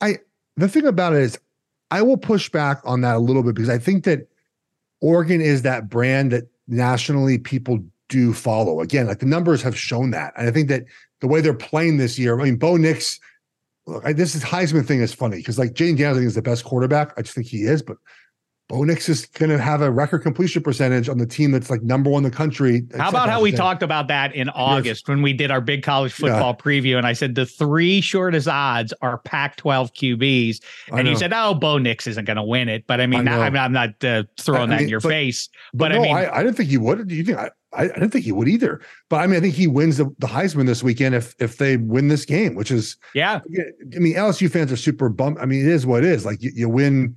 I 0.00 0.18
the 0.56 0.68
thing 0.68 0.86
about 0.86 1.14
it 1.14 1.22
is 1.22 1.38
I 1.90 2.02
will 2.02 2.16
push 2.16 2.48
back 2.48 2.80
on 2.84 3.00
that 3.02 3.16
a 3.16 3.18
little 3.18 3.42
bit 3.42 3.54
because 3.54 3.68
I 3.68 3.78
think 3.78 4.04
that 4.04 4.28
Oregon 5.00 5.40
is 5.40 5.62
that 5.62 5.88
brand 5.88 6.32
that 6.32 6.44
nationally 6.66 7.38
people 7.38 7.80
do 8.08 8.32
follow. 8.32 8.80
Again, 8.80 9.06
like 9.06 9.20
the 9.20 9.26
numbers 9.26 9.62
have 9.62 9.76
shown 9.76 10.10
that. 10.10 10.32
And 10.36 10.48
I 10.48 10.50
think 10.50 10.68
that 10.68 10.84
the 11.24 11.28
way 11.28 11.40
they're 11.40 11.54
playing 11.54 11.96
this 11.96 12.18
year, 12.18 12.38
I 12.38 12.44
mean, 12.44 12.56
Bo 12.56 12.76
Nix, 12.76 13.18
look, 13.86 14.04
I, 14.04 14.12
this 14.12 14.34
is 14.34 14.44
Heisman 14.44 14.86
thing 14.86 15.00
is 15.00 15.14
funny 15.14 15.38
because 15.38 15.58
like 15.58 15.70
Jayden 15.70 15.96
Daniels, 15.96 16.18
I 16.18 16.20
think 16.20 16.26
is 16.26 16.34
the 16.34 16.42
best 16.42 16.64
quarterback. 16.64 17.14
I 17.16 17.22
just 17.22 17.34
think 17.34 17.46
he 17.46 17.62
is, 17.62 17.80
but 17.80 17.96
Bo 18.68 18.84
Nix 18.84 19.08
is 19.08 19.24
going 19.24 19.48
to 19.48 19.58
have 19.58 19.80
a 19.80 19.90
record 19.90 20.22
completion 20.22 20.62
percentage 20.62 21.08
on 21.08 21.16
the 21.16 21.24
team 21.24 21.50
that's 21.50 21.70
like 21.70 21.82
number 21.82 22.10
one 22.10 22.26
in 22.26 22.30
the 22.30 22.36
country. 22.36 22.84
How 22.94 23.08
about 23.08 23.30
how 23.30 23.40
we 23.40 23.52
talked 23.52 23.82
about 23.82 24.08
that 24.08 24.34
in 24.34 24.50
August 24.50 25.08
when 25.08 25.22
we 25.22 25.32
did 25.32 25.50
our 25.50 25.62
big 25.62 25.82
college 25.82 26.12
football 26.12 26.54
preview? 26.54 26.98
And 26.98 27.06
I 27.06 27.14
said 27.14 27.36
the 27.36 27.46
three 27.46 28.02
shortest 28.02 28.46
odds 28.46 28.92
are 29.00 29.16
Pac 29.16 29.56
12 29.56 29.94
QBs. 29.94 30.60
And 30.92 31.08
you 31.08 31.16
said, 31.16 31.32
oh, 31.32 31.54
Bo 31.54 31.78
Nix 31.78 32.06
isn't 32.06 32.26
going 32.26 32.36
to 32.36 32.42
win 32.42 32.68
it. 32.68 32.86
But 32.86 33.00
I 33.00 33.06
mean, 33.06 33.28
I. 33.28 33.46
I'm 33.46 33.54
not, 33.54 33.64
I'm 33.64 33.72
not 33.72 34.04
uh, 34.04 34.24
throwing 34.38 34.70
I 34.72 34.76
that 34.76 34.82
in 34.82 34.88
your 34.90 35.00
but- 35.00 35.08
face. 35.08 35.48
But, 35.72 35.90
But 35.90 35.92
I 35.92 35.98
mean, 36.00 36.14
I, 36.14 36.36
I 36.36 36.42
didn't 36.42 36.56
think 36.58 36.68
he 36.68 36.76
would. 36.76 37.08
Do 37.08 37.14
you 37.14 37.24
think 37.24 37.38
I, 37.76 37.84
I, 37.84 37.88
didn't 37.88 38.10
think 38.10 38.24
he 38.24 38.32
would 38.32 38.48
either. 38.48 38.80
But 39.08 39.16
I 39.16 39.26
mean, 39.26 39.36
I 39.36 39.40
think 39.40 39.54
he 39.54 39.66
wins 39.66 39.96
the, 39.96 40.04
the 40.18 40.26
Heisman 40.26 40.66
this 40.66 40.82
weekend 40.82 41.14
if 41.14 41.34
if 41.38 41.58
they 41.58 41.76
win 41.76 42.08
this 42.08 42.24
game, 42.24 42.54
which 42.54 42.70
is 42.70 42.96
yeah. 43.14 43.40
I 43.94 43.98
mean, 43.98 44.14
LSU 44.14 44.50
fans 44.50 44.72
are 44.72 44.76
super 44.76 45.08
bummed. 45.08 45.38
I 45.38 45.46
mean, 45.46 45.60
it 45.60 45.72
is 45.72 45.86
what 45.86 46.04
it 46.04 46.10
is. 46.10 46.24
Like 46.24 46.42
you, 46.42 46.52
you 46.54 46.68
win, 46.68 47.16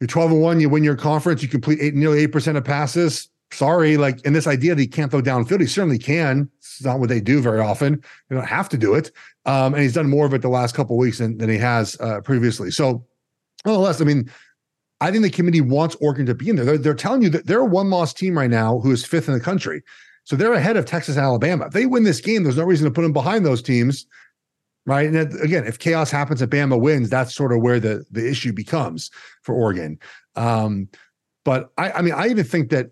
you're 0.00 0.08
12 0.08 0.32
and 0.32 0.40
one, 0.40 0.60
you 0.60 0.68
win 0.68 0.84
your 0.84 0.96
conference, 0.96 1.42
you 1.42 1.48
complete 1.48 1.78
eight, 1.80 1.94
nearly 1.94 2.20
eight 2.20 2.32
percent 2.32 2.56
of 2.56 2.64
passes. 2.64 3.28
Sorry, 3.52 3.96
like, 3.96 4.20
in 4.24 4.32
this 4.32 4.46
idea 4.46 4.76
that 4.76 4.80
he 4.80 4.86
can't 4.86 5.10
throw 5.10 5.20
downfield, 5.20 5.60
he 5.60 5.66
certainly 5.66 5.98
can. 5.98 6.48
It's 6.58 6.84
not 6.84 7.00
what 7.00 7.08
they 7.08 7.20
do 7.20 7.40
very 7.40 7.58
often. 7.58 8.00
They 8.28 8.36
don't 8.36 8.46
have 8.46 8.68
to 8.68 8.78
do 8.78 8.94
it. 8.94 9.10
Um, 9.44 9.74
and 9.74 9.82
he's 9.82 9.94
done 9.94 10.08
more 10.08 10.24
of 10.24 10.32
it 10.34 10.42
the 10.42 10.48
last 10.48 10.76
couple 10.76 10.94
of 10.94 11.00
weeks 11.00 11.18
than, 11.18 11.36
than 11.38 11.50
he 11.50 11.58
has 11.58 12.00
uh, 12.00 12.20
previously. 12.20 12.70
So, 12.70 13.04
nonetheless, 13.66 14.00
I 14.00 14.04
mean, 14.04 14.30
I 15.00 15.10
think 15.10 15.22
the 15.22 15.30
committee 15.30 15.60
wants 15.60 15.96
Oregon 16.00 16.26
to 16.26 16.34
be 16.34 16.48
in 16.48 16.56
there. 16.56 16.64
They're, 16.64 16.78
they're 16.78 16.94
telling 16.94 17.22
you 17.22 17.30
that 17.30 17.46
they're 17.46 17.60
a 17.60 17.64
one 17.64 17.90
loss 17.90 18.12
team 18.12 18.36
right 18.36 18.50
now 18.50 18.80
who 18.80 18.90
is 18.92 19.04
fifth 19.04 19.28
in 19.28 19.34
the 19.34 19.40
country. 19.40 19.82
So 20.24 20.36
they're 20.36 20.52
ahead 20.52 20.76
of 20.76 20.84
Texas 20.84 21.16
and 21.16 21.24
Alabama. 21.24 21.66
If 21.66 21.72
they 21.72 21.86
win 21.86 22.04
this 22.04 22.20
game, 22.20 22.42
there's 22.42 22.58
no 22.58 22.64
reason 22.64 22.84
to 22.84 22.92
put 22.92 23.02
them 23.02 23.12
behind 23.12 23.44
those 23.44 23.62
teams. 23.62 24.06
Right. 24.86 25.06
And 25.06 25.16
again, 25.42 25.66
if 25.66 25.78
chaos 25.78 26.10
happens 26.10 26.42
and 26.42 26.50
Bama 26.50 26.80
wins, 26.80 27.10
that's 27.10 27.34
sort 27.34 27.52
of 27.52 27.60
where 27.60 27.80
the, 27.80 28.04
the 28.10 28.28
issue 28.28 28.52
becomes 28.52 29.10
for 29.42 29.54
Oregon. 29.54 29.98
Um, 30.36 30.88
but 31.44 31.70
I, 31.78 31.92
I 31.92 32.02
mean, 32.02 32.14
I 32.14 32.28
even 32.28 32.44
think 32.44 32.70
that 32.70 32.90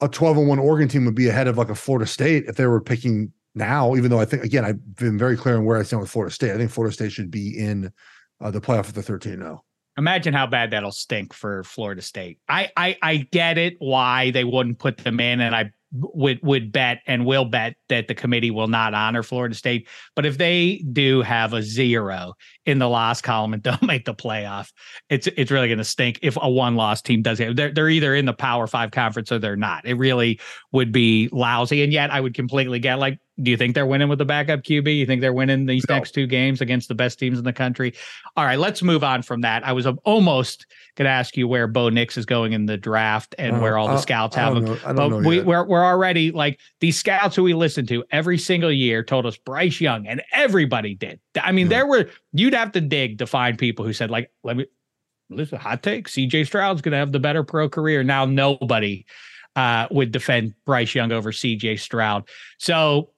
a 0.00 0.08
12 0.08 0.38
and 0.38 0.48
1 0.48 0.58
Oregon 0.58 0.88
team 0.88 1.04
would 1.06 1.14
be 1.14 1.28
ahead 1.28 1.48
of 1.48 1.56
like 1.56 1.70
a 1.70 1.74
Florida 1.74 2.06
State 2.06 2.44
if 2.46 2.56
they 2.56 2.66
were 2.66 2.80
picking 2.80 3.32
now, 3.54 3.96
even 3.96 4.10
though 4.10 4.20
I 4.20 4.26
think, 4.26 4.44
again, 4.44 4.64
I've 4.64 4.96
been 4.96 5.18
very 5.18 5.36
clear 5.36 5.56
on 5.56 5.64
where 5.64 5.78
I 5.78 5.82
stand 5.82 6.00
with 6.00 6.10
Florida 6.10 6.34
State. 6.34 6.52
I 6.52 6.56
think 6.56 6.70
Florida 6.70 6.92
State 6.92 7.12
should 7.12 7.30
be 7.30 7.56
in 7.58 7.90
uh, 8.40 8.50
the 8.50 8.60
playoff 8.60 8.88
of 8.88 8.94
the 8.94 9.02
13 9.02 9.38
0. 9.38 9.64
Imagine 9.98 10.34
how 10.34 10.46
bad 10.46 10.70
that'll 10.70 10.92
stink 10.92 11.32
for 11.32 11.64
Florida 11.64 12.02
State. 12.02 12.38
I, 12.48 12.70
I 12.76 12.96
I 13.02 13.16
get 13.16 13.56
it 13.56 13.76
why 13.78 14.30
they 14.30 14.44
wouldn't 14.44 14.78
put 14.78 14.98
them 14.98 15.20
in, 15.20 15.40
and 15.40 15.54
I 15.54 15.70
would 15.92 16.40
would 16.42 16.72
bet 16.72 17.00
and 17.06 17.24
will 17.24 17.44
bet 17.44 17.76
that 17.88 18.08
the 18.08 18.14
committee 18.14 18.50
will 18.50 18.68
not 18.68 18.94
honor 18.94 19.22
Florida 19.22 19.54
State. 19.54 19.88
But 20.14 20.26
if 20.26 20.38
they 20.38 20.84
do 20.92 21.22
have 21.22 21.52
a 21.52 21.62
zero 21.62 22.34
in 22.64 22.78
the 22.78 22.88
loss 22.88 23.20
column 23.20 23.54
and 23.54 23.62
don't 23.62 23.82
make 23.82 24.04
the 24.04 24.14
playoff, 24.14 24.70
it's 25.08 25.26
it's 25.28 25.50
really 25.50 25.68
going 25.68 25.78
to 25.78 25.84
stink 25.84 26.18
if 26.22 26.36
a 26.40 26.50
one 26.50 26.76
loss 26.76 27.02
team 27.02 27.22
does 27.22 27.40
it. 27.40 27.56
They're 27.56 27.72
they're 27.72 27.88
either 27.88 28.14
in 28.14 28.26
the 28.26 28.32
Power 28.32 28.66
Five 28.66 28.90
conference 28.90 29.32
or 29.32 29.38
they're 29.38 29.56
not. 29.56 29.86
It 29.86 29.94
really 29.94 30.40
would 30.72 30.92
be 30.92 31.28
lousy. 31.32 31.82
And 31.82 31.92
yet 31.92 32.10
I 32.10 32.20
would 32.20 32.34
completely 32.34 32.78
get 32.78 32.98
like, 32.98 33.18
do 33.42 33.50
you 33.50 33.56
think 33.58 33.74
they're 33.74 33.86
winning 33.86 34.08
with 34.08 34.18
the 34.18 34.24
backup 34.24 34.62
QB? 34.62 34.96
You 34.96 35.04
think 35.04 35.20
they're 35.20 35.32
winning 35.32 35.66
these 35.66 35.84
No. 35.88 35.96
next 35.96 36.12
two 36.12 36.26
games 36.26 36.60
against 36.62 36.88
the 36.88 36.94
best 36.94 37.18
teams 37.18 37.38
in 37.38 37.44
the 37.44 37.52
country? 37.52 37.92
All 38.36 38.44
right, 38.46 38.58
let's 38.58 38.82
move 38.82 39.04
on 39.04 39.20
from 39.22 39.42
that. 39.42 39.66
I 39.66 39.72
was 39.72 39.86
almost 39.86 40.64
going 40.96 41.04
to 41.04 41.10
ask 41.10 41.36
you 41.36 41.46
where 41.46 41.66
Bo 41.66 41.90
Nix 41.90 42.16
is 42.16 42.24
going 42.24 42.54
in 42.54 42.64
the 42.64 42.78
draft 42.78 43.34
and 43.38 43.56
Uh, 43.56 43.58
where 43.60 43.76
all 43.76 43.88
the 43.88 43.98
scouts 43.98 44.36
I 44.38 44.40
have 44.40 44.56
him. 44.56 44.64
know- 44.64 44.78
But 44.94 45.10
we, 45.24 45.36
yet. 45.36 45.44
we're 45.46 45.64
we're 45.66 45.84
already 45.84 46.30
like 46.30 46.58
these 46.80 46.96
scouts 46.98 47.36
who 47.36 47.42
we 47.42 47.52
listen 47.52 47.86
to 47.88 48.04
every 48.10 48.38
single 48.38 48.72
year 48.72 49.02
told 49.02 49.26
us 49.26 49.36
Bryce 49.36 49.80
Young, 49.80 50.06
and 50.06 50.22
everybody 50.32 50.94
did. 50.94 51.20
I 51.42 51.52
mean, 51.52 51.66
Yeah. 51.66 51.76
there 51.78 51.86
were 51.86 52.08
you'd 52.32 52.54
have 52.54 52.72
to 52.72 52.80
dig 52.80 53.18
to 53.18 53.26
find 53.26 53.58
people 53.58 53.84
who 53.84 53.92
said 53.92 54.10
like, 54.10 54.30
let 54.44 54.56
me 54.56 54.64
listen. 55.28 55.58
A 55.58 55.60
hot 55.60 55.82
take: 55.82 56.08
C.J. 56.08 56.44
Stroud's 56.44 56.80
going 56.80 56.92
to 56.92 56.98
have 56.98 57.12
the 57.12 57.20
better 57.20 57.42
pro 57.42 57.68
career. 57.68 58.02
Now 58.02 58.24
nobody 58.24 59.04
uh, 59.56 59.88
would 59.90 60.10
defend 60.12 60.54
Bryce 60.64 60.94
Young 60.94 61.12
over 61.12 61.32
C.J. 61.32 61.76
Stroud. 61.76 62.28
So 62.58 63.10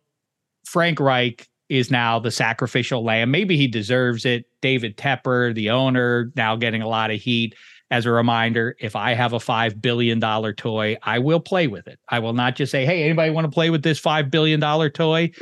Frank 0.68 1.00
Reich 1.00 1.48
is 1.70 1.90
now 1.90 2.18
the 2.18 2.30
sacrificial 2.30 3.02
lamb. 3.02 3.30
Maybe 3.30 3.56
he 3.56 3.66
deserves 3.66 4.26
it. 4.26 4.44
David 4.60 4.98
Tepper, 4.98 5.54
the 5.54 5.70
owner, 5.70 6.30
now 6.36 6.56
getting 6.56 6.82
a 6.82 6.88
lot 6.88 7.10
of 7.10 7.20
heat. 7.20 7.54
As 7.90 8.06
a 8.06 8.10
reminder, 8.10 8.76
if 8.78 8.94
I 8.94 9.14
have 9.14 9.32
a 9.32 9.38
$5 9.38 9.80
billion 9.80 10.20
toy, 10.54 10.96
I 11.02 11.18
will 11.18 11.40
play 11.40 11.66
with 11.66 11.86
it. 11.86 11.98
I 12.08 12.18
will 12.18 12.34
not 12.34 12.54
just 12.54 12.70
say, 12.70 12.84
Hey, 12.84 13.04
anybody 13.04 13.30
want 13.30 13.46
to 13.46 13.50
play 13.50 13.70
with 13.70 13.82
this 13.82 14.00
$5 14.00 14.30
billion 14.30 14.60
toy? 14.90 15.30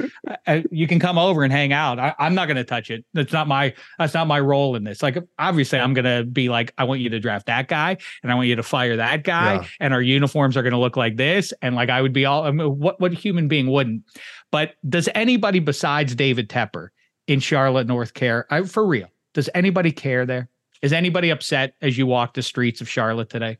Uh, 0.48 0.60
you 0.70 0.86
can 0.86 1.00
come 1.00 1.18
over 1.18 1.42
and 1.42 1.52
hang 1.52 1.72
out. 1.72 1.98
I, 1.98 2.14
am 2.20 2.34
not 2.34 2.46
going 2.46 2.56
to 2.56 2.64
touch 2.64 2.90
it. 2.90 3.04
That's 3.14 3.32
not 3.32 3.48
my, 3.48 3.74
that's 3.98 4.14
not 4.14 4.28
my 4.28 4.38
role 4.38 4.76
in 4.76 4.84
this. 4.84 5.02
Like, 5.02 5.18
obviously 5.38 5.78
I'm 5.80 5.92
going 5.92 6.04
to 6.04 6.24
be 6.24 6.48
like, 6.48 6.72
I 6.78 6.84
want 6.84 7.00
you 7.00 7.10
to 7.10 7.18
draft 7.18 7.46
that 7.46 7.66
guy 7.66 7.96
and 8.22 8.30
I 8.30 8.34
want 8.34 8.46
you 8.46 8.54
to 8.56 8.62
fire 8.62 8.96
that 8.96 9.24
guy. 9.24 9.54
Yeah. 9.54 9.66
And 9.80 9.94
our 9.94 10.02
uniforms 10.02 10.56
are 10.56 10.62
going 10.62 10.72
to 10.72 10.78
look 10.78 10.96
like 10.96 11.16
this. 11.16 11.52
And 11.62 11.74
like, 11.74 11.90
I 11.90 12.00
would 12.00 12.12
be 12.12 12.24
all, 12.26 12.44
I 12.44 12.52
mean, 12.52 12.78
what, 12.78 13.00
what 13.00 13.12
human 13.12 13.48
being 13.48 13.66
wouldn't? 13.68 14.02
But 14.52 14.74
does 14.88 15.08
anybody 15.14 15.58
besides 15.58 16.14
David 16.14 16.48
Tepper 16.48 16.88
in 17.26 17.40
Charlotte, 17.40 17.88
North 17.88 18.14
Care, 18.14 18.46
I, 18.50 18.62
for 18.62 18.86
real, 18.86 19.08
does 19.34 19.50
anybody 19.54 19.90
care 19.90 20.26
there? 20.26 20.48
Is 20.82 20.92
anybody 20.92 21.30
upset 21.30 21.74
as 21.80 21.96
you 21.96 22.06
walk 22.06 22.34
the 22.34 22.42
streets 22.42 22.80
of 22.80 22.88
Charlotte 22.88 23.30
today? 23.30 23.58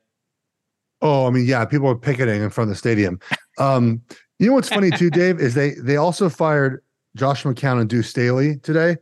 Oh, 1.02 1.26
I 1.26 1.30
mean, 1.30 1.46
yeah, 1.46 1.64
people 1.64 1.88
are 1.88 1.96
picketing 1.96 2.42
in 2.42 2.50
front 2.50 2.70
of 2.70 2.74
the 2.74 2.78
stadium. 2.78 3.20
Um, 3.58 4.02
you 4.38 4.48
know 4.48 4.54
what's 4.54 4.68
funny 4.68 4.90
too, 4.90 5.10
Dave, 5.12 5.40
is 5.40 5.54
they 5.54 5.72
they 5.72 5.96
also 5.96 6.28
fired 6.28 6.82
Josh 7.16 7.44
McCown 7.44 7.80
and 7.80 7.88
Duce 7.88 8.08
Staley 8.08 8.56
today, 8.58 8.96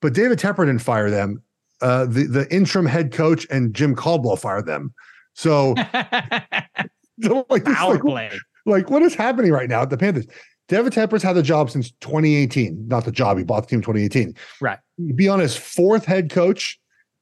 but 0.00 0.14
David 0.14 0.38
Tepper 0.38 0.66
didn't 0.66 0.80
fire 0.80 1.10
them. 1.10 1.42
Uh, 1.80 2.04
the 2.04 2.24
the 2.24 2.52
interim 2.54 2.86
head 2.86 3.12
coach 3.12 3.46
and 3.50 3.74
Jim 3.74 3.94
Caldwell 3.94 4.36
fired 4.36 4.66
them. 4.66 4.92
So, 5.34 5.74
so 7.22 7.46
like, 7.48 7.64
Power 7.64 7.94
like, 7.94 8.02
play. 8.02 8.30
Like, 8.66 8.90
what 8.90 9.02
is 9.02 9.14
happening 9.14 9.52
right 9.52 9.68
now 9.68 9.82
at 9.82 9.90
the 9.90 9.96
Panthers? 9.96 10.26
David 10.68 10.92
Tepper's 10.92 11.22
had 11.22 11.32
the 11.32 11.42
job 11.42 11.70
since 11.70 11.90
2018. 12.00 12.86
Not 12.86 13.04
the 13.04 13.10
job, 13.10 13.38
he 13.38 13.44
bought 13.44 13.62
the 13.62 13.66
team 13.66 13.80
2018. 13.80 14.34
Right. 14.60 14.78
he 14.98 15.12
Be 15.12 15.28
on 15.28 15.40
his 15.40 15.56
fourth 15.56 16.04
head 16.04 16.30
coach 16.30 16.79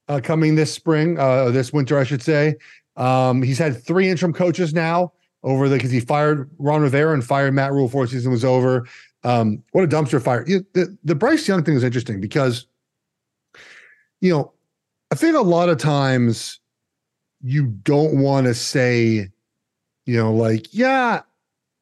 uh, 0.09 0.21
coming 0.23 0.55
this 0.55 0.73
spring, 0.73 1.19
uh, 1.19 1.51
this 1.51 1.73
winter, 1.73 1.99
I 1.99 2.05
should 2.05 2.23
say. 2.23 2.57
Um, 2.97 3.43
he's 3.43 3.59
had 3.59 3.83
three 3.85 4.09
interim 4.09 4.33
coaches 4.33 4.75
now 4.75 5.13
over 5.43 5.69
the 5.69 5.77
because 5.77 5.91
he 5.91 6.01
fired 6.01 6.51
Ron 6.59 6.83
Rivera 6.83 7.15
and 7.15 7.25
fired 7.25 7.55
Matt 7.55 7.73
Rhule 7.73 7.87
before 7.87 8.07
the 8.07 8.13
season 8.13 8.33
was 8.33 8.45
over. 8.45 8.87
Um, 9.25 9.63
what 9.73 9.85
a 9.85 9.89
dumpster 9.89 10.23
fire! 10.23 10.45
You, 10.47 10.67
the 10.75 10.97
the 11.05 11.15
Bryce 11.15 11.47
Young 11.47 11.65
thing 11.65 11.75
is 11.75 11.85
interesting 11.85 12.21
because 12.21 12.67
you 14.21 14.33
know 14.33 14.53
I 15.11 15.15
think 15.15 15.37
a 15.37 15.41
lot 15.41 15.69
of 15.69 15.79
times 15.79 16.61
you 17.41 17.67
don't 17.67 18.21
want 18.21 18.47
to 18.47 18.55
say, 18.55 19.29
you 20.07 20.17
know, 20.17 20.33
like 20.33 20.73
yeah, 20.73 21.23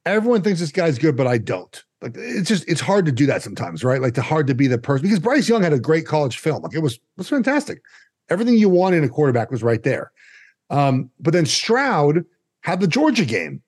everyone 0.04 0.42
thinks 0.42 0.60
this 0.60 0.72
guy's 0.72 0.98
good, 0.98 1.16
but 1.16 1.26
I 1.26 1.38
don't. 1.38 1.82
Like 2.02 2.12
it's 2.16 2.48
just 2.48 2.68
it's 2.68 2.80
hard 2.80 3.06
to 3.06 3.12
do 3.12 3.26
that 3.26 3.42
sometimes, 3.42 3.82
right? 3.82 4.02
Like 4.02 4.14
the 4.14 4.22
hard 4.22 4.46
to 4.48 4.54
be 4.54 4.66
the 4.66 4.78
person 4.78 5.02
because 5.02 5.18
Bryce 5.18 5.48
Young 5.48 5.62
had 5.62 5.72
a 5.72 5.80
great 5.80 6.06
college 6.06 6.38
film. 6.38 6.62
Like 6.62 6.74
it 6.74 6.82
was 6.82 6.94
it 6.94 7.00
was 7.16 7.28
fantastic. 7.28 7.82
Everything 8.28 8.54
you 8.54 8.68
wanted 8.68 8.98
in 8.98 9.04
a 9.04 9.08
quarterback 9.08 9.50
was 9.50 9.62
right 9.62 9.82
there. 9.82 10.12
Um, 10.70 11.10
but 11.20 11.32
then 11.32 11.46
Stroud 11.46 12.24
had 12.60 12.80
the 12.80 12.88
Georgia 12.88 13.24
game. 13.24 13.62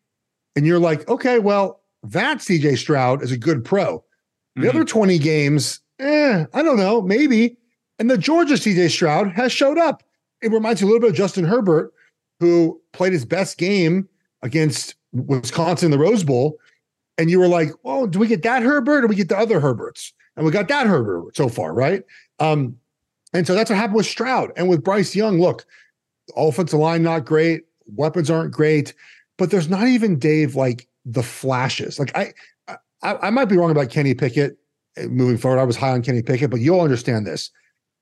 And 0.57 0.67
you're 0.67 0.81
like, 0.81 1.09
okay, 1.09 1.39
well, 1.39 1.83
that 2.03 2.39
CJ 2.39 2.79
Stroud 2.79 3.23
is 3.23 3.31
a 3.31 3.39
good 3.39 3.65
pro. 3.65 4.05
The 4.57 4.63
mm-hmm. 4.63 4.71
other 4.71 4.85
20 4.85 5.19
games, 5.19 5.81
eh, 6.01 6.47
I 6.53 6.63
don't 6.63 6.79
know, 6.79 7.01
maybe. 7.01 7.57
And 7.99 8.11
the 8.11 8.19
Georgia 8.19 8.55
CJ 8.55 8.91
Stroud 8.91 9.31
has 9.33 9.53
showed 9.53 9.79
up. 9.79 10.03
It 10.43 10.51
reminds 10.51 10.81
you 10.81 10.87
a 10.87 10.89
little 10.89 11.01
bit 11.01 11.11
of 11.11 11.17
Justin 11.17 11.45
Herbert, 11.45 11.93
who 12.41 12.81
played 12.93 13.13
his 13.13 13.25
best 13.25 13.59
game 13.59 14.09
against 14.43 14.95
Wisconsin 15.13 15.87
in 15.87 15.91
the 15.91 15.99
Rose 15.99 16.25
Bowl. 16.25 16.57
And 17.19 17.31
you 17.31 17.39
were 17.39 17.49
like, 17.49 17.71
well, 17.83 18.07
do 18.07 18.19
we 18.19 18.29
get 18.29 18.43
that 18.43 18.63
Herbert 18.63 19.05
or 19.05 19.09
we 19.09 19.17
get 19.17 19.29
the 19.29 19.39
other 19.39 19.61
Herberts? 19.61 20.13
And 20.37 20.47
we 20.47 20.53
got 20.53 20.69
that 20.69 20.87
Herbert 20.87 21.37
so 21.37 21.49
far, 21.49 21.75
right? 21.75 22.05
Um, 22.39 22.77
and 23.33 23.47
so 23.47 23.55
that's 23.55 23.71
what 23.71 23.77
happened 23.77 23.97
with 23.97 24.07
Stroud. 24.07 24.53
And 24.57 24.69
with 24.69 24.85
Bryce 24.85 25.15
Young, 25.15 25.41
look, 25.41 25.67
offensive 26.37 26.79
line 26.79 27.03
not 27.03 27.25
great, 27.25 27.65
weapons 27.87 28.31
aren't 28.31 28.53
great, 28.53 28.95
but 29.37 29.51
there's 29.51 29.69
not 29.69 29.89
even 29.89 30.19
Dave 30.19 30.55
like 30.55 30.89
the 31.05 31.23
flashes. 31.23 31.99
Like 31.99 32.17
I, 32.17 32.33
I, 33.03 33.17
I 33.23 33.31
might 33.31 33.47
be 33.47 33.57
wrong 33.57 33.71
about 33.71 33.91
Kenny 33.91 34.15
Pickett 34.15 34.59
eh, 34.97 35.07
moving 35.07 35.39
forward. 35.39 35.61
I 35.61 35.65
was 35.65 35.77
high 35.77 35.91
on 35.91 36.03
Kenny 36.03 36.23
Pickett, 36.23 36.51
but 36.51 36.61
you'll 36.61 36.81
understand 36.81 37.27
this. 37.27 37.51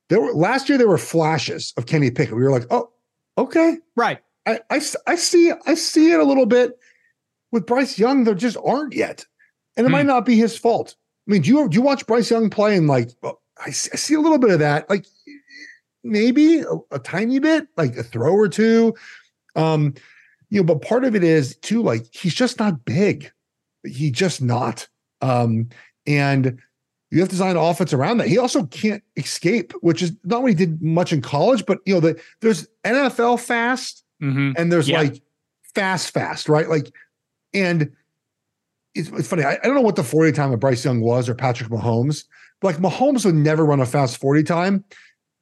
There 0.08 0.20
were 0.20 0.32
last 0.32 0.68
year 0.68 0.78
there 0.78 0.88
were 0.88 0.98
flashes 0.98 1.72
of 1.76 1.86
Kenny 1.86 2.10
Pickett. 2.10 2.36
We 2.36 2.42
were 2.42 2.50
like, 2.50 2.66
oh, 2.70 2.90
okay, 3.38 3.78
right. 3.96 4.20
I, 4.46 4.60
I, 4.70 4.80
I 5.06 5.16
see 5.16 5.52
I 5.66 5.74
see 5.74 6.12
it 6.12 6.20
a 6.20 6.24
little 6.24 6.46
bit 6.46 6.78
with 7.50 7.66
Bryce 7.66 7.98
Young. 7.98 8.22
There 8.22 8.34
just 8.34 8.56
aren't 8.64 8.94
yet, 8.94 9.26
and 9.76 9.84
it 9.84 9.88
hmm. 9.88 9.92
might 9.92 10.06
not 10.06 10.24
be 10.24 10.36
his 10.36 10.56
fault. 10.56 10.94
I 11.26 11.32
mean, 11.32 11.42
do 11.42 11.48
you 11.48 11.68
do 11.68 11.74
you 11.74 11.82
watch 11.82 12.06
Bryce 12.06 12.30
Young 12.30 12.48
play 12.48 12.76
and 12.76 12.86
like? 12.86 13.10
Oh, 13.24 13.38
I 13.64 13.70
see, 13.70 13.90
I 13.92 13.96
see 13.96 14.14
a 14.14 14.20
little 14.20 14.38
bit 14.38 14.50
of 14.50 14.60
that. 14.60 14.88
Like 14.88 15.06
maybe 16.06 16.60
a, 16.60 16.76
a, 16.90 16.98
tiny 16.98 17.38
bit, 17.38 17.68
like 17.76 17.96
a 17.96 18.02
throw 18.02 18.32
or 18.32 18.48
two. 18.48 18.94
Um, 19.54 19.94
you 20.50 20.60
know, 20.60 20.64
but 20.64 20.82
part 20.82 21.04
of 21.04 21.14
it 21.14 21.24
is 21.24 21.56
too, 21.56 21.82
like 21.82 22.06
he's 22.12 22.34
just 22.34 22.58
not 22.58 22.84
big. 22.84 23.30
He 23.84 24.10
just 24.10 24.42
not. 24.42 24.86
Um, 25.20 25.68
and 26.06 26.60
you 27.10 27.20
have 27.20 27.28
to 27.28 27.34
design 27.34 27.56
offense 27.56 27.92
around 27.92 28.18
that. 28.18 28.28
He 28.28 28.38
also 28.38 28.66
can't 28.66 29.02
escape, 29.16 29.72
which 29.80 30.02
is 30.02 30.12
not 30.24 30.42
what 30.42 30.48
he 30.48 30.54
did 30.54 30.82
much 30.82 31.12
in 31.12 31.22
college, 31.22 31.64
but 31.66 31.78
you 31.86 31.94
know, 31.94 32.00
the, 32.00 32.20
there's 32.40 32.66
NFL 32.84 33.40
fast 33.40 34.04
mm-hmm. 34.22 34.52
and 34.56 34.72
there's 34.72 34.88
yeah. 34.88 35.00
like 35.00 35.22
fast, 35.74 36.12
fast, 36.12 36.48
right? 36.48 36.68
Like, 36.68 36.92
and 37.54 37.92
it's, 38.94 39.08
it's 39.10 39.28
funny. 39.28 39.44
I, 39.44 39.52
I, 39.52 39.66
don't 39.66 39.74
know 39.74 39.82
what 39.82 39.96
the 39.96 40.04
40 40.04 40.32
time 40.32 40.52
of 40.52 40.60
Bryce 40.60 40.84
Young 40.84 41.00
was 41.00 41.28
or 41.28 41.34
Patrick 41.34 41.70
Mahomes, 41.70 42.24
but 42.60 42.74
like 42.74 42.92
Mahomes 42.92 43.24
would 43.24 43.34
never 43.34 43.64
run 43.64 43.80
a 43.80 43.86
fast 43.86 44.18
40 44.18 44.42
time. 44.42 44.84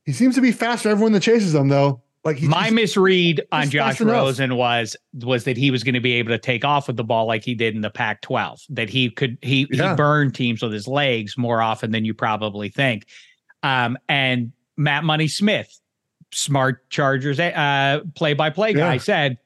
He 0.04 0.12
seems 0.12 0.34
to 0.34 0.40
be 0.40 0.52
faster 0.52 0.88
everyone 0.88 1.12
that 1.12 1.22
chases 1.22 1.54
him, 1.54 1.68
though. 1.68 2.02
Like 2.24 2.40
my 2.40 2.70
misread 2.70 3.42
on 3.52 3.68
Josh 3.68 4.00
Rosen 4.00 4.56
was 4.56 4.96
was 5.12 5.44
that 5.44 5.58
he 5.58 5.70
was 5.70 5.84
going 5.84 5.94
to 5.94 6.00
be 6.00 6.14
able 6.14 6.30
to 6.30 6.38
take 6.38 6.64
off 6.64 6.86
with 6.86 6.96
the 6.96 7.04
ball 7.04 7.26
like 7.26 7.44
he 7.44 7.54
did 7.54 7.74
in 7.74 7.82
the 7.82 7.90
Pac-12. 7.90 8.62
That 8.70 8.88
he 8.88 9.10
could 9.10 9.36
he 9.42 9.66
yeah. 9.70 9.90
he 9.90 9.96
burned 9.96 10.34
teams 10.34 10.62
with 10.62 10.72
his 10.72 10.88
legs 10.88 11.36
more 11.36 11.60
often 11.60 11.90
than 11.90 12.06
you 12.06 12.14
probably 12.14 12.70
think. 12.70 13.06
Um, 13.62 13.98
and 14.08 14.52
Matt 14.78 15.04
Money 15.04 15.28
Smith, 15.28 15.78
smart 16.32 16.88
Chargers 16.88 17.38
uh, 17.38 18.00
play-by-play 18.14 18.72
guy, 18.72 18.94
yeah. 18.94 18.98
said, 18.98 19.38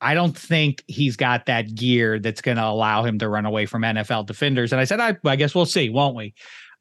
"I 0.00 0.14
don't 0.14 0.36
think 0.36 0.82
he's 0.86 1.16
got 1.16 1.44
that 1.46 1.74
gear 1.74 2.18
that's 2.18 2.40
going 2.40 2.56
to 2.56 2.64
allow 2.64 3.04
him 3.04 3.18
to 3.18 3.28
run 3.28 3.44
away 3.44 3.66
from 3.66 3.82
NFL 3.82 4.24
defenders." 4.24 4.72
And 4.72 4.80
I 4.80 4.84
said, 4.84 5.00
"I, 5.00 5.18
I 5.22 5.36
guess 5.36 5.54
we'll 5.54 5.66
see, 5.66 5.90
won't 5.90 6.16
we?" 6.16 6.32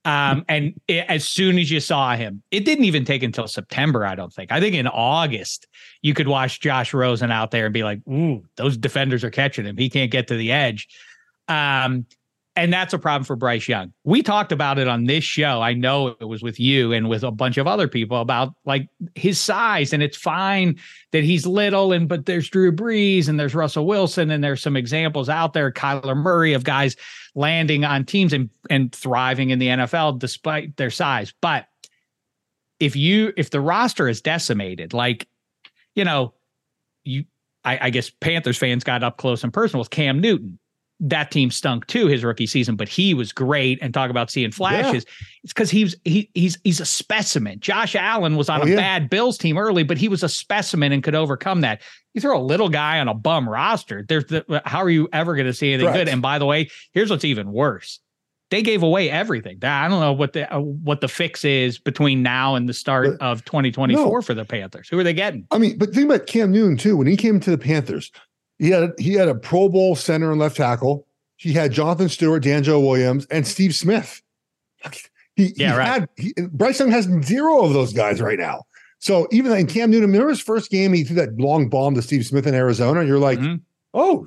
Um, 0.07 0.45
and 0.47 0.79
it, 0.87 1.05
as 1.09 1.27
soon 1.27 1.59
as 1.59 1.69
you 1.69 1.81
saw 1.81 2.15
him, 2.15 2.41
it 2.49 2.63
didn't 2.63 2.85
even 2.85 3.03
take 3.03 3.23
until 3.23 3.45
September, 3.45 4.05
I 4.05 4.15
don't 4.15 4.31
think. 4.31 4.53
I 4.53 4.61
think 4.61 4.73
in 4.73 4.87
August, 4.87 5.67
you 6.01 6.13
could 6.13 6.29
watch 6.29 6.61
Josh 6.61 6.93
Rosen 6.93 7.29
out 7.29 7.51
there 7.51 7.65
and 7.65 7.73
be 7.73 7.83
like, 7.83 7.99
ooh, 8.07 8.41
those 8.55 8.77
defenders 8.77 9.25
are 9.25 9.29
catching 9.29 9.65
him. 9.65 9.75
He 9.75 9.89
can't 9.89 10.09
get 10.09 10.29
to 10.29 10.37
the 10.37 10.53
edge. 10.53 10.87
Um, 11.49 12.05
and 12.57 12.73
that's 12.73 12.91
a 12.91 12.97
problem 12.97 13.23
for 13.23 13.35
Bryce 13.35 13.67
Young. 13.67 13.93
We 14.03 14.23
talked 14.23 14.51
about 14.51 14.79
it 14.79 14.87
on 14.87 15.03
this 15.03 15.23
show. 15.23 15.61
I 15.61 15.73
know 15.73 16.15
it 16.19 16.25
was 16.25 16.41
with 16.41 16.59
you 16.59 16.91
and 16.91 17.07
with 17.07 17.23
a 17.23 17.29
bunch 17.29 17.57
of 17.57 17.67
other 17.67 17.87
people 17.87 18.19
about 18.19 18.55
like 18.65 18.89
his 19.13 19.39
size. 19.39 19.93
And 19.93 20.01
it's 20.01 20.17
fine 20.17 20.79
that 21.11 21.23
he's 21.23 21.45
little, 21.45 21.93
and 21.93 22.09
but 22.09 22.25
there's 22.25 22.49
Drew 22.49 22.71
Brees 22.71 23.29
and 23.29 23.39
there's 23.39 23.53
Russell 23.53 23.85
Wilson, 23.85 24.31
and 24.31 24.43
there's 24.43 24.61
some 24.61 24.75
examples 24.75 25.29
out 25.29 25.53
there, 25.53 25.71
Kyler 25.71 26.17
Murray 26.17 26.53
of 26.53 26.63
guys 26.63 26.95
landing 27.35 27.85
on 27.85 28.03
teams 28.05 28.33
and, 28.33 28.49
and 28.71 28.93
thriving 28.93 29.51
in 29.51 29.59
the 29.59 29.67
NFL 29.67 30.17
despite 30.17 30.75
their 30.77 30.89
size. 30.89 31.33
But 31.39 31.67
if 32.79 32.95
you 32.95 33.33
if 33.37 33.51
the 33.51 33.61
roster 33.61 34.09
is 34.09 34.19
decimated, 34.19 34.93
like, 34.93 35.27
you 35.93 36.03
know, 36.03 36.33
you 37.03 37.25
I, 37.63 37.77
I 37.83 37.89
guess 37.91 38.09
Panthers 38.09 38.57
fans 38.57 38.83
got 38.83 39.03
up 39.03 39.17
close 39.17 39.43
and 39.43 39.53
personal 39.53 39.81
with 39.81 39.91
Cam 39.91 40.19
Newton 40.19 40.57
that 40.99 41.29
team 41.31 41.51
stunk 41.51 41.85
too 41.87 42.07
his 42.07 42.23
rookie 42.23 42.47
season, 42.47 42.75
but 42.75 42.89
he 42.89 43.13
was 43.13 43.31
great. 43.31 43.77
And 43.81 43.93
talk 43.93 44.09
about 44.09 44.31
seeing 44.31 44.51
flashes. 44.51 45.05
Yeah. 45.05 45.25
It's 45.43 45.53
because 45.53 45.69
he's 45.69 45.95
he 46.03 46.29
he's 46.33 46.57
he's 46.63 46.79
a 46.79 46.85
specimen. 46.85 47.59
Josh 47.59 47.95
Allen 47.95 48.35
was 48.35 48.49
on 48.49 48.61
oh, 48.61 48.63
a 48.65 48.69
yeah. 48.69 48.75
bad 48.75 49.09
Bills 49.09 49.37
team 49.37 49.57
early, 49.57 49.83
but 49.83 49.97
he 49.97 50.09
was 50.09 50.23
a 50.23 50.29
specimen 50.29 50.91
and 50.91 51.03
could 51.03 51.15
overcome 51.15 51.61
that. 51.61 51.81
You 52.13 52.21
throw 52.21 52.39
a 52.39 52.41
little 52.41 52.69
guy 52.69 52.99
on 52.99 53.07
a 53.07 53.13
bum 53.13 53.47
roster. 53.47 54.03
There's 54.07 54.25
the, 54.25 54.61
how 54.65 54.79
are 54.79 54.89
you 54.89 55.07
ever 55.13 55.35
going 55.35 55.45
to 55.45 55.53
see 55.53 55.73
anything 55.73 55.93
good? 55.93 56.09
And 56.09 56.21
by 56.21 56.39
the 56.39 56.45
way, 56.45 56.69
here's 56.93 57.09
what's 57.09 57.25
even 57.25 57.51
worse. 57.51 57.99
They 58.49 58.61
gave 58.61 58.81
away 58.81 59.09
everything. 59.09 59.59
I 59.61 59.89
don't 59.89 59.99
know 59.99 60.13
what 60.13 60.33
the 60.33 60.51
uh, 60.51 60.59
what 60.59 61.01
the 61.01 61.09
fix 61.09 61.43
is 61.43 61.77
between 61.77 62.23
now 62.23 62.55
and 62.55 62.67
the 62.67 62.73
start 62.73 63.19
but, 63.19 63.25
of 63.25 63.45
2024 63.45 64.05
no. 64.05 64.21
for 64.21 64.33
the 64.33 64.45
Panthers. 64.45 64.87
Who 64.89 64.97
are 64.97 65.03
they 65.03 65.13
getting? 65.13 65.45
I 65.51 65.57
mean, 65.57 65.77
but 65.77 65.93
think 65.93 66.09
about 66.09 66.27
Cam 66.27 66.51
Newton 66.51 66.77
too. 66.77 66.95
When 66.95 67.07
he 67.07 67.17
came 67.17 67.41
to 67.41 67.51
the 67.51 67.57
Panthers, 67.57 68.09
he 68.59 68.69
had 68.69 68.93
he 68.97 69.13
had 69.13 69.27
a 69.27 69.35
Pro 69.35 69.69
Bowl 69.69 69.95
center 69.95 70.31
and 70.31 70.39
left 70.39 70.57
tackle. 70.57 71.05
He 71.37 71.53
had 71.53 71.71
Jonathan 71.71 72.09
Stewart, 72.09 72.43
DeAngelo 72.43 72.81
Williams, 72.81 73.27
and 73.29 73.45
Steve 73.45 73.75
Smith. 73.75 74.21
He, 75.35 75.53
yeah, 75.55 75.73
he 75.73 75.77
right. 75.77 75.87
Had, 75.87 76.09
he, 76.17 76.33
Bryce 76.51 76.79
Young 76.79 76.89
has 76.89 77.05
zero 77.23 77.63
of 77.63 77.73
those 77.73 77.93
guys 77.93 78.19
right 78.21 78.39
now. 78.39 78.63
So 78.99 79.27
even 79.31 79.51
in 79.51 79.67
Cam 79.67 79.91
Newton, 79.91 80.09
remember 80.09 80.29
his 80.29 80.41
first 80.41 80.71
game, 80.71 80.93
he 80.93 81.03
threw 81.03 81.15
that 81.17 81.37
long 81.37 81.69
bomb 81.69 81.93
to 81.93 82.01
Steve 82.01 82.25
Smith 82.25 82.47
in 82.47 82.55
Arizona. 82.55 83.01
And 83.01 83.07
you're 83.07 83.19
like, 83.19 83.37
mm-hmm. 83.37 83.57
oh, 83.93 84.25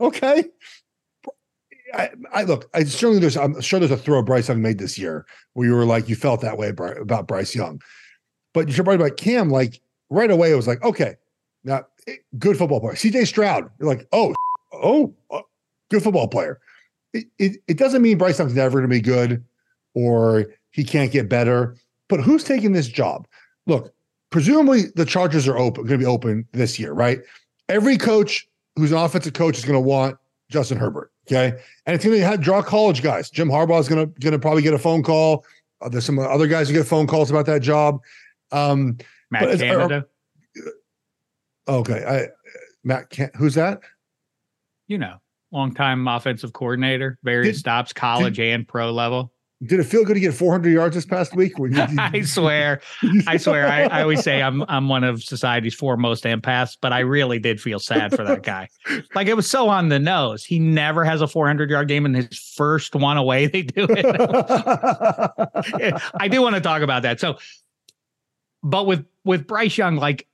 okay. 0.00 0.44
I, 1.92 2.10
I, 2.32 2.42
look. 2.44 2.68
I 2.74 2.84
certainly 2.84 3.20
there's. 3.20 3.36
I'm 3.36 3.60
sure 3.60 3.78
there's 3.78 3.92
a 3.92 3.96
throw 3.96 4.22
Bryce 4.22 4.48
Young 4.48 4.62
made 4.62 4.78
this 4.78 4.98
year 4.98 5.26
where 5.52 5.68
you 5.68 5.74
were 5.74 5.84
like 5.84 6.08
you 6.08 6.16
felt 6.16 6.40
that 6.40 6.58
way 6.58 6.68
about 6.68 7.28
Bryce 7.28 7.54
Young, 7.54 7.80
but 8.52 8.68
you're 8.68 8.84
right 8.84 8.98
about 8.98 9.16
Cam. 9.16 9.50
Like 9.50 9.80
right 10.10 10.30
away 10.30 10.50
it 10.50 10.56
was 10.56 10.66
like, 10.66 10.82
okay, 10.82 11.16
now 11.62 11.86
good 12.38 12.56
football 12.56 12.80
player. 12.80 12.94
CJ 12.94 13.26
Stroud, 13.26 13.70
you're 13.78 13.88
like, 13.88 14.06
oh, 14.12 14.34
oh, 14.72 15.14
uh, 15.30 15.40
good 15.90 16.02
football 16.02 16.28
player. 16.28 16.60
It, 17.12 17.26
it, 17.38 17.56
it 17.68 17.78
doesn't 17.78 18.02
mean 18.02 18.18
Bryce 18.18 18.38
Young's 18.38 18.54
never 18.54 18.78
going 18.78 18.90
to 18.90 18.94
be 18.94 19.00
good 19.00 19.44
or 19.94 20.46
he 20.70 20.84
can't 20.84 21.12
get 21.12 21.28
better. 21.28 21.76
But 22.08 22.20
who's 22.20 22.44
taking 22.44 22.72
this 22.72 22.88
job? 22.88 23.26
Look, 23.66 23.94
presumably 24.30 24.84
the 24.96 25.04
Chargers 25.04 25.46
are 25.48 25.56
open, 25.56 25.84
going 25.84 25.98
to 26.00 26.04
be 26.04 26.10
open 26.10 26.46
this 26.52 26.78
year, 26.78 26.92
right? 26.92 27.20
Every 27.68 27.96
coach 27.96 28.46
who's 28.76 28.92
an 28.92 28.98
offensive 28.98 29.32
coach 29.32 29.56
is 29.56 29.64
going 29.64 29.76
to 29.76 29.80
want 29.80 30.18
Justin 30.50 30.78
Herbert. 30.78 31.10
Okay, 31.26 31.58
and 31.86 31.94
it's 31.94 32.04
going 32.04 32.18
to 32.18 32.26
have 32.26 32.42
draw 32.42 32.60
college 32.60 33.02
guys. 33.02 33.30
Jim 33.30 33.48
Harbaugh 33.48 33.80
is 33.80 33.88
going 33.88 34.06
to 34.06 34.20
going 34.20 34.32
to 34.32 34.38
probably 34.38 34.60
get 34.60 34.74
a 34.74 34.78
phone 34.78 35.02
call. 35.02 35.46
Uh, 35.80 35.88
there's 35.88 36.04
some 36.04 36.18
other 36.18 36.46
guys 36.46 36.68
who 36.68 36.74
get 36.74 36.86
phone 36.86 37.06
calls 37.06 37.30
about 37.30 37.46
that 37.46 37.62
job. 37.62 38.02
Um, 38.52 38.98
Matt 39.30 39.44
but 39.44 39.54
is- 39.54 39.62
are- 39.62 39.66
Canada, 39.66 40.06
okay, 41.68 42.04
I, 42.04 42.28
Matt, 42.84 43.10
Can- 43.10 43.30
who's 43.36 43.54
that? 43.54 43.80
you 44.86 44.98
know, 44.98 45.16
longtime 45.50 46.06
offensive 46.06 46.52
coordinator, 46.52 47.18
various 47.22 47.56
Did- 47.56 47.60
stops, 47.60 47.92
college 47.92 48.38
and 48.38 48.68
pro 48.68 48.92
level. 48.92 49.30
Did 49.64 49.80
it 49.80 49.84
feel 49.84 50.04
good 50.04 50.12
to 50.14 50.20
get 50.20 50.34
400 50.34 50.68
yards 50.70 50.94
this 50.94 51.06
past 51.06 51.34
week? 51.34 51.56
You- 51.56 51.70
I 51.98 52.20
swear, 52.22 52.82
I 53.26 53.38
swear. 53.38 53.66
I, 53.66 53.84
I 53.84 54.02
always 54.02 54.22
say 54.22 54.42
I'm 54.42 54.62
I'm 54.68 54.88
one 54.88 55.04
of 55.04 55.22
society's 55.22 55.74
foremost 55.74 56.24
empaths, 56.24 56.76
but 56.78 56.92
I 56.92 56.98
really 57.00 57.38
did 57.38 57.62
feel 57.62 57.78
sad 57.78 58.14
for 58.14 58.24
that 58.24 58.42
guy. 58.42 58.68
Like 59.14 59.26
it 59.26 59.34
was 59.34 59.48
so 59.48 59.70
on 59.70 59.88
the 59.88 59.98
nose. 59.98 60.44
He 60.44 60.58
never 60.58 61.02
has 61.04 61.22
a 61.22 61.26
400 61.28 61.70
yard 61.70 61.88
game, 61.88 62.04
and 62.04 62.14
his 62.14 62.36
first 62.56 62.94
one 62.94 63.16
away, 63.16 63.46
they 63.54 63.62
do 63.62 63.86
it. 63.88 64.04
I 66.14 66.28
do 66.28 66.42
want 66.42 66.56
to 66.56 66.60
talk 66.60 66.82
about 66.82 67.02
that. 67.04 67.20
So, 67.20 67.38
but 68.62 68.86
with 68.86 69.06
with 69.24 69.46
Bryce 69.46 69.78
Young, 69.78 69.96
like 69.96 70.26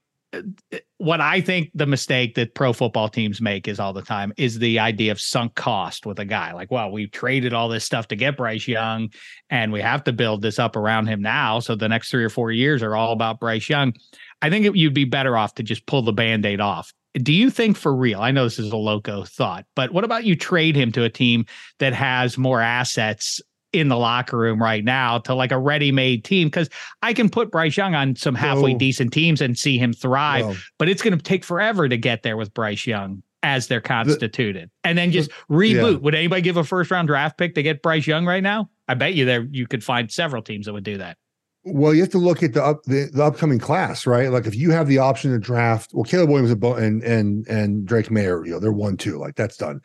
what 0.99 1.20
I 1.20 1.41
think 1.41 1.70
the 1.74 1.87
mistake 1.87 2.35
that 2.37 2.55
pro 2.55 2.72
football 2.72 3.09
teams 3.09 3.41
make 3.41 3.66
is 3.66 3.81
all 3.81 3.93
the 3.93 4.03
time 4.03 4.33
is 4.37 4.59
the 4.59 4.78
idea 4.78 5.12
of 5.12 5.20
sunk 5.20 5.55
cost 5.55 6.07
with 6.07 6.18
a 6.18 6.24
guy. 6.24 6.53
Like, 6.53 6.70
well, 6.70 6.91
we 6.91 7.07
traded 7.07 7.53
all 7.53 7.68
this 7.68 7.85
stuff 7.85 8.09
to 8.09 8.16
get 8.16 8.37
Bryce 8.37 8.68
Young, 8.68 9.11
and 9.49 9.72
we 9.72 9.81
have 9.81 10.05
to 10.05 10.12
build 10.12 10.43
this 10.43 10.59
up 10.59 10.76
around 10.76 11.07
him 11.07 11.20
now. 11.20 11.59
So 11.59 11.74
the 11.74 11.89
next 11.89 12.11
three 12.11 12.24
or 12.24 12.28
four 12.28 12.53
years 12.53 12.83
are 12.83 12.95
all 12.95 13.12
about 13.12 13.41
Bryce 13.41 13.68
Young. 13.68 13.95
I 14.43 14.51
think 14.51 14.66
it, 14.66 14.76
you'd 14.76 14.95
be 14.95 15.05
better 15.05 15.37
off 15.37 15.55
to 15.55 15.62
just 15.62 15.87
pull 15.87 16.03
the 16.03 16.12
band 16.12 16.47
aid 16.47 16.61
off. 16.61 16.93
Do 17.14 17.33
you 17.33 17.51
think 17.51 17.76
for 17.76 17.95
real? 17.95 18.20
I 18.20 18.31
know 18.31 18.45
this 18.45 18.61
is 18.61 18.70
a 18.70 18.76
loco 18.76 19.24
thought, 19.24 19.64
but 19.74 19.93
what 19.93 20.05
about 20.05 20.24
you 20.24 20.37
trade 20.37 20.76
him 20.76 20.93
to 20.93 21.03
a 21.03 21.11
team 21.11 21.45
that 21.81 21.93
has 21.93 22.39
more 22.39 22.61
assets 22.61 23.41
in 23.73 23.89
the 23.89 23.97
locker 23.97 24.37
room 24.37 24.61
right 24.62 24.85
now 24.85 25.18
to 25.18 25.35
like 25.35 25.53
a 25.53 25.59
ready-made 25.59 26.25
team? 26.25 26.49
Because 26.49 26.68
I 27.03 27.12
can 27.12 27.29
put 27.29 27.51
Bryce 27.51 27.77
Young 27.77 27.95
on 27.95 28.16
some 28.16 28.35
halfway 28.35 28.73
No. 28.73 28.79
decent 28.79 29.12
teams 29.12 29.41
and 29.41 29.59
see 29.59 29.79
him 29.79 29.93
thrive, 29.93 30.45
Well, 30.47 30.57
but 30.79 30.89
it's 30.89 31.03
going 31.03 31.16
to 31.16 31.23
take 31.23 31.45
forever 31.45 31.89
to 31.89 31.97
get 31.97 32.23
there 32.23 32.37
with 32.37 32.53
Bryce 32.55 32.87
Young 32.87 33.23
as 33.43 33.68
they're 33.68 33.81
constituted, 33.81 34.71
and 34.85 34.99
then 34.99 35.11
just 35.12 35.31
reboot. 35.51 35.93
yeah. 35.93 35.99
Would 35.99 36.14
anybody 36.14 36.43
give 36.43 36.59
a 36.59 36.64
first-round 36.64 37.09
draft 37.09 37.39
pick 37.39 37.55
to 37.55 37.62
get 37.62 37.81
Bryce 37.83 38.07
Young 38.07 38.27
right 38.27 38.43
now? 38.43 38.68
I 38.87 38.95
bet 38.95 39.14
you 39.14 39.25
there 39.25 39.47
you 39.51 39.66
could 39.66 39.83
find 39.83 40.11
several 40.11 40.43
teams 40.43 40.66
that 40.66 40.75
would 40.75 40.85
do 40.85 40.99
that. 40.99 41.16
Well, 41.64 41.95
you 41.95 42.01
have 42.01 42.11
to 42.11 42.18
look 42.18 42.43
at 42.43 42.55
the 42.55 42.64
up 42.64 42.83
the, 42.85 43.09
the 43.12 43.23
upcoming 43.23 43.59
class, 43.59 44.07
right? 44.07 44.31
Like 44.31 44.47
if 44.47 44.55
you 44.55 44.71
have 44.73 44.89
the 44.89 44.99
option 44.99 45.31
to 45.31 45.39
draft, 45.39 45.91
well, 45.95 46.05
Caleb 46.05 46.31
Williams 46.31 46.51
and 46.51 46.62
and 46.62 47.03
and 47.03 47.47
and 47.49 47.87
Drake 47.87 48.11
Maye, 48.11 48.25
you 48.25 48.47
know, 48.47 48.59
they're 48.61 48.73
one 48.73 48.97
two, 48.97 49.18
like 49.18 49.37
that's 49.37 49.57
done. 49.59 49.81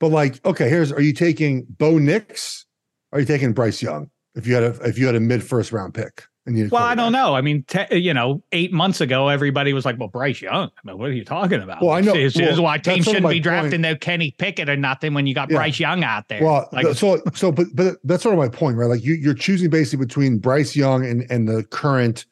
But 0.00 0.08
like, 0.10 0.44
okay, 0.44 0.68
here's 0.68 0.92
are 0.92 1.00
you 1.00 1.12
taking 1.12 1.64
Bo 1.78 1.98
Nix? 1.98 2.66
Are 3.12 3.20
you 3.20 3.26
taking 3.26 3.52
Bryce 3.52 3.82
Young? 3.82 4.10
If 4.34 4.46
you 4.46 4.54
had 4.54 4.62
a 4.64 4.88
if 4.88 4.98
you 4.98 5.06
had 5.06 5.14
a 5.14 5.20
mid 5.20 5.44
first 5.44 5.72
round 5.72 5.92
pick 5.92 6.24
and 6.46 6.56
you 6.56 6.68
Well, 6.72 6.82
I 6.82 6.94
don't 6.94 7.12
know. 7.12 7.34
I 7.34 7.42
mean, 7.42 7.64
te- 7.64 7.98
you 7.98 8.14
know, 8.14 8.42
eight 8.52 8.72
months 8.72 9.02
ago, 9.02 9.28
everybody 9.28 9.74
was 9.74 9.84
like, 9.84 9.98
"Well, 9.98 10.08
Bryce 10.08 10.40
Young." 10.40 10.68
I 10.68 10.80
mean, 10.84 10.96
what 10.98 11.10
are 11.10 11.12
you 11.12 11.24
talking 11.24 11.60
about? 11.60 11.82
Well, 11.82 11.90
I 11.92 12.00
know- 12.00 12.14
This 12.14 12.34
is 12.36 12.52
well, 12.56 12.62
why 12.62 12.78
teams 12.78 13.04
shouldn't 13.04 13.28
be 13.28 13.40
drafting 13.40 13.70
point. 13.72 13.80
no 13.82 13.94
Kenny 13.96 14.30
Pickett 14.38 14.70
or 14.70 14.76
nothing 14.76 15.12
when 15.12 15.26
you 15.26 15.34
got 15.34 15.50
Yeah. 15.50 15.58
Bryce 15.58 15.78
Young 15.78 16.02
out 16.02 16.28
there. 16.28 16.42
Well, 16.42 16.68
like, 16.72 16.86
th- 16.86 16.96
so 16.96 17.20
so 17.34 17.52
but 17.52 17.66
but 17.74 17.96
that's 18.04 18.22
sort 18.22 18.32
of 18.34 18.38
my 18.38 18.48
point, 18.48 18.78
right? 18.78 18.88
Like 18.88 19.04
you 19.04 19.14
you're 19.14 19.34
choosing 19.34 19.68
basically 19.68 20.06
between 20.06 20.38
Bryce 20.38 20.74
Young 20.74 21.04
and 21.04 21.26
and 21.30 21.46
the 21.46 21.64
current 21.64 22.24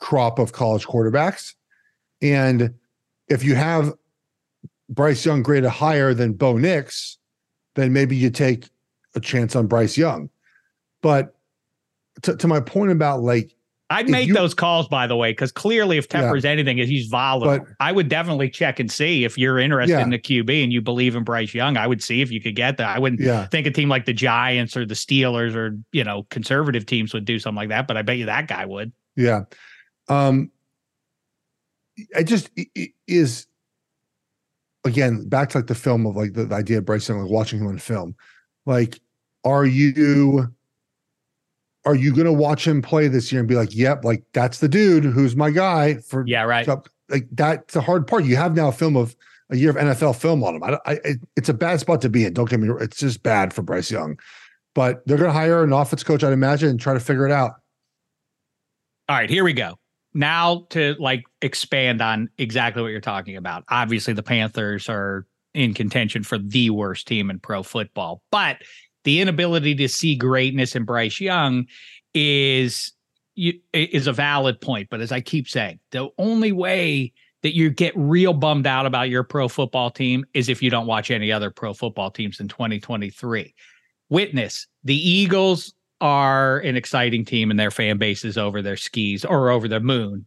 crop 0.00 0.38
of 0.38 0.52
college 0.52 0.86
quarterbacks, 0.86 1.52
and 2.22 2.72
if 3.28 3.44
you 3.44 3.54
have 3.54 3.92
Bryce 4.88 5.26
Young 5.26 5.42
graded 5.42 5.68
higher 5.68 6.14
than 6.14 6.32
Bo 6.32 6.56
Nix, 6.56 7.18
then 7.74 7.92
maybe 7.92 8.16
you 8.16 8.30
take 8.30 8.70
a 9.14 9.20
chance 9.20 9.56
on 9.56 9.66
Bryce 9.66 9.96
Young. 9.96 10.30
But 11.02 11.34
to, 12.22 12.36
to 12.36 12.48
my 12.48 12.60
point 12.60 12.90
about 12.92 13.22
like 13.22 13.54
I'd 13.90 14.08
make 14.10 14.28
you- 14.28 14.34
those 14.34 14.52
calls, 14.52 14.86
by 14.86 15.06
the 15.06 15.16
way, 15.16 15.30
because 15.32 15.50
clearly, 15.50 15.96
if 15.96 16.08
Tepper's 16.10 16.44
anything, 16.44 16.76
is 16.78 16.88
he's 16.90 17.06
volatile. 17.06 17.64
But- 17.64 17.74
I 17.80 17.90
would 17.90 18.08
definitely 18.10 18.50
check 18.50 18.78
and 18.80 18.90
see 18.92 19.24
if 19.24 19.38
you're 19.38 19.58
interested 19.58 19.94
Yeah. 19.94 20.02
in 20.02 20.10
the 20.10 20.18
QB 20.18 20.62
and 20.62 20.70
you 20.70 20.82
believe 20.82 21.16
in 21.16 21.24
Bryce 21.24 21.54
Young. 21.54 21.78
I 21.78 21.86
would 21.86 22.02
see 22.02 22.20
if 22.20 22.30
you 22.30 22.38
could 22.40 22.54
get 22.54 22.76
that. 22.76 22.94
I 22.94 22.98
wouldn't 22.98 23.22
yeah, 23.22 23.46
think 23.46 23.66
a 23.66 23.70
team 23.70 23.88
like 23.88 24.04
the 24.04 24.12
Giants 24.12 24.76
or 24.76 24.84
the 24.84 24.92
Steelers 24.94 25.54
or 25.54 25.78
you 25.92 26.04
know 26.04 26.24
conservative 26.30 26.84
teams 26.84 27.14
would 27.14 27.24
do 27.24 27.38
something 27.38 27.56
like 27.56 27.70
that, 27.70 27.86
but 27.88 27.96
I 27.96 28.02
bet 28.02 28.18
you 28.18 28.26
that 28.26 28.46
guy 28.46 28.66
would. 28.66 28.92
Yeah. 29.16 29.44
Um 30.08 30.50
I 32.14 32.22
just 32.24 32.50
it- 32.56 32.68
it 32.74 32.90
is 33.06 33.46
again 34.84 35.28
back 35.28 35.48
to 35.50 35.58
like 35.58 35.66
the 35.66 35.74
film 35.74 36.04
of 36.06 36.14
like 36.16 36.34
the, 36.34 36.44
the 36.44 36.54
idea 36.54 36.78
of 36.78 36.84
Bryce 36.84 37.08
Young, 37.08 37.20
like 37.22 37.30
watching 37.30 37.60
him 37.60 37.66
on 37.68 37.78
film. 37.78 38.14
Like, 38.68 39.00
are 39.44 39.64
you 39.64 40.54
are 41.86 41.94
you 41.94 42.14
gonna 42.14 42.32
watch 42.32 42.66
him 42.66 42.82
play 42.82 43.08
this 43.08 43.32
year 43.32 43.40
and 43.40 43.48
be 43.48 43.54
like, 43.54 43.74
yep, 43.74 44.04
like 44.04 44.24
that's 44.34 44.58
the 44.58 44.68
dude 44.68 45.04
who's 45.04 45.34
my 45.34 45.50
guy 45.50 45.94
for 45.94 46.24
Yeah, 46.26 46.42
right. 46.42 46.66
so, 46.66 46.82
like 47.08 47.26
that's 47.32 47.72
the 47.72 47.80
hard 47.80 48.06
part. 48.06 48.24
You 48.24 48.36
have 48.36 48.54
now 48.54 48.68
a 48.68 48.72
film 48.72 48.94
of 48.96 49.16
a 49.50 49.56
year 49.56 49.70
of 49.70 49.76
NFL 49.76 50.16
film 50.16 50.44
on 50.44 50.56
him. 50.56 50.62
I, 50.62 50.70
don't- 50.70 50.82
I 50.84 50.92
it, 51.04 51.18
it's 51.36 51.48
a 51.48 51.54
bad 51.54 51.80
spot 51.80 52.02
to 52.02 52.10
be 52.10 52.26
in. 52.26 52.34
Don't 52.34 52.50
get 52.50 52.60
me. 52.60 52.68
wrong. 52.68 52.82
It's 52.82 52.98
just 52.98 53.22
bad 53.22 53.54
for 53.54 53.62
Bryce 53.62 53.90
Young. 53.90 54.18
But 54.74 55.04
they're 55.06 55.16
going 55.16 55.30
to 55.30 55.32
hire 55.32 55.64
an 55.64 55.72
offense 55.72 56.04
coach, 56.04 56.22
I'd 56.22 56.34
imagine, 56.34 56.68
and 56.68 56.78
try 56.78 56.92
to 56.92 57.00
figure 57.00 57.24
it 57.26 57.32
out. 57.32 57.52
All 59.08 59.16
right, 59.16 59.30
here 59.30 59.42
we 59.42 59.54
go. 59.54 59.78
Now 60.12 60.66
to 60.70 60.94
like 60.98 61.24
expand 61.40 62.02
on 62.02 62.28
exactly 62.36 62.82
what 62.82 62.88
you're 62.88 63.00
talking 63.00 63.36
about. 63.36 63.64
Obviously, 63.70 64.12
the 64.12 64.22
Panthers 64.22 64.88
are 64.90 65.26
in 65.58 65.74
contention 65.74 66.22
for 66.22 66.38
the 66.38 66.70
worst 66.70 67.08
team 67.08 67.30
in 67.30 67.40
pro 67.40 67.64
football, 67.64 68.22
but 68.30 68.58
the 69.02 69.20
inability 69.20 69.74
to 69.74 69.88
see 69.88 70.14
greatness 70.14 70.76
in 70.76 70.84
Bryce 70.84 71.20
Young 71.20 71.66
is 72.14 72.92
is 73.36 74.06
a 74.06 74.12
valid 74.12 74.60
point. 74.60 74.88
But 74.90 75.00
as 75.00 75.12
I 75.12 75.20
keep 75.20 75.48
saying, 75.48 75.80
the 75.90 76.08
only 76.18 76.52
way 76.52 77.12
that 77.42 77.54
you 77.54 77.70
get 77.70 77.92
real 77.96 78.32
bummed 78.32 78.66
out 78.66 78.86
about 78.86 79.10
your 79.10 79.22
pro 79.22 79.48
football 79.48 79.90
team 79.90 80.24
is 80.34 80.48
if 80.48 80.62
you 80.62 80.70
don't 80.70 80.86
watch 80.86 81.10
any 81.10 81.30
other 81.30 81.50
pro 81.50 81.74
football 81.74 82.10
teams 82.10 82.40
in 82.40 82.48
2023. 82.48 83.54
Witness 84.10 84.66
the 84.84 84.96
Eagles 84.96 85.74
are 86.00 86.58
an 86.58 86.76
exciting 86.76 87.24
team 87.24 87.50
and 87.50 87.58
their 87.58 87.70
fan 87.72 87.98
base 87.98 88.24
is 88.24 88.38
over 88.38 88.62
their 88.62 88.76
skis 88.76 89.24
or 89.24 89.50
over 89.50 89.66
the 89.66 89.80
moon. 89.80 90.24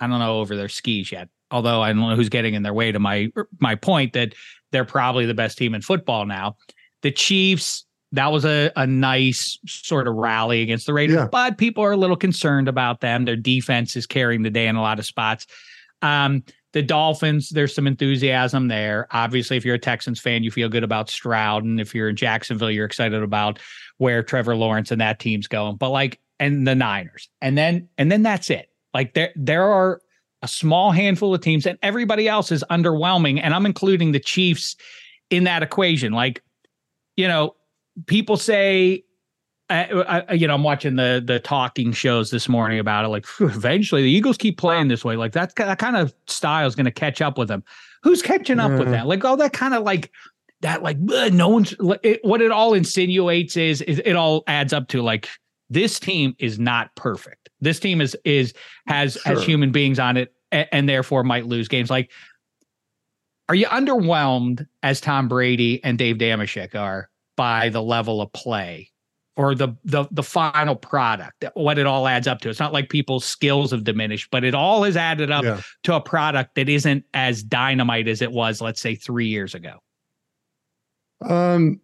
I 0.00 0.06
don't 0.06 0.18
know 0.18 0.40
over 0.40 0.54
their 0.54 0.68
skis 0.68 1.10
yet. 1.10 1.28
Although 1.50 1.80
I 1.80 1.92
don't 1.92 2.00
know 2.00 2.16
who's 2.16 2.28
getting 2.28 2.54
in 2.54 2.62
their 2.62 2.74
way 2.74 2.90
to 2.90 2.98
my 2.98 3.30
my 3.60 3.76
point 3.76 4.14
that 4.14 4.34
they're 4.72 4.84
probably 4.84 5.26
the 5.26 5.34
best 5.34 5.58
team 5.58 5.74
in 5.74 5.82
football 5.82 6.26
now. 6.26 6.56
The 7.02 7.10
Chiefs, 7.10 7.84
that 8.12 8.32
was 8.32 8.44
a, 8.44 8.70
a 8.76 8.86
nice 8.86 9.58
sort 9.66 10.08
of 10.08 10.14
rally 10.14 10.62
against 10.62 10.86
the 10.86 10.92
Raiders, 10.94 11.16
Yeah. 11.16 11.28
but 11.30 11.58
people 11.58 11.84
are 11.84 11.92
a 11.92 11.96
little 11.96 12.16
concerned 12.16 12.68
about 12.68 13.00
them. 13.00 13.24
Their 13.24 13.36
defense 13.36 13.96
is 13.96 14.06
carrying 14.06 14.42
the 14.42 14.50
day 14.50 14.66
in 14.66 14.76
a 14.76 14.82
lot 14.82 14.98
of 14.98 15.06
spots. 15.06 15.46
Um, 16.02 16.42
the 16.72 16.82
Dolphins, 16.82 17.48
there's 17.50 17.74
some 17.74 17.86
enthusiasm 17.86 18.68
there. 18.68 19.06
Obviously, 19.10 19.56
if 19.56 19.64
you're 19.64 19.76
a 19.76 19.78
Texans 19.78 20.20
fan, 20.20 20.42
you 20.42 20.50
feel 20.50 20.68
good 20.68 20.84
about 20.84 21.08
Stroud. 21.08 21.64
And 21.64 21.80
if 21.80 21.94
you're 21.94 22.10
in 22.10 22.16
Jacksonville, 22.16 22.70
you're 22.70 22.84
excited 22.84 23.22
about 23.22 23.58
where 23.98 24.22
Trevor 24.22 24.54
Lawrence 24.56 24.90
and 24.90 25.00
that 25.00 25.18
team's 25.18 25.48
going. 25.48 25.76
But 25.76 25.90
like, 25.90 26.20
and 26.38 26.66
the 26.66 26.74
Niners. 26.74 27.30
And 27.40 27.56
then, 27.56 27.88
and 27.96 28.12
then 28.12 28.22
that's 28.22 28.50
it. 28.50 28.70
Like 28.92 29.14
there, 29.14 29.32
there 29.36 29.64
are 29.64 30.00
a 30.42 30.48
small 30.48 30.90
handful 30.90 31.34
of 31.34 31.40
teams, 31.40 31.66
and 31.66 31.78
everybody 31.82 32.28
else 32.28 32.52
is 32.52 32.64
underwhelming. 32.70 33.40
And 33.42 33.54
I'm 33.54 33.66
including 33.66 34.12
the 34.12 34.20
Chiefs 34.20 34.76
in 35.30 35.44
that 35.44 35.62
equation. 35.62 36.12
Like, 36.12 36.42
you 37.16 37.26
know, 37.26 37.54
people 38.06 38.36
say, 38.36 39.04
uh, 39.70 40.22
I, 40.28 40.34
you 40.34 40.46
know, 40.46 40.54
I'm 40.54 40.62
watching 40.62 40.96
the 40.96 41.22
the 41.24 41.40
talking 41.40 41.92
shows 41.92 42.30
this 42.30 42.48
morning 42.48 42.78
about 42.78 43.04
it. 43.04 43.08
Like, 43.08 43.26
eventually, 43.40 44.02
the 44.02 44.10
Eagles 44.10 44.36
keep 44.36 44.58
playing 44.58 44.88
this 44.88 45.04
way. 45.04 45.16
Like, 45.16 45.32
that's 45.32 45.54
that 45.54 45.78
kind 45.78 45.96
of 45.96 46.14
style 46.28 46.66
is 46.66 46.74
going 46.76 46.84
to 46.84 46.92
catch 46.92 47.20
up 47.20 47.38
with 47.38 47.48
them. 47.48 47.64
Who's 48.02 48.22
catching 48.22 48.60
up 48.60 48.70
with 48.72 48.88
Mhm. 48.88 48.92
that? 48.92 49.06
Like, 49.08 49.24
all 49.24 49.36
that 49.38 49.52
kind 49.52 49.74
of 49.74 49.82
like 49.82 50.12
that. 50.60 50.82
Like, 50.82 50.98
ugh, 51.12 51.32
no 51.32 51.48
one's. 51.48 51.74
It, 52.04 52.20
what 52.22 52.40
it 52.42 52.52
all 52.52 52.74
insinuates 52.74 53.56
is, 53.56 53.82
is 53.82 54.00
it 54.04 54.14
all 54.14 54.44
adds 54.46 54.72
up 54.72 54.86
to 54.88 55.02
like 55.02 55.28
this 55.68 55.98
team 55.98 56.36
is 56.38 56.60
not 56.60 56.94
perfect. 56.94 57.45
This 57.60 57.80
team 57.80 58.00
is 58.00 58.16
is 58.24 58.52
has 58.86 59.16
has 59.24 59.42
human 59.42 59.72
beings 59.72 59.98
on 59.98 60.16
it, 60.16 60.34
and, 60.52 60.68
and 60.72 60.88
therefore 60.88 61.24
might 61.24 61.46
lose 61.46 61.68
games. 61.68 61.90
Like, 61.90 62.10
are 63.48 63.54
you 63.54 63.66
underwhelmed 63.66 64.66
as 64.82 65.00
Tom 65.00 65.28
Brady 65.28 65.82
and 65.84 65.98
Dave 65.98 66.16
Dameshek 66.16 66.74
are 66.74 67.10
by 67.36 67.68
the 67.68 67.82
level 67.82 68.20
of 68.20 68.32
play 68.32 68.90
or 69.36 69.54
the 69.54 69.68
the 69.84 70.06
the 70.10 70.22
final 70.22 70.74
product, 70.74 71.44
what 71.54 71.78
it 71.78 71.86
all 71.86 72.08
adds 72.08 72.26
up 72.26 72.40
to. 72.40 72.48
It's 72.48 72.58
not 72.60 72.72
like 72.72 72.88
people's 72.88 73.24
skills 73.24 73.70
have 73.70 73.84
diminished, 73.84 74.30
but 74.30 74.44
it 74.44 74.54
all 74.54 74.82
has 74.84 74.96
added 74.96 75.30
up 75.30 75.44
Yeah. 75.44 75.60
to 75.84 75.94
a 75.94 76.00
product 76.00 76.54
that 76.54 76.68
isn't 76.70 77.04
as 77.12 77.42
dynamite 77.42 78.08
as 78.08 78.22
it 78.22 78.32
was, 78.32 78.60
let's 78.62 78.80
say, 78.80 78.94
three 78.94 79.26
years 79.26 79.54
ago. 79.54 79.78
Um, 81.22 81.80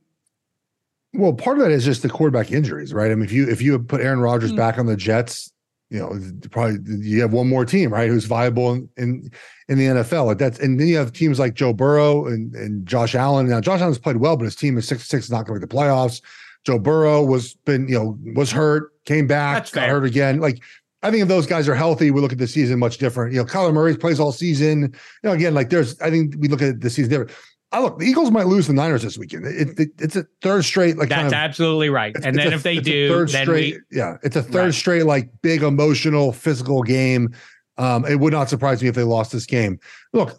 well, 1.12 1.34
part 1.34 1.58
of 1.58 1.64
that 1.64 1.70
is 1.72 1.84
just 1.84 2.02
the 2.02 2.08
quarterback 2.08 2.50
injuries, 2.52 2.94
right? 2.94 3.10
I 3.10 3.14
mean, 3.14 3.24
if 3.24 3.32
you 3.32 3.48
if 3.48 3.60
you 3.60 3.78
put 3.78 4.00
Aaron 4.00 4.20
Rodgers 4.20 4.52
Mm. 4.52 4.56
back 4.56 4.78
on 4.78 4.86
the 4.86 4.96
Jets, 4.96 5.52
you 5.92 5.98
know, 5.98 6.18
probably 6.50 6.78
you 7.06 7.20
have 7.20 7.34
one 7.34 7.48
more 7.48 7.66
team, 7.66 7.92
right, 7.92 8.08
who's 8.08 8.24
viable 8.24 8.72
in 8.72 8.88
in, 8.96 9.30
in 9.68 9.78
the 9.78 9.84
NFL. 9.86 10.24
Like 10.24 10.38
that's 10.38 10.58
and 10.58 10.80
then 10.80 10.86
you 10.86 10.96
have 10.96 11.12
teams 11.12 11.38
like 11.38 11.52
Joe 11.52 11.74
Burrow 11.74 12.26
and, 12.26 12.54
and 12.54 12.86
Josh 12.86 13.14
Allen. 13.14 13.46
Now, 13.46 13.60
Josh 13.60 13.80
Allen's 13.80 13.98
played 13.98 14.16
well, 14.16 14.36
but 14.38 14.44
his 14.44 14.56
team 14.56 14.78
is 14.78 14.88
six 14.88 15.06
six, 15.06 15.30
not 15.30 15.46
going 15.46 15.60
to 15.60 15.66
the 15.66 15.72
playoffs. 15.72 16.22
Joe 16.64 16.78
Burrow 16.78 17.22
was 17.22 17.54
been 17.66 17.88
you 17.88 17.98
know 17.98 18.18
was 18.34 18.50
hurt, 18.50 18.92
came 19.04 19.26
back, 19.26 19.56
That's 19.56 19.70
got 19.70 19.80
fair. 19.82 19.90
hurt 19.90 20.04
again. 20.06 20.40
Like 20.40 20.62
I 21.02 21.10
think 21.10 21.22
if 21.22 21.28
those 21.28 21.46
guys 21.46 21.68
are 21.68 21.74
healthy, 21.74 22.10
we 22.10 22.20
look 22.20 22.32
at 22.32 22.38
the 22.38 22.46
season 22.46 22.78
much 22.78 22.96
different. 22.98 23.34
You 23.34 23.40
know, 23.40 23.44
Kyler 23.44 23.74
Murray 23.74 23.96
plays 23.96 24.18
all 24.18 24.32
season. 24.32 24.82
You 24.82 24.90
know, 25.24 25.32
again, 25.32 25.52
like 25.52 25.68
there's, 25.68 26.00
I 26.00 26.10
think 26.10 26.36
we 26.38 26.48
look 26.48 26.62
at 26.62 26.80
the 26.80 26.88
season 26.88 27.10
different. 27.10 27.32
I 27.72 27.80
look, 27.80 27.98
the 27.98 28.04
Eagles 28.04 28.30
might 28.30 28.46
lose 28.46 28.66
the 28.66 28.74
Niners 28.74 29.02
this 29.02 29.16
weekend. 29.16 29.46
It, 29.46 29.78
it, 29.80 29.88
it's 29.98 30.14
a 30.16 30.26
third 30.42 30.64
straight, 30.64 30.98
like 30.98 31.08
kind 31.08 31.22
That's 31.24 31.32
of, 31.32 31.36
absolutely 31.38 31.88
right. 31.88 32.14
And 32.22 32.36
then 32.36 32.52
a- 32.52 32.56
if 32.56 32.62
they 32.62 32.78
do, 32.78 33.08
third 33.08 33.30
then 33.30 33.46
straight, 33.46 33.76
we 33.90 33.96
yeah, 33.98 34.18
it's 34.22 34.36
a 34.36 34.42
third 34.42 34.64
Right. 34.66 34.74
straight, 34.74 35.06
like 35.06 35.30
big 35.42 35.62
emotional, 35.62 36.32
physical 36.32 36.82
game. 36.82 37.34
Um, 37.78 38.04
it 38.04 38.20
would 38.20 38.32
not 38.34 38.50
surprise 38.50 38.82
me 38.82 38.88
if 38.88 38.94
they 38.94 39.02
lost 39.04 39.32
this 39.32 39.46
game. 39.46 39.78
Look, 40.12 40.38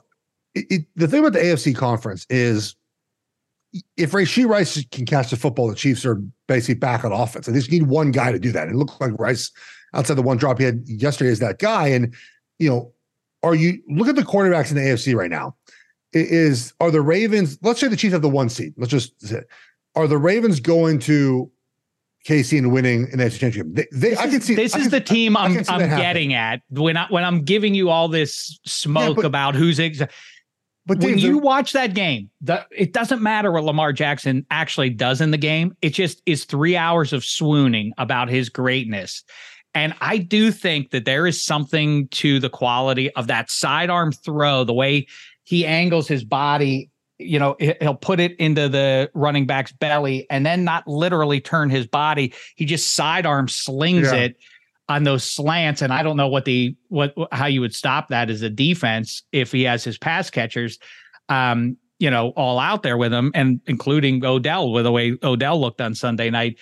it, 0.53 0.85
the 0.95 1.07
thing 1.07 1.21
about 1.21 1.33
the 1.33 1.39
AFC 1.39 1.75
conference 1.75 2.27
is 2.29 2.75
if 3.97 4.11
Rashee 4.11 4.47
Rice 4.47 4.85
can 4.91 5.05
catch 5.05 5.31
the 5.31 5.35
football, 5.37 5.67
the 5.67 5.75
Chiefs 5.75 6.05
are 6.05 6.21
basically 6.47 6.75
back 6.75 7.03
on 7.03 7.11
offense. 7.11 7.47
and 7.47 7.55
They 7.55 7.59
just 7.59 7.71
need 7.71 7.87
one 7.87 8.11
guy 8.11 8.31
to 8.31 8.37
do 8.37 8.51
that. 8.51 8.67
And 8.67 8.75
it 8.75 8.77
looked 8.77 9.01
like 9.01 9.13
Rice, 9.19 9.51
outside 9.95 10.13
the 10.13 10.21
one 10.21 10.37
drop 10.37 10.59
he 10.59 10.65
had 10.65 10.83
yesterday, 10.87 11.31
is 11.31 11.39
that 11.39 11.57
guy. 11.57 11.87
And 11.87 12.13
you 12.59 12.69
know, 12.69 12.93
are 13.41 13.55
you 13.55 13.81
look 13.89 14.07
at 14.07 14.15
the 14.15 14.21
quarterbacks 14.21 14.69
in 14.69 14.75
the 14.75 14.83
AFC 14.83 15.15
right 15.15 15.31
now? 15.31 15.55
Is 16.13 16.73
are 16.79 16.91
the 16.91 17.01
Ravens? 17.01 17.57
Let's 17.61 17.79
say 17.79 17.87
the 17.87 17.97
Chiefs 17.97 18.13
have 18.13 18.21
the 18.21 18.29
one 18.29 18.49
seed. 18.49 18.73
Let's 18.77 18.91
just 18.91 19.19
say, 19.21 19.41
are 19.95 20.07
the 20.07 20.17
Ravens 20.17 20.59
going 20.59 20.99
to 20.99 21.51
KC 22.27 22.57
and 22.57 22.71
winning 22.71 23.03
an 23.11 23.19
AFC 23.19 23.39
championship? 23.39 23.67
They, 23.71 23.87
they 23.91 24.17
I 24.17 24.27
can 24.27 24.41
see 24.41 24.55
this 24.55 24.75
is 24.75 24.83
can- 24.83 24.91
the 24.91 25.01
team 25.01 25.35
I 25.35 25.45
I'm 25.45 25.63
I'm 25.67 25.89
getting 25.89 26.33
at 26.33 26.61
when 26.69 26.97
I 26.97 27.07
when 27.09 27.23
I'm 27.23 27.41
giving 27.43 27.73
you 27.75 27.89
all 27.89 28.07
this 28.07 28.59
smoke 28.65 29.17
but- 29.17 29.25
about 29.25 29.55
who's 29.55 29.79
ex- 29.79 29.99
But 30.85 30.99
when 30.99 31.15
Dave, 31.15 31.19
you 31.19 31.37
watch 31.37 31.71
that 31.73 31.93
game, 31.93 32.29
the, 32.41 32.65
it 32.69 32.91
doesn't 32.93 33.21
matter 33.21 33.51
what 33.51 33.63
Lamar 33.63 33.93
Jackson 33.93 34.45
actually 34.51 34.89
does 34.89 35.21
in 35.21 35.31
the 35.31 35.37
game. 35.37 35.75
It 35.81 35.91
just 35.91 36.21
is 36.25 36.43
three 36.45 36.75
hours 36.75 37.13
of 37.13 37.23
swooning 37.23 37.93
about 37.97 38.29
his 38.29 38.49
greatness. 38.49 39.23
And 39.75 39.95
I 40.01 40.17
do 40.17 40.51
think 40.51 40.91
that 40.91 41.05
there 41.05 41.25
is 41.25 41.41
something 41.41 42.07
to 42.09 42.39
the 42.39 42.49
quality 42.49 43.11
of 43.15 43.27
that 43.27 43.49
sidearm 43.49 44.11
throw, 44.11 44.63
the 44.63 44.73
way 44.73 45.07
he 45.43 45.65
angles 45.65 46.07
his 46.07 46.23
body. 46.23 46.89
You 47.19 47.39
know, 47.39 47.55
he- 47.59 47.75
he'll 47.79 47.95
put 47.95 48.19
it 48.19 48.35
into 48.37 48.67
the 48.69 49.09
running 49.13 49.45
back's 49.45 49.71
belly 49.71 50.25
and 50.29 50.45
then 50.45 50.63
not 50.63 50.87
literally 50.87 51.39
turn 51.39 51.69
his 51.69 51.85
body. 51.87 52.33
He 52.55 52.65
just 52.65 52.93
sidearm 52.93 53.47
slings 53.47 54.11
Yeah. 54.11 54.19
it 54.19 54.35
on 54.89 55.03
those 55.03 55.23
slants 55.23 55.81
and 55.81 55.93
i 55.93 56.03
don't 56.03 56.17
know 56.17 56.27
what 56.27 56.43
the 56.43 56.75
what 56.89 57.13
how 57.31 57.45
you 57.45 57.61
would 57.61 57.73
stop 57.73 58.09
that 58.09 58.29
as 58.29 58.41
a 58.41 58.49
defense 58.49 59.23
if 59.31 59.49
he 59.49 59.63
has 59.63 59.81
his 59.81 59.97
pass 59.97 60.29
catchers 60.29 60.77
um 61.29 61.77
you 61.99 62.09
know 62.11 62.33
all 62.35 62.59
out 62.59 62.83
there 62.83 62.97
with 62.97 63.13
him 63.13 63.31
and 63.33 63.61
including 63.65 64.23
odell 64.25 64.73
with 64.73 64.83
the 64.83 64.91
way 64.91 65.15
odell 65.23 65.59
looked 65.59 65.79
on 65.79 65.95
sunday 65.95 66.29
night 66.29 66.57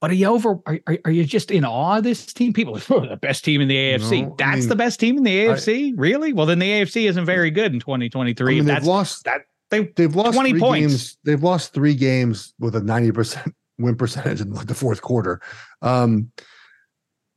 but 0.00 0.10
are 0.10 0.14
you 0.14 0.26
over 0.26 0.58
are, 0.66 0.78
are, 0.86 0.98
are 1.04 1.10
you 1.10 1.24
just 1.24 1.50
in 1.50 1.64
awe 1.64 1.98
of 1.98 2.04
this 2.04 2.26
team 2.26 2.52
people 2.52 2.76
are 2.76 2.82
"Oh, 2.90 3.06
the 3.06 3.16
best 3.16 3.44
team 3.44 3.60
in 3.60 3.68
the 3.68 3.76
afc 3.76 4.10
No, 4.22 4.32
I 4.32 4.34
that's 4.38 4.60
mean, 4.60 4.68
the 4.68 4.76
best 4.76 5.00
team 5.00 5.18
in 5.18 5.24
the 5.24 5.46
afc 5.46 5.92
really 5.96 6.32
well 6.32 6.46
then 6.46 6.58
the 6.58 6.70
afc 6.70 7.08
isn't 7.08 7.24
very 7.26 7.50
good 7.50 7.72
in 7.72 7.80
2023 7.80 8.52
I 8.52 8.56
mean, 8.56 8.66
they've 8.66 8.84
lost 8.84 9.24
that 9.24 9.42
they 9.70 9.84
they've 9.96 10.14
lost 10.14 10.34
20 10.34 10.50
three 10.50 10.60
points. 10.60 10.86
games. 10.86 11.18
They've 11.24 11.42
lost 11.42 11.72
three 11.72 11.94
games 11.94 12.52
with 12.58 12.74
a 12.74 12.82
ninety 12.82 13.12
percent 13.12 13.54
win 13.78 13.96
percentage 13.96 14.40
in 14.40 14.52
like 14.52 14.66
the 14.66 14.74
fourth 14.74 15.00
quarter. 15.00 15.40
Um, 15.80 16.30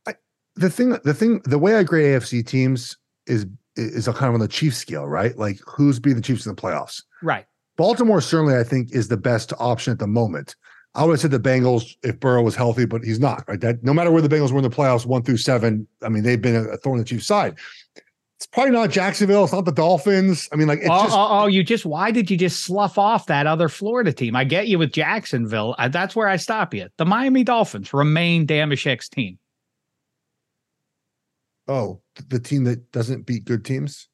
I, 0.06 0.14
the 0.56 0.68
thing, 0.68 0.98
the 1.04 1.14
thing, 1.14 1.40
the 1.44 1.58
way 1.58 1.76
I 1.76 1.84
grade 1.84 2.20
AFC 2.20 2.44
teams 2.46 2.96
is 3.26 3.46
is 3.76 4.06
a 4.08 4.12
kind 4.12 4.28
of 4.28 4.34
on 4.34 4.40
the 4.40 4.48
Chiefs 4.48 4.76
scale, 4.78 5.06
right? 5.06 5.36
Like 5.38 5.58
who's 5.66 5.98
beating 5.98 6.16
the 6.16 6.22
Chiefs 6.22 6.44
in 6.44 6.54
the 6.54 6.60
playoffs. 6.60 7.02
right 7.22 7.46
Baltimore 7.76 8.20
certainly, 8.20 8.56
I 8.56 8.62
think, 8.64 8.92
is 8.92 9.08
the 9.08 9.16
best 9.16 9.52
option 9.58 9.92
at 9.92 9.98
the 9.98 10.06
moment. 10.06 10.54
I 10.94 11.04
would 11.04 11.14
have 11.14 11.20
said 11.20 11.32
the 11.32 11.40
Bengals 11.40 11.96
if 12.02 12.20
Burrow 12.20 12.42
was 12.42 12.54
healthy, 12.54 12.84
but 12.84 13.02
he's 13.02 13.18
not. 13.18 13.44
Right? 13.48 13.60
That 13.60 13.82
no 13.82 13.92
matter 13.92 14.10
where 14.10 14.22
the 14.22 14.28
Bengals 14.28 14.52
were 14.52 14.58
in 14.58 14.64
the 14.64 14.70
playoffs, 14.70 15.04
one 15.04 15.22
through 15.22 15.38
seven, 15.38 15.86
I 16.02 16.08
mean, 16.08 16.22
they've 16.22 16.40
been 16.40 16.56
a, 16.56 16.76
thorn 16.76 16.98
in 16.98 17.04
the 17.04 17.08
Chiefs' 17.08 17.26
side. 17.26 17.56
It's 18.36 18.46
probably 18.46 18.72
not 18.72 18.90
Jacksonville. 18.90 19.44
It's 19.44 19.52
not 19.52 19.64
the 19.64 19.72
Dolphins. 19.72 20.48
I 20.52 20.56
mean, 20.56 20.68
like 20.68 20.80
it's 20.80 20.88
oh, 20.90 21.02
just 21.04 21.16
oh, 21.16 21.28
oh, 21.30 21.46
you 21.46 21.64
just 21.64 21.84
why 21.86 22.10
did 22.10 22.30
you 22.30 22.36
just 22.36 22.64
slough 22.64 22.98
off 22.98 23.26
that 23.26 23.46
other 23.46 23.68
Florida 23.68 24.12
team? 24.12 24.36
I 24.36 24.44
get 24.44 24.68
you 24.68 24.78
with 24.78 24.92
Jacksonville. 24.92 25.74
Uh, 25.78 25.88
that's 25.88 26.14
where 26.14 26.28
I 26.28 26.36
stop 26.36 26.74
you. 26.74 26.88
The 26.96 27.04
Miami 27.04 27.42
Dolphins 27.42 27.92
remain 27.92 28.46
Dameshek's 28.46 29.08
team. 29.08 29.38
oh 31.68 32.00
the 32.28 32.38
team 32.38 32.64
that 32.64 32.92
doesn't 32.92 33.26
beat 33.26 33.44
good 33.44 33.64
teams. 33.64 34.08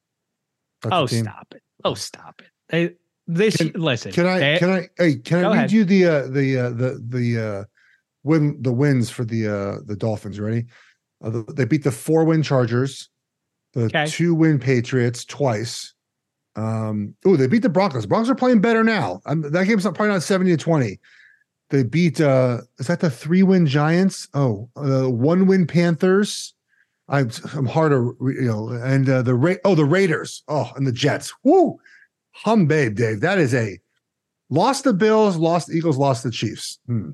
That's 0.82 0.94
Oh, 0.94 1.06
team? 1.06 1.24
stop 1.24 1.54
it! 1.54 1.62
Oh, 1.84 1.94
stop 1.94 2.40
it! 2.40 2.50
They, 2.68 2.94
this 3.34 3.56
Can- 3.56 3.72
listen. 3.74 4.12
Can 4.12 4.26
I? 4.26 4.38
they- 4.38 4.58
Can 4.58 4.70
I? 4.70 4.88
Hey, 4.98 5.14
can 5.16 5.38
I 5.38 5.42
read 5.48 5.52
ahead. 5.56 5.72
you 5.72 5.84
the 5.84 6.06
uh, 6.06 6.26
the 6.28 6.58
uh, 6.58 6.70
the 6.70 7.04
the 7.08 7.38
uh, 7.38 7.64
win 8.24 8.56
the 8.60 8.72
wins 8.72 9.10
for 9.10 9.24
the 9.24 9.46
uh, 9.48 9.76
the 9.86 9.96
Dolphins? 9.96 10.38
Ready? 10.40 10.66
Uh, 11.22 11.42
they 11.52 11.64
beat 11.64 11.84
the 11.84 11.90
four 11.92 12.24
win 12.24 12.42
Chargers, 12.42 13.08
the 13.74 13.84
Okay. 13.84 14.06
two 14.06 14.34
win 14.34 14.58
Patriots 14.58 15.24
twice. 15.24 15.92
Um, 16.56 17.14
oh, 17.24 17.36
they 17.36 17.46
beat 17.46 17.62
the 17.62 17.68
Broncos. 17.68 18.06
Broncos 18.06 18.30
are 18.30 18.34
playing 18.34 18.60
better 18.60 18.82
now. 18.82 19.20
Um, 19.26 19.42
that 19.42 19.66
game's 19.66 19.84
not 19.84 19.94
probably 19.94 20.12
not 20.14 20.22
seventy 20.22 20.50
to 20.50 20.56
twenty. 20.56 20.98
They 21.70 21.84
beat. 21.84 22.20
uh 22.20 22.62
Is 22.78 22.88
that 22.88 23.00
the 23.00 23.10
three 23.10 23.42
win 23.44 23.66
Giants? 23.66 24.26
Oh, 24.34 24.68
uh, 24.76 25.08
one 25.10 25.46
win 25.46 25.66
Panthers. 25.66 26.54
I'm 27.08 27.30
I'm 27.54 27.66
hard 27.66 27.92
to 27.92 28.16
re- 28.18 28.34
you 28.34 28.48
know, 28.48 28.68
and 28.68 29.08
uh, 29.08 29.22
the 29.22 29.34
Ra- 29.34 29.54
oh 29.64 29.74
the 29.74 29.84
Raiders. 29.84 30.42
Oh, 30.48 30.70
and 30.76 30.86
the 30.86 30.92
Jets. 30.92 31.32
Woo, 31.44 31.78
hum 32.32 32.66
babe, 32.66 32.94
Dave. 32.96 33.20
That 33.20 33.38
is 33.38 33.54
a 33.54 33.78
lost 34.48 34.84
the 34.84 34.92
Bills, 34.92 35.36
lost 35.36 35.68
the 35.68 35.74
Eagles, 35.74 35.96
lost 35.96 36.22
the 36.24 36.30
Chiefs. 36.30 36.78
Hmm. 36.86 37.10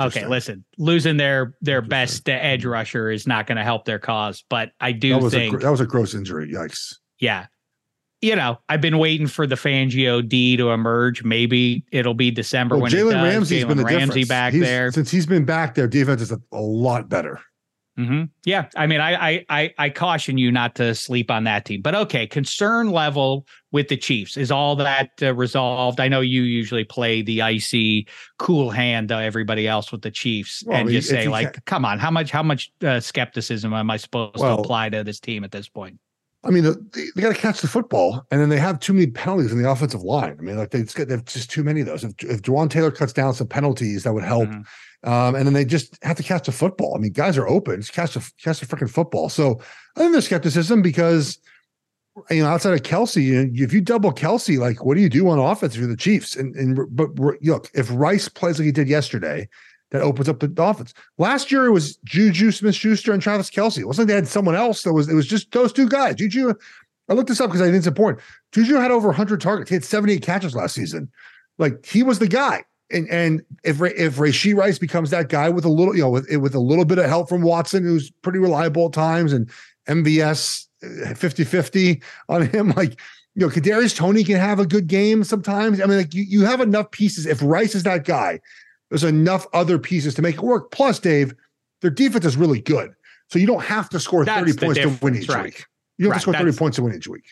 okay, 0.00 0.26
listen. 0.26 0.64
Losing 0.78 1.16
their 1.16 1.54
their 1.60 1.82
best 1.82 2.28
edge 2.28 2.64
rusher 2.64 3.10
is 3.10 3.26
not 3.26 3.46
going 3.46 3.56
to 3.58 3.64
help 3.64 3.84
their 3.84 3.98
cause, 3.98 4.44
but 4.48 4.72
I 4.80 4.92
do 4.92 5.10
That 5.10 5.22
was 5.22 5.34
a 5.34 5.38
think 5.38 5.60
that 5.60 5.70
was 5.70 5.80
a 5.80 5.86
gross 5.86 6.14
injury. 6.14 6.50
Yikes. 6.52 6.96
yeah. 7.18 7.46
You 8.22 8.36
know, 8.36 8.58
I've 8.70 8.80
been 8.80 8.96
waiting 8.96 9.26
for 9.26 9.46
the 9.46 9.54
Fangio 9.54 10.26
D 10.26 10.56
to 10.56 10.70
emerge. 10.70 11.22
Maybe 11.24 11.84
it'll 11.92 12.14
be 12.14 12.30
December 12.30 12.76
Well, 12.76 12.84
when 12.84 12.92
it 12.92 12.96
Jalen. 12.96 13.22
Ramsey's 13.22 13.64
been 13.66 13.76
Jalen 13.76 13.80
the 13.80 13.84
Ramsey 13.84 14.06
difference. 14.22 14.28
back 14.28 14.52
He's- 14.54 14.64
there. 14.66 14.90
since 14.92 15.10
he's 15.10 15.26
been 15.26 15.44
back 15.44 15.74
there. 15.74 15.86
Defense 15.86 16.22
is 16.22 16.32
a, 16.32 16.40
a 16.50 16.60
lot 16.60 17.10
better. 17.10 17.38
Hmm 17.96 18.24
Yeah, 18.44 18.66
I 18.76 18.86
mean, 18.86 19.00
I, 19.00 19.30
I 19.30 19.46
I 19.48 19.74
I 19.78 19.90
caution 19.90 20.36
you 20.36 20.50
not 20.50 20.74
to 20.76 20.94
sleep 20.94 21.30
on 21.30 21.44
that 21.44 21.64
team. 21.64 21.80
But 21.80 21.94
okay, 21.94 22.26
concern 22.26 22.90
level 22.90 23.46
with 23.70 23.88
the 23.88 23.96
Chiefs 23.96 24.36
is 24.36 24.50
all 24.50 24.76
that 24.76 25.10
uh, 25.22 25.34
resolved. 25.34 26.00
I 26.00 26.08
know 26.08 26.20
you 26.20 26.42
usually 26.42 26.84
play 26.84 27.22
the 27.22 27.42
icy, 27.42 28.08
cool 28.38 28.70
hand 28.70 29.08
to 29.08 29.16
everybody 29.16 29.68
else 29.68 29.92
with 29.92 30.02
the 30.02 30.10
Chiefs, 30.10 30.64
Well, 30.66 30.78
and 30.80 30.90
just 30.90 31.08
say 31.08 31.28
like, 31.28 31.64
"Come 31.66 31.84
on, 31.84 31.98
how 31.98 32.10
much 32.10 32.30
how 32.30 32.42
much 32.42 32.72
uh, 32.82 33.00
skepticism 33.00 33.72
am 33.72 33.90
I 33.90 33.96
supposed 33.96 34.38
Well- 34.38 34.56
to 34.56 34.62
apply 34.62 34.90
to 34.90 35.04
this 35.04 35.20
team 35.20 35.44
at 35.44 35.52
this 35.52 35.68
point?" 35.68 35.98
I 36.44 36.50
mean, 36.50 36.64
they, 36.64 37.06
they 37.14 37.22
got 37.22 37.34
to 37.34 37.40
catch 37.40 37.60
the 37.60 37.68
football, 37.68 38.26
and 38.30 38.40
then 38.40 38.48
they 38.48 38.58
have 38.58 38.78
too 38.78 38.92
many 38.92 39.06
penalties 39.06 39.50
in 39.52 39.62
the 39.62 39.70
offensive 39.70 40.02
line. 40.02 40.36
I 40.38 40.42
mean, 40.42 40.56
like 40.58 40.70
they 40.70 40.82
just 40.82 40.94
got, 40.96 41.08
they 41.08 41.14
have 41.14 41.24
just 41.24 41.50
too 41.50 41.64
many 41.64 41.80
of 41.80 41.86
those. 41.86 42.04
If, 42.04 42.12
if 42.22 42.42
Jawaan 42.42 42.68
Taylor 42.70 42.90
cuts 42.90 43.12
down 43.12 43.32
some 43.34 43.46
penalties, 43.48 44.02
that 44.04 44.12
would 44.12 44.24
help. 44.24 44.48
Mhm. 44.48 44.64
Um, 45.04 45.34
and 45.34 45.46
then 45.46 45.52
they 45.52 45.64
just 45.64 46.02
have 46.02 46.16
to 46.16 46.22
catch 46.22 46.46
the 46.46 46.52
football. 46.52 46.94
I 46.96 46.98
mean, 46.98 47.12
guys 47.12 47.36
are 47.36 47.46
open, 47.48 47.80
just 47.80 47.92
catch 47.92 48.14
the 48.14 48.30
catch 48.42 48.60
the 48.60 48.66
freaking 48.66 48.90
football. 48.90 49.28
So 49.28 49.60
I 49.96 50.00
think 50.00 50.12
there's 50.12 50.26
skepticism 50.26 50.80
because 50.82 51.38
you 52.30 52.42
know 52.42 52.48
outside 52.48 52.72
of 52.74 52.82
Kelce, 52.82 53.22
you- 53.22 53.64
if 53.64 53.72
you 53.72 53.80
double 53.80 54.12
Kelce, 54.12 54.58
like 54.58 54.84
what 54.84 54.94
do 54.96 55.00
you 55.02 55.08
do 55.10 55.28
on 55.28 55.38
offense 55.38 55.74
if 55.74 55.80
you're 55.80 55.88
the 55.88 55.96
Chiefs? 55.96 56.36
And 56.36 56.54
and 56.56 56.78
but 56.96 57.18
look, 57.18 57.70
if 57.74 57.88
Rice 57.92 58.28
plays 58.28 58.58
like 58.58 58.66
he 58.66 58.72
did 58.72 58.88
yesterday, 58.88 59.48
that 59.90 60.02
opens 60.02 60.28
up 60.28 60.40
the 60.40 60.52
offense. 60.58 60.92
Last 61.18 61.52
year 61.52 61.66
it 61.66 61.70
was 61.70 61.96
Juju 61.98 62.50
Smith 62.50 62.74
Schuster 62.74 63.12
and 63.12 63.22
Travis 63.22 63.50
Kelce. 63.50 63.78
It 63.78 63.86
wasn't 63.86 64.08
like 64.08 64.12
they 64.12 64.16
had 64.16 64.28
someone 64.28 64.54
else. 64.54 64.82
That 64.82 64.92
was 64.92 65.08
it 65.08 65.14
was 65.14 65.26
just 65.26 65.52
those 65.52 65.72
two 65.72 65.88
guys. 65.88 66.16
Juju, 66.16 66.54
I 67.08 67.12
looked 67.12 67.28
this 67.28 67.40
up 67.40 67.50
because 67.50 67.60
I 67.60 67.66
think 67.66 67.76
it's 67.76 67.86
important. 67.86 68.22
Juju 68.52 68.74
had 68.74 68.90
over 68.90 69.08
100 69.08 69.40
targets. 69.40 69.70
He 69.70 69.76
had 69.76 69.84
78 69.84 70.22
catches 70.22 70.54
last 70.54 70.74
season. 70.74 71.10
Like 71.58 71.84
he 71.86 72.02
was 72.02 72.18
the 72.18 72.28
guy. 72.28 72.64
And 72.90 73.08
and 73.08 73.42
if 73.62 73.80
if 73.80 74.16
Rashee 74.16 74.54
Rice 74.54 74.78
becomes 74.78 75.10
that 75.10 75.28
guy 75.28 75.48
with 75.48 75.64
a 75.64 75.70
little, 75.70 75.94
you 75.94 76.02
know, 76.02 76.10
with 76.10 76.28
with 76.36 76.54
a 76.54 76.60
little 76.60 76.84
bit 76.84 76.98
of 76.98 77.06
help 77.06 77.28
from 77.28 77.42
Watson, 77.42 77.82
who's 77.82 78.10
pretty 78.10 78.38
reliable 78.38 78.86
at 78.86 78.92
times, 78.92 79.32
and 79.32 79.50
MVS 79.88 80.66
uh, 80.82 81.14
50-50 81.14 82.02
on 82.28 82.46
him, 82.50 82.70
like 82.70 83.00
you 83.34 83.46
know, 83.46 83.48
Kadarius 83.48 83.96
Toney 83.96 84.22
can 84.22 84.36
have 84.36 84.60
a 84.60 84.66
good 84.66 84.86
game 84.86 85.24
sometimes. 85.24 85.80
I 85.80 85.86
mean, 85.86 85.98
like 85.98 86.14
you, 86.14 86.22
you 86.22 86.44
have 86.44 86.60
enough 86.60 86.90
pieces. 86.90 87.26
If 87.26 87.42
Rice 87.42 87.74
is 87.74 87.82
that 87.82 88.04
guy, 88.04 88.40
There's 88.90 89.04
enough 89.04 89.46
other 89.52 89.78
pieces 89.78 90.14
to 90.16 90.22
make 90.22 90.36
it 90.36 90.42
work. 90.42 90.70
Plus, 90.70 90.98
Dave, 90.98 91.34
their 91.80 91.90
defense 91.90 92.24
is 92.24 92.36
really 92.36 92.60
good. 92.60 92.92
So 93.30 93.38
you 93.38 93.46
don't 93.46 93.64
have 93.64 93.88
to 93.90 94.00
score 94.00 94.24
That's 94.24 94.40
30 94.40 94.58
points 94.58 94.80
to 94.80 94.98
win 95.04 95.16
each 95.16 95.28
right. 95.28 95.44
week. 95.44 95.66
You 95.98 96.04
don't 96.04 96.12
have 96.12 96.20
to 96.20 96.22
score 96.22 96.34
30 96.34 96.56
points 96.56 96.76
to 96.76 96.82
win 96.82 96.94
each 96.94 97.08
week. 97.08 97.24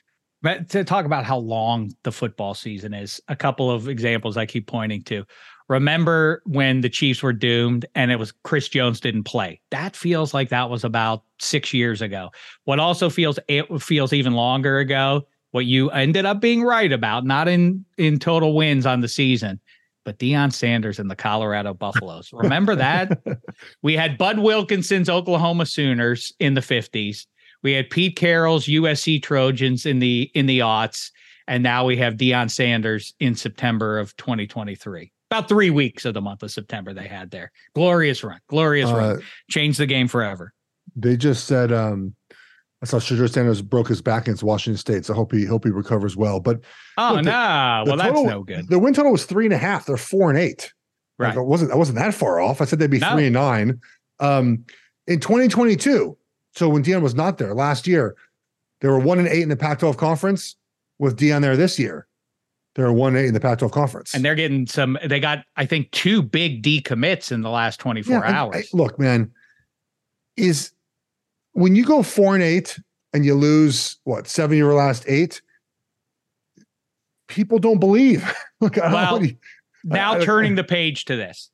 But 0.42 0.68
to 0.70 0.82
talk 0.82 1.04
about 1.04 1.24
how 1.24 1.38
long 1.38 1.92
the 2.02 2.10
football 2.10 2.54
season 2.54 2.94
is, 2.94 3.20
a 3.28 3.36
couple 3.36 3.70
of 3.70 3.88
examples 3.88 4.36
I 4.36 4.46
keep 4.46 4.66
pointing 4.66 5.02
to. 5.04 5.24
Remember 5.68 6.42
when 6.44 6.80
the 6.80 6.88
Chiefs 6.88 7.22
were 7.22 7.32
doomed 7.32 7.86
and 7.94 8.10
it 8.10 8.18
was 8.18 8.32
Chris 8.42 8.68
Jones 8.68 9.00
didn't 9.00 9.22
play? 9.22 9.60
That 9.70 9.94
feels 9.94 10.34
like 10.34 10.48
that 10.48 10.68
was 10.68 10.84
about 10.84 11.22
six 11.38 11.72
years 11.72 12.02
ago. 12.02 12.30
What 12.64 12.80
also 12.80 13.08
feels 13.08 13.38
it 13.48 13.64
feels 13.80 14.12
even 14.12 14.34
longer 14.34 14.78
ago. 14.78 15.26
What 15.52 15.66
you 15.66 15.90
ended 15.90 16.24
up 16.24 16.40
being 16.40 16.62
right 16.62 16.92
about, 16.92 17.24
not 17.24 17.46
in 17.46 17.84
in 17.96 18.18
total 18.18 18.54
wins 18.54 18.86
on 18.86 19.00
the 19.00 19.08
season, 19.08 19.60
but 20.04 20.18
Deion 20.18 20.52
Sanders 20.52 20.98
and 20.98 21.10
the 21.10 21.16
Colorado 21.16 21.74
Buffaloes. 21.74 22.30
Remember 22.32 22.74
that? 22.74 23.20
we 23.82 23.96
had 23.96 24.18
Bud 24.18 24.38
Wilkinson's 24.38 25.08
Oklahoma 25.08 25.66
Sooners 25.66 26.32
in 26.40 26.54
the 26.54 26.60
50s. 26.60 27.26
We 27.62 27.72
had 27.72 27.90
Pete 27.90 28.16
Carroll's 28.16 28.66
USC 28.66 29.22
Trojans 29.22 29.86
in 29.86 30.00
the 30.00 30.30
in 30.34 30.46
the 30.46 30.60
aughts, 30.60 31.10
and 31.46 31.62
now 31.62 31.84
we 31.84 31.96
have 31.98 32.14
Deion 32.14 32.50
Sanders 32.50 33.14
in 33.20 33.34
September 33.34 33.98
of 33.98 34.16
2023. 34.16 35.12
About 35.30 35.48
three 35.48 35.70
weeks 35.70 36.04
of 36.04 36.14
the 36.14 36.20
month 36.20 36.42
of 36.42 36.50
September 36.50 36.92
they 36.92 37.06
had 37.06 37.30
there. 37.30 37.52
Glorious 37.74 38.22
run, 38.24 38.40
glorious 38.48 38.90
Uh, 38.90 38.96
run. 38.96 39.22
Changed 39.48 39.78
the 39.78 39.86
game 39.86 40.08
forever. 40.08 40.52
They 40.96 41.16
just 41.16 41.46
said 41.46 41.72
um 41.72 42.14
I 42.82 42.86
saw 42.86 42.96
Shedeur 42.98 43.30
Sanders 43.32 43.62
broke 43.62 43.88
his 43.88 44.02
back 44.02 44.22
against 44.24 44.42
Washington 44.42 44.76
State. 44.76 45.04
So 45.06 45.14
I 45.14 45.16
hope 45.16 45.32
he 45.32 45.44
hope 45.44 45.64
he 45.64 45.70
recovers 45.70 46.16
well. 46.16 46.40
But 46.40 46.60
Oh 46.98 47.14
Look, 47.14 47.24
the- 47.24 47.30
no, 47.30 47.82
the 47.84 47.90
well 47.90 47.96
that's 47.96 48.08
total- 48.08 48.24
no 48.24 48.42
good. 48.42 48.68
the 48.68 48.78
win 48.78 48.92
total 48.94 49.12
was 49.12 49.24
three 49.24 49.44
and 49.46 49.54
a 49.54 49.58
half. 49.58 49.86
They're 49.86 49.96
four 49.96 50.30
and 50.30 50.38
eight. 50.38 50.72
Like, 51.18 51.28
Right. 51.28 51.36
it 51.38 51.46
wasn't 51.46 51.70
I 51.72 51.76
wasn't 51.76 51.98
that 51.98 52.12
far 52.14 52.40
off. 52.40 52.60
I 52.60 52.64
said 52.64 52.78
they'd 52.80 52.90
be 52.90 52.98
No. 52.98 53.12
three 53.12 53.26
and 53.26 53.34
nine. 53.34 53.80
Um 54.20 54.64
in 55.06 55.20
2022, 55.20 56.16
so 56.56 56.68
when 56.68 56.82
Deion 56.82 57.02
was 57.02 57.14
not 57.14 57.38
there 57.38 57.54
last 57.54 57.86
year, 57.86 58.16
they 58.80 58.88
were 58.88 58.98
one 58.98 59.18
and 59.18 59.28
eight 59.28 59.42
in 59.42 59.48
the 59.48 59.56
Pac-12 59.56 59.96
conference. 59.96 60.56
With 60.98 61.18
Deion 61.18 61.40
there 61.40 61.56
this 61.56 61.78
year, 61.78 62.06
they're 62.74 62.92
one 62.92 63.14
and 63.16 63.24
eight 63.24 63.28
in 63.28 63.34
the 63.34 63.40
Pac-12 63.40 63.72
conference. 63.72 64.14
And 64.14 64.24
they're 64.24 64.34
getting 64.36 64.66
some. 64.68 64.96
They 65.04 65.18
got, 65.20 65.44
I 65.56 65.66
think, 65.66 65.90
two 65.90 66.22
big 66.22 66.62
decommits 66.62 67.32
in 67.32 67.42
the 67.42 67.50
last 67.50 67.80
24 67.80 68.18
Yeah, 68.18 68.40
hours. 68.42 68.56
I- 68.72 68.76
look, 68.76 68.98
man, 69.00 69.32
is 70.36 70.72
when 71.52 71.76
you 71.76 71.84
go 71.84 72.02
four 72.02 72.34
and 72.34 72.42
eight 72.42 72.78
and 73.12 73.24
you 73.24 73.34
lose 73.34 73.96
what 74.04 74.26
seven 74.26 74.54
of 74.54 74.58
your 74.58 74.74
last 74.74 75.04
eight, 75.06 75.42
people 77.28 77.58
don't 77.58 77.78
believe. 77.80 78.32
look, 78.60 78.78
I 78.78 78.92
Well, 78.92 79.16
know 79.18 79.22
you- 79.26 79.36
now 79.84 80.14
I- 80.14 80.18
I- 80.18 80.24
turning 80.24 80.54
the 80.54 80.64
page 80.64 81.04
to 81.06 81.16
this 81.16 81.50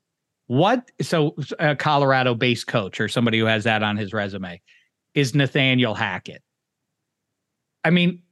what 0.49 0.91
so 1.03 1.35
a 1.59 1.77
colorado 1.77 2.35
based 2.35 2.67
coach 2.67 3.01
or 3.01 3.09
somebody 3.09 3.39
who 3.39 3.45
has 3.45 3.65
that 3.65 3.83
on 3.83 3.99
his 3.99 4.15
resume 4.15 4.59
is 5.15 5.35
nathaniel 5.35 5.95
hackett 5.95 6.43
i 7.85 7.91
mean 7.91 8.23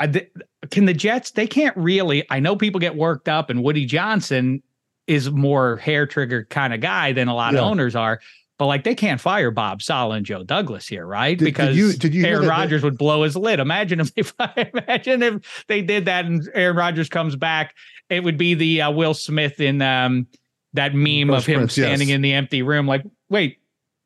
I- 0.00 0.26
can 0.70 0.84
the 0.84 0.92
jets 0.92 1.30
they 1.30 1.46
can't 1.46 1.74
really 1.76 2.22
i 2.30 2.38
know 2.38 2.54
people 2.54 2.80
get 2.80 2.96
worked 2.96 3.28
up 3.30 3.48
and 3.48 3.62
woody 3.62 3.86
johnson 3.86 4.62
is 5.06 5.30
more 5.30 5.76
hair 5.78 6.06
trigger 6.06 6.44
kind 6.50 6.74
of 6.74 6.80
guy 6.82 7.12
than 7.12 7.28
a 7.28 7.34
lot 7.34 7.54
Yeah. 7.54 7.60
of 7.60 7.64
owners 7.66 7.96
are 7.96 8.20
but 8.58 8.66
like 8.66 8.84
they 8.84 8.94
can't 8.94 9.20
fire 9.20 9.50
Bob 9.50 9.82
Saleh 9.82 10.16
and 10.16 10.26
Joe 10.26 10.44
Douglas 10.44 10.86
here, 10.86 11.06
right? 11.06 11.38
Did- 11.38 11.44
did 11.44 11.54
because 11.54 11.76
you- 11.76 11.92
did 11.92 12.14
you 12.14 12.24
Aaron 12.26 12.48
Rodgers 12.48 12.82
would 12.82 12.98
blow 12.98 13.22
his 13.22 13.36
lid. 13.36 13.60
Imagine 13.60 14.00
if 14.16 14.36
they 14.36 14.70
imagine 14.74 15.22
if 15.22 15.64
they 15.68 15.82
did 15.82 16.04
that 16.06 16.24
and 16.24 16.48
Aaron 16.54 16.76
Rodgers 16.76 17.08
comes 17.08 17.36
back 17.36 17.74
it 18.10 18.22
would 18.22 18.36
be 18.36 18.54
the 18.54 18.82
uh, 18.82 18.90
Will 18.90 19.14
Smith 19.14 19.60
in 19.60 19.80
um, 19.80 20.26
that 20.74 20.94
meme 20.94 21.28
Fresh 21.28 21.38
of 21.38 21.46
him 21.46 21.58
Prince, 21.60 21.72
standing 21.72 22.08
yes. 22.08 22.16
in 22.16 22.20
the 22.22 22.34
empty 22.34 22.60
room, 22.62 22.86
like, 22.86 23.02
wait, 23.30 23.58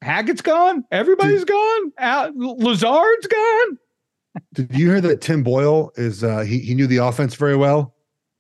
Hackett's 0.03 0.41
gone, 0.41 0.85
everybody's 0.93 1.45
gone, 1.45 1.93
Al- 1.99 2.33
Lazard's 2.37 3.27
gone. 3.27 3.79
Did 4.55 4.73
you 4.77 4.89
hear 4.89 5.01
that 5.01 5.21
Tim 5.21 5.43
Boyle 5.43 5.91
is 5.97 6.23
uh 6.23 6.41
he, 6.41 6.61
he 6.61 6.75
knew 6.75 6.87
the 6.87 6.99
offense 6.99 7.35
very 7.35 7.57
well? 7.57 7.95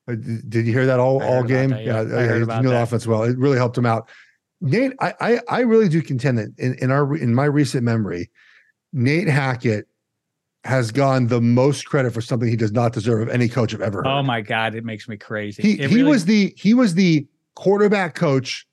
Uh, 0.08 0.14
Did 0.14 0.48
did 0.48 0.66
you 0.66 0.72
hear 0.72 0.86
that 0.86 1.00
all 1.00 1.20
all 1.22 1.42
game? 1.42 1.70
that, 1.70 1.84
yeah. 1.84 1.98
I 2.00 2.04
heard 2.04 2.48
he 2.50 2.60
knew 2.60 2.68
the 2.68 2.80
offense 2.80 3.04
well. 3.06 3.24
It 3.24 3.36
really 3.36 3.56
helped 3.58 3.76
him 3.76 3.86
out. 3.86 4.08
Nate, 4.60 4.92
I 5.00 5.14
I, 5.20 5.40
I 5.48 5.60
really 5.60 5.88
do 5.88 6.02
contend 6.02 6.38
that 6.38 6.58
in, 6.58 6.74
in 6.74 6.90
our 6.90 7.16
in 7.16 7.34
my 7.34 7.44
recent 7.44 7.84
memory, 7.84 8.30
Nate 8.92 9.28
Hackett 9.28 9.86
has 10.64 10.90
gone 10.90 11.28
the 11.28 11.40
most 11.40 11.86
credit 11.86 12.12
for 12.12 12.20
something 12.20 12.48
he 12.48 12.56
does 12.56 12.72
not 12.72 12.92
deserve 12.92 13.22
of 13.22 13.28
any 13.28 13.48
coach 13.48 13.72
I've 13.72 13.80
ever 13.80 14.00
oh 14.00 14.10
heard. 14.10 14.18
Oh 14.18 14.22
my 14.22 14.40
God, 14.40 14.74
it 14.74 14.84
makes 14.84 15.08
me 15.08 15.16
crazy. 15.16 15.62
he 15.62 15.80
It 15.80 15.90
he 15.90 16.02
was 16.02 16.24
the 16.24 16.52
he 16.56 16.74
was 16.74 16.94
the 16.94 17.26
quarterback 17.54 18.14
coach 18.14 18.66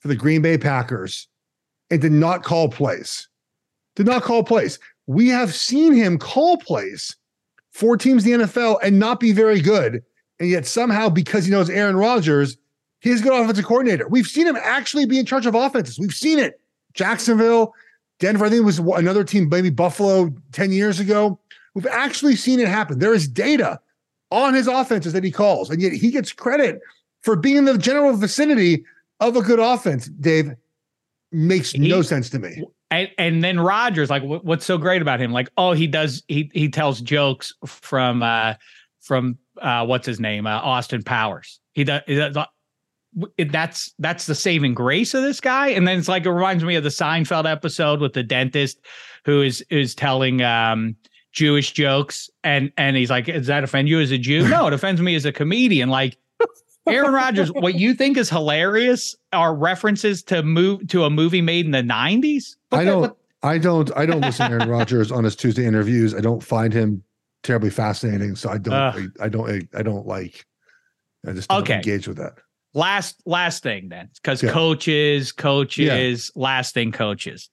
for 0.00 0.08
the 0.08 0.16
Green 0.16 0.42
Bay 0.42 0.58
Packers 0.58 1.28
and 1.90 2.00
did 2.00 2.12
not 2.12 2.42
call 2.42 2.68
plays. 2.68 3.28
Did 3.96 4.06
not 4.06 4.22
call 4.22 4.44
plays. 4.44 4.78
We 5.06 5.28
have 5.28 5.54
seen 5.54 5.92
him 5.92 6.18
call 6.18 6.56
plays 6.58 7.16
for 7.72 7.96
teams 7.96 8.26
in 8.26 8.40
the 8.40 8.46
NFL 8.46 8.78
and 8.82 8.98
not 8.98 9.20
be 9.20 9.32
very 9.32 9.60
good. 9.60 10.02
And 10.38 10.48
yet 10.48 10.66
somehow, 10.66 11.08
because 11.08 11.44
he 11.44 11.50
knows 11.50 11.68
Aaron 11.68 11.96
Rodgers, 11.96 12.56
he's 13.00 13.20
a 13.20 13.24
good 13.24 13.32
offensive 13.32 13.64
coordinator. 13.64 14.08
We've 14.08 14.26
seen 14.26 14.46
him 14.46 14.56
actually 14.56 15.06
be 15.06 15.18
in 15.18 15.26
charge 15.26 15.46
of 15.46 15.54
offenses. 15.54 15.98
We've 15.98 16.14
seen 16.14 16.38
it. 16.38 16.60
Jacksonville, 16.94 17.74
Denver, 18.18 18.44
I 18.44 18.50
think 18.50 18.62
it 18.62 18.64
was 18.64 18.78
another 18.78 19.24
team, 19.24 19.48
maybe 19.48 19.70
Buffalo 19.70 20.34
10 20.52 20.72
years 20.72 21.00
ago. 21.00 21.38
We've 21.74 21.86
actually 21.86 22.36
seen 22.36 22.60
it 22.60 22.68
happen. 22.68 22.98
There 22.98 23.14
is 23.14 23.28
data 23.28 23.80
on 24.30 24.54
his 24.54 24.66
offenses 24.66 25.12
that 25.12 25.24
he 25.24 25.30
calls, 25.30 25.70
and 25.70 25.80
yet 25.80 25.92
he 25.92 26.10
gets 26.10 26.32
credit 26.32 26.80
for 27.22 27.36
being 27.36 27.56
in 27.56 27.64
the 27.64 27.78
general 27.78 28.14
vicinity 28.16 28.84
of 29.20 29.36
a 29.36 29.42
good 29.42 29.58
offense. 29.58 30.08
Dave 30.08 30.52
makes 31.32 31.74
no 31.76 32.02
sense 32.02 32.30
to 32.30 32.38
me. 32.38 32.64
and, 32.90 33.08
and 33.18 33.44
then 33.44 33.60
Rodgers, 33.60 34.10
like, 34.10 34.22
what, 34.22 34.44
what's 34.44 34.64
so 34.64 34.78
great 34.78 35.02
about 35.02 35.20
him? 35.20 35.32
Like, 35.32 35.48
oh, 35.56 35.72
he 35.72 35.86
does, 35.86 36.22
he 36.28 36.50
he 36.52 36.68
tells 36.68 37.00
jokes 37.00 37.54
from 37.66 38.22
uh 38.22 38.54
from 39.00 39.38
uh 39.60 39.86
what's 39.86 40.06
his 40.06 40.18
name, 40.18 40.46
uh, 40.46 40.50
Austin 40.50 41.02
Powers. 41.02 41.60
He 41.72 41.84
does. 41.84 42.02
He 42.06 42.16
does 42.16 42.36
it- 43.36 43.52
that's 43.52 43.92
that's 43.98 44.26
the 44.26 44.34
saving 44.34 44.74
grace 44.74 45.14
of 45.14 45.22
this 45.22 45.40
guy. 45.40 45.68
And 45.68 45.86
then 45.86 45.98
it's 45.98 46.08
like 46.08 46.26
it 46.26 46.30
reminds 46.30 46.64
me 46.64 46.76
of 46.76 46.84
the 46.84 46.90
Seinfeld 46.90 47.50
episode 47.50 48.00
with 48.00 48.12
the 48.12 48.22
dentist 48.22 48.78
who 49.24 49.42
is 49.42 49.62
is 49.70 49.94
telling 49.94 50.42
um 50.42 50.96
Jewish 51.32 51.72
jokes 51.72 52.28
and 52.44 52.72
and 52.76 52.96
he's 52.96 53.10
like, 53.10 53.26
Does 53.26 53.46
that 53.48 53.64
offend 53.64 53.88
you 53.88 54.00
as 54.00 54.10
a 54.10 54.18
Jew? 54.18 54.48
No, 54.48 54.66
it 54.66 54.72
offends 54.72 55.00
me 55.00 55.14
as 55.14 55.24
a 55.24 55.32
comedian. 55.32 55.88
Like 55.88 56.16
Aaron 56.86 57.12
Rodgers, 57.12 57.52
what 57.52 57.74
you 57.74 57.94
think 57.94 58.16
is 58.16 58.28
hilarious 58.30 59.14
are 59.32 59.54
references 59.54 60.22
to 60.24 60.42
move 60.42 60.88
to 60.88 61.04
a 61.04 61.10
movie 61.10 61.42
made 61.42 61.66
in 61.66 61.70
the 61.72 61.82
90s. 61.82 62.56
I 62.72 62.84
don't, 62.84 63.16
I 63.42 63.58
don't, 63.58 63.90
I 63.96 64.06
don't 64.06 64.22
listen 64.22 64.46
to 64.50 64.52
Aaron 64.56 64.68
Rodgers 64.68 65.12
on 65.12 65.22
his 65.22 65.36
Tuesday 65.36 65.66
interviews. 65.66 66.14
I 66.14 66.20
don't 66.20 66.42
find 66.42 66.72
him 66.72 67.04
terribly 67.42 67.70
fascinating, 67.70 68.34
so 68.34 68.48
I 68.50 68.58
don't, 68.58 68.74
Ugh. 68.74 69.10
I, 69.20 69.24
I 69.26 69.28
don't, 69.28 69.68
I, 69.76 69.82
don't 69.82 70.06
like. 70.06 70.46
I 71.28 71.32
just 71.32 71.48
don't 71.50 71.60
Okay. 71.62 71.74
engage 71.76 72.08
with 72.08 72.16
that. 72.16 72.32
Last 72.74 73.20
last 73.26 73.62
thing 73.62 73.88
then 73.88 74.08
because 74.16 74.42
Yeah. 74.42 74.50
coaches 74.52 75.32
coaches 75.32 76.30
last 76.34 76.74
thing 76.74 76.92
coaches. 76.92 77.50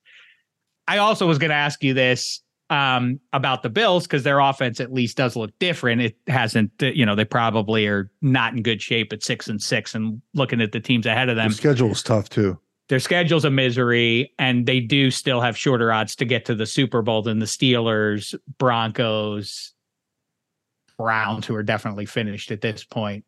I 0.87 0.99
also 0.99 1.27
was 1.27 1.37
going 1.37 1.49
to 1.49 1.55
ask 1.55 1.83
you 1.83 1.93
this 1.93 2.41
um 2.69 3.19
about 3.31 3.63
the 3.63 3.69
bills 3.69 4.05
because 4.05 4.23
their 4.23 4.39
offense 4.39 4.79
at 4.81 4.91
least 4.91 5.15
does 5.17 5.35
look 5.35 5.51
different. 5.59 6.01
It 6.01 6.17
hasn't 6.27 6.71
uh, 6.83 6.87
you 6.87 7.05
know 7.05 7.15
they 7.15 7.25
probably 7.25 7.87
are 7.87 8.11
not 8.21 8.53
in 8.53 8.61
good 8.61 8.81
shape 8.81 9.13
at 9.13 9.23
six 9.23 9.47
and 9.47 9.61
six 9.61 9.95
and 9.95 10.21
looking 10.33 10.61
at 10.61 10.71
the 10.73 10.79
teams 10.79 11.05
ahead 11.05 11.29
of 11.29 11.35
them. 11.37 11.51
schedule 11.51 11.91
is 11.91 12.03
tough 12.03 12.29
too. 12.29 12.59
their 12.89 12.99
schedule's 12.99 13.45
a 13.45 13.49
misery 13.49 14.33
and 14.37 14.65
they 14.65 14.79
do 14.81 15.11
still 15.11 15.39
have 15.41 15.57
shorter 15.57 15.91
odds 15.93 16.15
to 16.17 16.25
get 16.25 16.43
to 16.45 16.55
the 16.55 16.65
super 16.65 17.01
bowl 17.01 17.21
than 17.21 17.39
the 17.39 17.45
steelers 17.45 18.35
broncos 18.59 19.73
browns 20.97 21.45
who 21.45 21.55
are 21.55 21.63
definitely 21.63 22.05
finished 22.05 22.51
at 22.51 22.59
this 22.61 22.83
point 22.83 23.23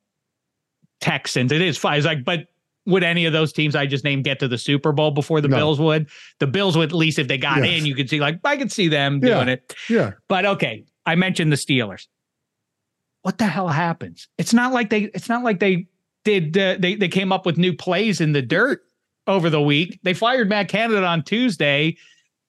texans 1.02 1.52
it 1.52 1.62
is 1.62 1.78
fine 1.78 1.98
it's 1.98 2.06
like 2.06 2.24
but 2.26 2.48
would 2.86 3.04
any 3.04 3.26
of 3.26 3.34
those 3.34 3.54
teams 3.54 3.76
i 3.76 3.86
just 3.86 4.04
named 4.04 4.24
get 4.24 4.40
to 4.40 4.48
the 4.48 4.58
super 4.58 4.92
bowl 4.92 5.12
before 5.12 5.42
the 5.42 5.48
No. 5.48 5.58
bills 5.58 5.80
would 5.80 6.10
the 6.40 6.48
bills 6.48 6.76
would 6.78 6.90
at 6.90 6.96
least 6.96 7.20
if 7.20 7.28
they 7.28 7.38
got 7.38 7.64
Yes. 7.64 7.80
in 7.80 7.86
you 7.86 7.96
could 7.96 8.10
see 8.10 8.20
like 8.20 8.40
i 8.44 8.58
could 8.58 8.72
see 8.72 8.88
them 8.88 9.20
Yeah. 9.24 9.36
doing 9.36 9.50
it 9.50 9.76
Yeah, 9.90 10.12
but 10.28 10.46
okay, 10.46 10.86
I 11.06 11.16
mentioned 11.16 11.52
the 11.52 11.56
Steelers. 11.56 12.08
What 13.24 13.38
the 13.38 13.46
hell 13.48 13.68
happens? 13.68 14.28
It's 14.38 14.54
not 14.54 14.72
like 14.74 14.90
they. 14.90 15.04
It's 15.14 15.28
not 15.28 15.44
like 15.44 15.60
they 15.60 15.88
did. 16.24 16.58
Uh, 16.58 16.78
they 16.80 16.96
they 16.96 17.08
came 17.08 17.32
up 17.32 17.46
with 17.46 17.58
new 17.58 17.74
plays 17.76 18.22
in 18.22 18.32
the 18.32 18.42
dirt 18.42 18.82
over 19.28 19.50
the 19.50 19.62
week. 19.62 20.00
They 20.04 20.14
fired 20.14 20.48
Matt 20.50 20.70
Canada 20.70 21.04
on 21.06 21.24
Tuesday, 21.24 21.98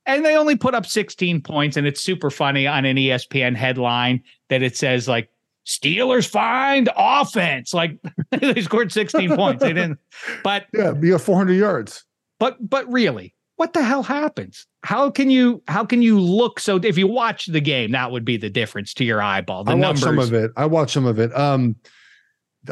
and 0.06 0.24
they 0.24 0.36
only 0.36 0.56
put 0.56 0.74
up 0.74 0.86
16 0.86 1.40
points. 1.40 1.76
And 1.76 1.86
it's 1.86 2.00
super 2.00 2.30
funny 2.30 2.66
on 2.66 2.84
an 2.84 2.96
ESPN 2.96 3.56
headline 3.56 4.22
that 4.48 4.62
it 4.62 4.76
says 4.76 5.08
like 5.08 5.28
Steelers 5.66 6.26
find 6.28 6.88
offense. 6.96 7.72
Like 7.74 7.98
they 8.30 8.60
scored 8.62 8.92
16 8.92 9.36
points. 9.36 9.62
They 9.62 9.72
didn't. 9.72 9.98
But 10.42 10.66
yeah. 10.74 10.92
be 10.92 11.10
have 11.10 11.22
400 11.22 11.52
yards. 11.54 12.04
but 12.38 12.56
but 12.68 12.90
really, 12.90 13.34
what 13.56 13.72
the 13.72 13.82
hell 13.82 14.02
happens? 14.02 14.66
How 14.82 15.10
can 15.10 15.30
you 15.30 15.62
how 15.68 15.84
can 15.84 16.02
you 16.02 16.18
look 16.18 16.58
so 16.60 16.76
if 16.76 16.96
you 16.96 17.06
watch 17.06 17.46
the 17.46 17.60
game, 17.60 17.92
that 17.92 18.10
would 18.10 18.24
be 18.24 18.36
the 18.36 18.50
difference 18.50 18.94
to 18.94 19.04
your 19.04 19.20
eyeball. 19.20 19.64
The 19.64 19.72
I 19.72 19.74
watched 19.74 20.04
numbers. 20.04 20.26
some 20.26 20.34
of 20.34 20.44
it. 20.44 20.50
I 20.56 20.66
watched 20.66 20.92
some 20.92 21.06
of 21.06 21.18
it. 21.18 21.36
Um, 21.36 21.76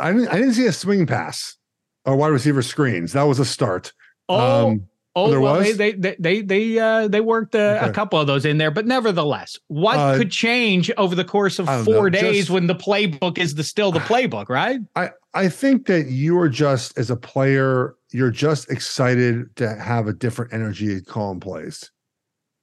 I 0.00 0.12
didn't. 0.12 0.28
I 0.28 0.34
didn't 0.36 0.54
see 0.54 0.66
a 0.66 0.72
swing 0.72 1.06
pass 1.06 1.56
or 2.04 2.16
wide 2.16 2.28
receiver 2.28 2.62
screens. 2.62 3.12
That 3.12 3.24
was 3.24 3.38
a 3.38 3.44
start. 3.44 3.92
Oh, 4.28 4.68
Um, 4.68 4.86
oh, 5.26 5.30
there 5.30 5.40
well, 5.40 5.56
was? 5.56 5.76
they 5.76 5.92
they 5.92 6.16
they 6.18 6.42
they 6.42 6.78
uh, 6.78 7.08
they 7.08 7.20
worked 7.20 7.54
uh, 7.54 7.80
a 7.82 7.92
couple 7.92 8.18
of 8.20 8.26
those 8.26 8.44
in 8.44 8.58
there, 8.58 8.70
but 8.70 8.86
nevertheless, 8.86 9.58
what 9.68 9.98
Uh, 9.98 10.16
could 10.16 10.30
change 10.30 10.90
over 10.96 11.14
the 11.14 11.24
course 11.24 11.58
of 11.58 11.66
four 11.84 12.10
know, 12.10 12.20
days 12.20 12.36
just- 12.36 12.50
when 12.50 12.66
the 12.66 12.74
playbook 12.74 13.38
is 13.38 13.54
the 13.54 13.64
still 13.64 13.92
the 13.92 14.00
playbook, 14.10 14.48
right? 14.48 14.80
I 14.96 15.10
I 15.34 15.48
think 15.48 15.86
that 15.86 16.08
you 16.08 16.38
are 16.38 16.48
just 16.48 16.98
as 16.98 17.10
a 17.10 17.16
player, 17.16 17.94
you're 18.12 18.30
just 18.30 18.70
excited 18.70 19.54
to 19.56 19.74
have 19.76 20.06
a 20.08 20.12
different 20.12 20.52
energy 20.52 20.96
at 20.96 21.06
calling 21.06 21.40
plays. 21.40 21.90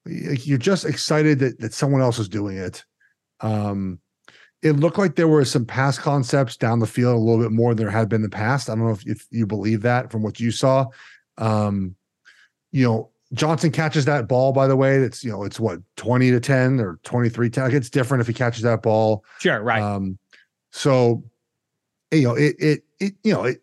You're 0.06 0.58
just 0.58 0.86
excited 0.86 1.39
that 1.39 1.60
that 1.60 1.74
someone 1.74 2.01
else 2.01 2.20
is 2.20 2.30
doing 2.30 2.58
it. 2.58 2.84
Um, 3.41 3.99
it 4.62 4.74
looked 4.78 4.97
like 4.97 5.16
there 5.16 5.28
were 5.28 5.45
some 5.45 5.66
pass 5.66 5.99
concepts 5.99 6.58
down 6.58 6.80
the 6.80 6.88
field 6.88 7.16
a 7.16 7.20
little 7.20 7.41
bit 7.43 7.51
more 7.51 7.76
than 7.76 7.86
there 7.86 7.91
had 7.91 8.10
been 8.10 8.24
in 8.24 8.30
the 8.30 8.30
past. 8.30 8.68
I 8.68 8.74
don't 8.76 8.86
know 8.86 8.91
if, 8.93 9.06
if 9.06 9.28
you 9.30 9.45
believe 9.45 9.84
that 9.84 10.12
from 10.12 10.24
what 10.24 10.39
you 10.39 10.49
saw. 10.49 10.88
Um, 11.38 11.95
you 12.72 12.86
know, 12.86 13.09
Johnson 13.34 13.72
catches 13.72 14.05
that 14.05 14.28
ball, 14.28 14.53
by 14.53 14.68
the 14.68 14.76
way. 14.76 14.99
That's 14.99 15.24
you 15.24 15.32
know, 15.32 15.43
it's 15.43 15.59
what 15.59 15.80
20 15.97 16.32
to 16.32 16.39
10 16.39 16.80
or 16.80 16.99
23 17.03 17.49
10. 17.49 17.63
Like 17.63 17.74
it's 17.74 17.89
different 17.89 18.22
if 18.22 18.28
he 18.28 18.34
catches 18.34 18.63
that 18.63 18.82
ball. 18.82 19.24
Sure, 19.39 19.61
right. 19.61 19.82
Um, 19.82 20.18
so 20.72 21.24
you 22.11 22.24
know, 22.24 22.36
it 22.36 22.55
it 22.59 22.84
it 22.99 23.13
you 23.24 23.34
know, 23.34 23.43
it 23.43 23.61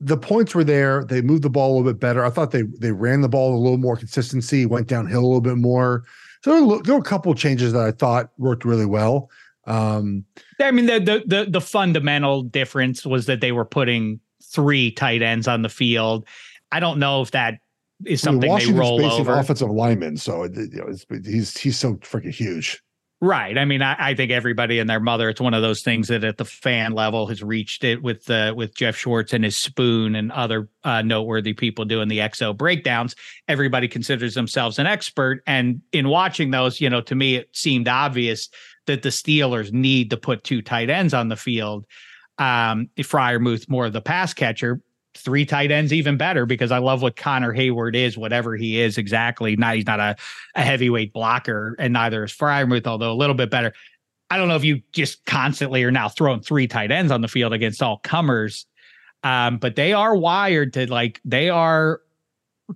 the 0.00 0.16
points 0.16 0.54
were 0.54 0.64
there. 0.64 1.04
They 1.04 1.22
moved 1.22 1.42
the 1.42 1.50
ball 1.50 1.72
a 1.72 1.74
little 1.76 1.92
bit 1.92 2.00
better. 2.00 2.24
I 2.24 2.30
thought 2.30 2.50
they 2.50 2.62
they 2.62 2.92
ran 2.92 3.20
the 3.20 3.28
ball 3.28 3.54
a 3.54 3.58
little 3.58 3.78
more 3.78 3.96
consistency, 3.96 4.66
went 4.66 4.86
downhill 4.86 5.20
a 5.20 5.26
little 5.26 5.40
bit 5.40 5.56
more. 5.56 6.04
So 6.44 6.52
there 6.52 6.64
were, 6.64 6.82
there 6.82 6.94
were 6.94 7.00
a 7.00 7.04
couple 7.04 7.32
of 7.32 7.38
changes 7.38 7.72
that 7.72 7.82
I 7.82 7.90
thought 7.90 8.30
worked 8.38 8.64
really 8.64 8.86
well. 8.86 9.30
Um, 9.66 10.24
I 10.60 10.70
mean, 10.70 10.86
the, 10.86 10.98
the 11.00 11.22
the 11.26 11.50
the 11.50 11.60
fundamental 11.60 12.42
difference 12.42 13.04
was 13.04 13.26
that 13.26 13.40
they 13.40 13.52
were 13.52 13.64
putting 13.64 14.20
three 14.42 14.90
tight 14.90 15.20
ends 15.20 15.48
on 15.48 15.62
the 15.62 15.68
field. 15.68 16.26
I 16.70 16.80
don't 16.80 16.98
know 16.98 17.22
if 17.22 17.32
that 17.32 17.58
is 18.04 18.26
I 18.26 18.30
mean, 18.30 18.40
something 18.42 18.72
they 18.74 18.78
roll 18.78 18.98
basing 18.98 19.20
over. 19.20 19.38
offensive 19.38 19.70
lineman, 19.70 20.16
so 20.16 20.44
you 20.44 20.68
know, 20.72 21.20
he's 21.24 21.56
he's 21.56 21.78
so 21.78 21.94
freaking 21.96 22.34
huge. 22.34 22.82
Right. 23.20 23.58
I 23.58 23.64
mean, 23.64 23.82
I, 23.82 23.96
I 23.98 24.14
think 24.14 24.30
everybody 24.30 24.78
and 24.78 24.88
their 24.88 25.00
mother. 25.00 25.28
It's 25.28 25.40
one 25.40 25.52
of 25.52 25.60
those 25.60 25.82
things 25.82 26.06
that 26.06 26.22
at 26.22 26.36
the 26.36 26.44
fan 26.44 26.92
level 26.92 27.26
has 27.26 27.42
reached 27.42 27.82
it 27.82 28.00
with 28.00 28.30
uh, 28.30 28.54
with 28.56 28.76
Geoff 28.76 28.94
Schwartz 28.94 29.32
and 29.32 29.42
his 29.42 29.56
spoon 29.56 30.14
and 30.14 30.30
other 30.30 30.68
uh, 30.84 31.02
noteworthy 31.02 31.52
people 31.52 31.84
doing 31.84 32.06
the 32.06 32.18
XO 32.18 32.56
breakdowns. 32.56 33.16
Everybody 33.48 33.88
considers 33.88 34.34
themselves 34.34 34.78
an 34.78 34.86
expert, 34.86 35.42
and 35.48 35.82
in 35.92 36.08
watching 36.08 36.52
those, 36.52 36.80
you 36.80 36.88
know, 36.88 37.00
to 37.00 37.16
me 37.16 37.34
it 37.34 37.48
seemed 37.52 37.88
obvious 37.88 38.48
that 38.86 39.02
the 39.02 39.08
Steelers 39.08 39.72
need 39.72 40.10
to 40.10 40.16
put 40.16 40.44
two 40.44 40.62
tight 40.62 40.88
ends 40.88 41.12
on 41.12 41.28
the 41.28 41.36
field. 41.36 41.86
Um, 42.38 42.88
Freiermuth 42.96 43.68
more 43.68 43.86
of 43.86 43.92
the 43.92 44.00
pass 44.00 44.32
catcher, 44.32 44.80
three 45.14 45.44
tight 45.44 45.70
ends 45.70 45.92
even 45.92 46.16
better 46.16 46.46
because 46.46 46.70
I 46.70 46.78
love 46.78 47.02
what 47.02 47.16
Connor 47.16 47.52
Heyward 47.52 47.94
is, 47.94 48.16
whatever 48.16 48.56
he 48.56 48.80
is 48.80 48.98
exactly. 48.98 49.56
Not 49.56 49.76
he's 49.76 49.86
not 49.86 50.00
a, 50.00 50.16
a 50.54 50.62
heavyweight 50.62 51.12
blocker, 51.12 51.74
and 51.78 51.92
neither 51.92 52.24
is 52.24 52.32
Freiermuth, 52.32 52.86
although 52.86 53.12
a 53.12 53.14
little 53.14 53.34
bit 53.34 53.50
better. 53.50 53.72
I 54.30 54.36
don't 54.36 54.48
know 54.48 54.56
if 54.56 54.64
you 54.64 54.82
just 54.92 55.24
constantly 55.24 55.82
are 55.84 55.90
now 55.90 56.08
throwing 56.08 56.40
three 56.40 56.66
tight 56.66 56.90
ends 56.90 57.10
on 57.10 57.22
the 57.22 57.28
field 57.28 57.52
against 57.52 57.82
all 57.82 57.98
comers. 57.98 58.66
Um, 59.24 59.58
but 59.58 59.74
they 59.74 59.92
are 59.92 60.14
wired 60.14 60.72
to 60.74 60.90
like 60.90 61.20
they 61.24 61.48
are 61.48 62.00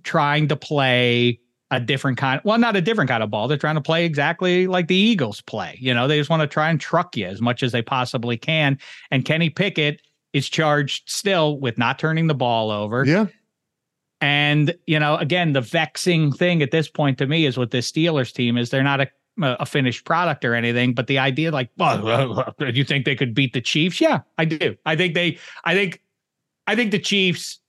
trying 0.01 0.47
to 0.49 0.55
play 0.55 1.39
a 1.71 1.79
different 1.79 2.17
kind 2.17 2.39
well 2.43 2.57
not 2.57 2.75
a 2.75 2.81
different 2.81 3.09
kind 3.09 3.23
of 3.23 3.31
ball 3.31 3.47
they're 3.47 3.57
trying 3.57 3.75
to 3.75 3.81
play 3.81 4.05
exactly 4.05 4.67
like 4.67 4.87
the 4.87 4.95
eagles 4.95 5.41
play 5.41 5.75
you 5.81 5.91
know 5.91 6.07
they 6.07 6.19
just 6.19 6.29
want 6.29 6.41
to 6.41 6.47
try 6.47 6.69
and 6.69 6.79
truck 6.79 7.17
you 7.17 7.25
as 7.25 7.41
much 7.41 7.63
as 7.63 7.71
they 7.71 7.81
possibly 7.81 8.37
can 8.37 8.77
and 9.09 9.25
kenny 9.25 9.49
pickett 9.49 10.01
is 10.33 10.49
charged 10.49 11.09
still 11.09 11.59
with 11.59 11.77
not 11.77 11.99
turning 11.99 12.27
the 12.27 12.33
ball 12.33 12.71
over 12.71 13.05
Yeah, 13.05 13.27
and 14.21 14.73
you 14.87 14.99
know, 14.99 15.17
again, 15.17 15.53
the 15.53 15.61
vexing 15.61 16.31
thing 16.31 16.61
at 16.61 16.71
this 16.71 16.87
point 16.87 17.17
to 17.17 17.27
me 17.27 17.45
is 17.45 17.57
with 17.57 17.71
this 17.71 17.91
Steelers 17.91 18.33
team 18.33 18.57
is 18.57 18.69
they're 18.69 18.83
not 18.83 19.01
a 19.01 19.07
a 19.41 19.65
finished 19.65 20.05
product 20.05 20.45
or 20.45 20.53
anything, 20.53 20.93
but 20.93 21.07
the 21.07 21.17
idea 21.19 21.51
like, 21.51 21.69
well, 21.77 22.53
do 22.59 22.71
you 22.71 22.83
think 22.83 23.05
they 23.05 23.15
could 23.15 23.33
beat 23.33 23.53
the 23.53 23.61
Chiefs? 23.61 23.99
Yeah, 23.99 24.19
I 24.37 24.45
do. 24.45 24.75
I 24.85 24.95
think 24.95 25.13
they. 25.13 25.39
I 25.65 25.73
think. 25.73 26.01
I 26.67 26.75
think 26.75 26.91
the 26.91 26.99
Chiefs 26.99 27.59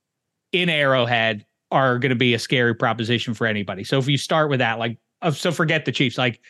in 0.52 0.68
Arrowhead 0.68 1.44
are 1.72 1.98
going 1.98 2.10
to 2.10 2.16
be 2.16 2.34
a 2.34 2.38
scary 2.38 2.74
proposition 2.74 3.34
for 3.34 3.46
anybody. 3.46 3.82
So 3.82 3.98
if 3.98 4.06
you 4.06 4.16
start 4.16 4.48
with 4.48 4.60
that, 4.60 4.78
like, 4.78 4.98
uh, 5.22 5.32
so 5.32 5.50
forget 5.50 5.84
the 5.84 5.90
Chiefs, 5.90 6.16
like 6.16 6.40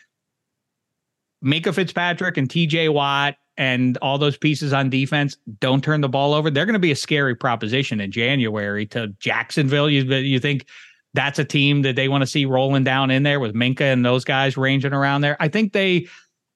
Minkah 1.43 1.73
Fitzpatrick 1.73 2.37
and 2.37 2.47
T.J. 2.47 2.89
Watt 2.89 3.35
and 3.57 3.97
all 4.01 4.17
those 4.17 4.37
pieces 4.37 4.73
on 4.73 4.89
defense 4.89 5.37
don't 5.59 5.83
turn 5.83 6.01
the 6.01 6.09
ball 6.09 6.33
over. 6.33 6.49
They're 6.49 6.65
going 6.65 6.73
to 6.73 6.79
be 6.79 6.91
a 6.91 6.95
scary 6.95 7.35
proposition 7.35 8.01
in 8.01 8.11
January 8.11 8.85
to 8.87 9.07
Jacksonville. 9.19 9.89
You 9.89 10.03
you 10.03 10.39
think 10.39 10.65
that's 11.13 11.39
a 11.39 11.45
team 11.45 11.81
that 11.83 11.95
they 11.95 12.07
want 12.07 12.21
to 12.21 12.27
see 12.27 12.45
rolling 12.45 12.83
down 12.83 13.09
in 13.11 13.23
there 13.23 13.39
with 13.39 13.55
Minkah 13.55 13.93
and 13.93 14.05
those 14.05 14.25
guys 14.25 14.57
ranging 14.57 14.93
around 14.93 15.21
there? 15.21 15.37
I 15.39 15.47
think 15.47 15.73
they 15.73 16.07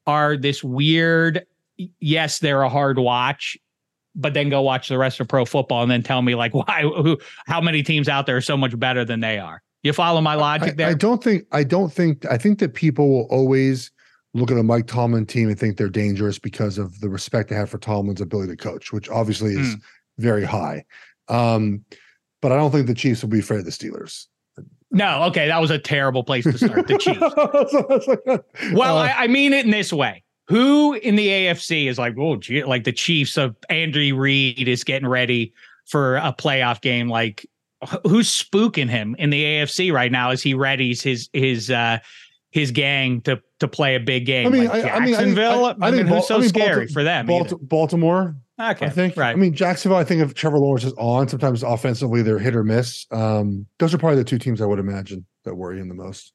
are 0.06 0.36
this 0.36 0.64
weird. 0.64 1.46
Yes, 2.00 2.40
they're 2.40 2.62
a 2.62 2.70
hard 2.70 3.00
watch, 3.00 3.58
but 4.16 4.34
then 4.34 4.50
go 4.50 4.62
watch 4.62 4.90
the 4.90 4.98
rest 4.98 5.22
of 5.22 5.30
pro 5.30 5.46
football 5.46 5.82
and 5.82 5.92
then 5.92 6.04
tell 6.04 6.22
me 6.22 6.36
like 6.36 6.54
why 6.54 6.82
who 6.82 7.18
how 7.46 7.62
many 7.62 7.84
teams 7.84 8.10
out 8.10 8.26
there 8.26 8.38
are 8.38 8.42
so 8.42 8.58
much 8.58 8.78
better 8.78 9.06
than 9.06 9.22
they 9.22 9.40
are. 9.40 9.62
You 9.84 9.94
follow 9.94 10.20
my 10.20 10.36
logic 10.36 10.72
I, 10.72 10.76
there? 10.76 10.88
I 10.90 10.94
don't 10.94 11.24
think 11.24 11.46
I 11.54 11.64
don't 11.64 11.92
think 11.92 12.26
I 12.26 12.38
think 12.38 12.60
that 12.60 12.74
people 12.74 13.10
will 13.10 13.28
always 13.32 13.92
look 14.34 14.52
at 14.52 14.58
a 14.58 14.64
Mike 14.64 14.88
Tomlin 14.88 15.26
team 15.26 15.50
and 15.50 15.58
think 15.60 15.78
they're 15.78 15.90
dangerous 15.90 16.38
because 16.40 16.78
of 16.78 17.00
the 17.02 17.10
respect 17.10 17.50
they 17.50 17.56
have 17.56 17.70
for 17.70 17.78
Tomlin's 17.80 18.22
ability 18.22 18.52
to 18.52 18.58
coach, 18.58 18.92
which 18.94 19.10
obviously 19.10 19.54
is 19.54 19.74
Hmm. 19.74 19.80
very 20.20 20.44
high. 20.46 20.86
Um, 21.28 21.84
but 22.42 22.52
I 22.52 22.56
don't 22.58 22.72
think 22.72 22.88
the 22.88 22.94
Chiefs 22.94 23.22
will 23.22 23.30
be 23.30 23.40
afraid 23.40 23.60
of 23.60 23.66
the 23.66 23.72
Steelers. 23.72 24.28
no, 24.92 25.24
okay, 25.24 25.48
that 25.48 25.60
was 25.62 25.72
a 25.72 25.78
terrible 25.80 26.24
place 26.24 26.44
to 26.46 26.58
start. 26.58 26.88
The 26.88 26.98
Chiefs. 26.98 27.20
Like, 28.68 28.78
Well, 28.78 28.98
uh, 28.98 29.04
I, 29.08 29.24
I 29.24 29.28
mean 29.28 29.54
it 29.54 29.66
in 29.66 29.72
this 29.72 29.92
way. 29.94 30.24
Who 30.48 30.94
in 30.94 31.16
the 31.16 31.28
AFC 31.28 31.88
is 31.88 32.00
like, 32.00 32.16
oh, 32.18 32.36
gee, 32.38 32.64
like 32.64 32.84
the 32.84 32.92
Chiefs 32.92 33.38
of 33.38 33.56
Andy 33.70 34.12
Reid 34.14 34.68
is 34.68 34.84
getting 34.84 35.08
ready 35.08 35.54
for 35.86 36.18
a 36.18 36.34
playoff 36.38 36.82
game? 36.82 37.08
Like, 37.08 37.46
who's 38.06 38.30
spooking 38.30 38.90
him 38.90 39.16
in 39.20 39.30
the 39.30 39.44
AFC 39.44 39.94
right 39.94 40.12
now 40.12 40.32
as 40.32 40.42
he 40.42 40.54
readies 40.56 41.02
his 41.04 41.30
his 41.34 41.70
uh 41.72 42.00
his 42.52 42.72
gang 42.72 43.22
to 43.22 43.42
to 43.60 43.68
play 43.68 43.96
a 43.96 44.00
big 44.00 44.26
game? 44.26 44.48
I 44.48 44.50
mean, 44.50 44.64
like 44.68 44.84
I- 44.86 44.90
I 44.90 45.00
mean, 45.00 45.16
I 45.16 45.18
Jacksonville. 45.18 45.76
I, 45.82 45.92
mean, 45.92 46.08
who's 46.08 46.28
so 46.28 46.42
scary 46.42 46.88
Balti- 46.88 46.94
for 46.94 47.04
them? 47.04 47.28
Balti- 47.28 47.58
Baltimore, 47.62 48.36
Okay, 48.60 48.86
I 48.86 48.90
think. 48.90 49.16
right. 49.18 49.32
I 49.32 49.36
mean, 49.36 49.54
Jacksonville. 49.54 49.98
I 49.98 50.04
think 50.04 50.22
if 50.22 50.34
Trevor 50.34 50.58
Lawrence 50.60 50.84
is 50.86 50.94
on, 50.98 51.28
sometimes 51.28 51.64
offensively 51.64 52.22
they're 52.22 52.40
hit 52.40 52.56
or 52.56 52.64
miss. 52.64 53.06
Um, 53.12 53.66
those 53.80 53.94
are 53.94 53.98
probably 53.98 54.18
the 54.18 54.24
two 54.24 54.38
teams 54.40 54.62
I 54.62 54.66
would 54.66 54.80
imagine 54.80 55.26
that 55.46 55.56
worry 55.56 55.80
him 55.80 55.88
the 55.90 55.96
most. 55.96 56.34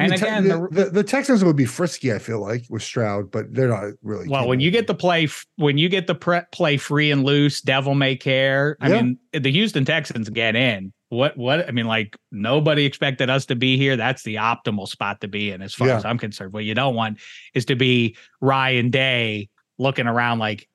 And 0.00 0.12
Te- 0.12 0.18
again, 0.18 0.44
the, 0.46 0.68
the, 0.70 0.84
the, 0.84 0.90
the 0.90 1.02
Texans 1.02 1.42
would 1.44 1.56
be 1.56 1.64
frisky. 1.64 2.12
I 2.12 2.20
feel 2.20 2.40
like 2.40 2.62
with 2.70 2.82
Stroud, 2.84 3.32
but 3.32 3.52
they're 3.52 3.68
not 3.68 3.94
really. 4.00 4.28
well, 4.28 4.46
when 4.46 4.60
you 4.60 4.70
get 4.70 4.86
the 4.86 4.94
play, 4.94 5.24
f- 5.24 5.44
when 5.56 5.76
you 5.76 5.88
get 5.88 6.06
to 6.06 6.14
pre- 6.14 6.42
play 6.52 6.76
free 6.76 7.10
and 7.10 7.24
loose, 7.24 7.60
devil 7.62 7.96
may 7.96 8.14
care. 8.14 8.76
I 8.80 8.90
Yeah. 8.90 9.02
mean, 9.02 9.18
the 9.32 9.50
Houston 9.50 9.84
Texans 9.84 10.28
get 10.30 10.54
in. 10.54 10.92
What? 11.10 11.36
What? 11.36 11.66
I 11.66 11.70
mean, 11.70 11.86
like 11.86 12.16
nobody 12.30 12.84
expected 12.84 13.30
us 13.30 13.46
to 13.46 13.56
be 13.56 13.76
here. 13.76 13.96
That's 13.96 14.22
the 14.22 14.36
optimal 14.36 14.86
spot 14.88 15.20
to 15.22 15.28
be 15.28 15.50
in, 15.50 15.62
as 15.62 15.74
far 15.74 15.88
Yeah. 15.88 15.96
as 15.96 16.04
I'm 16.04 16.18
concerned. 16.18 16.52
What 16.52 16.64
you 16.64 16.74
don't 16.74 16.94
want 16.94 17.18
is 17.54 17.64
to 17.66 17.76
be 17.76 18.16
Ryan 18.40 18.90
Day 18.90 19.48
looking 19.78 20.06
around 20.06 20.38
like, 20.38 20.68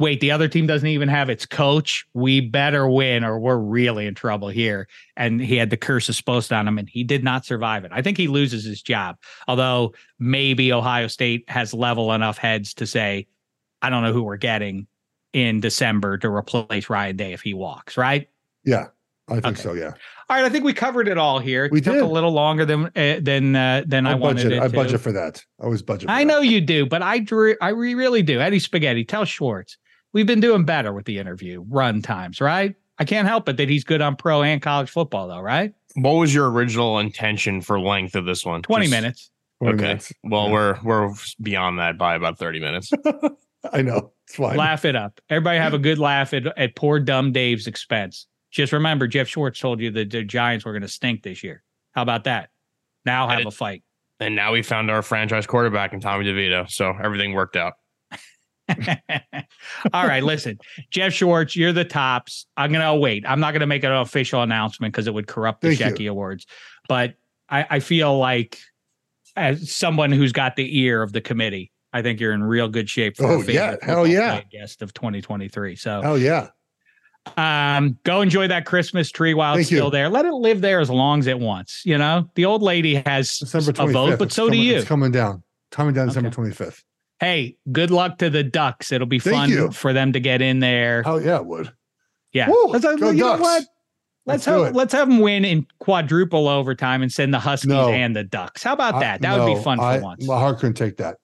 wait, 0.00 0.20
the 0.20 0.30
other 0.30 0.46
team 0.48 0.66
doesn't 0.66 0.88
even 0.88 1.08
have 1.08 1.28
its 1.28 1.44
coach. 1.44 2.06
We 2.14 2.40
better 2.40 2.88
win, 2.88 3.24
or 3.24 3.38
we're 3.38 3.58
really 3.58 4.06
in 4.06 4.14
trouble 4.14 4.48
here. 4.48 4.86
And 5.16 5.40
he 5.40 5.56
had 5.56 5.70
the 5.70 5.76
curse 5.76 6.08
of 6.08 6.14
supposed 6.14 6.52
on 6.52 6.68
him, 6.68 6.78
and 6.78 6.88
he 6.88 7.02
did 7.02 7.24
not 7.24 7.44
survive 7.44 7.84
it. 7.84 7.90
I 7.92 8.00
think 8.02 8.16
he 8.16 8.28
loses 8.28 8.64
his 8.64 8.80
job. 8.80 9.16
Although 9.48 9.94
maybe 10.18 10.72
Ohio 10.72 11.08
State 11.08 11.44
has 11.48 11.74
level 11.74 12.12
enough 12.12 12.38
heads 12.38 12.74
to 12.74 12.86
say, 12.86 13.26
I 13.82 13.90
don't 13.90 14.02
know 14.04 14.12
who 14.12 14.22
we're 14.22 14.36
getting 14.36 14.86
in 15.32 15.60
December 15.60 16.16
to 16.18 16.28
replace 16.30 16.88
Ryan 16.88 17.16
Day 17.16 17.32
if 17.32 17.42
he 17.42 17.54
walks, 17.54 17.96
right? 17.96 18.28
yeah, 18.64 18.86
I 19.28 19.34
think 19.34 19.46
Okay. 19.46 19.60
so. 19.62 19.72
Yeah, 19.74 19.92
All 20.30 20.36
right, 20.36 20.44
I 20.44 20.48
think 20.48 20.64
we 20.64 20.72
covered 20.72 21.06
it 21.08 21.18
all 21.18 21.38
here. 21.38 21.66
It 21.66 21.72
We 21.72 21.80
took 21.80 21.94
did. 21.94 22.02
a 22.02 22.06
little 22.06 22.32
longer 22.32 22.64
than 22.64 22.86
uh, 22.96 23.18
than 23.22 23.54
uh, 23.54 23.82
than 23.86 24.06
I, 24.06 24.12
I 24.12 24.14
wanted 24.14 24.44
budget. 24.44 24.52
it 24.52 24.62
I 24.62 24.68
to. 24.68 24.74
budget 24.74 25.00
for 25.00 25.12
that. 25.12 25.44
I 25.60 25.64
always 25.64 25.82
budget. 25.82 26.08
For 26.08 26.12
I 26.12 26.20
that. 26.20 26.24
know 26.26 26.40
you 26.40 26.60
do, 26.60 26.86
but 26.86 27.02
I 27.02 27.18
drew 27.18 27.54
I 27.60 27.68
re- 27.70 27.94
really 27.94 28.22
do. 28.22 28.40
Eddie 28.40 28.58
Spaghetti, 28.58 29.04
tell 29.04 29.24
Schwartz. 29.24 29.76
We've 30.12 30.26
been 30.26 30.40
doing 30.40 30.64
better 30.64 30.92
with 30.92 31.04
the 31.04 31.18
interview 31.18 31.64
run 31.68 32.00
times, 32.02 32.40
right? 32.40 32.74
I 32.98 33.04
can't 33.04 33.28
help 33.28 33.48
it 33.48 33.56
that 33.58 33.68
he's 33.68 33.84
good 33.84 34.00
on 34.00 34.16
pro 34.16 34.42
and 34.42 34.60
college 34.60 34.90
football, 34.90 35.28
though, 35.28 35.40
right? 35.40 35.72
What 35.94 36.12
was 36.14 36.34
your 36.34 36.50
original 36.50 36.98
intention 36.98 37.60
for 37.60 37.78
length 37.78 38.14
of 38.16 38.24
this 38.24 38.44
one? 38.44 38.62
20 38.62 38.86
Just- 38.86 38.90
minutes. 38.90 39.30
20 39.62 39.74
Okay. 39.74 39.82
minutes. 39.82 40.12
Well, 40.24 40.46
Yeah. 40.46 40.52
we're 40.52 40.78
we're 40.84 41.14
beyond 41.42 41.78
that 41.80 41.98
by 41.98 42.14
about 42.14 42.38
30 42.38 42.60
minutes. 42.60 42.92
I 43.72 43.82
know 43.82 44.12
it's 44.26 44.36
fine. 44.36 44.56
Laugh 44.56 44.84
it 44.84 44.94
up. 44.96 45.20
Everybody 45.28 45.58
have 45.58 45.74
a 45.74 45.78
good 45.78 45.98
laugh 45.98 46.32
at, 46.32 46.46
at 46.58 46.76
poor 46.76 47.00
dumb 47.00 47.32
Dave's 47.32 47.66
expense. 47.66 48.26
Just 48.50 48.72
remember, 48.72 49.06
Geoff 49.06 49.28
Schwartz 49.28 49.60
told 49.60 49.80
you 49.80 49.90
that 49.90 50.10
the 50.10 50.24
Giants 50.24 50.64
were 50.64 50.72
going 50.72 50.82
to 50.82 50.88
stink 50.88 51.22
this 51.22 51.42
year. 51.44 51.62
How 51.92 52.02
about 52.02 52.24
that? 52.24 52.50
Now 53.04 53.28
have 53.28 53.46
a 53.46 53.50
fight. 53.50 53.82
and 54.20 54.34
now 54.36 54.52
we 54.52 54.62
found 54.62 54.90
our 54.90 55.02
franchise 55.02 55.46
quarterback 55.46 55.92
in 55.92 56.00
Tommy 56.00 56.24
DeVito. 56.24 56.70
So 56.70 56.92
everything 57.02 57.32
worked 57.34 57.56
out. 57.56 57.74
All 59.94 60.06
right, 60.06 60.22
listen, 60.22 60.58
Geoff 60.90 61.12
Schwartz, 61.12 61.56
you're 61.56 61.72
the 61.72 61.84
tops. 61.84 62.46
I'm 62.56 62.70
gonna 62.72 62.94
wait. 62.96 63.24
I'm 63.26 63.40
not 63.40 63.52
gonna 63.52 63.66
make 63.66 63.84
an 63.84 63.92
official 63.92 64.42
announcement 64.42 64.92
because 64.92 65.06
it 65.06 65.14
would 65.14 65.26
corrupt 65.26 65.62
the 65.62 65.74
Thank 65.74 65.98
you. 66.00 66.10
Awards. 66.10 66.46
But 66.88 67.14
I, 67.48 67.66
I 67.70 67.80
feel 67.80 68.18
like 68.18 68.58
as 69.36 69.72
someone 69.72 70.12
who's 70.12 70.32
got 70.32 70.56
the 70.56 70.80
ear 70.80 71.02
of 71.02 71.12
the 71.12 71.20
committee, 71.22 71.72
I 71.94 72.02
think 72.02 72.20
you're 72.20 72.32
in 72.32 72.42
real 72.42 72.68
good 72.68 72.90
shape 72.90 73.16
for 73.16 73.24
Oh, 73.24 73.34
a 73.36 73.38
favorite 73.38 73.54
yeah. 73.54 73.76
Hell 73.82 74.06
yeah. 74.06 74.42
guest 74.50 74.82
of 74.82 74.92
2023. 74.92 75.76
So 75.76 76.02
Oh 76.04 76.14
yeah. 76.16 76.48
Um, 77.36 77.98
go 78.04 78.20
enjoy 78.20 78.48
that 78.48 78.64
Christmas 78.66 79.10
tree 79.10 79.34
while 79.34 79.54
it's 79.54 79.68
Thank 79.68 79.70
you. 79.72 79.76
still 79.78 79.90
there. 79.90 80.08
Let 80.08 80.24
it 80.24 80.32
live 80.34 80.60
there 80.60 80.80
as 80.80 80.90
long 80.90 81.18
as 81.20 81.26
it 81.26 81.38
wants. 81.38 81.82
You 81.84 81.98
know, 81.98 82.28
the 82.34 82.44
old 82.44 82.62
lady 82.62 82.96
has 83.06 83.38
December 83.38 83.72
a 83.78 83.86
vote, 83.92 84.18
but 84.18 84.32
so 84.32 84.46
coming, 84.46 84.60
do 84.60 84.66
you. 84.66 84.76
It's 84.76 84.88
coming 84.88 85.10
down. 85.10 85.42
Coming 85.70 85.94
down 85.94 86.08
December 86.08 86.28
Okay. 86.28 86.36
25th. 86.50 86.82
Hey, 87.20 87.56
good 87.72 87.90
luck 87.90 88.18
to 88.18 88.30
the 88.30 88.42
Ducks. 88.44 88.92
It'll 88.92 89.06
be 89.06 89.18
Thank 89.18 89.34
fun 89.36 89.50
you. 89.50 89.70
for 89.72 89.92
them 89.92 90.12
to 90.12 90.20
get 90.20 90.40
in 90.40 90.60
there. 90.60 91.02
Oh 91.04 91.18
yeah, 91.18 91.36
it 91.36 91.46
would. 91.46 91.72
Yeah, 92.32 92.48
Woo, 92.48 92.66
let's, 92.68 92.84
you 92.84 92.96
know 93.14 93.32
what? 93.38 93.40
Let's 93.40 93.66
Let's 94.26 94.44
have 94.44 94.74
let's 94.76 94.92
have 94.92 95.08
them 95.08 95.20
win 95.20 95.44
in 95.46 95.66
quadruple 95.78 96.48
overtime 96.48 97.00
and 97.02 97.10
send 97.10 97.32
the 97.32 97.38
Huskies 97.38 97.70
No. 97.70 97.88
and 97.88 98.14
the 98.14 98.24
Ducks. 98.24 98.62
How 98.62 98.74
about 98.74 98.96
I- 98.96 99.00
that? 99.00 99.22
That 99.22 99.38
would 99.40 99.54
be 99.56 99.62
fun 99.62 99.78
for 99.78 99.84
I- 99.84 99.98
once. 100.00 100.26
My 100.26 100.38
heart 100.38 100.58
couldn't 100.58 100.74
take 100.74 100.98
that. 100.98 101.16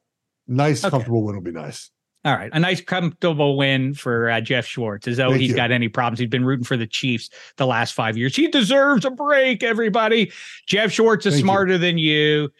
Nice, 0.48 0.82
Okay. 0.82 0.90
comfortable 0.90 1.22
win 1.22 1.34
will 1.36 1.42
be 1.42 1.52
nice. 1.52 1.90
All 2.24 2.34
right, 2.34 2.50
a 2.54 2.58
nice 2.58 2.80
comfortable 2.80 3.56
win 3.58 3.92
for 3.92 4.30
uh, 4.30 4.40
Geoff 4.40 4.64
Schwartz. 4.64 5.06
As 5.06 5.18
though 5.18 5.30
Thank 5.30 5.42
he's 5.42 5.50
you. 5.50 5.56
got 5.56 5.70
any 5.70 5.88
problems. 5.88 6.18
He's 6.18 6.28
been 6.28 6.44
rooting 6.44 6.64
for 6.64 6.76
the 6.76 6.86
Chiefs 6.86 7.28
the 7.56 7.66
last 7.66 7.92
five 7.92 8.16
years. 8.16 8.34
He 8.34 8.48
deserves 8.48 9.04
a 9.04 9.10
break. 9.10 9.62
Everybody, 9.62 10.32
Geoff 10.66 10.90
Schwartz 10.90 11.26
is 11.26 11.34
Thank 11.34 11.42
you. 11.42 11.46
smarter 11.46 11.78
than 11.78 11.98
you. 11.98 12.50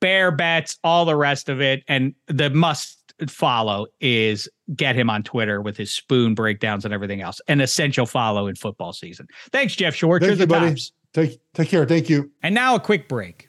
Bear 0.00 0.30
bets, 0.30 0.78
all 0.84 1.04
the 1.04 1.16
rest 1.16 1.48
of 1.48 1.60
it, 1.60 1.82
and 1.88 2.14
the 2.28 2.50
must 2.50 2.98
follow 3.28 3.86
is 4.00 4.48
get 4.74 4.96
him 4.96 5.08
on 5.08 5.22
Twitter 5.22 5.60
with 5.60 5.76
his 5.76 5.92
spoon 5.92 6.34
breakdowns 6.34 6.84
and 6.84 6.92
everything 6.92 7.20
else. 7.20 7.40
An 7.48 7.60
essential 7.60 8.06
follow 8.06 8.46
in 8.46 8.54
football 8.54 8.92
season. 8.92 9.26
Thanks, 9.52 9.74
Geoff 9.76 9.94
Schwartz. 9.94 10.26
Thank 10.26 10.40
you, 10.40 10.46
buddy. 10.46 10.70
tops. 10.70 10.92
Take 11.12 11.38
take 11.54 11.68
care. 11.68 11.86
Thank 11.86 12.10
you. 12.10 12.30
And 12.42 12.54
now 12.54 12.74
a 12.74 12.80
quick 12.80 13.08
break. 13.08 13.48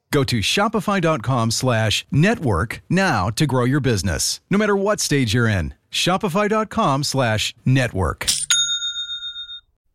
Go 0.11 0.23
to 0.25 0.41
shopify.com 0.41 1.51
slash 1.51 2.05
network 2.11 2.81
now 2.89 3.29
to 3.29 3.45
grow 3.45 3.63
your 3.65 3.79
business, 3.79 4.41
no 4.49 4.57
matter 4.57 4.75
what 4.75 4.99
stage 4.99 5.33
you're 5.33 5.47
in. 5.47 5.73
Shopify.com 5.89 7.03
slash 7.03 7.55
network. 7.65 8.25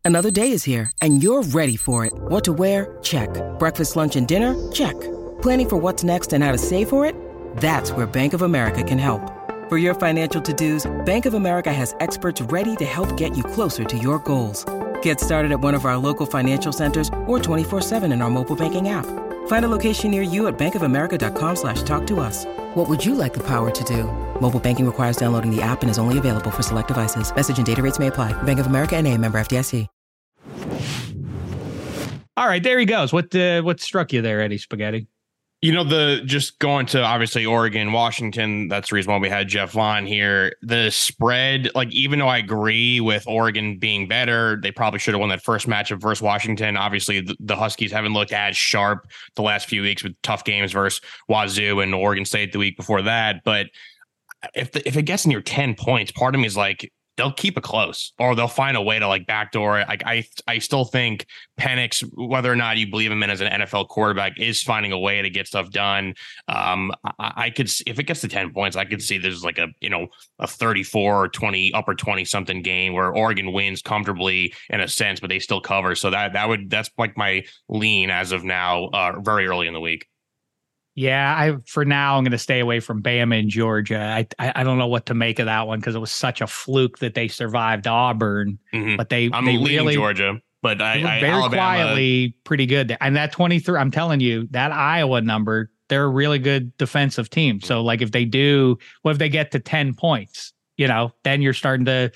Another 0.03 0.31
day 0.31 0.51
is 0.51 0.63
here, 0.63 0.89
and 1.01 1.21
you're 1.21 1.43
ready 1.43 1.75
for 1.75 2.05
it. 2.05 2.13
What 2.15 2.45
to 2.45 2.53
wear? 2.53 2.97
Check. 3.03 3.29
Breakfast, 3.59 3.97
lunch, 3.97 4.15
and 4.15 4.25
dinner? 4.25 4.55
Check. 4.71 4.97
Planning 5.41 5.69
for 5.69 5.75
what's 5.77 6.03
next 6.03 6.31
and 6.31 6.43
how 6.43 6.53
to 6.53 6.57
save 6.57 6.87
for 6.87 7.05
it? 7.05 7.13
That's 7.57 7.91
where 7.91 8.07
Bank 8.07 8.33
of 8.33 8.41
America 8.41 8.83
can 8.83 8.97
help. 8.97 9.21
For 9.67 9.77
your 9.77 9.93
financial 9.93 10.41
to-dos, 10.41 10.89
Bank 11.05 11.25
of 11.25 11.33
America 11.33 11.73
has 11.73 11.93
experts 11.99 12.41
ready 12.43 12.75
to 12.77 12.85
help 12.85 13.17
get 13.17 13.35
you 13.35 13.43
closer 13.43 13.83
to 13.83 13.97
your 13.97 14.19
goals. 14.19 14.63
Get 15.01 15.19
started 15.19 15.51
at 15.51 15.59
one 15.59 15.75
of 15.75 15.83
our 15.83 15.97
local 15.97 16.25
financial 16.25 16.71
centers 16.71 17.09
or 17.25 17.37
24-7 17.37 18.13
in 18.13 18.21
our 18.21 18.29
mobile 18.29 18.55
banking 18.55 18.87
app. 18.87 19.26
Find 19.47 19.65
a 19.65 19.69
location 19.69 20.11
near 20.11 20.21
you 20.21 20.47
at 20.47 20.57
bankofamerica.com 20.57 21.55
slash 21.57 21.83
talk 21.83 22.07
to 22.07 22.21
us. 22.21 22.45
What 22.75 22.87
would 22.87 23.05
you 23.05 23.13
like 23.15 23.33
the 23.33 23.43
power 23.43 23.69
to 23.71 23.83
do? 23.83 24.03
Mobile 24.39 24.61
banking 24.61 24.85
requires 24.85 25.17
downloading 25.17 25.53
the 25.53 25.61
app 25.61 25.81
and 25.81 25.89
is 25.89 25.99
only 25.99 26.17
available 26.17 26.51
for 26.51 26.63
select 26.63 26.87
devices. 26.87 27.35
Message 27.35 27.57
and 27.57 27.65
data 27.65 27.81
rates 27.81 27.99
may 27.99 28.07
apply. 28.07 28.31
Bank 28.43 28.59
of 28.59 28.67
America 28.67 28.95
and 28.95 29.05
a 29.05 29.17
member 29.17 29.37
FDIC. 29.37 29.87
All 32.37 32.47
right, 32.47 32.61
there 32.61 32.77
he 32.77 32.85
goes. 32.85 33.11
What 33.11 33.33
uh, 33.33 33.63
what 33.63 33.79
struck 33.81 34.13
you 34.13 34.21
there, 34.21 34.41
Eddie 34.41 34.59
Spaghetti? 34.59 35.07
You 35.61 35.71
know, 35.71 35.83
the 35.83 36.21
just 36.23 36.59
going 36.59 36.85
to 36.87 37.01
obviously 37.01 37.43
Oregon, 37.43 37.91
Washington, 37.91 38.67
that's 38.67 38.89
the 38.89 38.95
reason 38.95 39.11
why 39.11 39.17
we 39.17 39.27
had 39.27 39.47
Jeff 39.47 39.71
Vaughn 39.71 40.05
here. 40.05 40.53
The 40.61 40.91
spread, 40.91 41.71
like, 41.73 41.91
even 41.91 42.19
though 42.19 42.27
I 42.27 42.37
agree 42.37 42.99
with 42.99 43.27
Oregon 43.27 43.79
being 43.79 44.07
better, 44.07 44.59
they 44.61 44.71
probably 44.71 44.99
should 44.99 45.15
have 45.15 45.19
won 45.19 45.29
that 45.29 45.43
first 45.43 45.67
matchup 45.67 45.99
versus 45.99 46.21
Washington. 46.21 46.77
Obviously, 46.77 47.21
the, 47.21 47.35
the 47.39 47.55
Huskies 47.55 47.91
haven't 47.91 48.13
looked 48.13 48.33
as 48.33 48.55
sharp 48.55 49.07
the 49.35 49.41
last 49.41 49.67
few 49.67 49.81
weeks 49.81 50.03
with 50.03 50.13
tough 50.21 50.43
games 50.43 50.73
versus 50.73 51.01
Wazoo 51.27 51.79
and 51.79 51.91
Oregon 51.95 52.25
State 52.25 52.51
the 52.51 52.59
week 52.59 52.77
before 52.77 53.01
that. 53.01 53.41
But 53.43 53.67
if 54.53 54.71
the, 54.73 54.87
if 54.87 54.95
it 54.95 55.03
gets 55.03 55.25
near 55.25 55.41
10 55.41 55.73
points, 55.73 56.11
part 56.11 56.35
of 56.35 56.41
me 56.41 56.45
is 56.45 56.55
like, 56.55 56.91
they'll 57.17 57.33
keep 57.33 57.57
it 57.57 57.63
close 57.63 58.13
or 58.19 58.35
they'll 58.35 58.47
find 58.47 58.77
a 58.77 58.81
way 58.81 58.99
to 58.99 59.07
like 59.07 59.25
backdoor 59.25 59.79
it. 59.79 59.87
Like 59.87 60.03
I 60.05 60.25
I 60.47 60.59
still 60.59 60.85
think 60.85 61.25
Penix, 61.59 62.03
whether 62.13 62.51
or 62.51 62.55
not 62.55 62.77
you 62.77 62.89
believe 62.89 63.11
him 63.11 63.23
in 63.23 63.29
as 63.29 63.41
an 63.41 63.51
NFL 63.51 63.89
quarterback, 63.89 64.39
is 64.39 64.61
finding 64.61 64.91
a 64.91 64.99
way 64.99 65.21
to 65.21 65.29
get 65.29 65.47
stuff 65.47 65.71
done. 65.71 66.13
Um, 66.47 66.93
I, 67.19 67.33
I 67.35 67.49
could 67.49 67.69
if 67.85 67.99
it 67.99 68.03
gets 68.03 68.21
to 68.21 68.27
10 68.27 68.53
points, 68.53 68.77
I 68.77 68.85
could 68.85 69.01
see 69.01 69.17
there's 69.17 69.43
like 69.43 69.57
a 69.57 69.67
you 69.81 69.89
know 69.89 70.07
a 70.39 70.47
34 70.47 71.25
or 71.25 71.27
20 71.27 71.73
upper 71.73 71.95
20 71.95 72.23
something 72.25 72.61
game 72.61 72.93
where 72.93 73.13
Oregon 73.13 73.51
wins 73.51 73.81
comfortably 73.81 74.53
in 74.69 74.79
a 74.79 74.87
sense, 74.87 75.19
but 75.19 75.29
they 75.29 75.39
still 75.39 75.61
cover. 75.61 75.95
So 75.95 76.11
that 76.11 76.33
that 76.33 76.47
would 76.47 76.69
that's 76.69 76.89
like 76.97 77.17
my 77.17 77.43
lean 77.67 78.11
as 78.11 78.31
of 78.31 78.43
now, 78.43 78.85
uh, 78.85 79.19
very 79.19 79.47
early 79.47 79.67
in 79.67 79.73
the 79.73 79.81
week. 79.81 80.07
Yeah, 80.99 81.31
I 81.37 81.57
for 81.67 81.85
now 81.85 82.17
I'm 82.17 82.23
going 82.23 82.31
to 82.31 82.39
stay 82.39 82.59
away 82.59 82.79
from 82.79 83.03
Bama 83.03 83.39
and 83.39 83.49
Georgia. 83.49 83.99
I 84.01 84.27
I, 84.39 84.61
I 84.61 84.63
don't 84.63 84.79
know 84.79 84.87
what 84.87 85.05
to 85.05 85.13
make 85.13 85.37
of 85.37 85.45
that 85.45 85.67
one 85.67 85.79
because 85.79 85.93
it 85.93 85.99
was 85.99 86.09
such 86.09 86.41
a 86.41 86.47
fluke 86.47 86.97
that 86.99 87.13
they 87.13 87.27
survived 87.27 87.85
Auburn, 87.85 88.57
Mhm. 88.73 88.97
but 88.97 89.09
they 89.09 89.29
I'm 89.31 89.45
they 89.45 89.57
really 89.57 89.93
Georgia, 89.93 90.41
but 90.63 90.81
I, 90.81 90.93
I 91.17 91.19
very 91.19 91.33
Alabama, 91.33 91.49
quietly 91.61 92.35
pretty 92.45 92.65
good. 92.65 92.87
there. 92.87 92.97
And 92.99 93.15
that 93.15 93.31
23, 93.31 93.77
I'm 93.77 93.91
telling 93.91 94.21
you, 94.21 94.47
that 94.49 94.71
Iowa 94.71 95.21
number, 95.21 95.69
they're 95.87 96.05
a 96.05 96.09
really 96.09 96.39
good 96.39 96.75
defensive 96.77 97.29
team. 97.29 97.61
So 97.61 97.83
like 97.83 98.01
if 98.01 98.09
they 98.11 98.25
do, 98.25 98.79
what 99.03 99.11
if 99.11 99.17
they 99.19 99.29
get 99.29 99.51
to 99.51 99.59
10 99.59 99.93
points? 99.93 100.51
You 100.77 100.87
know, 100.87 101.11
then 101.23 101.43
you're 101.43 101.53
starting 101.53 101.85
to 101.85 102.11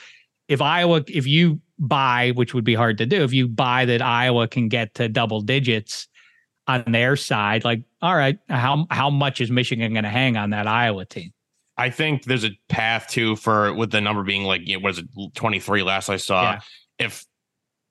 if 0.48 0.60
Iowa, 0.60 1.04
if 1.08 1.28
you 1.28 1.62
buy, 1.78 2.32
which 2.32 2.56
would 2.56 2.64
be 2.66 2.74
hard 2.74 2.98
to 2.98 3.06
do, 3.06 3.24
if 3.24 3.32
you 3.32 3.48
buy 3.48 3.86
that 3.86 4.02
Iowa 4.02 4.48
can 4.48 4.70
get 4.70 4.96
to 4.96 5.08
double 5.08 5.42
digits 5.42 6.08
on 6.68 6.84
their 6.88 7.16
side, 7.16 7.64
like, 7.64 7.84
all 8.02 8.16
right, 8.16 8.38
how 8.50 8.86
how 8.90 9.10
much 9.10 9.42
is 9.42 9.52
Michigan 9.52 9.94
going 9.94 10.04
to 10.04 10.10
hang 10.10 10.38
on 10.38 10.52
that 10.52 10.68
Iowa 10.68 11.06
team? 11.06 11.32
I 11.78 11.90
think 11.90 12.26
there's 12.26 12.46
a 12.46 12.52
path 12.70 13.08
too 13.08 13.36
for 13.36 13.74
with 13.74 13.92
the 13.92 14.02
number 14.02 14.24
being 14.24 14.44
like 14.44 14.68
you 14.68 14.78
know, 14.78 14.84
what 14.84 14.92
is 14.92 15.00
it 15.00 15.08
23 15.36 15.84
last 15.84 16.10
I 16.10 16.18
saw. 16.18 16.44
Yeah. 16.44 16.60
If 17.00 17.26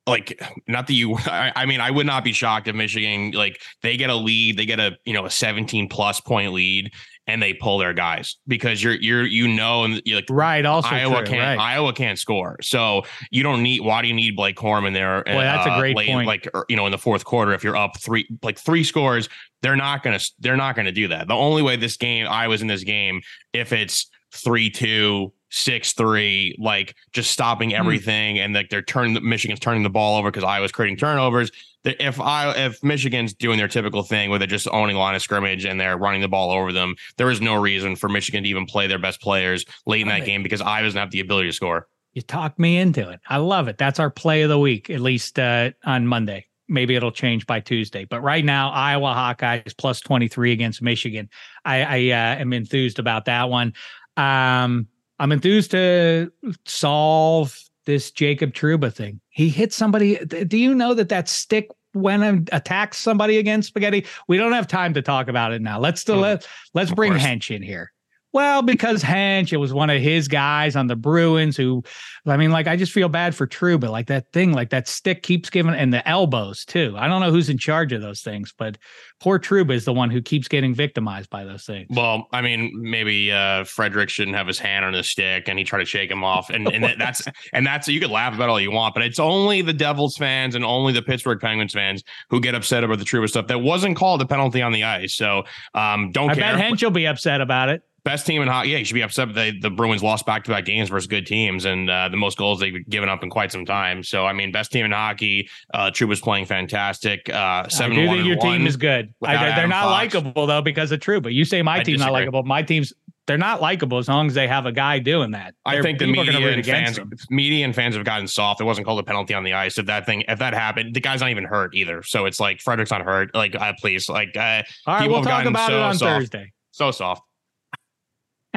like 0.07 0.41
not 0.69 0.87
that 0.87 0.95
you 0.95 1.17
I, 1.27 1.53
I 1.57 1.67
mean 1.67 1.81
I 1.81 1.91
would 1.91 2.07
not 2.07 2.25
be 2.25 2.33
shocked 2.33 2.69
if 2.69 2.75
Michigan 2.75 3.33
like 3.33 3.61
they 3.83 3.97
get 3.97 4.11
a 4.11 4.15
lead, 4.15 4.57
they 4.57 4.67
get 4.67 4.81
a 4.81 4.97
you 5.05 5.13
know 5.13 5.27
a 5.27 5.31
17 5.31 5.89
plus 5.89 6.21
point 6.21 6.53
lead 6.53 6.93
and 7.31 7.41
they 7.41 7.55
pull 7.55 7.79
their 7.79 7.95
guys 7.95 8.37
because 8.49 8.83
you're 8.83 8.95
you're 8.95 9.25
you 9.25 9.47
know 9.47 9.85
and 9.85 10.03
you're 10.05 10.17
like 10.17 10.27
Right. 10.29 10.65
Also, 10.67 10.89
Iowa 10.89 11.19
true, 11.19 11.27
can't 11.27 11.59
right. 11.59 11.75
Iowa 11.75 11.93
can't 11.93 12.19
score. 12.19 12.57
So 12.61 13.05
you 13.31 13.43
don't 13.43 13.63
need 13.63 13.81
why 13.81 14.03
do 14.03 14.09
you 14.09 14.15
need 14.15 14.37
Blake 14.37 14.57
Corum 14.57 14.93
there? 14.93 15.23
Boy, 15.25 15.41
that's 15.41 15.67
a 15.67 15.71
uh, 15.71 15.79
great 15.79 15.97
late, 15.97 16.09
point. 16.09 16.27
Like 16.27 16.49
you 16.69 16.77
know 16.77 16.87
in 16.87 16.93
the 16.93 16.99
fourth 16.99 17.25
quarter 17.25 17.53
if 17.53 17.63
you're 17.63 17.77
up 17.77 17.99
three 17.99 18.29
like 18.43 18.59
three 18.59 18.85
scores, 18.85 19.29
they're 19.63 19.77
not 19.77 20.03
gonna 20.03 20.21
they're 20.41 20.57
not 20.57 20.75
gonna 20.75 20.93
do 20.93 21.09
that. 21.09 21.29
The 21.29 21.35
only 21.35 21.63
way 21.63 21.77
this 21.77 21.97
game 21.97 22.27
I 22.29 22.49
was 22.49 22.63
in 22.63 22.69
this 22.69 22.85
game 22.85 23.23
if 23.53 23.73
it's 23.73 24.11
three 24.33 24.71
two 24.71 25.33
six 25.51 25.93
three 25.93 26.57
like 26.59 26.95
just 27.13 27.31
stopping 27.31 27.71
Hmm. 27.71 27.77
everything 27.77 28.39
and 28.39 28.55
like 28.55 28.71
they're 28.71 28.83
turning 28.83 29.19
Michigan's 29.29 29.61
turning 29.61 29.83
the 29.83 29.91
ball 29.91 30.17
over 30.19 30.31
because 30.31 30.45
Iowa's 30.45 30.73
creating 30.73 30.97
turnovers. 30.97 31.51
If 31.85 32.21
I 32.21 32.53
if 32.57 32.83
Michigan's 32.83 33.33
doing 33.33 33.59
their 33.59 33.69
typical 33.69 34.03
thing 34.03 34.31
where 34.31 34.39
they're 34.39 34.47
just 34.47 34.69
owning 34.71 34.97
line 34.97 35.15
of 35.15 35.23
scrimmage 35.23 35.65
and 35.65 35.81
they're 35.81 35.97
running 35.97 36.21
the 36.21 36.29
ball 36.29 36.51
over 36.51 36.73
them, 36.73 36.95
there 37.17 37.31
is 37.31 37.41
no 37.41 37.55
reason 37.55 37.97
for 37.97 38.09
Michigan 38.09 38.43
to 38.45 38.49
even 38.49 38.67
play 38.67 38.87
their 38.87 38.99
best 38.99 39.21
players 39.21 39.65
late 39.87 40.03
in 40.03 40.09
that 40.09 40.25
game 40.25 40.43
because 40.43 40.61
Iowa 40.61 40.87
doesn't 40.87 40.99
have 41.01 41.11
the 41.11 41.21
ability 41.21 41.49
to 41.49 41.53
score. 41.55 41.89
You 42.13 42.23
talked 42.23 42.59
me 42.59 42.77
into 42.77 43.09
it. 43.09 43.21
I 43.29 43.37
love 43.39 43.69
it. 43.69 43.79
That's 43.79 43.99
our 44.01 44.11
play 44.11 44.43
of 44.43 44.49
the 44.51 44.59
week, 44.59 44.91
at 44.91 45.01
least 45.01 45.39
uh, 45.39 45.71
on 45.85 46.07
Monday. 46.07 46.47
Maybe 46.69 46.97
it'll 46.97 47.13
change 47.13 47.47
by 47.47 47.61
Tuesday. 47.61 48.05
But 48.05 48.21
right 48.21 48.45
now, 48.45 48.71
Iowa 48.71 49.15
Hawkeyes 49.15 49.77
plus 49.79 50.01
23 50.01 50.53
against 50.53 50.83
Michigan. 50.83 51.29
I, 51.65 51.83
I 51.83 51.97
uh, 52.11 52.41
am 52.41 52.53
enthused 52.53 52.99
about 52.99 53.25
that 53.25 53.49
one. 53.49 53.73
Um, 54.17 54.89
I'm 55.21 55.33
enthused 55.33 55.71
to 55.73 56.33
solve 56.65 57.57
this 57.85 58.11
Jacob 58.11 58.53
Trouba 58.55 58.93
thing. 58.93 59.21
He 59.29 59.51
hit 59.51 59.73
somebody. 59.73 60.17
Do 60.25 60.57
you 60.57 60.75
know 60.75 60.95
that 60.95 61.11
that 61.11 61.29
stick 61.29 61.69
went 61.93 62.23
and 62.23 62.49
attacked 62.53 62.95
somebody 62.97 63.37
against 63.39 63.69
spaghetti? 63.69 64.07
We 64.29 64.39
don't 64.39 64.53
have 64.53 64.67
time 64.67 64.95
to 64.95 65.03
talk 65.03 65.29
about 65.29 65.53
it 65.53 65.61
now. 65.61 65.79
Let's 65.79 66.01
still 66.01 66.17
Mm. 66.17 66.23
let 66.23 66.49
let's 66.75 66.91
bring 66.91 67.13
course. 67.13 67.23
Hench 67.23 67.55
in 67.55 67.63
here. 67.63 67.93
Well, 68.33 68.63
because 68.63 69.03
Hench, 69.03 69.53
it 69.53 69.57
was 69.57 69.73
one 69.73 69.91
of 69.91 70.01
his 70.01 70.29
guys 70.29 70.77
on 70.77 70.87
the 70.87 70.95
Bruins 70.95 71.57
who, 71.57 71.83
I 72.27 72.37
mean, 72.37 72.53
like, 72.53 72.69
I 72.69 72.77
just 72.77 72.93
feel 72.93 73.09
bad 73.09 73.35
for 73.35 73.47
Trouba. 73.47 73.91
Like 73.91 74.07
that 74.07 74.31
thing, 74.33 74.53
like 74.53 74.71
that 74.71 74.87
stick 74.87 75.23
keeps 75.23 75.51
giving, 75.51 75.75
and 75.75 75.93
the 75.93 76.07
elbows 76.09 76.65
too. 76.65 76.95
I 76.97 77.09
don't 77.09 77.21
know 77.21 77.33
who's 77.33 77.49
in 77.49 77.59
charge 77.59 77.93
of 77.93 78.03
those 78.03 78.21
things, 78.21 78.55
but 78.57 78.79
poor 79.19 79.41
Trouba 79.41 79.73
is 79.73 79.85
the 79.85 79.93
one 79.93 80.11
who 80.11 80.23
keeps 80.23 80.47
getting 80.47 80.75
victimized 80.75 81.29
by 81.29 81.45
those 81.45 81.65
things. 81.65 81.89
Well, 81.91 82.29
I 82.33 82.41
mean, 82.41 82.71
maybe 82.75 83.33
uh 83.33 83.65
Frederic 83.65 84.09
shouldn't 84.09 84.37
have 84.37 84.47
his 84.47 84.59
hand 84.59 84.85
on 84.85 84.93
the 84.93 85.03
stick 85.03 85.49
and 85.49 85.59
he 85.59 85.65
tried 85.65 85.81
to 85.81 85.85
shake 85.85 86.11
him 86.11 86.23
off. 86.23 86.51
And, 86.51 86.69
and 86.69 86.85
that's, 87.01 87.23
and 87.53 87.67
that's, 87.67 87.89
you 87.89 88.01
could 88.01 88.11
laugh 88.11 88.35
about 88.35 88.49
all 88.49 88.61
you 88.61 88.71
want, 88.71 88.95
but 88.95 89.03
it's 89.03 89.19
only 89.19 89.61
the 89.63 89.73
Devils 89.73 90.17
fans 90.17 90.55
and 90.55 90.65
only 90.65 90.93
the 90.93 91.03
Pittsburgh 91.03 91.41
Penguins 91.41 91.73
fans 91.73 92.05
who 92.29 92.41
get 92.41 92.55
upset 92.55 92.85
about 92.85 92.99
the 92.99 93.05
Trouba 93.05 93.29
stuff 93.29 93.49
that 93.49 93.59
wasn't 93.59 93.97
called 93.97 94.23
a 94.23 94.27
penalty 94.27 94.63
on 94.63 94.73
the 94.73 94.85
ice. 94.85 95.15
So 95.15 95.43
um, 95.75 96.13
don't 96.13 96.31
I 96.31 96.35
care. 96.35 96.57
bet 96.57 96.65
Hench 96.65 96.83
will 96.83 96.91
be 96.91 97.07
upset 97.07 97.41
about 97.41 97.69
it 97.69 97.83
best 98.05 98.27
team 98.27 98.43
in 98.43 98.49
hockey. 98.49 98.71
Yeah, 98.71 98.79
you 98.79 98.85
should 98.85 98.95
be 98.95 99.03
upset. 99.03 99.35
They, 99.35 99.53
the 99.53 99.71
Bruins 99.71 100.03
lost 100.03 100.27
back 100.27 100.45
to 100.45 100.51
back 100.51 100.65
games 100.65 100.89
versus 100.89 101.07
good 101.07 101.27
teams 101.27 101.65
and 101.65 101.89
uh, 101.89 102.09
the 102.09 102.17
most 102.17 102.39
goals 102.39 102.61
they've 102.61 102.87
given 102.89 103.09
up 103.09 103.23
in 103.23 103.31
quite 103.31 103.53
some 103.53 103.65
time. 103.65 104.03
So, 104.03 104.27
I 104.27 104.33
mean, 104.33 104.53
best 104.53 104.73
team 104.73 104.85
in 104.85 104.93
hockey. 104.93 105.49
Uh, 105.73 105.91
Trouba's 105.91 106.21
playing 106.21 106.47
fantastic. 106.47 107.29
Uh, 107.29 107.69
seven. 107.69 107.97
I 107.99 108.01
do 108.03 108.09
think 108.09 108.27
your 108.27 108.37
team 108.37 108.67
is 108.67 108.77
good. 108.77 109.15
I, 109.23 109.55
they're 109.57 109.69
not 109.69 109.91
likable 109.91 110.47
though 110.47 110.63
because 110.63 110.93
of 110.93 111.01
but 111.01 111.33
You 111.33 111.45
say 111.45 111.63
my 111.63 111.79
I 111.79 111.83
team's 111.83 111.99
disagree. 111.99 112.05
not 112.05 112.13
likable. 112.13 112.43
My 112.45 112.63
team's 112.63 112.93
they're 113.27 113.39
not 113.39 113.61
likable 113.61 113.99
as 113.99 114.09
long 114.09 114.27
as 114.27 114.35
they 114.35 114.49
have 114.49 114.67
a 114.67 114.73
guy 114.73 114.99
doing 114.99 115.31
that. 115.31 115.55
They're, 115.65 115.79
I 115.79 115.83
think 115.83 116.01
the 116.01 116.07
media 116.09 116.51
and 116.51 116.67
fans, 116.67 116.97
them. 116.97 117.13
media 117.31 117.65
and 117.65 117.73
fans 117.73 117.95
have 117.95 118.05
gotten 118.05 118.27
soft. 118.27 118.61
It 118.61 118.65
wasn't 118.65 118.87
called 118.87 118.99
a 118.99 119.05
penalty 119.05 119.35
on 119.35 119.45
the 119.45 119.53
ice. 119.53 119.79
If 119.79 119.87
that 119.87 120.05
thing, 120.05 120.25
if 120.27 120.41
that 120.41 120.53
happened, 120.53 120.95
the 120.95 121.01
guy's 121.01 121.21
not 121.21 121.31
even 121.31 121.45
hurt 121.45 121.73
either. 121.75 122.03
So 122.03 122.27
it's 122.27 122.41
like 122.41 122.61
Frederic's 122.61 122.91
not 122.91 123.03
hurt. 123.03 123.33
Like, 123.33 123.55
uh, 123.55 123.73
please, 123.79 124.09
like, 124.09 124.37
uh, 124.37 124.65
all 124.85 124.99
right, 124.99 125.09
we'll 125.09 125.23
talk 125.23 125.45
about 125.45 125.69
so 125.69 125.77
it 125.77 125.81
on 125.81 125.95
soft. 125.97 126.19
Thursday. 126.19 126.53
So 126.73 126.91
soft. 126.91 127.23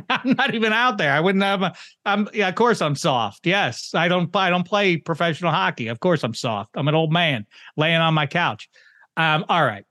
I'm 0.10 0.34
not 0.34 0.54
even 0.54 0.74
out 0.74 0.98
there. 0.98 1.12
I 1.12 1.20
wouldn't 1.20 1.44
have. 1.44 1.62
A, 1.62 1.74
I'm 2.06 2.28
yeah. 2.34 2.50
Of 2.50 2.56
course, 2.56 2.82
I'm 2.82 2.96
soft. 2.96 3.46
Yes, 3.46 3.94
I 3.94 4.08
don't. 4.08 4.34
I 4.36 4.50
don't 4.50 4.68
play 4.68 4.98
professional 4.98 5.52
hockey. 5.52 5.88
Of 5.88 6.00
course, 6.00 6.24
I'm 6.24 6.34
soft. 6.34 6.72
I'm 6.76 6.88
an 6.88 6.96
old 6.96 7.12
man 7.12 7.46
laying 7.78 7.98
on 7.98 8.14
my 8.14 8.28
couch. 8.28 8.70
Um. 9.18 9.46
All 9.50 9.64
right 9.64 9.86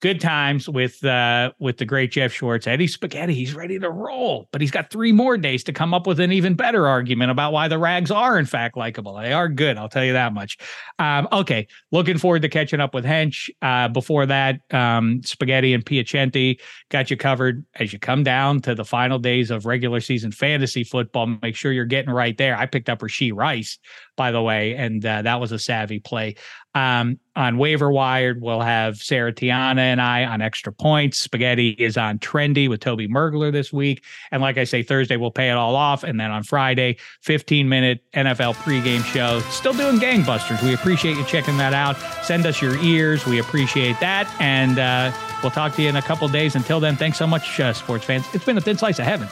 good 0.00 0.20
times 0.20 0.68
with 0.68 1.04
uh 1.04 1.52
with 1.58 1.76
the 1.76 1.84
great 1.84 2.10
Geoff 2.10 2.32
Schwartz. 2.32 2.66
Eddie 2.66 2.86
Spaghetti, 2.86 3.34
he's 3.34 3.54
ready 3.54 3.78
to 3.78 3.90
roll, 3.90 4.48
but 4.52 4.60
he's 4.60 4.70
got 4.70 4.90
three 4.90 5.12
more 5.12 5.36
days 5.36 5.62
to 5.64 5.72
come 5.72 5.94
up 5.94 6.06
with 6.06 6.20
an 6.20 6.32
even 6.32 6.54
better 6.54 6.86
argument 6.86 7.30
about 7.30 7.52
why 7.52 7.68
the 7.68 7.78
rags 7.78 8.10
are 8.10 8.38
in 8.38 8.46
fact 8.46 8.76
likable. 8.76 9.14
They 9.14 9.32
are 9.32 9.48
good, 9.48 9.76
I'll 9.76 9.88
tell 9.88 10.04
you 10.04 10.14
that 10.14 10.32
much. 10.32 10.58
Um, 10.98 11.28
okay, 11.32 11.66
looking 11.92 12.18
forward 12.18 12.42
to 12.42 12.48
catching 12.48 12.80
up 12.80 12.94
with 12.94 13.04
Hench. 13.04 13.50
Uh, 13.62 13.88
before 13.88 14.26
that, 14.26 14.60
um, 14.72 15.22
Spaghetti 15.22 15.74
and 15.74 15.84
Piacenti 15.84 16.60
got 16.90 17.10
you 17.10 17.16
covered 17.16 17.64
as 17.76 17.92
you 17.92 17.98
come 17.98 18.22
down 18.22 18.60
to 18.62 18.74
the 18.74 18.84
final 18.84 19.18
days 19.18 19.50
of 19.50 19.66
regular 19.66 20.00
season 20.00 20.32
fantasy 20.32 20.84
football. 20.84 21.26
Make 21.42 21.56
sure 21.56 21.72
you're 21.72 21.84
getting 21.84 22.12
right 22.12 22.36
there. 22.36 22.56
I 22.56 22.66
picked 22.66 22.88
up 22.88 23.00
Rashee 23.00 23.32
Rice, 23.34 23.78
by 24.20 24.32
the 24.32 24.42
way, 24.42 24.74
and 24.74 25.02
uh, 25.06 25.22
that 25.22 25.40
was 25.40 25.50
a 25.50 25.58
savvy 25.58 25.98
play. 25.98 26.34
Um, 26.74 27.18
on 27.36 27.56
waiver 27.56 27.90
wired, 27.90 28.42
we'll 28.42 28.60
have 28.60 28.98
Sarah 28.98 29.32
Tiana 29.32 29.78
and 29.78 29.98
I 29.98 30.26
on 30.26 30.42
extra 30.42 30.74
points. 30.74 31.16
Spaghetti 31.16 31.70
is 31.70 31.96
on 31.96 32.18
trendy 32.18 32.68
with 32.68 32.80
Toby 32.80 33.08
Mergler 33.08 33.50
this 33.50 33.72
week. 33.72 34.04
And 34.30 34.42
like 34.42 34.58
I 34.58 34.64
say, 34.64 34.82
Thursday 34.82 35.16
we'll 35.16 35.30
pay 35.30 35.48
it 35.48 35.54
all 35.54 35.74
off. 35.74 36.04
And 36.04 36.20
then 36.20 36.30
on 36.30 36.42
Friday, 36.42 36.98
15 37.22 37.66
minute 37.66 38.04
NFL 38.12 38.56
pregame 38.56 39.02
show. 39.04 39.40
Still 39.48 39.72
doing 39.72 39.96
gangbusters. 39.98 40.62
We 40.62 40.74
appreciate 40.74 41.16
you 41.16 41.24
checking 41.24 41.56
that 41.56 41.72
out. 41.72 41.96
Send 42.22 42.44
us 42.44 42.60
your 42.60 42.76
ears. 42.80 43.24
We 43.24 43.38
appreciate 43.38 43.98
that. 44.00 44.30
And 44.38 44.78
uh, 44.78 45.12
we'll 45.42 45.50
talk 45.50 45.74
to 45.76 45.82
you 45.82 45.88
in 45.88 45.96
a 45.96 46.02
couple 46.02 46.28
days. 46.28 46.56
Until 46.56 46.78
then, 46.78 46.94
thanks 46.94 47.16
so 47.16 47.26
much, 47.26 47.58
uh, 47.58 47.72
sports 47.72 48.04
fans. 48.04 48.26
It's 48.34 48.44
been 48.44 48.58
a 48.58 48.60
thin 48.60 48.76
slice 48.76 48.98
of 48.98 49.06
heaven. 49.06 49.28